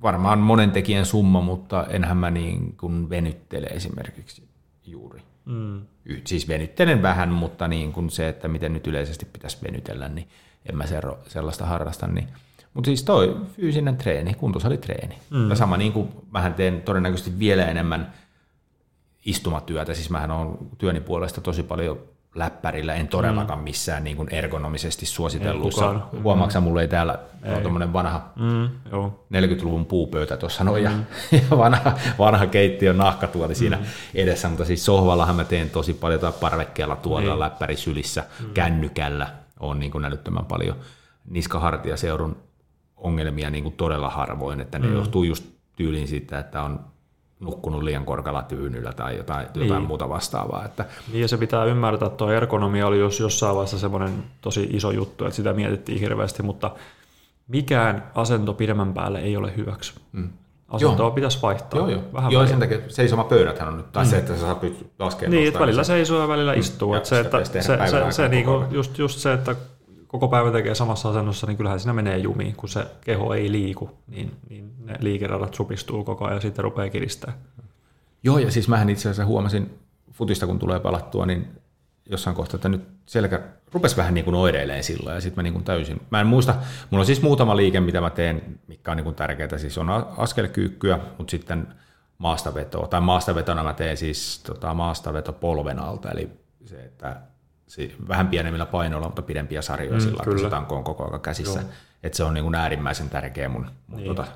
varmaan 0.06 0.40
monen 0.40 0.72
tekijän 0.72 1.06
summa, 1.06 1.42
mutta 1.42 1.86
enhän 1.90 2.18
mä 2.18 2.32
niin 2.32 2.78
kuin 2.78 3.10
venyttele 3.10 3.68
esimerkiksi 3.68 4.48
juuri. 4.86 5.22
Mm. 5.46 5.82
Siis 6.26 6.48
venyttelen 6.48 7.02
vähän, 7.02 7.30
mutta 7.30 7.68
niin 7.68 7.92
kuin 7.92 8.10
se, 8.10 8.28
että 8.28 8.48
miten 8.48 8.74
nyt 8.74 8.88
yleisesti 8.88 9.26
pitäisi 9.26 9.58
venytellä, 9.64 10.10
niin 10.10 10.28
en 10.70 10.78
mä 10.78 10.84
sellaista 11.28 11.66
harrasta. 11.66 12.08
Niin. 12.08 12.28
Mutta 12.74 12.88
siis 12.88 13.04
toi 13.04 13.38
fyysinen 13.56 13.98
treeni, 13.98 14.34
kuntosalitreeni. 14.34 15.18
Mm. 15.30 15.50
Ja 15.50 15.56
sama 15.56 15.78
niin 15.78 15.94
kuin 15.94 16.10
mähän 16.32 16.54
teen 16.54 16.82
todennäköisesti 16.82 17.40
vielä 17.40 17.66
enemmän 17.66 18.14
istumatyötä, 19.26 19.94
siis 19.94 20.10
mähän 20.10 20.32
on 20.32 20.58
työni 20.78 21.02
puolesta 21.02 21.42
tosi 21.42 21.64
paljon 21.64 22.00
läppärillä, 22.36 22.94
en 22.94 23.08
todellakaan 23.08 23.60
mm. 23.60 23.64
missään 23.64 24.04
niin 24.04 24.18
kuin 24.18 24.30
ergonomisesti 24.32 25.06
suositellussa. 25.06 26.00
Huomaaksa, 26.24 26.62
mulla 26.62 26.82
ei 26.82 26.88
täällä 26.88 27.20
ei. 27.44 27.62
tuommoinen 27.62 27.94
vanha 27.94 28.30
mm, 28.36 28.70
joo. 28.92 29.26
40-luvun 29.34 29.86
puupöytä 29.86 30.38
tuossa 30.38 30.64
noin 30.64 30.84
mm. 30.84 30.92
ja, 31.32 31.40
ja 31.52 31.58
vanha, 31.58 31.94
vanha 32.20 32.48
keittiön 32.48 32.98
nahkatuoli 32.98 33.54
mm. 33.54 33.58
siinä 33.58 33.80
edessä, 34.14 34.50
mutta 34.50 34.66
siis 34.66 34.86
sohvallahan 34.86 35.36
mä 35.36 35.44
teen 35.44 35.70
tosi 35.70 35.94
paljon 35.94 36.22
tai 36.22 36.34
parvekkeella 36.40 36.96
tuolla 36.96 37.30
niin. 37.30 37.40
läppäri 37.40 37.76
sylissä, 37.76 38.24
mm. 38.40 38.54
kännykällä 38.54 39.28
on 39.60 39.80
niin 39.80 39.92
kuin 39.92 40.06
älyttömän 40.06 40.46
paljon 40.46 40.76
niskahartiaseudun 41.30 42.38
ongelmia 42.98 43.50
niin 43.50 43.64
kuin 43.64 43.76
todella 43.76 44.10
harvoin, 44.10 44.62
että 44.62 44.80
ne 44.80 44.88
mm. 44.88 44.94
johtuu 44.94 45.24
just 45.24 45.46
tyyliin 45.76 46.08
siitä, 46.08 46.40
että 46.40 46.62
on 46.62 46.80
nukkunut 47.40 47.84
liian 47.84 48.06
korkealla 48.06 48.42
tyynyllä 48.42 48.94
tai 48.94 49.18
jotain, 49.18 49.48
niin. 49.56 49.68
jotain 49.68 49.84
muuta 49.84 50.10
vastaavaa. 50.10 50.66
Että... 50.66 50.86
Niin 51.12 51.22
ja 51.22 51.28
se 51.28 51.38
pitää 51.38 51.66
ymmärtää, 51.66 52.06
että 52.06 52.18
tuo 52.18 52.32
ergonomia 52.32 52.88
oli 52.88 53.00
jos 53.00 53.20
jossain 53.20 53.56
vaiheessa 53.56 53.80
semmoinen 53.80 54.24
tosi 54.42 54.70
iso 54.74 54.92
juttu, 54.92 55.26
että 55.26 55.36
sitä 55.36 55.54
mietittiin 55.54 56.00
hirveästi, 56.00 56.44
mutta 56.44 56.72
mikään 57.48 58.04
asento 58.16 58.54
pidemmän 58.54 58.94
päälle 58.94 59.20
ei 59.20 59.38
ole 59.38 59.54
hyväksi. 59.58 59.94
Mm. 60.12 60.30
Asentoa 60.68 61.06
joo. 61.06 61.12
pitäisi 61.12 61.40
vaihtaa. 61.42 61.80
Joo, 61.80 61.90
joo. 61.90 62.02
Vähän 62.14 62.32
joo 62.32 62.48
sen 62.48 62.60
takia 62.60 62.78
seisoma 62.88 63.24
pöydäthän 63.24 63.68
on 63.68 63.78
nyt, 63.78 63.92
tai 63.92 64.04
mm. 64.04 64.10
se, 64.10 64.18
että 64.18 64.38
sä 64.38 64.56
pystyt 64.56 64.92
laskemaan. 65.00 65.32
Niin, 65.32 65.48
että 65.48 65.60
välillä 65.60 65.84
seisoo 65.84 66.22
ja 66.22 66.28
välillä 66.28 66.54
mm. 66.54 66.60
istuu. 66.60 66.92
Mm. 66.92 66.98
Että 66.98 67.10
se, 67.10 67.20
että 67.20 67.44
se, 67.44 67.62
se, 67.62 67.78
se, 67.88 68.12
se 68.12 68.28
niinku, 68.28 68.64
just, 68.72 68.98
just 68.98 69.20
se, 69.20 69.34
että 69.34 69.56
koko 70.20 70.28
päivä 70.28 70.52
tekee 70.52 70.76
samassa 70.76 71.10
asennossa, 71.10 71.48
niin 71.48 71.58
kyllähän 71.58 71.80
siinä 71.80 71.94
menee 71.94 72.18
jumiin, 72.18 72.56
kun 72.56 72.70
se 72.70 72.86
keho 73.02 73.34
ei 73.34 73.52
liiku, 73.52 73.90
niin, 74.08 74.32
niin 74.50 74.74
ne 74.84 74.96
liikeradat 75.00 75.54
supistuu 75.54 76.04
koko 76.04 76.26
ajan 76.26 76.38
ja 76.38 76.42
sitten 76.42 76.64
rupeaa 76.64 76.90
kiristää. 76.90 77.34
Joo, 78.24 78.38
ja 78.38 78.52
siis 78.52 78.68
mähän 78.68 78.90
itse 78.90 79.10
asiassa 79.10 79.26
huomasin 79.26 79.80
futista, 80.12 80.48
kun 80.48 80.60
tulee 80.60 80.80
palattua, 80.80 81.26
niin 81.26 81.48
jossain 82.10 82.36
kohtaa, 82.36 82.56
että 82.56 82.70
nyt 82.70 82.88
selkä 83.06 83.42
rupesi 83.74 83.98
vähän 83.98 84.14
niin 84.14 84.26
kuin 84.26 84.36
oireileen 84.36 84.84
silloin, 84.84 85.16
ja 85.16 85.22
sitten 85.22 85.40
mä 85.40 85.44
niin 85.44 85.54
kuin 85.54 85.64
täysin, 85.64 86.02
mä 86.10 86.22
en 86.22 86.28
muista, 86.28 86.56
mulla 86.90 87.02
on 87.02 87.06
siis 87.06 87.22
muutama 87.22 87.56
liike, 87.56 87.80
mitä 87.80 88.02
mä 88.02 88.10
teen, 88.10 88.60
mikä 88.68 88.92
on 88.92 88.98
niin 88.98 89.04
kuin 89.04 89.16
tärkeää, 89.16 89.58
siis 89.58 89.78
on 89.78 89.90
askelkyykkyä, 90.18 91.00
mutta 91.18 91.32
sitten 91.32 91.68
maastavetoa, 92.18 92.88
tai 92.88 93.02
maastavetona 93.02 93.64
mä 93.64 93.74
teen 93.74 93.98
siis 93.98 94.40
tota, 94.40 94.74
maastaveto 94.74 95.34
polven 95.34 95.80
alta, 95.80 96.12
eli 96.12 96.30
se, 96.66 96.84
että 96.84 97.22
vähän 98.08 98.28
pienemmillä 98.28 98.66
painoilla, 98.66 99.08
mutta 99.08 99.22
pidempiä 99.22 99.62
sarjoja 99.62 99.98
mm, 99.98 100.00
sillä, 100.00 100.24
että 100.28 100.42
se 100.42 100.50
tanko 100.50 100.76
on 100.76 100.84
koko 100.84 101.08
ajan 101.08 101.22
käsissä. 101.22 101.64
Että 102.04 102.18
se 102.18 102.24
on 102.24 102.34
niin 102.34 102.44
kuin 102.44 102.56
äärimmäisen 102.56 103.10
tärkeä 103.10 103.50
mun, 103.50 103.66
mun 103.88 103.98
niin. 103.98 104.08
tota, 104.08 104.28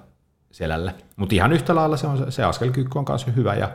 selälle. 0.51 0.95
Mutta 1.15 1.35
ihan 1.35 1.53
yhtä 1.53 1.75
lailla 1.75 1.97
se, 1.97 2.07
on, 2.07 2.31
se 2.31 2.43
askelkyykky 2.43 2.99
on 2.99 3.05
kanssa 3.05 3.31
hyvä 3.31 3.55
ja, 3.55 3.71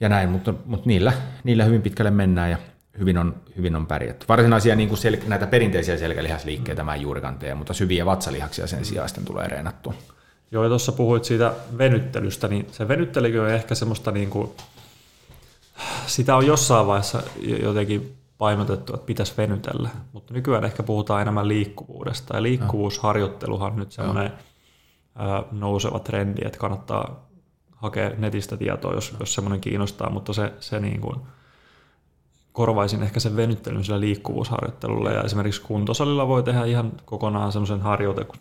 ja 0.00 0.08
näin, 0.08 0.28
mutta, 0.28 0.54
mutta 0.64 0.88
niillä, 0.88 1.12
niillä 1.44 1.64
hyvin 1.64 1.82
pitkälle 1.82 2.10
mennään 2.10 2.50
ja 2.50 2.58
hyvin 2.98 3.18
on, 3.18 3.34
hyvin 3.56 3.76
on 3.76 3.86
pärjätty. 3.86 4.26
Varsinaisia 4.28 4.76
niin 4.76 4.88
kuin 4.88 4.98
sel, 4.98 5.16
näitä 5.26 5.46
perinteisiä 5.46 5.96
selkälihasliikkeitä 5.96 6.82
mm. 6.82 6.86
mä 6.86 6.94
en 6.94 7.00
juurikaan 7.00 7.38
tee, 7.38 7.54
mutta 7.54 7.74
syviä 7.74 8.06
vatsalihaksia 8.06 8.66
sen 8.66 8.84
sijaan 8.84 9.08
sitten 9.08 9.24
tulee 9.24 9.48
reenattua. 9.48 9.94
Joo, 10.50 10.62
ja 10.62 10.68
tuossa 10.68 10.92
puhuit 10.92 11.24
siitä 11.24 11.52
venyttelystä, 11.78 12.48
niin 12.48 12.66
se 12.72 12.88
venyttelykö 12.88 13.42
on 13.42 13.50
ehkä 13.50 13.74
semmoista 13.74 14.10
niin 14.10 14.30
kuin 14.30 14.50
sitä 16.06 16.36
on 16.36 16.46
jossain 16.46 16.86
vaiheessa 16.86 17.22
jotenkin 17.62 18.16
painotettu, 18.38 18.94
että 18.94 19.06
pitäisi 19.06 19.34
venytellä, 19.36 19.88
mutta 20.12 20.34
nykyään 20.34 20.64
ehkä 20.64 20.82
puhutaan 20.82 21.22
enemmän 21.22 21.48
liikkuvuudesta. 21.48 22.36
Ja 22.36 22.42
liikkuvuusharjoitteluhan 22.42 23.72
on 23.72 23.78
nyt 23.78 23.92
semmoinen 23.92 24.32
nouseva 25.52 25.98
trendi, 25.98 26.42
että 26.44 26.58
kannattaa 26.58 27.28
hakea 27.76 28.10
netistä 28.18 28.56
tietoa, 28.56 28.94
jos, 28.94 29.14
jos 29.20 29.34
semmoinen 29.34 29.60
kiinnostaa, 29.60 30.10
mutta 30.10 30.32
se, 30.32 30.52
se 30.60 30.80
niin 30.80 31.00
kuin, 31.00 31.16
korvaisin 32.52 33.02
ehkä 33.02 33.20
sen 33.20 33.36
venyttelyn 33.36 33.84
sillä 33.84 34.00
liikkuvuusharjoittelulla 34.00 35.10
ja 35.10 35.22
esimerkiksi 35.22 35.62
kuntosalilla 35.62 36.28
voi 36.28 36.42
tehdä 36.42 36.64
ihan 36.64 36.92
kokonaan 37.04 37.52
semmoisen 37.52 37.80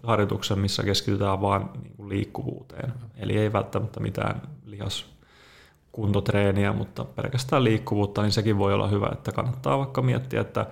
harjoituksen, 0.04 0.60
missä 0.60 0.84
keskitytään 0.84 1.42
vaan 1.42 1.70
niin 1.84 1.96
kuin 1.98 2.10
liikkuvuuteen. 2.10 2.94
Eli 3.18 3.38
ei 3.38 3.54
välttämättä 3.54 4.00
mitään 4.00 4.42
lihas 4.66 5.13
kuntotreeniä, 5.94 6.74
mutta 6.74 7.06
pelkästään 7.06 7.64
liikkuvuutta, 7.64 8.22
niin 8.22 8.32
sekin 8.32 8.58
voi 8.58 8.74
olla 8.74 8.88
hyvä, 8.88 9.10
että 9.12 9.32
kannattaa 9.32 9.78
vaikka 9.78 10.02
miettiä, 10.02 10.42
että 10.42 10.66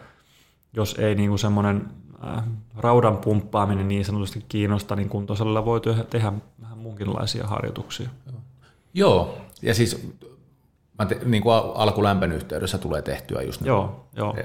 jos 0.73 0.95
ei 0.99 1.15
niin 1.15 1.29
kuin 1.29 1.39
semmoinen 1.39 1.87
äh, 2.27 2.43
raudan 2.77 3.17
pumppaaminen 3.17 3.87
niin 3.87 4.05
sanotusti 4.05 4.45
kiinnosta, 4.49 4.95
niin 4.95 5.09
kuntosalilla 5.09 5.65
voi 5.65 5.81
tehdä 6.09 6.33
vähän 6.61 6.77
muunkinlaisia 6.77 7.47
harjoituksia. 7.47 8.09
Joo, 8.93 9.37
ja 9.61 9.73
siis 9.73 10.13
te, 11.07 11.19
niin 11.25 11.43
kuin 11.43 11.55
alkulämpön 11.75 12.31
yhteydessä 12.31 12.77
tulee 12.77 13.01
tehtyä 13.01 13.41
just 13.41 13.61
joo, 13.65 14.05
joo. 14.15 14.35
Ja 14.37 14.43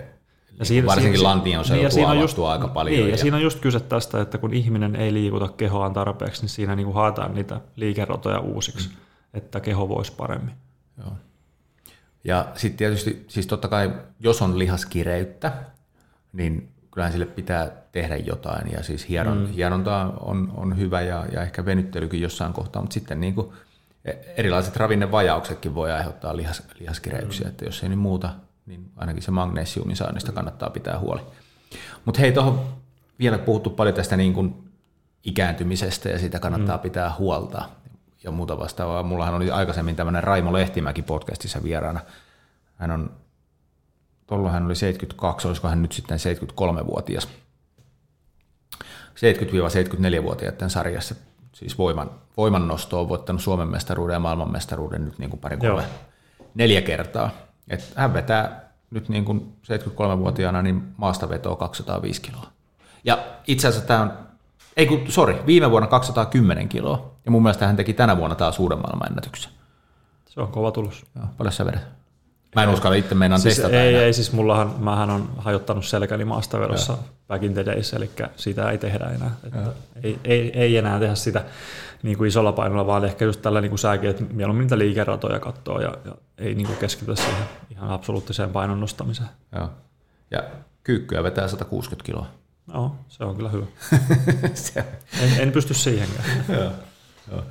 niin 0.59 0.66
siinä, 0.66 0.86
varsinkin 0.86 1.19
siinä, 1.19 1.28
lantiin 1.28 1.59
on 1.59 1.65
se 1.65 1.74
niin, 1.74 1.93
siinä 1.93 2.11
on 2.11 2.20
just, 2.20 2.39
aika 2.39 2.69
paljon. 2.69 2.97
Niin, 2.97 3.07
ja, 3.07 3.11
ja 3.11 3.16
siinä 3.16 3.36
on 3.36 3.43
just 3.43 3.61
kyse 3.61 3.81
tästä, 3.81 4.20
että 4.20 4.39
kun 4.39 4.55
ihminen 4.55 4.97
ei 4.97 5.12
liikuta 5.12 5.48
kehoaan 5.48 5.93
tarpeeksi, 5.93 6.43
niin 6.43 6.48
siinä 6.48 6.77
niin 6.77 6.85
kuin 6.85 6.94
haetaan 6.94 7.35
niitä 7.35 7.61
liikerotoja 7.77 8.40
uusiksi, 8.40 8.89
mm. 8.89 8.94
että 9.35 9.61
keho 9.61 9.89
voisi 9.89 10.12
paremmin. 10.12 10.55
Joo. 10.98 11.12
Ja 12.24 12.52
sitten 12.55 12.78
tietysti, 12.78 13.24
siis 13.28 13.47
totta 13.47 13.68
kai, 13.68 13.93
jos 14.20 14.43
on 14.43 14.59
lihaskireyttä, 14.59 15.52
niin 16.32 16.68
kyllähän 16.90 17.12
sille 17.12 17.27
pitää 17.27 17.70
tehdä 17.93 18.16
jotain 18.16 18.73
ja 18.73 18.82
siis 18.82 19.09
hieron, 19.09 19.39
mm. 19.39 19.47
hieronta 19.47 20.12
on, 20.20 20.52
on 20.56 20.78
hyvä 20.78 21.01
ja, 21.01 21.27
ja 21.32 21.43
ehkä 21.43 21.64
venyttelykin 21.64 22.20
jossain 22.20 22.52
kohtaa, 22.52 22.82
mutta 22.82 22.94
sitten 22.94 23.20
niin 23.20 23.35
kuin 23.35 23.52
erilaiset 24.36 24.77
ravinnevajauksetkin 24.77 25.74
voi 25.74 25.93
aiheuttaa 25.93 26.36
lihas, 26.36 26.62
lihaskireyksiä, 26.81 27.44
mm. 27.44 27.51
että 27.51 27.64
jos 27.64 27.82
ei 27.82 27.89
niin 27.89 27.98
muuta, 27.98 28.31
niin 28.66 28.90
ainakin 28.97 29.23
se 29.23 29.31
magnesiumin 29.31 29.97
saannista 29.97 30.32
kannattaa 30.32 30.70
pitää 30.70 30.98
huoli. 30.98 31.20
Mutta 32.05 32.20
hei, 32.20 32.32
tuohon 32.32 32.66
vielä 33.18 33.39
puhuttu 33.39 33.70
paljon 33.70 33.94
tästä 33.94 34.16
niin 34.16 34.35
kuin 34.35 34.70
ikääntymisestä 35.24 36.09
ja 36.09 36.18
siitä 36.18 36.39
kannattaa 36.39 36.77
mm. 36.77 36.82
pitää 36.82 37.14
huolta 37.18 37.68
ja 38.24 38.30
muuta 38.30 38.59
vastaavaa. 38.59 39.02
Mullahan 39.02 39.34
oli 39.34 39.51
aikaisemmin 39.51 39.97
tämmöinen 39.97 40.24
Raimo 40.24 40.52
Lehtimäki 40.52 41.02
podcastissa 41.02 41.62
vieraana. 41.62 42.01
Hän 42.74 42.90
on, 42.90 43.10
tuolloin 44.26 44.52
hän 44.52 44.66
oli 44.66 44.76
72, 44.76 45.48
olisiko 45.48 45.68
hän 45.68 45.82
nyt 45.82 45.93
sitten 45.93 46.18
73-vuotias. 46.18 47.28
70-74-vuotiaiden 49.16 50.70
sarjassa 50.70 51.14
siis 51.52 51.78
voiman, 51.78 52.10
voimannosto 52.36 53.01
on 53.01 53.09
voittanut 53.09 53.43
Suomen 53.43 53.68
mestaruuden 53.68 54.14
ja 54.14 54.20
maailman 54.20 54.52
mestaruuden 54.52 55.05
nyt 55.05 55.18
niin 55.18 55.30
kuin 55.30 55.40
pari 55.40 55.56
kolme, 55.56 55.84
neljä 56.55 56.82
kertaa. 56.82 57.30
Et 57.68 57.93
hän 57.97 58.14
vetää 58.14 58.70
nyt 58.90 59.09
niin 59.09 59.24
kuin 59.24 59.56
73-vuotiaana 59.66 60.62
niin 60.62 60.82
maastavetoa 60.97 61.56
205 61.56 62.20
kiloa. 62.20 62.47
Ja 63.05 63.24
itse 63.47 63.68
asiassa 63.68 63.86
tämä 63.86 64.02
on, 64.02 64.26
ei 64.77 64.86
kun, 64.86 65.05
sorry, 65.09 65.36
viime 65.47 65.70
vuonna 65.70 65.89
210 65.89 66.69
kiloa. 66.69 67.12
Ja 67.24 67.31
mun 67.31 67.43
mielestä 67.43 67.66
hän 67.66 67.77
teki 67.77 67.94
tänä 67.94 68.16
vuonna 68.16 68.36
taas 68.36 68.59
uuden 68.59 68.78
maailman 68.78 69.09
ennätyksen. 69.09 69.53
Se 70.28 70.40
on 70.40 70.48
kova 70.48 70.70
tulos. 70.70 71.07
Joo, 71.16 71.24
paljon 71.39 71.53
sä 71.53 71.66
vedät? 71.66 71.97
Mä 72.55 72.62
en 72.62 72.69
uskalla 72.69 72.97
itse 72.97 73.15
meinaan 73.15 73.40
siis 73.40 73.55
testata 73.55 73.77
Ei, 73.77 73.89
enää. 73.89 74.03
ei, 74.03 74.12
siis 74.12 74.32
mullahan, 74.32 74.74
mähän 74.78 75.11
on 75.11 75.28
hajottanut 75.39 75.85
selkäni 75.85 76.24
maastavedossa 76.24 76.98
back 77.28 77.43
in 77.44 77.55
the 77.55 77.66
days, 77.66 77.93
eli 77.93 78.11
sitä 78.36 78.70
ei 78.70 78.78
tehdä 78.78 79.05
enää. 79.05 79.31
Että 79.44 79.73
ei, 80.03 80.19
ei, 80.24 80.61
ei, 80.61 80.77
enää 80.77 80.98
tehdä 80.98 81.15
sitä 81.15 81.44
niin 82.03 82.19
kuin 82.19 82.28
isolla 82.28 82.53
painolla, 82.53 82.86
vaan 82.86 83.05
ehkä 83.05 83.24
just 83.24 83.43
tällä 83.43 83.61
niin 83.61 83.70
kuin 83.70 83.78
säkin, 83.78 84.11
että 84.11 84.24
mieluummin 84.32 84.65
niitä 84.65 84.78
liikeratoja 84.78 85.40
katsoo 85.40 85.81
ja, 85.81 85.94
ja 86.05 86.12
ei 86.39 86.55
niin 86.55 86.66
kuin 86.66 86.78
keskitytä 86.78 87.23
siihen 87.23 87.44
ihan 87.70 87.90
absoluuttiseen 87.90 88.51
painon 88.51 88.81
nostamiseen. 88.81 89.28
Joo. 89.55 89.70
Ja 90.31 90.43
kyykkyä 90.85 91.23
vetää 91.23 91.48
160 91.48 92.07
kiloa. 92.07 92.27
No, 92.66 92.97
se 93.09 93.24
on 93.24 93.36
kyllä 93.36 93.51
hyvä. 93.51 93.66
se, 94.55 94.84
En, 95.20 95.40
en 95.40 95.52
pysty 95.52 95.74
siihenkään. 95.74 96.44
joo, 96.48 96.72
joo. 97.30 97.43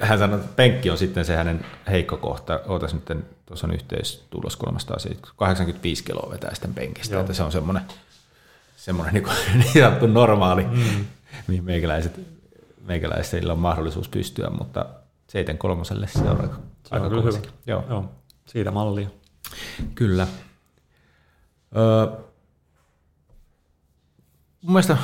Hän 0.00 0.18
sanoi, 0.18 0.38
että 0.40 0.52
penkki 0.56 0.90
on 0.90 0.98
sitten 0.98 1.24
se 1.24 1.36
hänen 1.36 1.66
heikko 1.90 2.16
kohta. 2.16 2.60
Ootas 2.66 2.94
nyt, 2.94 3.26
tuossa 3.46 3.66
on 3.66 3.74
yhteistulos 3.74 4.56
385 4.56 6.04
kiloa 6.04 6.30
vetää 6.30 6.54
sitten 6.54 6.74
penkistä, 6.74 7.14
Joo. 7.14 7.20
että 7.20 7.32
se 7.32 7.42
on 7.42 7.52
semmoinen, 7.52 7.82
semmoinen 8.76 9.14
niin, 9.14 9.24
kuin, 9.24 9.36
niin 9.58 9.72
sanottu 9.72 10.06
normaali, 10.06 10.64
mm. 10.64 11.04
mihin 11.46 11.64
meikäläiset, 11.64 12.20
meikäläisillä 12.84 13.52
on 13.52 13.58
mahdollisuus 13.58 14.08
pystyä, 14.08 14.50
mutta 14.50 14.86
7 15.28 15.58
se 15.84 16.20
on 16.20 16.40
aika, 16.40 16.54
Se 16.54 16.88
aika 16.90 17.06
on 17.06 17.12
kova 17.12 17.22
hyvä. 17.22 17.38
Joo. 17.66 17.84
Joo, 17.88 18.10
siitä 18.46 18.70
mallia. 18.70 19.08
Kyllä. 19.94 20.26
Öö, 21.76 22.06
mun 24.64 24.72
mielestä 24.72 24.96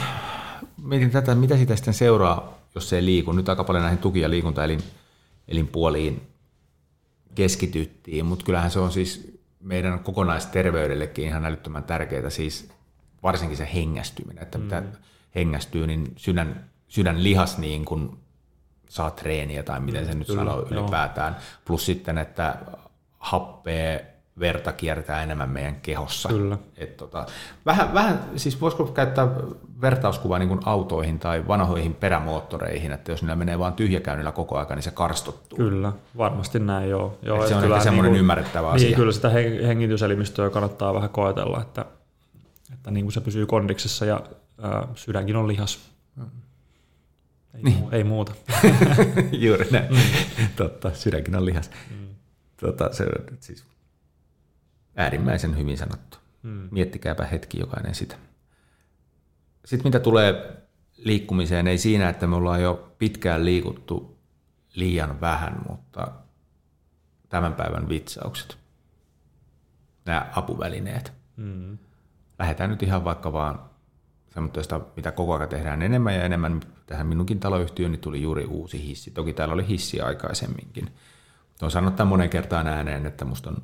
mietin 0.82 1.10
tätä, 1.10 1.34
mitä 1.34 1.56
siitä 1.56 1.76
sitten 1.76 1.94
seuraa, 1.94 2.58
jos 2.74 2.88
se 2.88 2.96
ei 2.96 3.04
liiku. 3.04 3.32
Nyt 3.32 3.48
aika 3.48 3.64
paljon 3.64 3.82
näihin 3.82 3.98
tuki- 3.98 4.20
ja 4.20 4.30
liikuntaelin 4.30 4.82
elinpuoliin 5.48 6.22
keskityttiin, 7.34 8.26
mutta 8.26 8.44
kyllähän 8.44 8.70
se 8.70 8.78
on 8.78 8.92
siis 8.92 9.40
meidän 9.60 10.00
kokonaisterveydellekin 10.00 11.24
ihan 11.24 11.44
älyttömän 11.44 11.84
tärkeää, 11.84 12.30
siis 12.30 12.68
varsinkin 13.22 13.56
se 13.56 13.68
hengästyminen, 13.74 14.42
että 14.42 14.58
mitä 14.58 14.82
hengästyy, 15.34 15.86
niin 15.86 16.12
sydän, 16.16 16.70
sydänlihas 16.88 17.58
niin 17.58 17.84
kuin 17.84 18.18
saa 18.88 19.10
treeniä 19.10 19.62
tai 19.62 19.80
miten 19.80 20.06
se 20.06 20.14
nyt 20.14 20.26
kyllä, 20.26 20.40
sanoo 20.40 20.56
joo. 20.56 20.68
ylipäätään. 20.70 21.36
Plus 21.64 21.86
sitten, 21.86 22.18
että 22.18 22.58
happea, 23.18 24.00
verta 24.40 24.72
kiertää 24.72 25.22
enemmän 25.22 25.50
meidän 25.50 25.76
kehossa. 25.82 26.28
Kyllä. 26.28 26.58
Et 26.76 26.96
tota, 26.96 27.26
vähän, 27.66 27.94
vähän, 27.94 28.24
siis 28.36 28.60
voisiko 28.60 28.84
käyttää 28.84 29.28
vertauskuvaa 29.80 30.38
niin 30.38 30.48
kuin 30.48 30.60
autoihin 30.64 31.18
tai 31.18 31.48
vanhoihin 31.48 31.94
perämoottoreihin, 31.94 32.92
että 32.92 33.12
jos 33.12 33.22
niillä 33.22 33.36
menee 33.36 33.58
vaan 33.58 33.72
tyhjäkäynnillä 33.72 34.32
koko 34.32 34.56
ajan, 34.56 34.68
niin 34.70 34.82
se 34.82 34.90
karstuttuu. 34.90 35.58
Kyllä, 35.58 35.92
varmasti 36.16 36.58
näin 36.58 36.90
joo. 36.90 37.18
joo 37.22 37.42
Et 37.42 37.48
se 37.48 37.54
on 37.54 37.64
ehkä 37.64 37.80
semmoinen 37.80 38.12
niin 38.12 38.20
ymmärrettävä 38.20 38.66
niin, 38.66 38.76
asia. 38.76 38.96
Kyllä 38.96 39.12
sitä 39.12 39.28
he- 39.28 39.66
hengityselimistöä 39.66 40.50
kannattaa 40.50 40.94
vähän 40.94 41.10
koetella, 41.10 41.60
että, 41.60 41.84
että 42.72 42.90
niin 42.90 43.04
kuin 43.04 43.12
se 43.12 43.20
pysyy 43.20 43.46
kondiksessa 43.46 44.04
ja 44.04 44.20
ää, 44.62 44.88
sydänkin 44.94 45.36
on 45.36 45.48
lihas. 45.48 45.90
Ei, 47.54 47.62
niin. 47.62 47.84
ei 47.92 48.04
muuta. 48.04 48.32
Juuri 49.32 49.66
näin. 49.70 49.90
Mm. 49.90 50.46
Totta, 50.56 50.90
sydänkin 50.94 51.36
on 51.36 51.46
lihas. 51.46 51.70
Mm. 51.90 52.06
Tota, 52.60 52.92
se 52.92 53.06
siis 53.40 53.64
äärimmäisen 55.00 55.58
hyvin 55.58 55.78
sanottu. 55.78 56.18
Mm. 56.42 56.68
Miettikääpä 56.70 57.24
hetki 57.26 57.60
jokainen 57.60 57.94
sitä. 57.94 58.16
Sitten 59.64 59.86
mitä 59.86 60.00
tulee 60.00 60.56
liikkumiseen, 60.96 61.66
ei 61.66 61.78
siinä, 61.78 62.08
että 62.08 62.26
me 62.26 62.36
ollaan 62.36 62.62
jo 62.62 62.94
pitkään 62.98 63.44
liikuttu 63.44 64.18
liian 64.74 65.20
vähän, 65.20 65.62
mutta 65.68 66.12
tämän 67.28 67.54
päivän 67.54 67.88
vitsaukset, 67.88 68.58
nämä 70.04 70.30
apuvälineet. 70.36 71.12
Mm. 71.36 71.78
Lähdetään 72.38 72.70
nyt 72.70 72.82
ihan 72.82 73.04
vaikka 73.04 73.32
vaan 73.32 73.60
semmoista, 74.34 74.80
mitä 74.96 75.12
koko 75.12 75.34
ajan 75.34 75.48
tehdään 75.48 75.82
enemmän 75.82 76.14
ja 76.14 76.24
enemmän. 76.24 76.60
Tähän 76.86 77.06
minunkin 77.06 77.40
taloyhtiöni 77.40 77.96
tuli 77.96 78.22
juuri 78.22 78.44
uusi 78.44 78.82
hissi. 78.82 79.10
Toki 79.10 79.32
täällä 79.32 79.54
oli 79.54 79.68
hissi 79.68 80.00
aikaisemminkin. 80.00 80.92
On 81.62 81.70
sanonut 81.70 81.96
tämän 81.96 82.08
monen 82.08 82.30
kertaan 82.30 82.66
ääneen, 82.66 83.06
että 83.06 83.24
musta 83.24 83.50
on, 83.50 83.62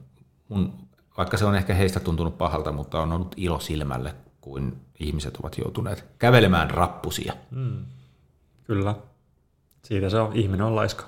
mun, 0.49 0.86
vaikka 1.17 1.37
se 1.37 1.45
on 1.45 1.55
ehkä 1.55 1.75
heistä 1.75 2.01
tuntunut 2.01 2.39
pahalta, 2.39 2.73
mutta 2.73 3.01
on 3.01 3.13
ollut 3.13 3.35
ilo 3.37 3.61
silmälle, 3.61 4.15
kuin 4.41 4.81
ihmiset 4.99 5.37
ovat 5.37 5.59
joutuneet 5.59 6.05
kävelemään 6.19 6.71
rappusia. 6.71 7.33
Mm. 7.51 7.85
Kyllä. 8.65 8.95
Siitä 9.85 10.11
se 10.11 10.21
on. 10.21 10.37
Ihminen 10.37 10.67
on 10.67 10.77
laiska. 10.77 11.05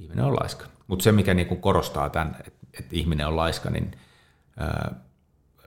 Ihminen 0.00 0.24
on 0.24 0.36
laiska. 0.36 0.66
Mutta 0.86 1.02
se, 1.02 1.12
mikä 1.12 1.34
niinku 1.34 1.56
korostaa 1.56 2.10
tämän, 2.10 2.36
että 2.46 2.66
et 2.78 2.92
ihminen 2.92 3.26
on 3.26 3.36
laiska, 3.36 3.70
niin 3.70 3.98
ää, 4.56 4.94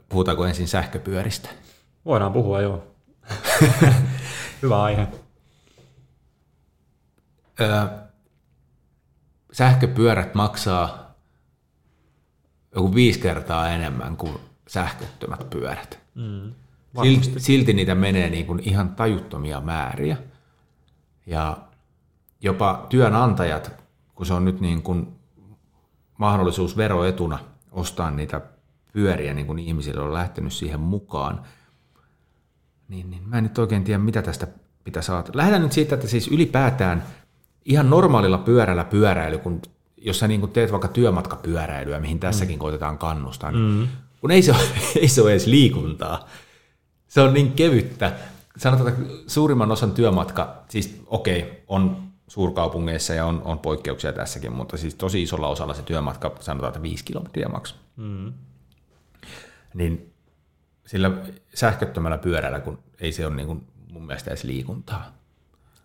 puhutaanko 0.10 0.46
ensin 0.46 0.68
sähköpyöristä? 0.68 1.50
Voidaan 2.06 2.34
puhua, 2.34 2.62
joo. 2.62 2.88
Hyvä 4.62 4.84
aihe. 4.84 5.08
Öö, 7.62 7.88
sähköpyörät 9.52 10.36
maksaa 10.36 11.05
joku 12.76 12.96
viisi 12.96 13.20
kertaa 13.20 13.70
enemmän 13.70 14.18
kuin 14.18 14.38
sähköttömät 14.68 15.50
pyörät. 15.50 16.00
Mm. 16.16 16.54
Silti, 17.04 17.40
silti 17.40 17.74
niitä 17.74 17.96
menee 17.96 18.30
niin 18.30 18.46
kuin 18.46 18.60
ihan 18.64 18.96
tajuttomia 18.96 19.62
määriä. 19.62 20.18
Ja 21.26 21.58
jopa 22.42 22.86
työnantajat, 22.90 23.72
kun 24.16 24.26
se 24.26 24.34
on 24.34 24.46
nyt 24.46 24.62
niin 24.62 24.82
kuin 24.82 25.08
mahdollisuus 26.18 26.78
veroetuna 26.78 27.40
ostaa 27.72 28.12
niitä 28.12 28.42
pyöriä, 28.94 29.34
niin 29.34 29.48
kuin 29.48 29.60
ihmisille 29.60 30.02
on 30.02 30.14
lähtenyt 30.14 30.54
siihen 30.54 30.80
mukaan, 30.80 31.42
niin, 32.88 33.10
niin 33.10 33.30
mä 33.30 33.38
en 33.38 33.44
nyt 33.44 33.58
oikein 33.58 33.84
tiedä, 33.84 33.98
mitä 33.98 34.22
tästä 34.22 34.48
pitäisi 34.84 35.08
saada. 35.08 35.30
Lähdetään 35.34 35.62
nyt 35.62 35.72
siitä, 35.72 35.96
että 35.96 36.08
siis 36.08 36.28
ylipäätään 36.28 37.04
ihan 37.66 37.90
normaalilla 37.90 38.38
pyörällä 38.38 38.84
pyöräily, 38.84 39.38
kun 39.38 39.62
jos 40.06 40.20
sä 40.20 40.28
niin 40.28 40.40
kuin 40.40 40.52
teet 40.52 40.72
vaikka 40.72 40.88
työmatkapyöräilyä, 40.88 42.00
mihin 42.00 42.20
tässäkin 42.20 42.56
mm. 42.56 42.60
koitetaan 42.60 42.98
kannustaa, 42.98 43.52
niin 43.52 43.64
mm. 43.64 43.88
kun 44.22 44.32
ei 44.32 44.42
se, 44.42 44.52
ole, 44.52 44.62
ei 45.02 45.08
se 45.08 45.22
ole 45.22 45.32
edes 45.32 45.48
liikuntaa. 45.48 46.28
Se 47.08 47.22
on 47.22 47.34
niin 47.34 47.52
kevyttä. 47.52 48.12
Sanotaan, 48.58 48.90
että 48.90 49.02
suurimman 49.28 49.72
osan 49.72 49.92
työmatka, 49.92 50.64
siis 50.70 51.02
okei, 51.08 51.40
okay, 51.40 51.54
on 51.68 52.06
suurkaupungeissa 52.28 53.14
ja 53.14 53.26
on, 53.26 53.42
on 53.46 53.60
poikkeuksia 53.60 54.14
tässäkin, 54.14 54.54
mutta 54.54 54.78
siis 54.78 54.96
tosi 54.96 55.24
isolla 55.24 55.48
osalla 55.48 55.74
se 55.74 55.82
työmatka, 55.82 56.36
sanotaan, 56.40 56.70
että 56.70 56.82
viisi 56.82 57.06
kilometriä 57.06 57.48
maksaa. 57.48 57.78
Mm. 57.96 58.34
Niin 59.74 60.14
sillä 60.86 61.12
sähköttömällä 61.54 62.18
pyörällä, 62.18 62.60
kun 62.60 62.80
ei 63.00 63.12
se 63.12 63.26
ole 63.26 63.36
niin 63.36 63.48
kuin 63.48 63.68
mun 63.92 64.06
mielestä 64.06 64.30
edes 64.30 64.44
liikuntaa. 64.44 65.12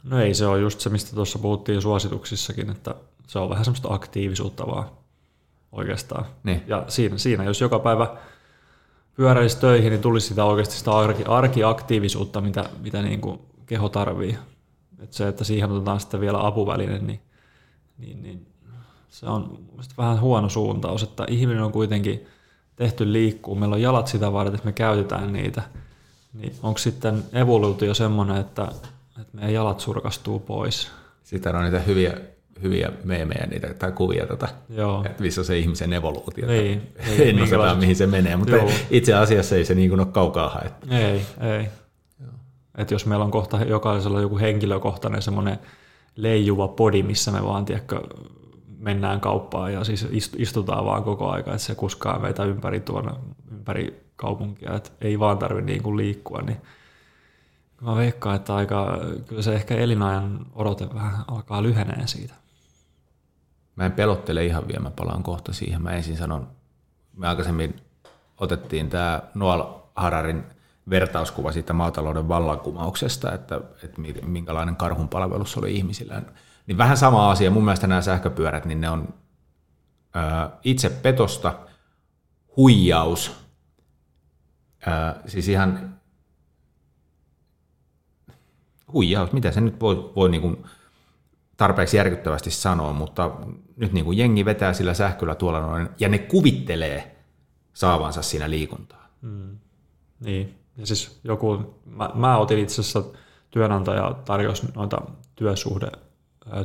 No 0.03 0.21
ei 0.21 0.35
se 0.35 0.47
ole 0.47 0.61
just 0.61 0.81
se, 0.81 0.91
mistä 0.91 1.15
tuossa 1.15 1.39
puhuttiin 1.39 1.83
suosituksissakin, 1.83 2.71
että 2.71 2.95
se 3.31 3.39
on 3.39 3.49
vähän 3.51 3.65
semmoista 3.65 3.95
aktiivisuutta 3.95 4.67
vaan 4.67 4.91
oikeastaan. 5.73 6.25
Niin. 6.45 6.63
Ja 6.67 6.85
siinä, 6.89 7.19
siinä, 7.19 7.45
jos 7.45 7.61
joka 7.61 7.79
päivä 7.79 8.17
pyöräisi 9.15 9.61
töihin, 9.61 9.91
niin 9.91 10.01
tulisi 10.01 10.29
sitä 10.29 10.45
oikeasti 10.45 10.75
sitä 10.75 10.93
arki, 10.93 11.25
arkiaktiivisuutta, 11.25 12.41
mitä, 12.41 12.71
mitä 12.81 13.03
niin 13.03 13.21
kuin 13.21 13.41
keho 13.67 13.89
tarvii. 13.89 14.39
Et 15.03 15.13
se, 15.13 15.29
että 15.29 15.45
siihen 15.45 15.71
otetaan 15.71 16.01
sitten 16.01 16.21
vielä 16.21 16.47
apuväline, 16.47 16.99
niin, 16.99 17.21
niin, 17.99 18.23
niin 18.23 18.47
se 19.09 19.27
on 19.27 19.59
vähän 19.99 20.21
huono 20.21 20.49
suuntaus, 20.49 21.03
että 21.03 21.25
ihminen 21.29 21.63
on 21.63 21.73
kuitenkin 21.73 22.27
tehty 22.77 23.13
liikkuu, 23.13 23.55
meillä 23.55 23.75
on 23.75 23.83
jalat 23.83 24.07
sitä 24.07 24.33
varten, 24.33 24.55
että 24.55 24.67
me 24.67 24.73
käytetään 24.73 25.33
niitä, 25.33 25.63
Niin 26.33 26.55
onko 26.63 26.79
sitten 26.79 27.25
evoluutio 27.33 27.95
semmoinen, 27.95 28.37
että, 28.37 28.63
että 29.21 29.33
meidän 29.33 29.53
jalat 29.53 29.81
surkastuu 29.81 30.39
pois? 30.39 30.91
Sitten 31.23 31.57
on 31.57 31.65
niitä 31.65 31.79
hyviä, 31.81 32.21
hyviä 32.63 32.93
meemejä 33.05 33.47
niitä, 33.47 33.75
tai 33.75 33.93
kuvia, 33.93 34.27
tota, 34.27 34.49
Joo. 34.69 35.05
että 35.07 35.23
missä 35.23 35.41
on 35.41 35.45
se 35.45 35.59
ihmisen 35.59 35.93
evoluutio. 35.93 36.47
Niin, 36.47 36.83
niin, 37.07 37.29
Ennustaa, 37.29 37.75
mihin 37.75 37.97
se 37.97 38.07
menee, 38.07 38.37
mutta 38.37 38.57
Joo. 38.57 38.71
itse 38.91 39.15
asiassa 39.15 39.57
ei 39.57 39.65
se 39.65 39.75
niin 39.75 39.89
kuin 39.91 40.01
ole 40.01 40.09
kaukaa 40.13 40.49
haettu. 40.49 40.87
Ei, 40.91 41.23
ei. 41.41 41.69
Et 42.79 42.91
jos 42.91 43.07
meillä 43.07 43.25
on 43.25 43.31
kohta 43.31 43.65
jokaisella 43.65 44.21
joku 44.21 44.39
henkilökohtainen 44.39 45.23
semmoinen 45.23 45.59
leijuva 46.17 46.69
podi, 46.69 47.03
missä 47.03 47.31
me 47.31 47.45
vaan 47.45 47.65
tiedätkö, 47.65 48.01
mennään 48.79 49.21
kauppaan 49.21 49.73
ja 49.73 49.85
siis 49.85 50.05
ist- 50.05 50.37
istutaan 50.43 50.85
vaan 50.85 51.05
koko 51.05 51.31
aika, 51.31 51.51
että 51.51 51.63
se 51.63 51.75
kuskaa 51.75 52.19
meitä 52.19 52.45
ympäri 52.45 52.81
tuonne, 52.81 53.13
ympäri 53.53 54.01
kaupunkia, 54.17 54.75
että 54.75 54.91
ei 55.01 55.19
vaan 55.19 55.39
tarvitse 55.39 55.67
niin 55.67 55.83
kuin 55.83 55.97
liikkua, 55.97 56.43
niin 56.43 56.57
mä 57.81 57.97
veikkaan, 57.97 58.37
että 58.37 58.55
aika, 58.55 58.99
kyllä 59.27 59.43
se 59.43 59.55
ehkä 59.55 59.75
elinajan 59.75 60.47
odote 60.55 60.89
vähän 60.95 61.25
alkaa 61.29 61.63
lyheneen 61.63 62.09
siitä. 62.09 62.35
Mä 63.81 63.87
en 63.87 63.93
pelottele 63.93 64.45
ihan 64.45 64.69
vielä, 64.69 64.81
mä 64.81 64.91
palaan 64.91 65.23
kohta 65.23 65.53
siihen. 65.53 65.83
Mä 65.83 65.91
ensin 65.91 66.17
sanon, 66.17 66.49
me 67.17 67.29
aikaisemmin 67.29 67.81
otettiin 68.39 68.91
tämä 68.91 69.23
Noal 69.35 69.65
Hararin 69.97 70.45
vertauskuva 70.91 71.53
siitä 71.53 71.73
maatalouden 71.73 72.29
vallankumouksesta, 72.29 73.33
että, 73.33 73.61
että 73.83 74.01
mi- 74.01 74.15
minkälainen 74.23 74.77
karhun 74.77 75.09
palvelus 75.09 75.57
oli 75.57 75.77
ihmisillä. 75.77 76.23
Niin 76.67 76.79
vähän 76.79 76.97
sama 76.97 77.31
asia, 77.31 77.51
mun 77.51 77.65
mielestä 77.65 77.87
nämä 77.87 78.03
sähköpyörät, 78.03 78.65
niin 78.65 78.81
ne 78.81 78.91
on 78.91 79.15
ää, 80.15 80.51
itse 80.65 80.89
petosta, 80.89 81.59
huijaus, 82.57 83.33
ää, 84.87 85.21
siis 85.27 85.49
ihan 85.49 85.95
huijaus, 88.93 89.33
mitä 89.33 89.51
se 89.51 89.61
nyt 89.61 89.81
voi, 89.81 90.13
voi 90.17 90.29
niin 90.31 90.43
kuin 90.43 90.65
tarpeeksi 91.61 91.97
järkyttävästi 91.97 92.51
sanoa, 92.51 92.93
mutta 92.93 93.31
nyt 93.77 93.93
niin 93.93 94.05
kuin 94.05 94.19
jengi 94.19 94.45
vetää 94.45 94.73
sillä 94.73 94.95
sähköllä 94.95 95.35
tuolla 95.35 95.61
noin, 95.61 95.89
ja 95.99 96.09
ne 96.09 96.19
kuvittelee 96.19 97.17
saavansa 97.73 98.23
siinä 98.23 98.51
liikuntaa. 98.51 99.09
Niin, 100.21 100.59
ja 100.77 100.87
siis 100.87 101.21
joku, 101.25 101.75
mä, 101.87 102.11
mä 102.15 102.37
otin 102.37 102.59
itse 102.59 102.81
asiassa 102.81 103.03
työnantaja 103.51 104.15
tarjosi 104.25 104.67
noita 104.75 105.03
työsuhde, 105.35 105.91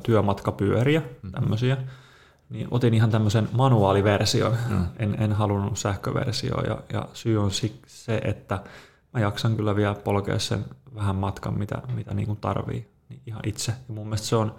työmatkapyöriä, 0.03 1.01
mm. 1.21 1.31
tämmöisiä, 1.31 1.77
niin 2.49 2.67
otin 2.71 2.93
ihan 2.93 3.11
tämmöisen 3.11 3.49
manuaaliversion, 3.51 4.57
mm. 4.69 4.85
en, 5.03 5.15
en 5.21 5.33
halunnut 5.33 5.77
sähköversioa, 5.77 6.61
ja, 6.61 6.79
ja 6.93 7.07
syy 7.13 7.43
on 7.43 7.51
se, 7.87 8.21
että 8.23 8.59
mä 9.13 9.19
jaksan 9.19 9.55
kyllä 9.55 9.75
vielä 9.75 9.95
polkea 9.95 10.39
sen 10.39 10.65
vähän 10.95 11.15
matkan, 11.15 11.59
mitä, 11.59 11.81
mitä 11.95 12.13
niin 12.13 12.27
kuin 12.27 12.39
tarvii 12.41 12.87
niin 13.09 13.21
ihan 13.25 13.41
itse. 13.45 13.71
Ja 13.87 13.93
mun 13.93 14.07
mielestä 14.07 14.27
se 14.27 14.35
on, 14.35 14.55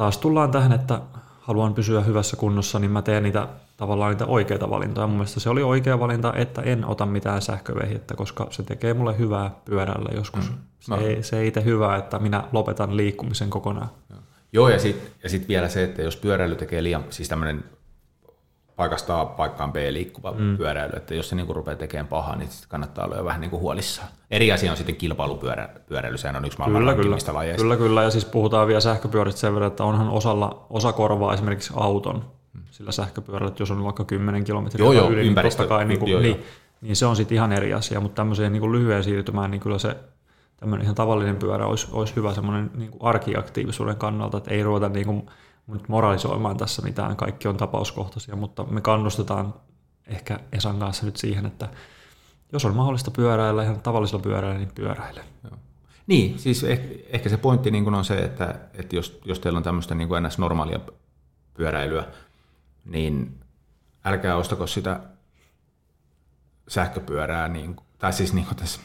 taas 0.00 0.18
tullaan 0.18 0.50
tähän, 0.50 0.72
että 0.72 1.00
haluan 1.40 1.74
pysyä 1.74 2.00
hyvässä 2.00 2.36
kunnossa, 2.36 2.78
niin 2.78 2.90
mä 2.90 3.02
teen 3.02 3.22
niitä 3.22 3.48
tavallaan 3.76 4.10
niitä 4.10 4.26
oikeita 4.26 4.70
valintoja. 4.70 5.06
Mun 5.06 5.16
mielestä 5.16 5.40
se 5.40 5.50
oli 5.50 5.62
oikea 5.62 6.00
valinta, 6.00 6.32
että 6.34 6.62
en 6.62 6.84
ota 6.84 7.06
mitään 7.06 7.42
sähkövehjettä, 7.42 8.14
koska 8.14 8.46
se 8.50 8.62
tekee 8.62 8.94
mulle 8.94 9.18
hyvää 9.18 9.50
pyörällä 9.64 10.10
joskus. 10.14 10.50
Mm. 10.50 10.56
Se, 10.80 10.94
ei, 10.94 11.22
se 11.22 11.38
ei 11.38 11.50
tee 11.50 11.64
hyvää, 11.64 11.96
että 11.96 12.18
minä 12.18 12.44
lopetan 12.52 12.96
liikkumisen 12.96 13.50
kokonaan. 13.50 13.90
Joo, 14.52 14.68
ja 14.68 14.78
sitten 14.78 15.10
ja 15.22 15.28
sit 15.28 15.48
vielä 15.48 15.68
se, 15.68 15.84
että 15.84 16.02
jos 16.02 16.16
pyöräily 16.16 16.54
tekee 16.54 16.82
liian, 16.82 17.04
siis 17.10 17.28
tämmöinen 17.28 17.64
paikasta 18.80 19.20
A 19.20 19.26
paikkaan 19.26 19.72
B 19.72 19.76
liikkuva 19.90 20.32
mm. 20.32 20.56
pyöräily, 20.56 20.92
että 20.96 21.14
jos 21.14 21.28
se 21.28 21.36
niinku 21.36 21.52
rupeaa 21.52 21.76
tekemään 21.76 22.06
pahaa, 22.06 22.36
niin 22.36 22.50
sit 22.50 22.66
kannattaa 22.66 23.04
olla 23.04 23.16
jo 23.16 23.24
vähän 23.24 23.40
niinku 23.40 23.58
huolissaan. 23.58 24.08
Eri 24.30 24.52
asia 24.52 24.70
on 24.70 24.76
sitten 24.76 24.96
kilpailupyöräily, 24.96 26.18
sehän 26.18 26.36
on 26.36 26.44
yksi 26.44 26.58
maailman 26.58 26.80
Kyllä, 26.82 26.94
kyllä. 26.94 27.16
lajeista. 27.32 27.62
kyllä, 27.62 27.76
kyllä. 27.76 28.02
Ja 28.02 28.10
siis 28.10 28.24
puhutaan 28.24 28.68
vielä 28.68 28.80
sähköpyöristä 28.80 29.40
sen 29.40 29.54
verran, 29.54 29.70
että 29.70 29.84
onhan 29.84 30.08
osalla, 30.08 30.66
osa 30.70 30.92
korvaa 30.92 31.34
esimerkiksi 31.34 31.72
auton 31.76 32.24
sillä 32.70 32.92
sähköpyörällä, 32.92 33.48
että 33.48 33.62
jos 33.62 33.70
on 33.70 33.84
vaikka 33.84 34.04
10 34.04 34.44
kilometriä 34.44 34.84
Joo, 34.84 34.92
joo, 34.92 35.10
yli, 35.10 35.16
niin, 35.16 35.28
ympäristö- 35.28 35.62
totta 35.62 35.74
kai, 35.74 35.84
niin, 35.84 35.98
kuin, 35.98 36.10
joo, 36.10 36.20
joo. 36.20 36.32
niin, 36.32 36.44
niin, 36.80 36.96
se 36.96 37.06
on 37.06 37.16
sitten 37.16 37.34
ihan 37.34 37.52
eri 37.52 37.74
asia, 37.74 38.00
mutta 38.00 38.16
tämmöiseen 38.16 38.52
niin 38.52 38.60
kuin 38.60 38.72
lyhyen 38.72 39.04
siirtymään, 39.04 39.50
niin 39.50 39.60
kyllä 39.60 39.78
se 39.78 39.96
tämmöinen 40.56 40.84
ihan 40.84 40.94
tavallinen 40.94 41.36
pyörä 41.36 41.66
olisi, 41.66 41.86
olisi 41.92 42.16
hyvä 42.16 42.34
semmoinen 42.34 42.70
niin 42.74 42.90
kuin 42.90 43.02
arkiaktiivisuuden 43.02 43.96
kannalta, 43.96 44.38
että 44.38 44.50
ei 44.50 44.62
ruveta 44.62 44.88
niin 44.88 45.06
kuin 45.06 45.26
nyt 45.72 45.88
moralisoimaan 45.88 46.56
tässä 46.56 46.82
mitään, 46.82 47.16
kaikki 47.16 47.48
on 47.48 47.56
tapauskohtaisia, 47.56 48.36
mutta 48.36 48.64
me 48.64 48.80
kannustetaan 48.80 49.54
ehkä 50.06 50.40
Esan 50.52 50.78
kanssa 50.78 51.06
nyt 51.06 51.16
siihen, 51.16 51.46
että 51.46 51.68
jos 52.52 52.64
on 52.64 52.76
mahdollista 52.76 53.10
pyöräillä 53.10 53.62
ihan 53.62 53.80
tavallisella 53.80 54.22
pyöräillä, 54.22 54.58
niin 54.58 54.74
pyöräile. 54.74 55.24
Niin, 56.06 56.38
siis 56.38 56.64
ehkä, 56.64 56.94
ehkä 57.06 57.28
se 57.28 57.36
pointti 57.36 57.70
niin 57.70 57.94
on 57.94 58.04
se, 58.04 58.18
että, 58.18 58.54
että 58.74 58.96
jos, 58.96 59.20
jos 59.24 59.40
teillä 59.40 59.56
on 59.56 59.62
tämmöistä 59.62 59.94
niin 59.94 60.08
kuin 60.08 60.22
NS-normaalia 60.22 60.80
pyöräilyä, 61.54 62.04
niin 62.84 63.40
älkää 64.04 64.36
ostako 64.36 64.66
sitä 64.66 65.00
sähköpyörää, 66.68 67.48
niin, 67.48 67.76
tai 67.98 68.12
siis 68.12 68.32
niin 68.32 68.46
kuin 68.46 68.56
tässä, 68.56 68.80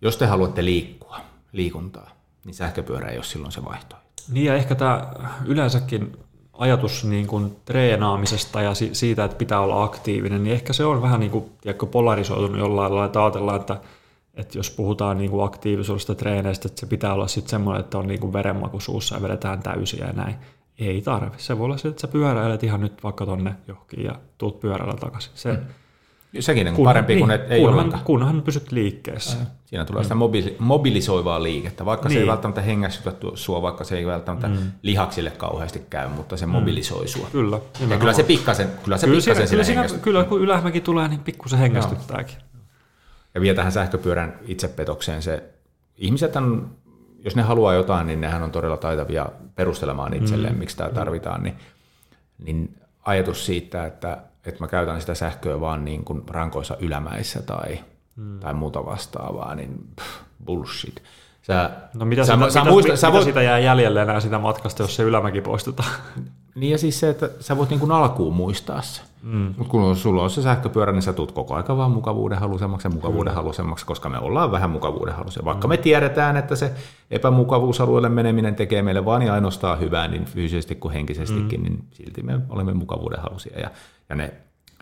jos 0.00 0.16
te 0.16 0.26
haluatte 0.26 0.64
liikkua, 0.64 1.20
liikuntaa, 1.52 2.10
niin 2.44 2.54
sähköpyörä 2.54 3.08
ei 3.08 3.16
ole 3.16 3.24
silloin 3.24 3.52
se 3.52 3.64
vaihtoehto. 3.64 3.99
Niin 4.30 4.46
ja 4.46 4.54
ehkä 4.54 4.74
tämä 4.74 5.06
yleensäkin 5.46 6.12
ajatus 6.52 7.04
niin 7.04 7.26
kuin 7.26 7.56
treenaamisesta 7.64 8.62
ja 8.62 8.74
si- 8.74 8.94
siitä, 8.94 9.24
että 9.24 9.36
pitää 9.36 9.60
olla 9.60 9.84
aktiivinen, 9.84 10.44
niin 10.44 10.52
ehkä 10.52 10.72
se 10.72 10.84
on 10.84 11.02
vähän 11.02 11.20
niin 11.20 11.32
kuin, 11.32 11.44
tiedätkö, 11.60 11.86
polarisoitunut 11.86 12.58
jollain 12.58 12.94
lailla, 12.94 13.06
että 13.06 13.24
ajatellaan, 13.24 13.60
että, 13.60 13.76
että 14.34 14.58
jos 14.58 14.70
puhutaan 14.70 15.18
niin 15.18 15.30
kuin 15.30 15.44
aktiivisuudesta 15.44 16.14
treeneistä, 16.14 16.68
että 16.68 16.80
se 16.80 16.86
pitää 16.86 17.14
olla 17.14 17.28
sitten 17.28 17.50
semmoinen, 17.50 17.80
että 17.80 17.98
on 17.98 18.06
niin 18.06 18.20
kuin 18.20 18.32
verenmaku 18.32 18.80
suussa 18.80 19.14
ja 19.14 19.22
vedetään 19.22 19.62
täysiä 19.62 20.06
ja 20.06 20.12
näin. 20.12 20.34
Ei 20.78 21.02
tarvi. 21.02 21.36
Se 21.36 21.58
voi 21.58 21.64
olla 21.64 21.76
se, 21.76 21.88
että 21.88 22.00
sä 22.00 22.08
pyöräilet 22.08 22.64
ihan 22.64 22.80
nyt 22.80 23.02
vaikka 23.04 23.26
tonne 23.26 23.54
johonkin 23.68 24.04
ja 24.04 24.14
tuut 24.38 24.60
pyörällä 24.60 24.94
takaisin. 24.94 25.32
Se, 25.34 25.52
mm. 25.52 25.58
Sekin 26.40 26.68
on 26.68 26.84
parempi 26.84 27.18
kuin 27.18 27.30
et, 27.30 27.50
ei 27.50 27.60
kunhan, 27.60 27.74
ollenkaan. 27.74 28.04
kunhan 28.04 28.42
pysyt 28.42 28.72
liikkeessä. 28.72 29.36
Siinä 29.64 29.84
tulee 29.84 30.02
sitä 30.02 30.14
mobili- 30.14 30.56
mobilisoivaa 30.58 31.42
liikettä, 31.42 31.84
vaikka 31.84 32.08
niin. 32.08 32.12
se 32.14 32.18
ei 32.18 32.22
Niin. 32.22 32.30
välttämättä 32.30 32.60
hengästytä 32.60 33.12
sua, 33.34 33.62
vaikka 33.62 33.84
se 33.84 33.96
ei 33.98 34.06
välttämättä 34.06 34.48
mm. 34.48 34.56
lihaksille 34.82 35.30
kauheasti 35.30 35.82
käy, 35.90 36.08
mutta 36.08 36.36
se 36.36 36.46
mobilisoi 36.46 37.08
sua. 37.08 37.28
Kyllä. 37.32 37.58
Ja 37.90 37.98
kyllä 37.98 38.12
se 38.12 38.22
pikkasen, 38.22 38.68
kyllä 38.84 38.98
se 38.98 39.06
kyllä, 39.06 39.16
pikkasen 39.16 39.48
siinä, 39.48 39.64
kyllä, 39.64 39.88
siinä, 39.88 40.02
kyllä 40.02 40.24
kun 40.24 40.40
ylämäki 40.40 40.80
tulee, 40.80 41.08
niin 41.08 41.20
pikkusen 41.20 41.58
hengästyttääkin. 41.58 42.36
Ja 43.34 43.40
vielä 43.40 43.56
tähän 43.56 43.72
sähköpyörän 43.72 44.38
itsepetokseen 44.46 45.22
se, 45.22 45.42
ihmiset 45.96 46.36
on, 46.36 46.70
jos 47.24 47.36
ne 47.36 47.42
haluaa 47.42 47.74
jotain, 47.74 48.06
niin 48.06 48.20
nehän 48.20 48.42
on 48.42 48.50
todella 48.50 48.76
taitavia 48.76 49.26
perustelemaan 49.54 50.14
itselleen, 50.14 50.52
mm. 50.52 50.58
miksi 50.58 50.76
tämä 50.76 50.90
tarvitaan, 50.90 51.42
niin, 51.42 51.56
niin 52.38 52.76
ajatus 53.04 53.46
siitä, 53.46 53.86
että, 53.86 54.18
että 54.46 54.60
mä 54.60 54.68
käytän 54.68 55.00
sitä 55.00 55.14
sähköä 55.14 55.60
vaan 55.60 55.84
niin 55.84 56.04
kuin 56.04 56.22
rankoissa 56.30 56.76
ylämäissä 56.80 57.42
tai, 57.42 57.78
mm. 58.16 58.40
tai 58.40 58.54
muuta 58.54 58.86
vastaavaa, 58.86 59.54
niin 59.54 59.84
pff, 59.96 60.20
bullshit. 60.44 61.02
Sä, 61.42 61.70
No 61.94 62.04
mitä, 62.04 62.24
sä, 62.24 62.32
sitä, 62.34 62.50
sä 62.50 62.60
mitä, 62.60 62.70
muista, 62.70 62.88
mitä 62.88 63.00
sä 63.00 63.12
voit, 63.12 63.24
sitä 63.24 63.42
jää 63.42 63.58
jäljelle 63.58 64.02
enää 64.02 64.20
sitä 64.20 64.38
matkasta, 64.38 64.82
jos 64.82 64.96
se 64.96 65.02
ylämäki 65.02 65.40
poistetaan? 65.40 65.90
Niin 66.54 66.70
ja 66.70 66.78
siis 66.78 67.00
se, 67.00 67.10
että 67.10 67.30
sä 67.40 67.56
voit 67.56 67.70
niin 67.70 67.80
kuin 67.80 67.92
alkuun 67.92 68.34
muistaa 68.34 68.82
se. 68.82 69.02
Mm. 69.22 69.54
Mutta 69.56 69.70
kun 69.70 69.96
sulla 69.96 70.22
on 70.22 70.30
se 70.30 70.42
sähköpyörä, 70.42 70.92
niin 70.92 71.02
sä 71.02 71.12
tulet 71.12 71.32
koko 71.32 71.54
aika 71.54 71.76
vaan 71.76 71.90
mukavuuden 71.90 72.38
halusemmaksi 72.38 72.88
ja 72.88 72.94
mukavuuden 72.94 73.34
halusemmaksi, 73.34 73.86
koska 73.86 74.08
me 74.08 74.18
ollaan 74.18 74.52
vähän 74.52 74.70
mukavuuden 74.70 75.14
halusia. 75.14 75.44
Vaikka 75.44 75.68
me 75.68 75.76
tiedetään, 75.76 76.36
että 76.36 76.56
se 76.56 76.72
epämukavuusalueelle 77.10 78.08
meneminen 78.08 78.54
tekee 78.54 78.82
meille 78.82 79.04
vaan 79.04 79.22
ja 79.22 79.34
ainoastaan 79.34 79.80
hyvää, 79.80 80.08
niin 80.08 80.24
fyysisesti 80.24 80.74
kuin 80.74 80.94
henkisestikin, 80.94 81.60
mm. 81.60 81.64
niin 81.64 81.84
silti 81.92 82.22
me 82.22 82.40
olemme 82.48 82.74
mukavuuden 82.74 83.20
halusia. 83.20 83.60
Ja, 83.60 83.70
ja 84.10 84.16
ne 84.16 84.32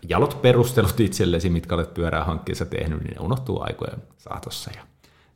jalot 0.09 0.41
perustelut 0.41 0.99
itsellesi, 0.99 1.49
mitkä 1.49 1.75
olet 1.75 1.93
pyörää 1.93 2.23
hankkeessa 2.23 2.65
tehnyt, 2.65 3.03
niin 3.03 3.13
ne 3.13 3.25
unohtuu 3.25 3.61
aikojen 3.61 4.03
saatossa. 4.17 4.71
Ja 4.75 4.81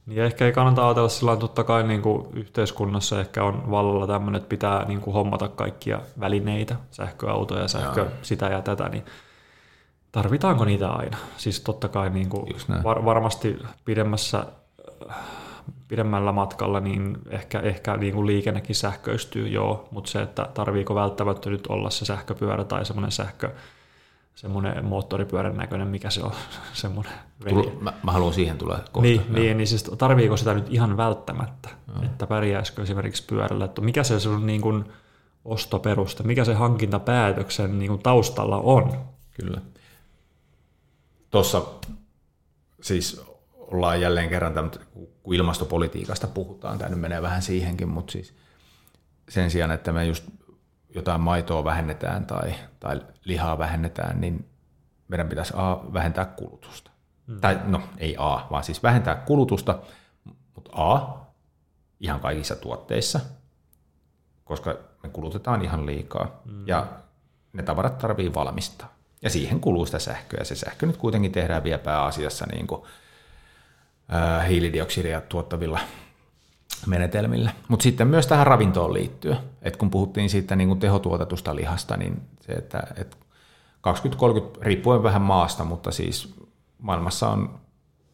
Niin 0.05 0.23
ehkä 0.23 0.45
ei 0.45 0.51
kannata 0.51 0.87
ajatella 0.87 1.09
sillä 1.09 1.35
totta 1.35 1.63
kai 1.63 1.83
niin 1.83 2.01
kuin 2.01 2.27
yhteiskunnassa 2.33 3.19
ehkä 3.19 3.43
on 3.43 3.71
vallalla 3.71 4.07
tämmöinen, 4.07 4.37
että 4.37 4.49
pitää 4.49 4.85
niin 4.87 5.01
kuin 5.01 5.13
hommata 5.13 5.47
kaikkia 5.47 6.01
välineitä, 6.19 6.75
sähköautoja, 6.91 7.67
sähkö, 7.67 7.99
Joo. 7.99 8.09
sitä 8.21 8.45
ja 8.45 8.61
tätä, 8.61 8.89
niin 8.89 9.03
tarvitaanko 10.11 10.65
niitä 10.65 10.89
aina? 10.89 11.17
Siis 11.37 11.61
totta 11.61 11.87
kai 11.87 12.09
niin 12.09 12.29
kuin 12.29 12.45
var, 12.83 13.05
varmasti 13.05 13.59
pidemmässä, 13.85 14.45
pidemmällä 15.87 16.31
matkalla 16.31 16.79
niin 16.79 17.17
ehkä, 17.29 17.59
ehkä 17.59 17.97
niin 17.97 18.13
kuin 18.13 18.27
liikennekin 18.27 18.75
sähköistyy, 18.75 19.47
joo, 19.47 19.87
mutta 19.91 20.11
se, 20.11 20.21
että 20.21 20.49
tarviiko 20.53 20.95
välttämättä 20.95 21.49
nyt 21.49 21.67
olla 21.67 21.89
se 21.89 22.05
sähköpyörä 22.05 22.63
tai 22.63 22.85
semmoinen 22.85 23.11
sähkö, 23.11 23.51
semmoinen 24.35 24.85
moottoripyörän 24.85 25.57
näköinen, 25.57 25.87
mikä 25.87 26.09
se 26.09 26.23
on, 26.23 26.31
semmoinen 26.73 27.13
tulo, 27.49 27.77
mä, 27.81 27.93
mä 28.03 28.11
haluan 28.11 28.33
siihen 28.33 28.57
tulla 28.57 28.79
kohta. 28.91 29.01
Niin, 29.01 29.21
niin, 29.29 29.57
niin 29.57 29.67
siis 29.67 29.83
tarviiko 29.83 30.37
sitä 30.37 30.53
nyt 30.53 30.67
ihan 30.69 30.97
välttämättä, 30.97 31.69
no. 31.95 32.03
että 32.03 32.27
pärjäisikö 32.27 32.81
esimerkiksi 32.81 33.23
pyörällä, 33.27 33.65
että 33.65 33.81
mikä 33.81 34.03
se 34.03 34.19
sun 34.19 34.45
niin 34.45 34.61
kuin 34.61 34.83
ostoperuste, 35.45 36.23
mikä 36.23 36.45
se 36.45 36.53
hankintapäätöksen 36.53 37.79
niin 37.79 37.89
kuin 37.89 38.03
taustalla 38.03 38.57
on. 38.57 38.99
Kyllä. 39.31 39.61
Tuossa 41.31 41.61
siis 42.81 43.21
ollaan 43.57 44.01
jälleen 44.01 44.29
kerran, 44.29 44.53
tämän, 44.53 44.71
kun 45.23 45.35
ilmastopolitiikasta 45.35 46.27
puhutaan, 46.27 46.77
tämä 46.77 46.89
nyt 46.89 46.99
menee 46.99 47.21
vähän 47.21 47.41
siihenkin, 47.41 47.89
mutta 47.89 48.11
siis 48.11 48.33
sen 49.29 49.51
sijaan, 49.51 49.71
että 49.71 49.91
me 49.91 50.05
just 50.05 50.23
jotain 50.95 51.21
maitoa 51.21 51.63
vähennetään 51.63 52.25
tai, 52.25 52.53
tai 52.79 53.01
lihaa 53.25 53.57
vähennetään, 53.57 54.21
niin 54.21 54.49
meidän 55.07 55.29
pitäisi 55.29 55.53
A, 55.55 55.93
vähentää 55.93 56.25
kulutusta. 56.25 56.91
Mm. 57.27 57.41
Tai 57.41 57.59
no, 57.65 57.81
ei 57.97 58.15
A, 58.19 58.47
vaan 58.51 58.63
siis 58.63 58.83
vähentää 58.83 59.15
kulutusta, 59.15 59.79
mutta 60.55 60.71
A, 60.73 61.17
ihan 61.99 62.19
kaikissa 62.19 62.55
tuotteissa, 62.55 63.19
koska 64.43 64.77
me 65.03 65.09
kulutetaan 65.09 65.61
ihan 65.61 65.85
liikaa. 65.85 66.41
Mm. 66.45 66.67
Ja 66.67 66.87
ne 67.53 67.63
tavarat 67.63 67.97
tarvii 67.97 68.33
valmistaa. 68.33 68.93
Ja 69.21 69.29
siihen 69.29 69.59
kuluu 69.59 69.85
sitä 69.85 69.99
sähköä. 69.99 70.43
Se 70.43 70.55
sähkö 70.55 70.85
nyt 70.85 70.97
kuitenkin 70.97 71.31
tehdään 71.31 71.63
vielä 71.63 71.79
pääasiassa 71.79 72.45
niin 72.51 72.67
kuin, 72.67 72.81
ää, 74.09 74.41
hiilidioksidia 74.41 75.21
tuottavilla 75.21 75.79
menetelmillä. 76.85 77.51
Mutta 77.67 77.83
sitten 77.83 78.07
myös 78.07 78.27
tähän 78.27 78.47
ravintoon 78.47 78.93
liittyen. 78.93 79.37
Et 79.61 79.77
kun 79.77 79.89
puhuttiin 79.89 80.29
siitä 80.29 80.55
niin 80.55 80.67
kuin 80.67 80.79
tehotuotetusta 80.79 81.55
lihasta, 81.55 81.97
niin 81.97 82.21
se, 82.41 82.51
että 82.53 82.83
et 82.97 83.17
20-30, 84.57 84.61
riippuen 84.61 85.03
vähän 85.03 85.21
maasta, 85.21 85.63
mutta 85.63 85.91
siis 85.91 86.35
maailmassa 86.77 87.29
on 87.29 87.59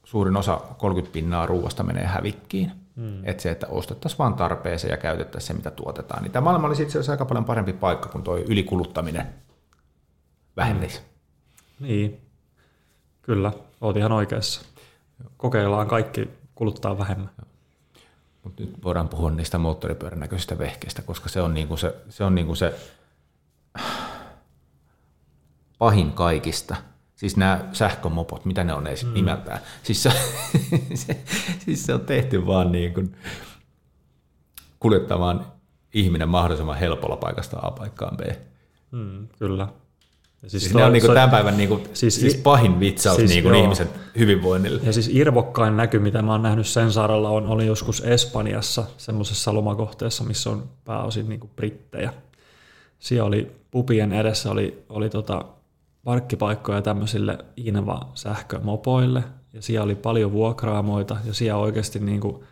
suurin 0.04 0.38
osa 0.38 0.62
30 0.78 1.14
pinnaa 1.14 1.46
ruuasta 1.46 1.84
menee 1.84 2.06
hävikkiin. 2.06 2.72
Hmm. 2.96 3.22
Että 3.24 3.44
se, 3.44 3.52
että 3.52 3.68
ostettaisiin 3.68 4.18
vain 4.20 4.34
tarpeeseen 4.34 4.92
ja 4.92 4.98
käytettäisiin 4.98 5.48
se, 5.48 5.54
mitä 5.54 5.72
tuotetaan. 5.72 6.24
Niin 6.24 6.32
tämä 6.32 6.44
maailma 6.44 6.68
olisi 6.68 6.84
itse 6.84 6.98
asiassa 6.98 7.12
aika 7.12 7.26
paljon 7.26 7.46
parempi 7.46 7.74
paikka 7.74 8.10
kuin 8.10 8.24
tuo 8.24 8.38
ylikuluttaminen 8.38 9.28
vähennisi. 10.58 11.00
Hmm. 11.00 11.88
Niin, 11.88 12.22
kyllä, 13.22 13.52
olet 13.82 13.98
ihan 13.98 14.12
oikeassa. 14.12 14.62
Kokeillaan 15.38 15.88
kaikki 15.88 16.30
kuluttaa 16.56 16.98
vähemmän. 16.98 17.30
Mutta 18.44 18.64
nyt 18.64 18.84
voidaan 18.84 19.10
puhua 19.10 19.30
niistä 19.30 19.58
moottoripyörän 19.58 20.20
näköisistä 20.20 20.58
vehkeistä, 20.58 21.02
koska 21.02 21.30
se 21.30 21.42
on, 21.42 21.54
niinku 21.54 21.78
se, 21.78 21.96
se, 22.10 22.24
on 22.24 22.36
niinku 22.36 22.56
se 22.56 22.76
pahin 25.78 26.12
kaikista. 26.12 26.76
Siis 27.16 27.38
nämä 27.38 27.66
sähkömopot, 27.74 28.46
mitä 28.46 28.64
ne 28.64 28.74
on 28.74 28.88
edes 28.88 29.06
mm. 29.06 29.14
nimeltään. 29.14 29.60
Siis 29.84 30.04
se, 30.04 30.12
se, 31.06 31.24
siis 31.60 31.86
se 31.86 31.94
on 31.94 32.02
tehty 32.02 32.46
vaan 32.46 32.72
niin 32.72 32.94
kuin 32.94 33.16
kuljettamaan 34.80 35.46
ihminen 35.94 36.30
mahdollisimman 36.30 36.78
helpolla 36.78 37.18
paikasta 37.18 37.60
A 37.62 37.72
paikkaan 37.72 38.18
B. 38.18 38.22
Mm, 38.92 39.28
kyllä. 39.40 39.68
Siis, 40.48 40.64
siis 40.64 40.76
ne 40.76 40.84
on 40.84 40.94
niin 40.94 41.02
kuin 41.02 41.14
tämän 41.14 41.30
päivän 41.30 41.58
niin 41.58 41.70
kuin, 41.70 41.84
siis, 41.94 42.16
siis 42.16 42.36
pahin 42.36 42.80
vitsaus 42.80 43.18
siis, 43.18 43.32
niin 43.32 43.44
kuin 43.44 43.56
ihmisen 43.56 43.90
hyvinvoinnille. 44.18 44.82
Ja 44.84 44.94
siis 44.94 45.10
irvokkain 45.14 45.78
näky, 45.78 46.00
mitä 46.00 46.22
mä 46.22 46.32
oon 46.32 46.42
nähnyt 46.42 46.68
sen 46.68 46.92
saarella, 46.92 47.30
on, 47.30 47.48
oli 47.48 47.66
joskus 47.66 48.02
Espanjassa 48.02 48.84
semmoisessa 48.98 49.54
lomakohteessa, 49.54 50.24
missä 50.24 50.50
on 50.50 50.70
pääosin 50.86 51.30
niin 51.30 51.40
kuin 51.40 51.52
brittejä. 51.56 52.14
Siellä 53.00 53.28
oli 53.28 53.52
pupien 53.72 54.14
edessä 54.14 54.52
oli, 54.52 54.84
oli 54.90 55.10
tota 55.10 55.46
parkkipaikkoja 56.04 56.82
tämmöisille 56.82 57.38
Inva-sähkömopoille, 57.58 59.24
ja 59.54 59.62
siellä 59.62 59.84
oli 59.84 59.96
paljon 59.96 60.32
vuokraamoita, 60.32 61.18
ja 61.26 61.34
siellä 61.34 61.62
oikeasti 61.62 62.00
niin 62.00 62.22
kuin, 62.22 62.44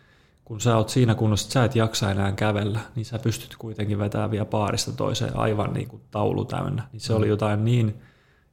kun 0.48 0.60
sä 0.60 0.76
oot 0.76 0.88
siinä 0.88 1.14
kunnossa, 1.14 1.46
että 1.46 1.52
sä 1.54 1.64
et 1.64 1.76
jaksa 1.76 2.10
enää 2.10 2.32
kävellä, 2.32 2.80
niin 2.94 3.04
sä 3.04 3.18
pystyt 3.18 3.56
kuitenkin 3.56 3.98
vetämään 3.98 4.30
vielä 4.30 4.44
paarista 4.44 4.92
toiseen 4.92 5.36
aivan 5.36 5.72
niin 5.72 5.88
kuin 5.88 6.02
taulu 6.10 6.44
täynnä. 6.44 6.88
Niin 6.92 7.00
se 7.00 7.12
mm. 7.12 7.16
oli 7.16 7.28
jotain 7.28 7.64
niin 7.64 8.02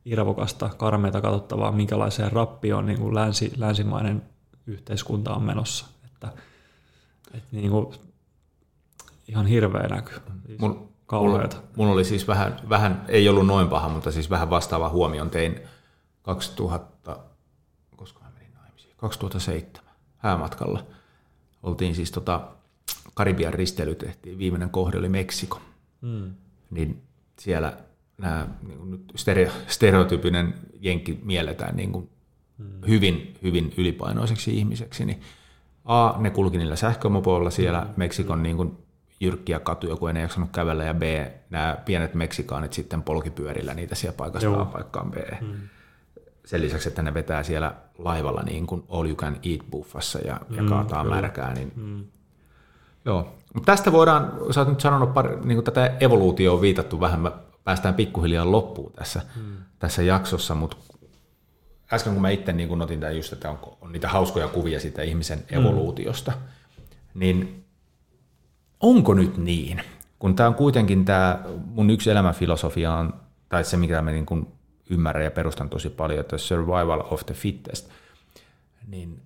irvokasta, 0.06 0.70
karmeita 0.78 1.22
katsottavaa, 1.22 1.72
minkälaiseen 1.72 2.32
rappioon 2.32 2.86
niin 2.86 3.00
kuin 3.00 3.16
länsi, 3.16 3.54
länsimainen 3.58 4.22
yhteiskunta 4.68 5.34
on 5.34 5.44
menossa. 5.44 5.86
Että, 6.06 6.28
että 7.34 7.48
niin 7.52 7.72
kuin, 7.72 7.96
ihan 9.28 9.46
hirveä 9.46 9.88
näky. 9.88 10.14
Siis 10.48 10.60
Mun, 10.60 10.90
Mulla, 11.12 11.50
mulla 11.76 11.94
oli 11.94 12.06
siis 12.06 12.28
vähän, 12.28 12.60
vähän, 12.70 13.06
ei 13.08 13.30
ollut 13.30 13.48
noin 13.48 13.68
paha, 13.68 13.90
mutta 13.90 14.12
siis 14.12 14.30
vähän 14.30 14.50
vastaava 14.50 14.90
huomion 14.90 15.30
tein 15.30 15.60
2000, 16.22 17.18
koska 17.96 18.22
menin 18.34 18.54
naimisiin, 18.54 18.94
2007 18.98 19.92
häämatkalla 20.18 20.95
oltiin 21.66 21.96
siis 21.96 22.12
tota, 22.12 22.48
Karibian 23.14 23.54
risteily 23.54 23.96
tehtiin, 23.96 24.38
viimeinen 24.38 24.70
kohde 24.70 24.98
oli 24.98 25.10
Meksiko. 25.10 25.62
Mm. 26.02 26.34
Niin 26.72 27.02
siellä 27.40 27.78
nämä 28.18 28.48
niin 28.68 28.92
nyt 28.92 29.02
stereo, 29.16 29.52
stereotypinen 29.68 30.54
jenki 30.80 31.20
mielletään 31.24 31.76
niin 31.76 31.92
kuin 31.92 32.10
mm. 32.58 32.88
hyvin, 32.88 33.34
hyvin 33.44 33.74
ylipainoiseksi 33.78 34.58
ihmiseksi, 34.58 35.06
niin 35.06 35.22
A, 35.86 36.14
ne 36.18 36.30
kulki 36.30 36.58
niillä 36.58 36.76
sähkömopoilla 36.76 37.50
siellä 37.50 37.82
mm. 37.82 37.94
Meksikon 37.98 38.44
niin 38.44 38.58
kuin 38.58 38.78
jyrkkiä 39.20 39.60
katuja, 39.60 39.96
kun 39.96 40.18
ei 40.18 40.24
jaksanut 40.24 40.50
kävellä, 40.52 40.84
ja 40.84 40.94
B, 40.94 41.04
nämä 41.50 41.78
pienet 41.86 42.14
meksikaanit 42.14 42.74
sitten 42.74 43.04
polkipyörillä 43.04 43.74
niitä 43.74 43.96
siellä 43.96 44.18
paikasta 44.18 44.62
A 44.62 44.66
paikkaan 44.66 45.12
B. 45.12 45.16
Mm 45.42 45.70
sen 46.46 46.62
lisäksi, 46.62 46.90
että 46.90 47.02
ne 47.02 47.14
vetää 47.14 47.44
siellä 47.44 47.76
laivalla 47.98 48.44
niin 48.44 48.68
kuin 48.68 48.84
all 48.90 49.06
you 49.06 49.16
can 49.16 49.38
eat 49.44 49.62
buffassa 49.72 50.20
ja, 50.20 50.40
mm, 50.50 50.56
ja 50.56 50.64
kaataa 50.64 51.04
kyllä. 51.04 51.16
märkää. 51.16 51.54
Niin... 51.54 51.72
Mm. 51.76 52.06
Joo. 53.06 53.36
Mutta 53.54 53.72
tästä 53.72 53.92
voidaan, 53.92 54.32
sä 54.52 54.62
oot 54.62 54.70
nyt 54.70 54.82
sanonut, 54.82 55.14
pari, 55.14 55.38
niin 55.44 55.56
kuin 55.56 55.66
tätä 55.66 55.98
evoluutioon 56.00 56.62
viitattu 56.62 57.00
vähän, 57.00 57.20
me 57.20 57.32
päästään 57.64 57.96
pikkuhiljaa 57.96 58.52
loppuun 58.52 58.92
tässä, 58.94 59.22
mm. 59.36 59.58
tässä 59.80 60.04
jaksossa, 60.04 60.56
mutta 60.56 60.78
äsken 61.94 62.14
kun 62.14 62.22
mä 62.22 62.30
itse 62.30 62.54
niin 62.54 62.70
kun 62.70 62.82
otin 62.82 63.00
tämän 63.00 63.16
just, 63.16 63.34
että 63.34 63.50
on, 63.50 63.60
on 63.82 63.92
niitä 63.92 64.10
hauskoja 64.10 64.48
kuvia 64.48 64.80
siitä 64.80 65.02
ihmisen 65.02 65.40
mm. 65.40 65.60
evoluutiosta, 65.60 66.32
mm. 66.32 67.20
niin 67.20 67.66
onko 68.80 69.14
nyt 69.14 69.38
niin, 69.38 69.82
kun 70.20 70.36
tämä 70.36 70.50
on 70.50 70.56
kuitenkin 70.56 71.06
tämä 71.06 71.40
mun 71.66 71.90
yksi 71.90 72.12
elämänfilosofia 72.12 72.94
on, 72.94 73.14
tai 73.50 73.64
se 73.64 73.78
mikä 73.78 74.02
me 74.02 74.12
niin 74.12 74.26
kuin 74.26 74.48
ymmärrän 74.90 75.24
ja 75.24 75.32
perustan 75.32 75.70
tosi 75.70 75.90
paljon, 75.90 76.20
että 76.20 76.38
survival 76.38 77.04
of 77.12 77.26
the 77.26 77.34
fittest, 77.34 77.90
niin 78.88 79.22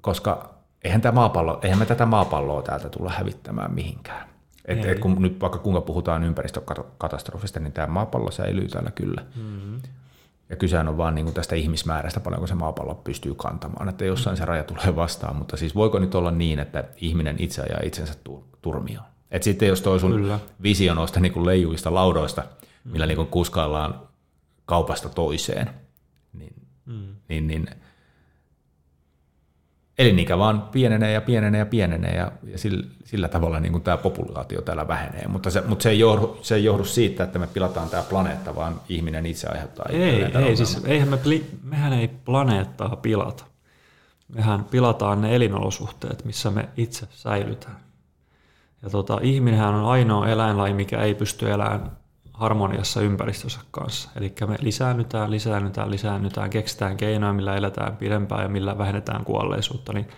koska 0.00 0.54
eihän, 0.84 1.00
tämä 1.00 1.14
maapallo, 1.14 1.58
eihän 1.62 1.78
me 1.78 1.86
tätä 1.86 2.06
maapalloa 2.06 2.62
täältä 2.62 2.88
tulla 2.88 3.10
hävittämään 3.10 3.74
mihinkään. 3.74 4.28
Et, 4.64 4.84
et 4.84 4.98
kun 4.98 5.22
nyt 5.22 5.40
vaikka 5.40 5.58
kuinka 5.58 5.80
puhutaan 5.80 6.24
ympäristökatastrofista, 6.24 7.60
niin 7.60 7.72
tämä 7.72 7.86
maapallo 7.86 8.30
säilyy 8.30 8.68
täällä 8.68 8.90
kyllä. 8.90 9.24
Mm-hmm. 9.36 9.80
Ja 10.48 10.56
kysehän 10.56 10.88
on 10.88 10.96
vaan 10.96 11.14
niin 11.14 11.24
kuin 11.24 11.34
tästä 11.34 11.54
ihmismäärästä, 11.54 12.20
paljonko 12.20 12.46
se 12.46 12.54
maapallo 12.54 12.94
pystyy 12.94 13.34
kantamaan, 13.34 13.88
että 13.88 14.04
jossain 14.04 14.36
se 14.36 14.44
raja 14.44 14.64
tulee 14.64 14.96
vastaan, 14.96 15.36
mutta 15.36 15.56
siis 15.56 15.74
voiko 15.74 15.98
nyt 15.98 16.14
olla 16.14 16.30
niin, 16.30 16.58
että 16.58 16.84
ihminen 16.96 17.36
itse 17.38 17.62
ajaa 17.62 17.80
itsensä 17.82 18.14
turmioon? 18.62 19.06
Et 19.30 19.42
sitten 19.42 19.68
jos 19.68 19.80
toi 19.80 20.00
sun 20.00 20.12
Kyllä. 20.12 20.38
visio 20.62 20.94
noista 20.94 21.20
niin 21.20 21.32
kuin 21.32 21.46
leijuista 21.46 21.94
laudoista, 21.94 22.44
millä 22.84 23.06
niin 23.06 23.16
kuin 23.16 23.28
kuskaillaan 23.28 24.00
kaupasta 24.64 25.08
toiseen, 25.08 25.70
niin, 26.32 26.54
mm. 26.86 27.16
niin, 27.28 27.46
niin 27.46 27.66
elinikä 29.98 30.38
vaan 30.38 30.62
pienenee 30.72 31.12
ja 31.12 31.20
pienenee 31.20 31.58
ja 31.58 31.66
pienenee 31.66 32.16
ja, 32.16 32.32
ja 32.44 32.58
sillä, 32.58 32.86
sillä 33.04 33.28
tavalla 33.28 33.60
niin 33.60 33.72
kuin 33.72 33.82
tämä 33.82 33.96
populaatio 33.96 34.62
täällä 34.62 34.88
vähenee. 34.88 35.28
Mutta 35.28 35.50
se, 35.50 35.60
mutta 35.66 35.82
se, 35.82 35.90
ei 35.90 35.98
johdu, 35.98 36.38
se 36.42 36.54
ei 36.54 36.64
johdu 36.64 36.84
siitä, 36.84 37.24
että 37.24 37.38
me 37.38 37.46
pilataan 37.46 37.88
tämä 37.88 38.02
planeetta, 38.02 38.54
vaan 38.54 38.80
ihminen 38.88 39.26
itse 39.26 39.48
aiheuttaa 39.48 39.86
Ei, 39.88 40.22
ei 40.22 40.56
siis 40.56 40.84
eihän 40.84 41.08
me, 41.08 41.18
mehän 41.62 41.92
ei 41.92 42.08
planeettaa 42.08 42.96
pilata. 42.96 43.44
Mehän 44.28 44.64
pilataan 44.64 45.20
ne 45.20 45.36
elinolosuhteet, 45.36 46.24
missä 46.24 46.50
me 46.50 46.68
itse 46.76 47.06
säilytään. 47.10 47.76
Ja 48.82 48.90
tota, 48.90 49.18
ihminenhän 49.22 49.74
on 49.74 49.84
ainoa 49.84 50.28
eläinlaji, 50.28 50.74
mikä 50.74 51.00
ei 51.02 51.14
pysty 51.14 51.50
elämään 51.50 51.90
harmoniassa 52.34 53.00
ympäristössä 53.00 53.60
kanssa. 53.70 54.10
Eli 54.16 54.34
me 54.46 54.56
lisäännytään, 54.60 55.30
lisäännytään, 55.30 55.90
lisäännytään, 55.90 56.50
keksitään 56.50 56.96
keinoja, 56.96 57.32
millä 57.32 57.56
eletään 57.56 57.96
pidempään 57.96 58.42
ja 58.42 58.48
millä 58.48 58.78
vähennetään 58.78 59.24
kuolleisuutta, 59.24 59.92
niin 59.92 60.08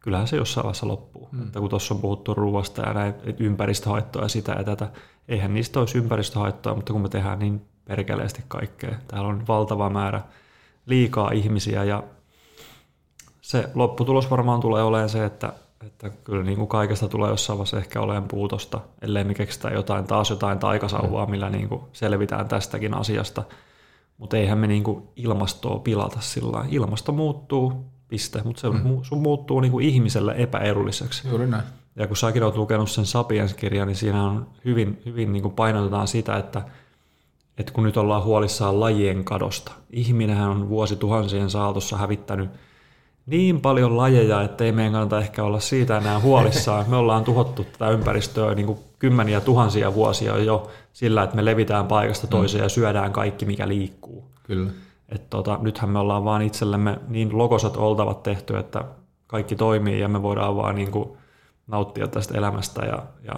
kyllähän 0.00 0.28
se 0.28 0.36
jossain 0.36 0.64
vaiheessa 0.64 0.88
loppuu. 0.88 1.28
Mm. 1.32 1.42
Että 1.42 1.60
kun 1.60 1.70
tuossa 1.70 1.94
on 1.94 2.00
puhuttu 2.00 2.34
ruoasta 2.34 2.82
ja 2.82 2.92
näin, 2.92 3.14
ympäristöhaittoja 3.38 4.24
ja 4.24 4.28
sitä 4.28 4.52
ja 4.52 4.64
tätä, 4.64 4.90
eihän 5.28 5.54
niistä 5.54 5.80
olisi 5.80 5.98
ympäristöhaittoja, 5.98 6.74
mutta 6.74 6.92
kun 6.92 7.02
me 7.02 7.08
tehdään 7.08 7.38
niin 7.38 7.66
perkeleesti 7.84 8.42
kaikkea. 8.48 8.94
Täällä 9.08 9.28
on 9.28 9.46
valtava 9.48 9.90
määrä 9.90 10.20
liikaa 10.86 11.30
ihmisiä 11.30 11.84
ja 11.84 12.02
se 13.40 13.70
lopputulos 13.74 14.30
varmaan 14.30 14.60
tulee 14.60 14.82
olemaan 14.82 15.08
se, 15.08 15.24
että 15.24 15.52
että 16.06 16.20
kyllä 16.24 16.44
niin 16.44 16.56
kuin 16.58 16.68
kaikesta 16.68 17.08
tulee 17.08 17.30
jossain 17.30 17.58
vaiheessa 17.58 17.78
ehkä 17.78 18.00
olemaan 18.00 18.28
puutosta, 18.28 18.80
ellei 19.02 19.24
me 19.24 19.34
keksitä 19.34 19.68
jotain, 19.68 20.04
taas 20.04 20.30
jotain 20.30 20.58
taikasauvaa, 20.58 21.26
millä 21.26 21.50
niin 21.50 21.68
kuin 21.68 21.82
selvitään 21.92 22.48
tästäkin 22.48 22.94
asiasta. 22.94 23.42
Mutta 24.18 24.36
eihän 24.36 24.58
me 24.58 24.66
niin 24.66 24.84
kuin 24.84 25.08
ilmastoa 25.16 25.78
pilata 25.78 26.20
sillä 26.20 26.64
Ilmasto 26.68 27.12
muuttuu, 27.12 27.84
piste, 28.08 28.42
mutta 28.44 28.60
se 28.60 28.70
mm. 28.70 28.98
sun 29.02 29.22
muuttuu 29.22 29.60
niin 29.60 29.72
kuin 29.72 29.86
ihmiselle 29.86 30.34
epäedulliseksi. 30.36 31.28
Juuri 31.28 31.46
näin. 31.46 31.64
Ja 31.96 32.06
kun 32.06 32.16
säkin 32.16 32.42
olet 32.42 32.56
lukenut 32.56 32.90
sen 32.90 33.06
Sapiens-kirjan, 33.06 33.88
niin 33.88 33.96
siinä 33.96 34.24
on 34.24 34.46
hyvin, 34.64 35.02
hyvin 35.04 35.32
niin 35.32 35.42
kuin 35.42 35.54
painotetaan 35.54 36.08
sitä, 36.08 36.36
että, 36.36 36.62
että 37.58 37.72
kun 37.72 37.84
nyt 37.84 37.96
ollaan 37.96 38.24
huolissaan 38.24 38.80
lajien 38.80 39.24
kadosta. 39.24 39.72
Ihminenhän 39.90 40.50
on 40.50 40.68
vuosituhansien 40.68 41.50
saatossa 41.50 41.96
hävittänyt– 41.96 42.50
niin 43.30 43.60
paljon 43.60 43.96
lajeja, 43.96 44.42
että 44.42 44.64
ei 44.64 44.72
meidän 44.72 44.92
kannata 44.92 45.18
ehkä 45.18 45.44
olla 45.44 45.60
siitä 45.60 45.98
enää 45.98 46.20
huolissaan. 46.20 46.90
Me 46.90 46.96
ollaan 46.96 47.24
tuhottu 47.24 47.64
tätä 47.64 47.90
ympäristöä 47.90 48.54
niin 48.54 48.66
kuin 48.66 48.78
kymmeniä 48.98 49.40
tuhansia 49.40 49.94
vuosia 49.94 50.38
jo 50.38 50.70
sillä, 50.92 51.22
että 51.22 51.36
me 51.36 51.44
levitään 51.44 51.86
paikasta 51.86 52.26
mm. 52.26 52.30
toiseen 52.30 52.60
mm. 52.60 52.64
ja 52.64 52.68
syödään 52.68 53.12
kaikki, 53.12 53.46
mikä 53.46 53.68
liikkuu. 53.68 54.30
Kyllä. 54.42 54.70
Et 55.08 55.30
tota, 55.30 55.58
nythän 55.62 55.90
me 55.90 55.98
ollaan 55.98 56.24
vaan 56.24 56.42
itsellemme 56.42 56.98
niin 57.08 57.38
logosat 57.38 57.76
oltavat 57.76 58.22
tehty, 58.22 58.56
että 58.56 58.84
kaikki 59.26 59.56
toimii 59.56 60.00
ja 60.00 60.08
me 60.08 60.22
voidaan 60.22 60.56
vaan 60.56 60.74
niin 60.74 60.90
kuin 60.90 61.08
nauttia 61.66 62.08
tästä 62.08 62.38
elämästä 62.38 62.86
ja, 62.86 63.02
ja 63.24 63.34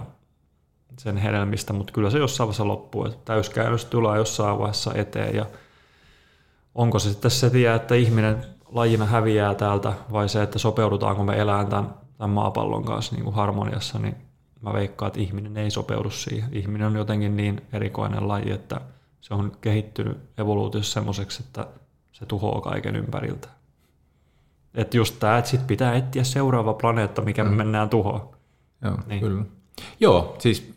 sen 0.97 1.17
hedelmistä, 1.17 1.73
mutta 1.73 1.93
kyllä 1.93 2.09
se 2.09 2.17
jossain 2.17 2.47
vaiheessa 2.47 2.67
loppuu, 2.67 3.05
että 3.05 3.17
täyskäännös 3.25 3.85
tulee 3.85 4.17
jossain 4.17 4.59
vaiheessa 4.59 4.93
eteen 4.93 5.35
ja 5.35 5.45
onko 6.75 6.99
se 6.99 7.09
sitten 7.09 7.31
se 7.31 7.49
tie, 7.49 7.75
että 7.75 7.95
ihminen 7.95 8.45
lajina 8.73 9.05
häviää 9.05 9.55
täältä 9.55 9.93
vai 10.11 10.29
se, 10.29 10.43
että 10.43 10.59
sopeudutaanko 10.59 11.23
me 11.23 11.39
elämään 11.39 11.67
tämän, 11.67 11.93
tämän 12.17 12.29
maapallon 12.29 12.85
kanssa 12.85 13.15
niin 13.15 13.23
kuin 13.23 13.35
harmoniassa, 13.35 13.99
niin 13.99 14.15
mä 14.61 14.73
veikkaan, 14.73 15.07
että 15.07 15.19
ihminen 15.19 15.57
ei 15.57 15.71
sopeudu 15.71 16.09
siihen. 16.09 16.49
Ihminen 16.51 16.87
on 16.87 16.95
jotenkin 16.95 17.37
niin 17.37 17.61
erikoinen 17.73 18.27
laji, 18.27 18.51
että 18.51 18.81
se 19.21 19.33
on 19.33 19.51
kehittynyt 19.61 20.17
evoluutiossa 20.37 20.93
semmoiseksi, 20.93 21.43
että 21.43 21.67
se 22.11 22.25
tuhoaa 22.25 22.61
kaiken 22.61 22.95
ympäriltä. 22.95 23.47
Että 24.73 24.97
just 24.97 25.15
tämä, 25.19 25.37
että 25.37 25.51
sit 25.51 25.67
pitää 25.67 25.95
etsiä 25.95 26.23
seuraava 26.23 26.73
planeetta, 26.73 27.21
mikä 27.21 27.43
mm. 27.43 27.49
me 27.49 27.55
mennään 27.55 27.89
tuhoon. 27.89 28.29
Joo, 28.81 28.97
niin. 29.07 29.19
kyllä. 29.19 29.45
Joo, 29.99 30.35
siis 30.39 30.73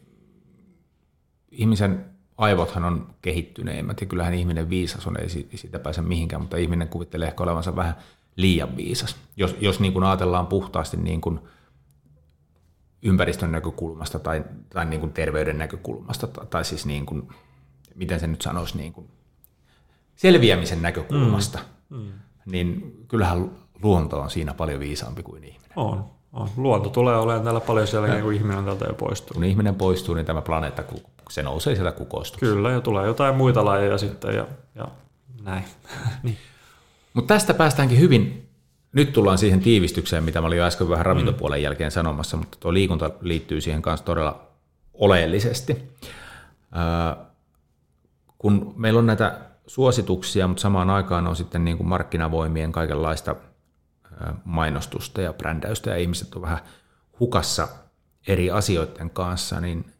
ihmisen 1.51 2.15
aivothan 2.38 2.84
on 2.84 3.06
kehittyneemmät 3.22 4.00
ja 4.00 4.06
kyllähän 4.06 4.34
ihminen 4.34 4.70
viisas 4.70 5.06
on, 5.06 5.20
ei 5.20 5.28
siitä 5.54 5.78
pääse 5.78 6.02
mihinkään, 6.02 6.42
mutta 6.42 6.56
ihminen 6.56 6.88
kuvittelee 6.88 7.28
ehkä 7.28 7.42
olevansa 7.42 7.76
vähän 7.76 7.96
liian 8.36 8.76
viisas. 8.76 9.16
Jos, 9.36 9.56
jos 9.60 9.80
niin 9.80 9.92
kuin 9.92 10.04
ajatellaan 10.04 10.46
puhtaasti 10.46 10.96
niin 10.96 11.20
kuin 11.20 11.40
ympäristön 13.02 13.52
näkökulmasta 13.52 14.18
tai, 14.18 14.44
tai 14.70 14.84
niin 14.84 15.00
kuin 15.00 15.12
terveyden 15.12 15.58
näkökulmasta, 15.58 16.26
tai, 16.26 16.46
tai 16.46 16.64
siis 16.64 16.86
niin 16.86 17.06
kuin, 17.06 17.28
miten 17.94 18.20
se 18.20 18.26
nyt 18.26 18.42
sanoisi, 18.42 18.76
niin 18.76 18.92
kuin 18.92 19.08
selviämisen 20.16 20.82
näkökulmasta, 20.82 21.58
mm. 21.90 21.96
Mm. 21.96 22.12
niin 22.46 22.96
kyllähän 23.08 23.50
luonto 23.82 24.20
on 24.20 24.30
siinä 24.30 24.54
paljon 24.54 24.80
viisaampi 24.80 25.22
kuin 25.22 25.44
ihminen. 25.44 25.72
On, 25.76 26.04
on. 26.32 26.48
Luonto 26.56 26.88
tulee 26.88 27.16
olemaan 27.16 27.44
täällä 27.44 27.60
paljon 27.60 27.86
siellä, 27.86 28.20
kun 28.22 28.32
ihminen 28.32 28.64
täältä 28.64 28.84
jo 28.84 28.94
poistuu. 28.94 29.34
Kun 29.34 29.44
ihminen 29.44 29.74
poistuu, 29.74 30.14
niin 30.14 30.26
tämä 30.26 30.42
planeetta 30.42 30.82
se 31.30 31.42
nousee 31.42 31.74
sieltä 31.74 31.92
kukoista. 31.92 32.38
Kyllä, 32.38 32.70
ja 32.70 32.80
tulee 32.80 33.06
jotain 33.06 33.34
muita 33.34 33.64
lajeja 33.64 33.98
sitten 33.98 34.34
ja, 34.34 34.46
ja 34.74 34.88
näin. 35.42 35.64
niin. 36.22 36.38
Mutta 37.14 37.34
tästä 37.34 37.54
päästäänkin 37.54 38.00
hyvin, 38.00 38.48
nyt 38.92 39.12
tullaan 39.12 39.38
siihen 39.38 39.60
tiivistykseen, 39.60 40.24
mitä 40.24 40.40
mä 40.40 40.46
olin 40.46 40.58
jo 40.58 40.64
äsken 40.64 40.88
vähän 40.88 41.06
ravintopuolen 41.06 41.62
jälkeen 41.62 41.90
sanomassa, 41.90 42.36
mutta 42.36 42.58
tuo 42.60 42.72
liikunta 42.72 43.10
liittyy 43.20 43.60
siihen 43.60 43.82
kanssa 43.82 44.06
todella 44.06 44.48
oleellisesti. 44.94 45.92
kun 48.38 48.74
meillä 48.76 48.98
on 48.98 49.06
näitä 49.06 49.40
suosituksia, 49.66 50.48
mutta 50.48 50.60
samaan 50.60 50.90
aikaan 50.90 51.26
on 51.26 51.36
sitten 51.36 51.64
niin 51.64 51.76
kuin 51.76 51.88
markkinavoimien 51.88 52.72
kaikenlaista 52.72 53.36
mainostusta 54.44 55.20
ja 55.20 55.32
brändäystä 55.32 55.90
ja 55.90 55.96
ihmiset 55.96 56.34
on 56.34 56.42
vähän 56.42 56.58
hukassa 57.20 57.68
eri 58.26 58.50
asioiden 58.50 59.10
kanssa, 59.10 59.60
niin, 59.60 59.92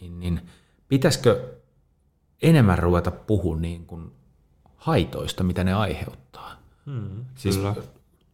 niin, 0.00 0.20
niin 0.20 0.40
pitäisikö 0.88 1.54
enemmän 2.42 2.78
ruveta 2.78 3.10
puhua 3.10 3.56
niin 3.56 3.86
kuin 3.86 4.12
haitoista, 4.76 5.44
mitä 5.44 5.64
ne 5.64 5.72
aiheuttaa? 5.72 6.52
Hmm, 6.86 7.24
siis, 7.34 7.56
kyllä. 7.56 7.74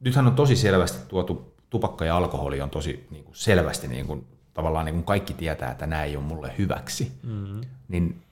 Nythän 0.00 0.26
on 0.26 0.34
tosi 0.34 0.56
selvästi 0.56 1.08
tuotu, 1.08 1.54
tupakka 1.70 2.04
ja 2.04 2.16
alkoholi 2.16 2.60
on 2.60 2.70
tosi 2.70 3.06
niin 3.10 3.24
kuin 3.24 3.36
selvästi, 3.36 3.88
niin 3.88 4.06
kuin, 4.06 4.26
tavallaan 4.54 4.84
niin 4.86 4.94
kuin 4.94 5.04
kaikki 5.04 5.34
tietää, 5.34 5.70
että 5.70 5.86
nämä 5.86 6.04
ei 6.04 6.16
ole 6.16 6.24
mulle 6.24 6.54
hyväksi. 6.58 7.12
Hmm. 7.22 7.60
Niin 7.88 8.22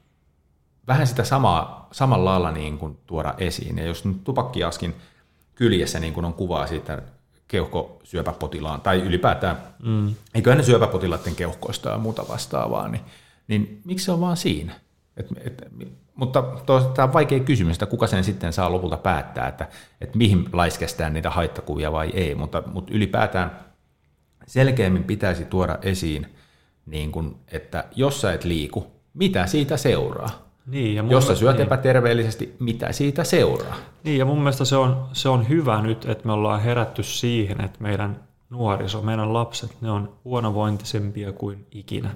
vähän 0.86 1.07
sitä 1.07 1.24
samaa, 1.24 1.89
samalla 1.93 2.31
lailla 2.31 2.51
niin 2.51 2.78
kuin 2.78 2.99
tuoda 3.07 3.35
esiin. 3.39 3.78
Ja 3.78 3.85
jos 3.85 4.05
nyt 4.05 4.24
tupakkiaskin 4.24 4.94
kyljessä 5.55 6.01
niin 6.01 6.12
kuin 6.12 6.24
on 6.24 6.35
kuvaa 6.35 6.66
siitä 6.66 7.03
keuhkosyöpäpotilaan, 7.49 8.81
tai 8.81 9.01
ylipäätään, 9.01 9.59
mm. 9.82 10.15
eiköhän 10.35 10.59
ne 10.59 10.65
syöpäpotilaiden 10.65 11.35
keuhkoista 11.35 11.90
ja 11.90 11.99
muuta 11.99 12.28
vastaavaa, 12.28 12.89
niin 12.89 13.03
niin 13.53 13.81
miksi 13.85 14.05
se 14.05 14.12
on 14.12 14.20
vaan 14.20 14.37
siinä? 14.37 14.74
Et, 15.16 15.27
et, 15.45 15.62
mutta 16.15 16.43
tämä 16.95 17.07
on 17.07 17.12
vaikea 17.12 17.41
kysymys, 17.41 17.77
että 17.77 17.87
kuka 17.87 18.07
sen 18.07 18.24
sitten 18.24 18.53
saa 18.53 18.73
lopulta 18.73 18.97
päättää, 18.97 19.49
että, 19.49 19.69
että 20.01 20.19
mihin 20.19 20.49
laiskestään 20.53 21.12
niitä 21.12 21.31
haittakuvia 21.31 21.93
vai 21.93 22.11
ei, 22.15 22.35
mutta, 22.35 22.62
mutta 22.66 22.95
ylipäätään 22.95 23.61
selkeämmin 24.47 25.05
pitäisi 25.05 25.45
tuoda 25.45 25.79
esiin, 25.83 26.27
niin 26.87 27.12
kun, 27.12 27.37
että 27.49 27.85
jos 27.95 28.20
sä 28.20 28.33
et 28.33 28.45
liiku, 28.45 28.87
mitä 29.15 29.47
siitä 29.47 29.77
seuraa? 29.77 30.53
Niin, 30.66 30.95
ja 30.95 31.05
jos 31.09 31.27
sä 31.27 31.35
syöt 31.35 31.57
niin. 31.57 31.66
epäterveellisesti, 31.66 32.57
mitä 32.59 32.93
siitä 32.93 33.24
seuraa? 33.24 33.77
Niin, 34.05 34.19
ja 34.19 34.24
mun 34.24 34.39
mielestä 34.39 34.65
se 34.65 34.77
on, 34.77 35.09
se 35.12 35.29
on 35.29 35.49
hyvä 35.49 35.83
nyt, 35.83 36.05
että 36.05 36.27
me 36.27 36.33
ollaan 36.33 36.61
herätty 36.61 37.03
siihen, 37.03 37.61
että 37.61 37.79
meidän 37.83 38.20
nuoriso, 38.51 39.03
meidän 39.03 39.33
lapset, 39.33 39.77
ne 39.81 39.91
on 39.91 40.12
huonovointisempia 40.24 41.33
kuin 41.33 41.66
ikinä 41.70 42.11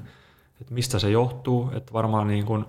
että 0.61 0.74
mistä 0.74 0.99
se 0.99 1.11
johtuu, 1.11 1.70
että 1.74 1.93
varmaan 1.93 2.28
niin 2.28 2.47
kuin, 2.47 2.65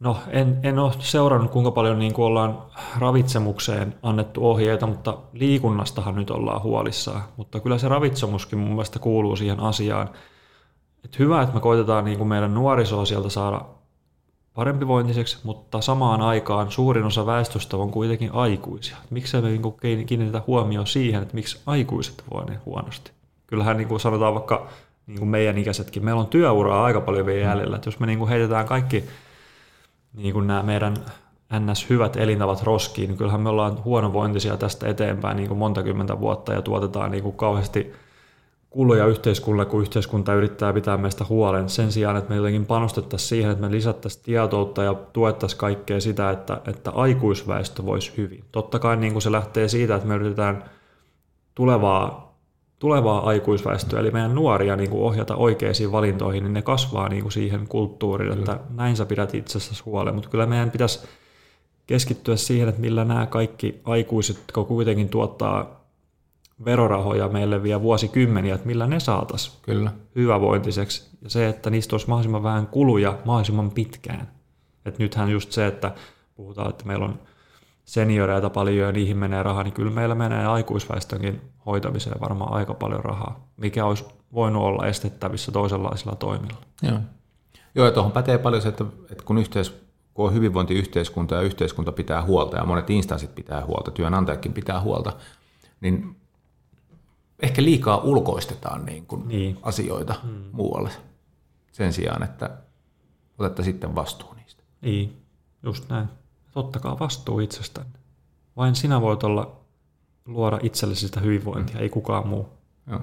no 0.00 0.16
en, 0.28 0.60
en 0.62 0.78
ole 0.78 0.92
seurannut 0.98 1.50
kuinka 1.50 1.70
paljon 1.70 1.98
niin 1.98 2.12
kuin 2.12 2.26
ollaan 2.26 2.62
ravitsemukseen 2.98 3.94
annettu 4.02 4.50
ohjeita, 4.50 4.86
mutta 4.86 5.18
liikunnastahan 5.32 6.14
nyt 6.14 6.30
ollaan 6.30 6.62
huolissaan, 6.62 7.22
mutta 7.36 7.60
kyllä 7.60 7.78
se 7.78 7.88
ravitsemuskin 7.88 8.58
mun 8.58 8.68
mielestä 8.68 8.98
kuuluu 8.98 9.36
siihen 9.36 9.60
asiaan, 9.60 10.10
että 11.04 11.16
hyvä, 11.18 11.42
että 11.42 11.54
me 11.54 11.60
koitetaan 11.60 12.04
niin 12.04 12.18
kuin 12.18 12.28
meidän 12.28 12.54
nuorisoa 12.54 13.04
sieltä 13.04 13.28
saada 13.28 13.60
parempi 14.54 14.86
vointiseksi, 14.86 15.38
mutta 15.44 15.80
samaan 15.80 16.20
aikaan 16.20 16.70
suurin 16.70 17.04
osa 17.04 17.26
väestöstä 17.26 17.76
on 17.76 17.90
kuitenkin 17.90 18.30
aikuisia. 18.32 18.96
Miksi 19.10 19.40
me 19.40 19.48
niin 19.48 20.06
kiinnitetä 20.06 20.42
huomioon 20.46 20.86
siihen, 20.86 21.22
että 21.22 21.34
miksi 21.34 21.60
aikuiset 21.66 22.24
voi 22.34 22.44
niin 22.44 22.60
huonosti? 22.66 23.10
Kyllähän 23.46 23.76
niin 23.76 23.88
kuin 23.88 24.00
sanotaan 24.00 24.34
vaikka 24.34 24.68
niin 25.10 25.18
kuin 25.18 25.28
meidän 25.28 25.58
ikäisetkin. 25.58 26.04
Meillä 26.04 26.20
on 26.20 26.26
työuraa 26.26 26.84
aika 26.84 27.00
paljon 27.00 27.26
vielä 27.26 27.48
jäljellä. 27.48 27.76
Että 27.76 27.88
jos 27.88 28.00
me 28.00 28.06
niin 28.06 28.18
kuin 28.18 28.28
heitetään 28.28 28.66
kaikki 28.66 29.04
niin 30.14 30.32
kuin 30.32 30.46
nämä 30.46 30.62
meidän 30.62 30.94
ns. 31.58 31.90
hyvät 31.90 32.16
elintavat 32.16 32.62
roskiin, 32.62 33.08
niin 33.08 33.18
kyllähän 33.18 33.40
me 33.40 33.48
ollaan 33.48 33.84
huonovointisia 33.84 34.56
tästä 34.56 34.88
eteenpäin 34.88 35.36
niin 35.36 35.48
kuin 35.48 35.58
monta 35.58 35.82
kymmentä 35.82 36.20
vuotta 36.20 36.52
ja 36.52 36.62
tuotetaan 36.62 37.10
niin 37.10 37.22
kuin 37.22 37.36
kauheasti 37.36 37.92
kuluja 38.70 39.06
yhteiskunnalle, 39.06 39.70
kun 39.70 39.80
yhteiskunta 39.80 40.34
yrittää 40.34 40.72
pitää 40.72 40.96
meistä 40.96 41.24
huolen. 41.28 41.68
Sen 41.68 41.92
sijaan, 41.92 42.16
että 42.16 42.30
me 42.30 42.36
jotenkin 42.36 42.66
panostettaisiin 42.66 43.28
siihen, 43.28 43.50
että 43.50 43.66
me 43.66 43.70
lisättäisiin 43.70 44.24
tietoutta 44.24 44.82
ja 44.82 44.94
tuettaisiin 44.94 45.58
kaikkea 45.60 46.00
sitä, 46.00 46.30
että, 46.30 46.60
että 46.66 46.90
aikuisväestö 46.90 47.84
voisi 47.84 48.12
hyvin. 48.16 48.44
Totta 48.52 48.78
kai 48.78 48.96
niin 48.96 49.12
kuin 49.12 49.22
se 49.22 49.32
lähtee 49.32 49.68
siitä, 49.68 49.94
että 49.94 50.08
me 50.08 50.14
yritetään 50.14 50.64
tulevaa 51.54 52.29
tulevaa 52.80 53.26
aikuisväestöä, 53.26 54.00
eli 54.00 54.10
meidän 54.10 54.34
nuoria 54.34 54.76
niin 54.76 54.90
kuin 54.90 55.02
ohjata 55.02 55.36
oikeisiin 55.36 55.92
valintoihin, 55.92 56.44
niin 56.44 56.52
ne 56.52 56.62
kasvaa 56.62 57.08
niin 57.08 57.22
kuin 57.22 57.32
siihen 57.32 57.68
kulttuuriin, 57.68 58.30
kyllä. 58.30 58.52
että 58.52 58.64
näin 58.74 58.96
sä 58.96 59.06
pidät 59.06 59.34
itsessäsi 59.34 59.82
huolen. 59.84 60.14
Mutta 60.14 60.30
kyllä 60.30 60.46
meidän 60.46 60.70
pitäisi 60.70 61.00
keskittyä 61.86 62.36
siihen, 62.36 62.68
että 62.68 62.80
millä 62.80 63.04
nämä 63.04 63.26
kaikki 63.26 63.80
aikuiset, 63.84 64.36
jotka 64.36 64.64
kuitenkin 64.64 65.08
tuottaa 65.08 65.80
verorahoja 66.64 67.28
meille 67.28 67.62
vielä 67.62 67.82
vuosikymmeniä, 67.82 68.54
että 68.54 68.66
millä 68.66 68.86
ne 68.86 69.00
saataisiin 69.00 69.56
Kyllä. 69.62 69.92
hyvävointiseksi. 70.16 71.10
Ja 71.22 71.30
se, 71.30 71.48
että 71.48 71.70
niistä 71.70 71.94
olisi 71.94 72.08
mahdollisimman 72.08 72.42
vähän 72.42 72.66
kuluja 72.66 73.18
mahdollisimman 73.24 73.70
pitkään. 73.70 74.28
Et 74.84 74.98
nythän 74.98 75.30
just 75.30 75.52
se, 75.52 75.66
että 75.66 75.94
puhutaan, 76.34 76.70
että 76.70 76.84
meillä 76.84 77.04
on 77.04 77.18
senioreita 77.90 78.50
paljon 78.50 78.86
ja 78.86 78.92
niihin 78.92 79.16
menee 79.16 79.42
rahaa, 79.42 79.62
niin 79.62 79.74
kyllä 79.74 79.90
meillä 79.90 80.14
menee 80.14 80.46
aikuisväestönkin 80.46 81.40
hoitamiseen 81.66 82.20
varmaan 82.20 82.52
aika 82.52 82.74
paljon 82.74 83.04
rahaa, 83.04 83.48
mikä 83.56 83.84
olisi 83.84 84.04
voinut 84.32 84.62
olla 84.62 84.86
estettävissä 84.86 85.52
toisenlaisilla 85.52 86.16
toimilla. 86.16 86.58
Joo, 86.82 86.98
Joo 87.74 87.86
ja 87.86 87.92
tuohon 87.92 88.12
pätee 88.12 88.38
paljon 88.38 88.62
se, 88.62 88.68
että, 88.68 88.84
että 89.10 89.24
kun, 89.24 89.38
yhteis, 89.38 89.74
kun 90.14 90.26
on 90.26 90.34
hyvinvointiyhteiskunta 90.34 91.34
ja 91.34 91.40
yhteiskunta 91.40 91.92
pitää 91.92 92.22
huolta 92.22 92.56
ja 92.56 92.64
monet 92.64 92.90
instanssit 92.90 93.34
pitää 93.34 93.66
huolta, 93.66 93.90
työnantajatkin 93.90 94.52
pitää 94.52 94.80
huolta, 94.80 95.12
niin 95.80 96.16
ehkä 97.42 97.62
liikaa 97.62 97.96
ulkoistetaan 97.96 98.84
niin 98.84 99.06
kuin 99.06 99.28
niin. 99.28 99.58
asioita 99.62 100.14
hmm. 100.22 100.44
muualle 100.52 100.90
sen 101.72 101.92
sijaan, 101.92 102.22
että 102.22 102.50
otetta 103.38 103.62
sitten 103.62 103.94
vastuu 103.94 104.34
niistä. 104.34 104.62
Niin, 104.80 105.22
just 105.62 105.88
näin. 105.88 106.08
Ottakaa 106.54 106.98
vastuu 106.98 107.40
itsestänne. 107.40 107.98
Vain 108.56 108.74
sinä 108.74 109.00
voit 109.00 109.24
olla 109.24 109.60
luoda 110.26 110.58
itsellesi 110.62 111.06
sitä 111.06 111.20
hyvinvointia, 111.20 111.76
mm. 111.76 111.82
ei 111.82 111.88
kukaan 111.88 112.28
muu. 112.28 112.48
Joo. 112.86 113.00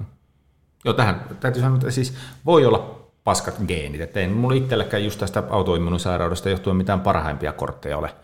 Joo, 0.84 0.94
tähän 0.94 1.26
täytyy 1.40 1.62
sanoa, 1.62 1.76
että 1.76 1.90
siis 1.90 2.14
voi 2.46 2.66
olla 2.66 3.08
paskat 3.24 3.54
geenit. 3.68 4.00
Että 4.00 4.20
ei 4.20 4.28
mulla 4.28 4.54
itsellekään 4.54 5.04
just 5.04 5.18
tästä 5.20 5.42
autoimmuunisairaudesta 5.50 6.50
johtuen 6.50 6.76
mitään 6.76 7.00
parhaimpia 7.00 7.52
kortteja 7.52 7.98
ole, 7.98 8.14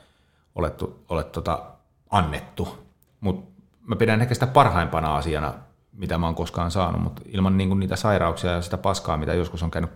ole, 0.54 0.72
ole 1.08 1.24
tota, 1.24 1.62
annettu. 2.10 2.78
Mutta 3.20 3.62
mä 3.86 3.96
pidän 3.96 4.20
ehkä 4.20 4.34
sitä 4.34 4.46
parhaimpana 4.46 5.16
asiana, 5.16 5.54
mitä 5.92 6.18
mä 6.18 6.26
oon 6.26 6.34
koskaan 6.34 6.70
saanut, 6.70 7.02
mutta 7.02 7.22
ilman 7.26 7.56
niin 7.56 7.68
kuin 7.68 7.80
niitä 7.80 7.96
sairauksia 7.96 8.50
ja 8.50 8.62
sitä 8.62 8.78
paskaa, 8.78 9.16
mitä 9.16 9.34
joskus 9.34 9.62
on 9.62 9.70
käynyt 9.70 9.90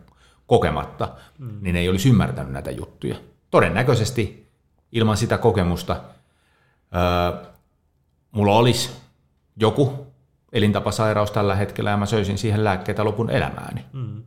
kokematta, 0.47 1.09
mm. 1.39 1.59
niin 1.61 1.77
ei 1.77 1.89
olisi 1.89 2.09
ymmärtänyt 2.09 2.53
näitä 2.53 2.71
juttuja. 2.71 3.17
Todennäköisesti 3.51 4.48
ilman 4.93 5.17
sitä 5.17 5.39
kokemusta 5.39 5.97
öö, 6.97 7.51
mulla 8.31 8.57
olisi 8.57 8.91
joku 9.57 10.07
elintapasairaus 10.53 11.31
tällä 11.31 11.55
hetkellä 11.55 11.91
ja 11.91 11.97
mä 11.97 12.07
söisin 12.07 12.39
siihen 12.39 12.65
lääkkeitä 12.65 13.05
lopun 13.05 13.31
elämääni. 13.31 13.85
Mm. 13.93 14.23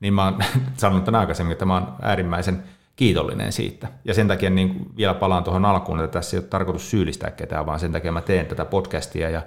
Niin 0.00 0.14
mä 0.14 0.24
oon 0.24 0.38
sanonut 0.76 1.04
tämän 1.04 1.20
aikaisemmin, 1.20 1.52
että 1.52 1.64
mä 1.64 1.74
oon 1.74 1.94
äärimmäisen 2.02 2.62
kiitollinen 2.96 3.52
siitä. 3.52 3.88
Ja 4.04 4.14
sen 4.14 4.28
takia 4.28 4.50
niin 4.50 4.86
vielä 4.96 5.14
palaan 5.14 5.44
tuohon 5.44 5.64
alkuun, 5.64 6.00
että 6.00 6.18
tässä 6.18 6.36
ei 6.36 6.40
ole 6.40 6.48
tarkoitus 6.48 6.90
syyllistää 6.90 7.30
ketään, 7.30 7.66
vaan 7.66 7.80
sen 7.80 7.92
takia 7.92 8.12
mä 8.12 8.20
teen 8.20 8.46
tätä 8.46 8.64
podcastia 8.64 9.30
ja 9.30 9.42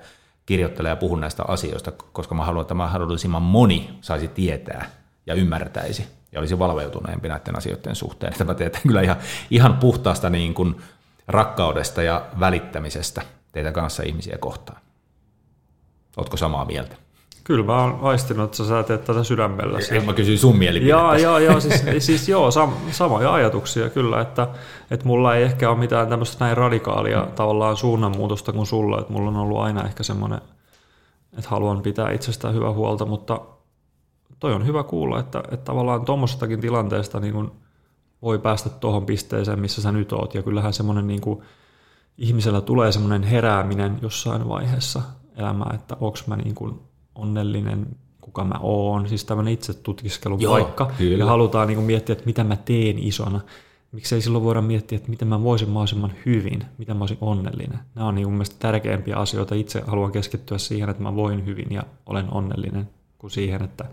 kirjoittelen 0.46 0.90
ja 0.90 0.96
puhun 0.96 1.22
näistä 1.22 1.44
asioista, 1.48 1.92
koska 1.92 2.36
mä 2.36 2.46
haluan, 2.46 2.62
että 2.62 2.74
mahdollisimman 2.74 3.42
moni 3.42 3.98
saisi 4.02 4.28
tietää 4.28 4.86
ja 5.26 5.34
ymmärtäisi 5.34 6.08
ja 6.32 6.40
olisi 6.40 6.60
valveutuneempi 6.60 7.28
näiden 7.28 7.58
asioiden 7.58 7.96
suhteen. 7.96 8.32
Että 8.32 8.44
mä 8.44 8.54
teen 8.54 8.72
kyllä 8.88 9.02
ihan, 9.02 9.18
ihan 9.50 9.78
puhtaasta 9.78 10.30
niin 10.30 10.54
kuin 10.54 10.76
rakkaudesta 11.28 12.04
ja 12.04 12.26
välittämisestä 12.40 13.22
teitä 13.52 13.72
kanssa 13.72 14.04
ihmisiä 14.04 14.38
kohtaan. 14.38 14.82
Oletko 16.18 16.38
samaa 16.38 16.66
mieltä? 16.66 16.96
Kyllä 17.44 17.66
mä 17.66 17.82
oon 17.82 18.00
aistinut, 18.02 18.46
että 18.46 18.64
sä 18.64 18.84
teet 18.84 19.04
tätä 19.04 19.24
sydämellä. 19.24 19.80
Ja 19.96 20.02
mä 20.02 20.14
kysyin 20.14 20.38
sun 20.38 20.58
mielipidettä. 20.58 21.00
Joo, 21.00 21.16
joo, 21.16 21.38
joo, 21.38 21.60
siis, 21.60 21.84
siis 22.08 22.30
joo, 22.30 22.52
sam, 22.52 22.74
samoja 22.92 23.34
ajatuksia 23.34 23.90
kyllä, 23.90 24.22
että, 24.22 24.48
että 24.92 25.06
mulla 25.06 25.36
ei 25.36 25.44
ehkä 25.44 25.70
ole 25.70 25.78
mitään 25.78 26.08
tämmöistä 26.08 26.46
näin 26.46 26.58
radikaalia 26.58 27.28
tavallaan 27.36 27.78
suunnanmuutosta 27.78 28.52
kuin 28.52 28.66
sulla, 28.66 29.00
että 29.00 29.14
mulla 29.14 29.30
on 29.30 29.38
ollut 29.38 29.60
aina 29.60 29.84
ehkä 29.84 30.04
semmoinen, 30.04 30.42
että 31.38 31.50
haluan 31.50 31.82
pitää 31.82 32.12
itsestään 32.12 32.54
hyvää 32.54 32.72
huolta, 32.72 33.06
mutta 33.06 33.42
toi 34.42 34.54
on 34.54 34.66
hyvä 34.66 34.84
kuulla, 34.84 35.20
että, 35.20 35.40
että 35.52 35.66
tavallaan 35.66 36.06
tuommoisestakin 36.06 36.62
tilanteesta 36.62 37.20
niin 37.20 37.34
kun 37.34 37.52
voi 38.22 38.40
päästä 38.40 38.70
tuohon 38.70 39.06
pisteeseen, 39.06 39.60
missä 39.60 39.82
sä 39.82 39.92
nyt 39.92 40.14
oot, 40.14 40.36
ja 40.36 40.44
kyllähän 40.44 40.74
semmoinen 40.74 41.08
niin 41.08 41.22
kuin, 41.22 41.42
ihmisellä 42.18 42.62
tulee 42.62 42.92
semmoinen 42.92 43.24
herääminen 43.24 44.00
jossain 44.02 44.50
vaiheessa 44.50 45.02
elämää, 45.38 45.72
että 45.74 45.98
onko 46.00 46.18
mä 46.28 46.36
niin 46.36 46.56
kuin 46.56 46.80
onnellinen, 47.16 47.88
kuka 48.22 48.44
mä 48.44 48.56
oon, 48.62 49.10
siis 49.10 49.26
tämmöinen 49.26 49.54
itse 49.54 49.74
tutkiskelun 49.74 50.42
Joo, 50.42 50.54
paikka, 50.54 50.92
kyllä. 50.98 51.18
ja 51.18 51.26
halutaan 51.26 51.68
niin 51.68 51.76
kuin 51.76 51.86
miettiä, 51.86 52.14
että 52.14 52.26
mitä 52.26 52.44
mä 52.44 52.56
teen 52.56 53.00
isona. 53.00 53.42
Miksei 53.92 54.22
silloin 54.22 54.44
voida 54.44 54.62
miettiä, 54.62 54.96
että 54.96 55.10
miten 55.10 55.28
mä 55.28 55.44
voisin 55.44 55.70
mahdollisimman 55.70 56.14
hyvin, 56.26 56.66
miten 56.78 56.98
mä 56.98 57.04
olisin 57.04 57.18
onnellinen. 57.22 57.80
Nämä 57.96 58.08
on 58.08 58.16
niin 58.16 58.26
kuin 58.26 58.34
mielestäni 58.34 58.60
tärkeimpiä 58.60 59.16
asioita. 59.16 59.56
Itse 59.56 59.84
haluan 59.88 60.12
keskittyä 60.12 60.58
siihen, 60.58 60.90
että 60.90 61.04
mä 61.04 61.16
voin 61.16 61.46
hyvin 61.46 61.68
ja 61.72 61.84
olen 62.06 62.34
onnellinen, 62.34 62.90
kuin 63.18 63.32
siihen, 63.32 63.64
että 63.64 63.86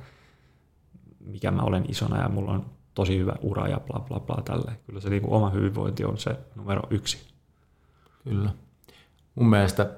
mikä 1.29 1.51
mä 1.51 1.63
olen 1.63 1.85
isona 1.89 2.23
ja 2.23 2.29
mulla 2.29 2.53
on 2.53 2.67
tosi 2.95 3.19
hyvä 3.19 3.33
ura 3.43 3.69
ja 3.69 3.81
bla 3.81 4.01
bla 4.01 4.21
bla 4.21 4.43
tälle. 4.45 4.73
Kyllä 4.87 5.01
se 5.01 5.11
niin 5.11 5.23
kuin 5.23 5.33
oma 5.33 5.51
hyvinvointi 5.51 6.05
on 6.05 6.19
se 6.19 6.37
numero 6.55 6.83
yksi. 6.91 7.29
Kyllä. 8.25 8.51
Mun 9.35 9.51
mielestä 9.51 9.91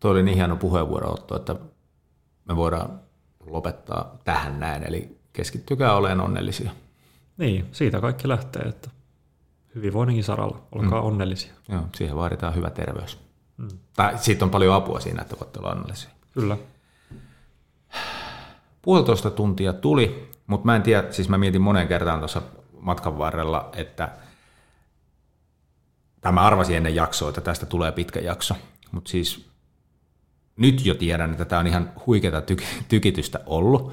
toi 0.00 0.10
oli 0.10 0.22
niin 0.22 0.36
hieno 0.36 0.56
puheenvuorootto, 0.56 1.36
että 1.36 1.56
me 2.44 2.56
voidaan 2.56 3.00
lopettaa 3.46 4.18
tähän 4.24 4.60
näin, 4.60 4.82
eli 4.82 5.18
keskittykää 5.32 5.96
oleen 5.96 6.20
onnellisia. 6.20 6.70
Niin, 7.36 7.68
siitä 7.72 8.00
kaikki 8.00 8.28
lähtee, 8.28 8.62
että 8.62 8.90
hyvinvoinninkin 9.74 10.24
saralla, 10.24 10.62
olkaa 10.72 11.00
mm. 11.00 11.06
onnellisia. 11.06 11.52
Joo, 11.68 11.82
siihen 11.94 12.16
vaaditaan 12.16 12.54
hyvä 12.54 12.70
terveys. 12.70 13.18
Mm. 13.56 13.68
Tai 13.96 14.18
siitä 14.18 14.44
on 14.44 14.50
paljon 14.50 14.74
apua 14.74 15.00
siinä, 15.00 15.22
että 15.22 15.36
voitte 15.40 15.58
olla 15.58 15.70
onnellisia. 15.70 16.10
Kyllä. 16.32 16.56
Puolitoista 18.82 19.30
tuntia 19.30 19.72
tuli, 19.72 20.30
mutta 20.46 20.66
mä 20.66 20.76
en 20.76 20.82
tiedä, 20.82 21.12
siis 21.12 21.28
mä 21.28 21.38
mietin 21.38 21.62
monen 21.62 21.88
kertaan 21.88 22.18
tuossa 22.18 22.42
matkan 22.80 23.18
varrella, 23.18 23.70
että 23.76 24.08
tämä 26.20 26.40
arvasin 26.40 26.76
ennen 26.76 26.94
jaksoa, 26.94 27.28
että 27.28 27.40
tästä 27.40 27.66
tulee 27.66 27.92
pitkä 27.92 28.20
jakso, 28.20 28.54
mutta 28.92 29.10
siis 29.10 29.46
nyt 30.56 30.86
jo 30.86 30.94
tiedän, 30.94 31.32
että 31.32 31.44
tämä 31.44 31.60
on 31.60 31.66
ihan 31.66 31.92
huikeata 32.06 32.40
tyk- 32.40 32.84
tykitystä 32.88 33.40
ollut. 33.46 33.92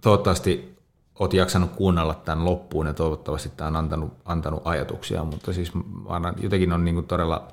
Toivottavasti 0.00 0.78
olet 1.18 1.32
jaksanut 1.32 1.70
kuunnella 1.70 2.14
tämän 2.14 2.44
loppuun 2.44 2.86
ja 2.86 2.94
toivottavasti 2.94 3.48
tämä 3.56 3.68
on 3.68 3.76
antanut, 3.76 4.12
antanut 4.24 4.62
ajatuksia, 4.64 5.24
mutta 5.24 5.52
siis 5.52 5.72
jotenkin 6.40 6.72
on 6.72 6.84
niin 6.84 7.06
todella 7.06 7.48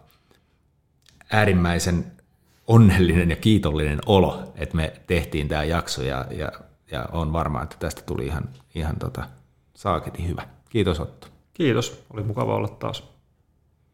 äärimmäisen 1.31 2.11
onnellinen 2.67 3.29
ja 3.29 3.35
kiitollinen 3.35 3.99
olo, 4.05 4.53
että 4.55 4.75
me 4.75 4.93
tehtiin 5.07 5.47
tämä 5.47 5.63
jakso 5.63 6.03
ja, 6.03 6.25
ja, 6.31 6.51
ja 6.91 7.05
on 7.11 7.33
varma, 7.33 7.63
että 7.63 7.75
tästä 7.79 8.01
tuli 8.01 8.25
ihan, 8.25 8.49
ihan 8.75 8.95
tota, 8.99 9.23
saaketin 9.73 10.27
hyvä. 10.27 10.47
Kiitos 10.69 10.99
Otto. 10.99 11.27
Kiitos, 11.53 12.05
oli 12.13 12.23
mukava 12.23 12.55
olla 12.55 12.67
taas. 12.67 13.14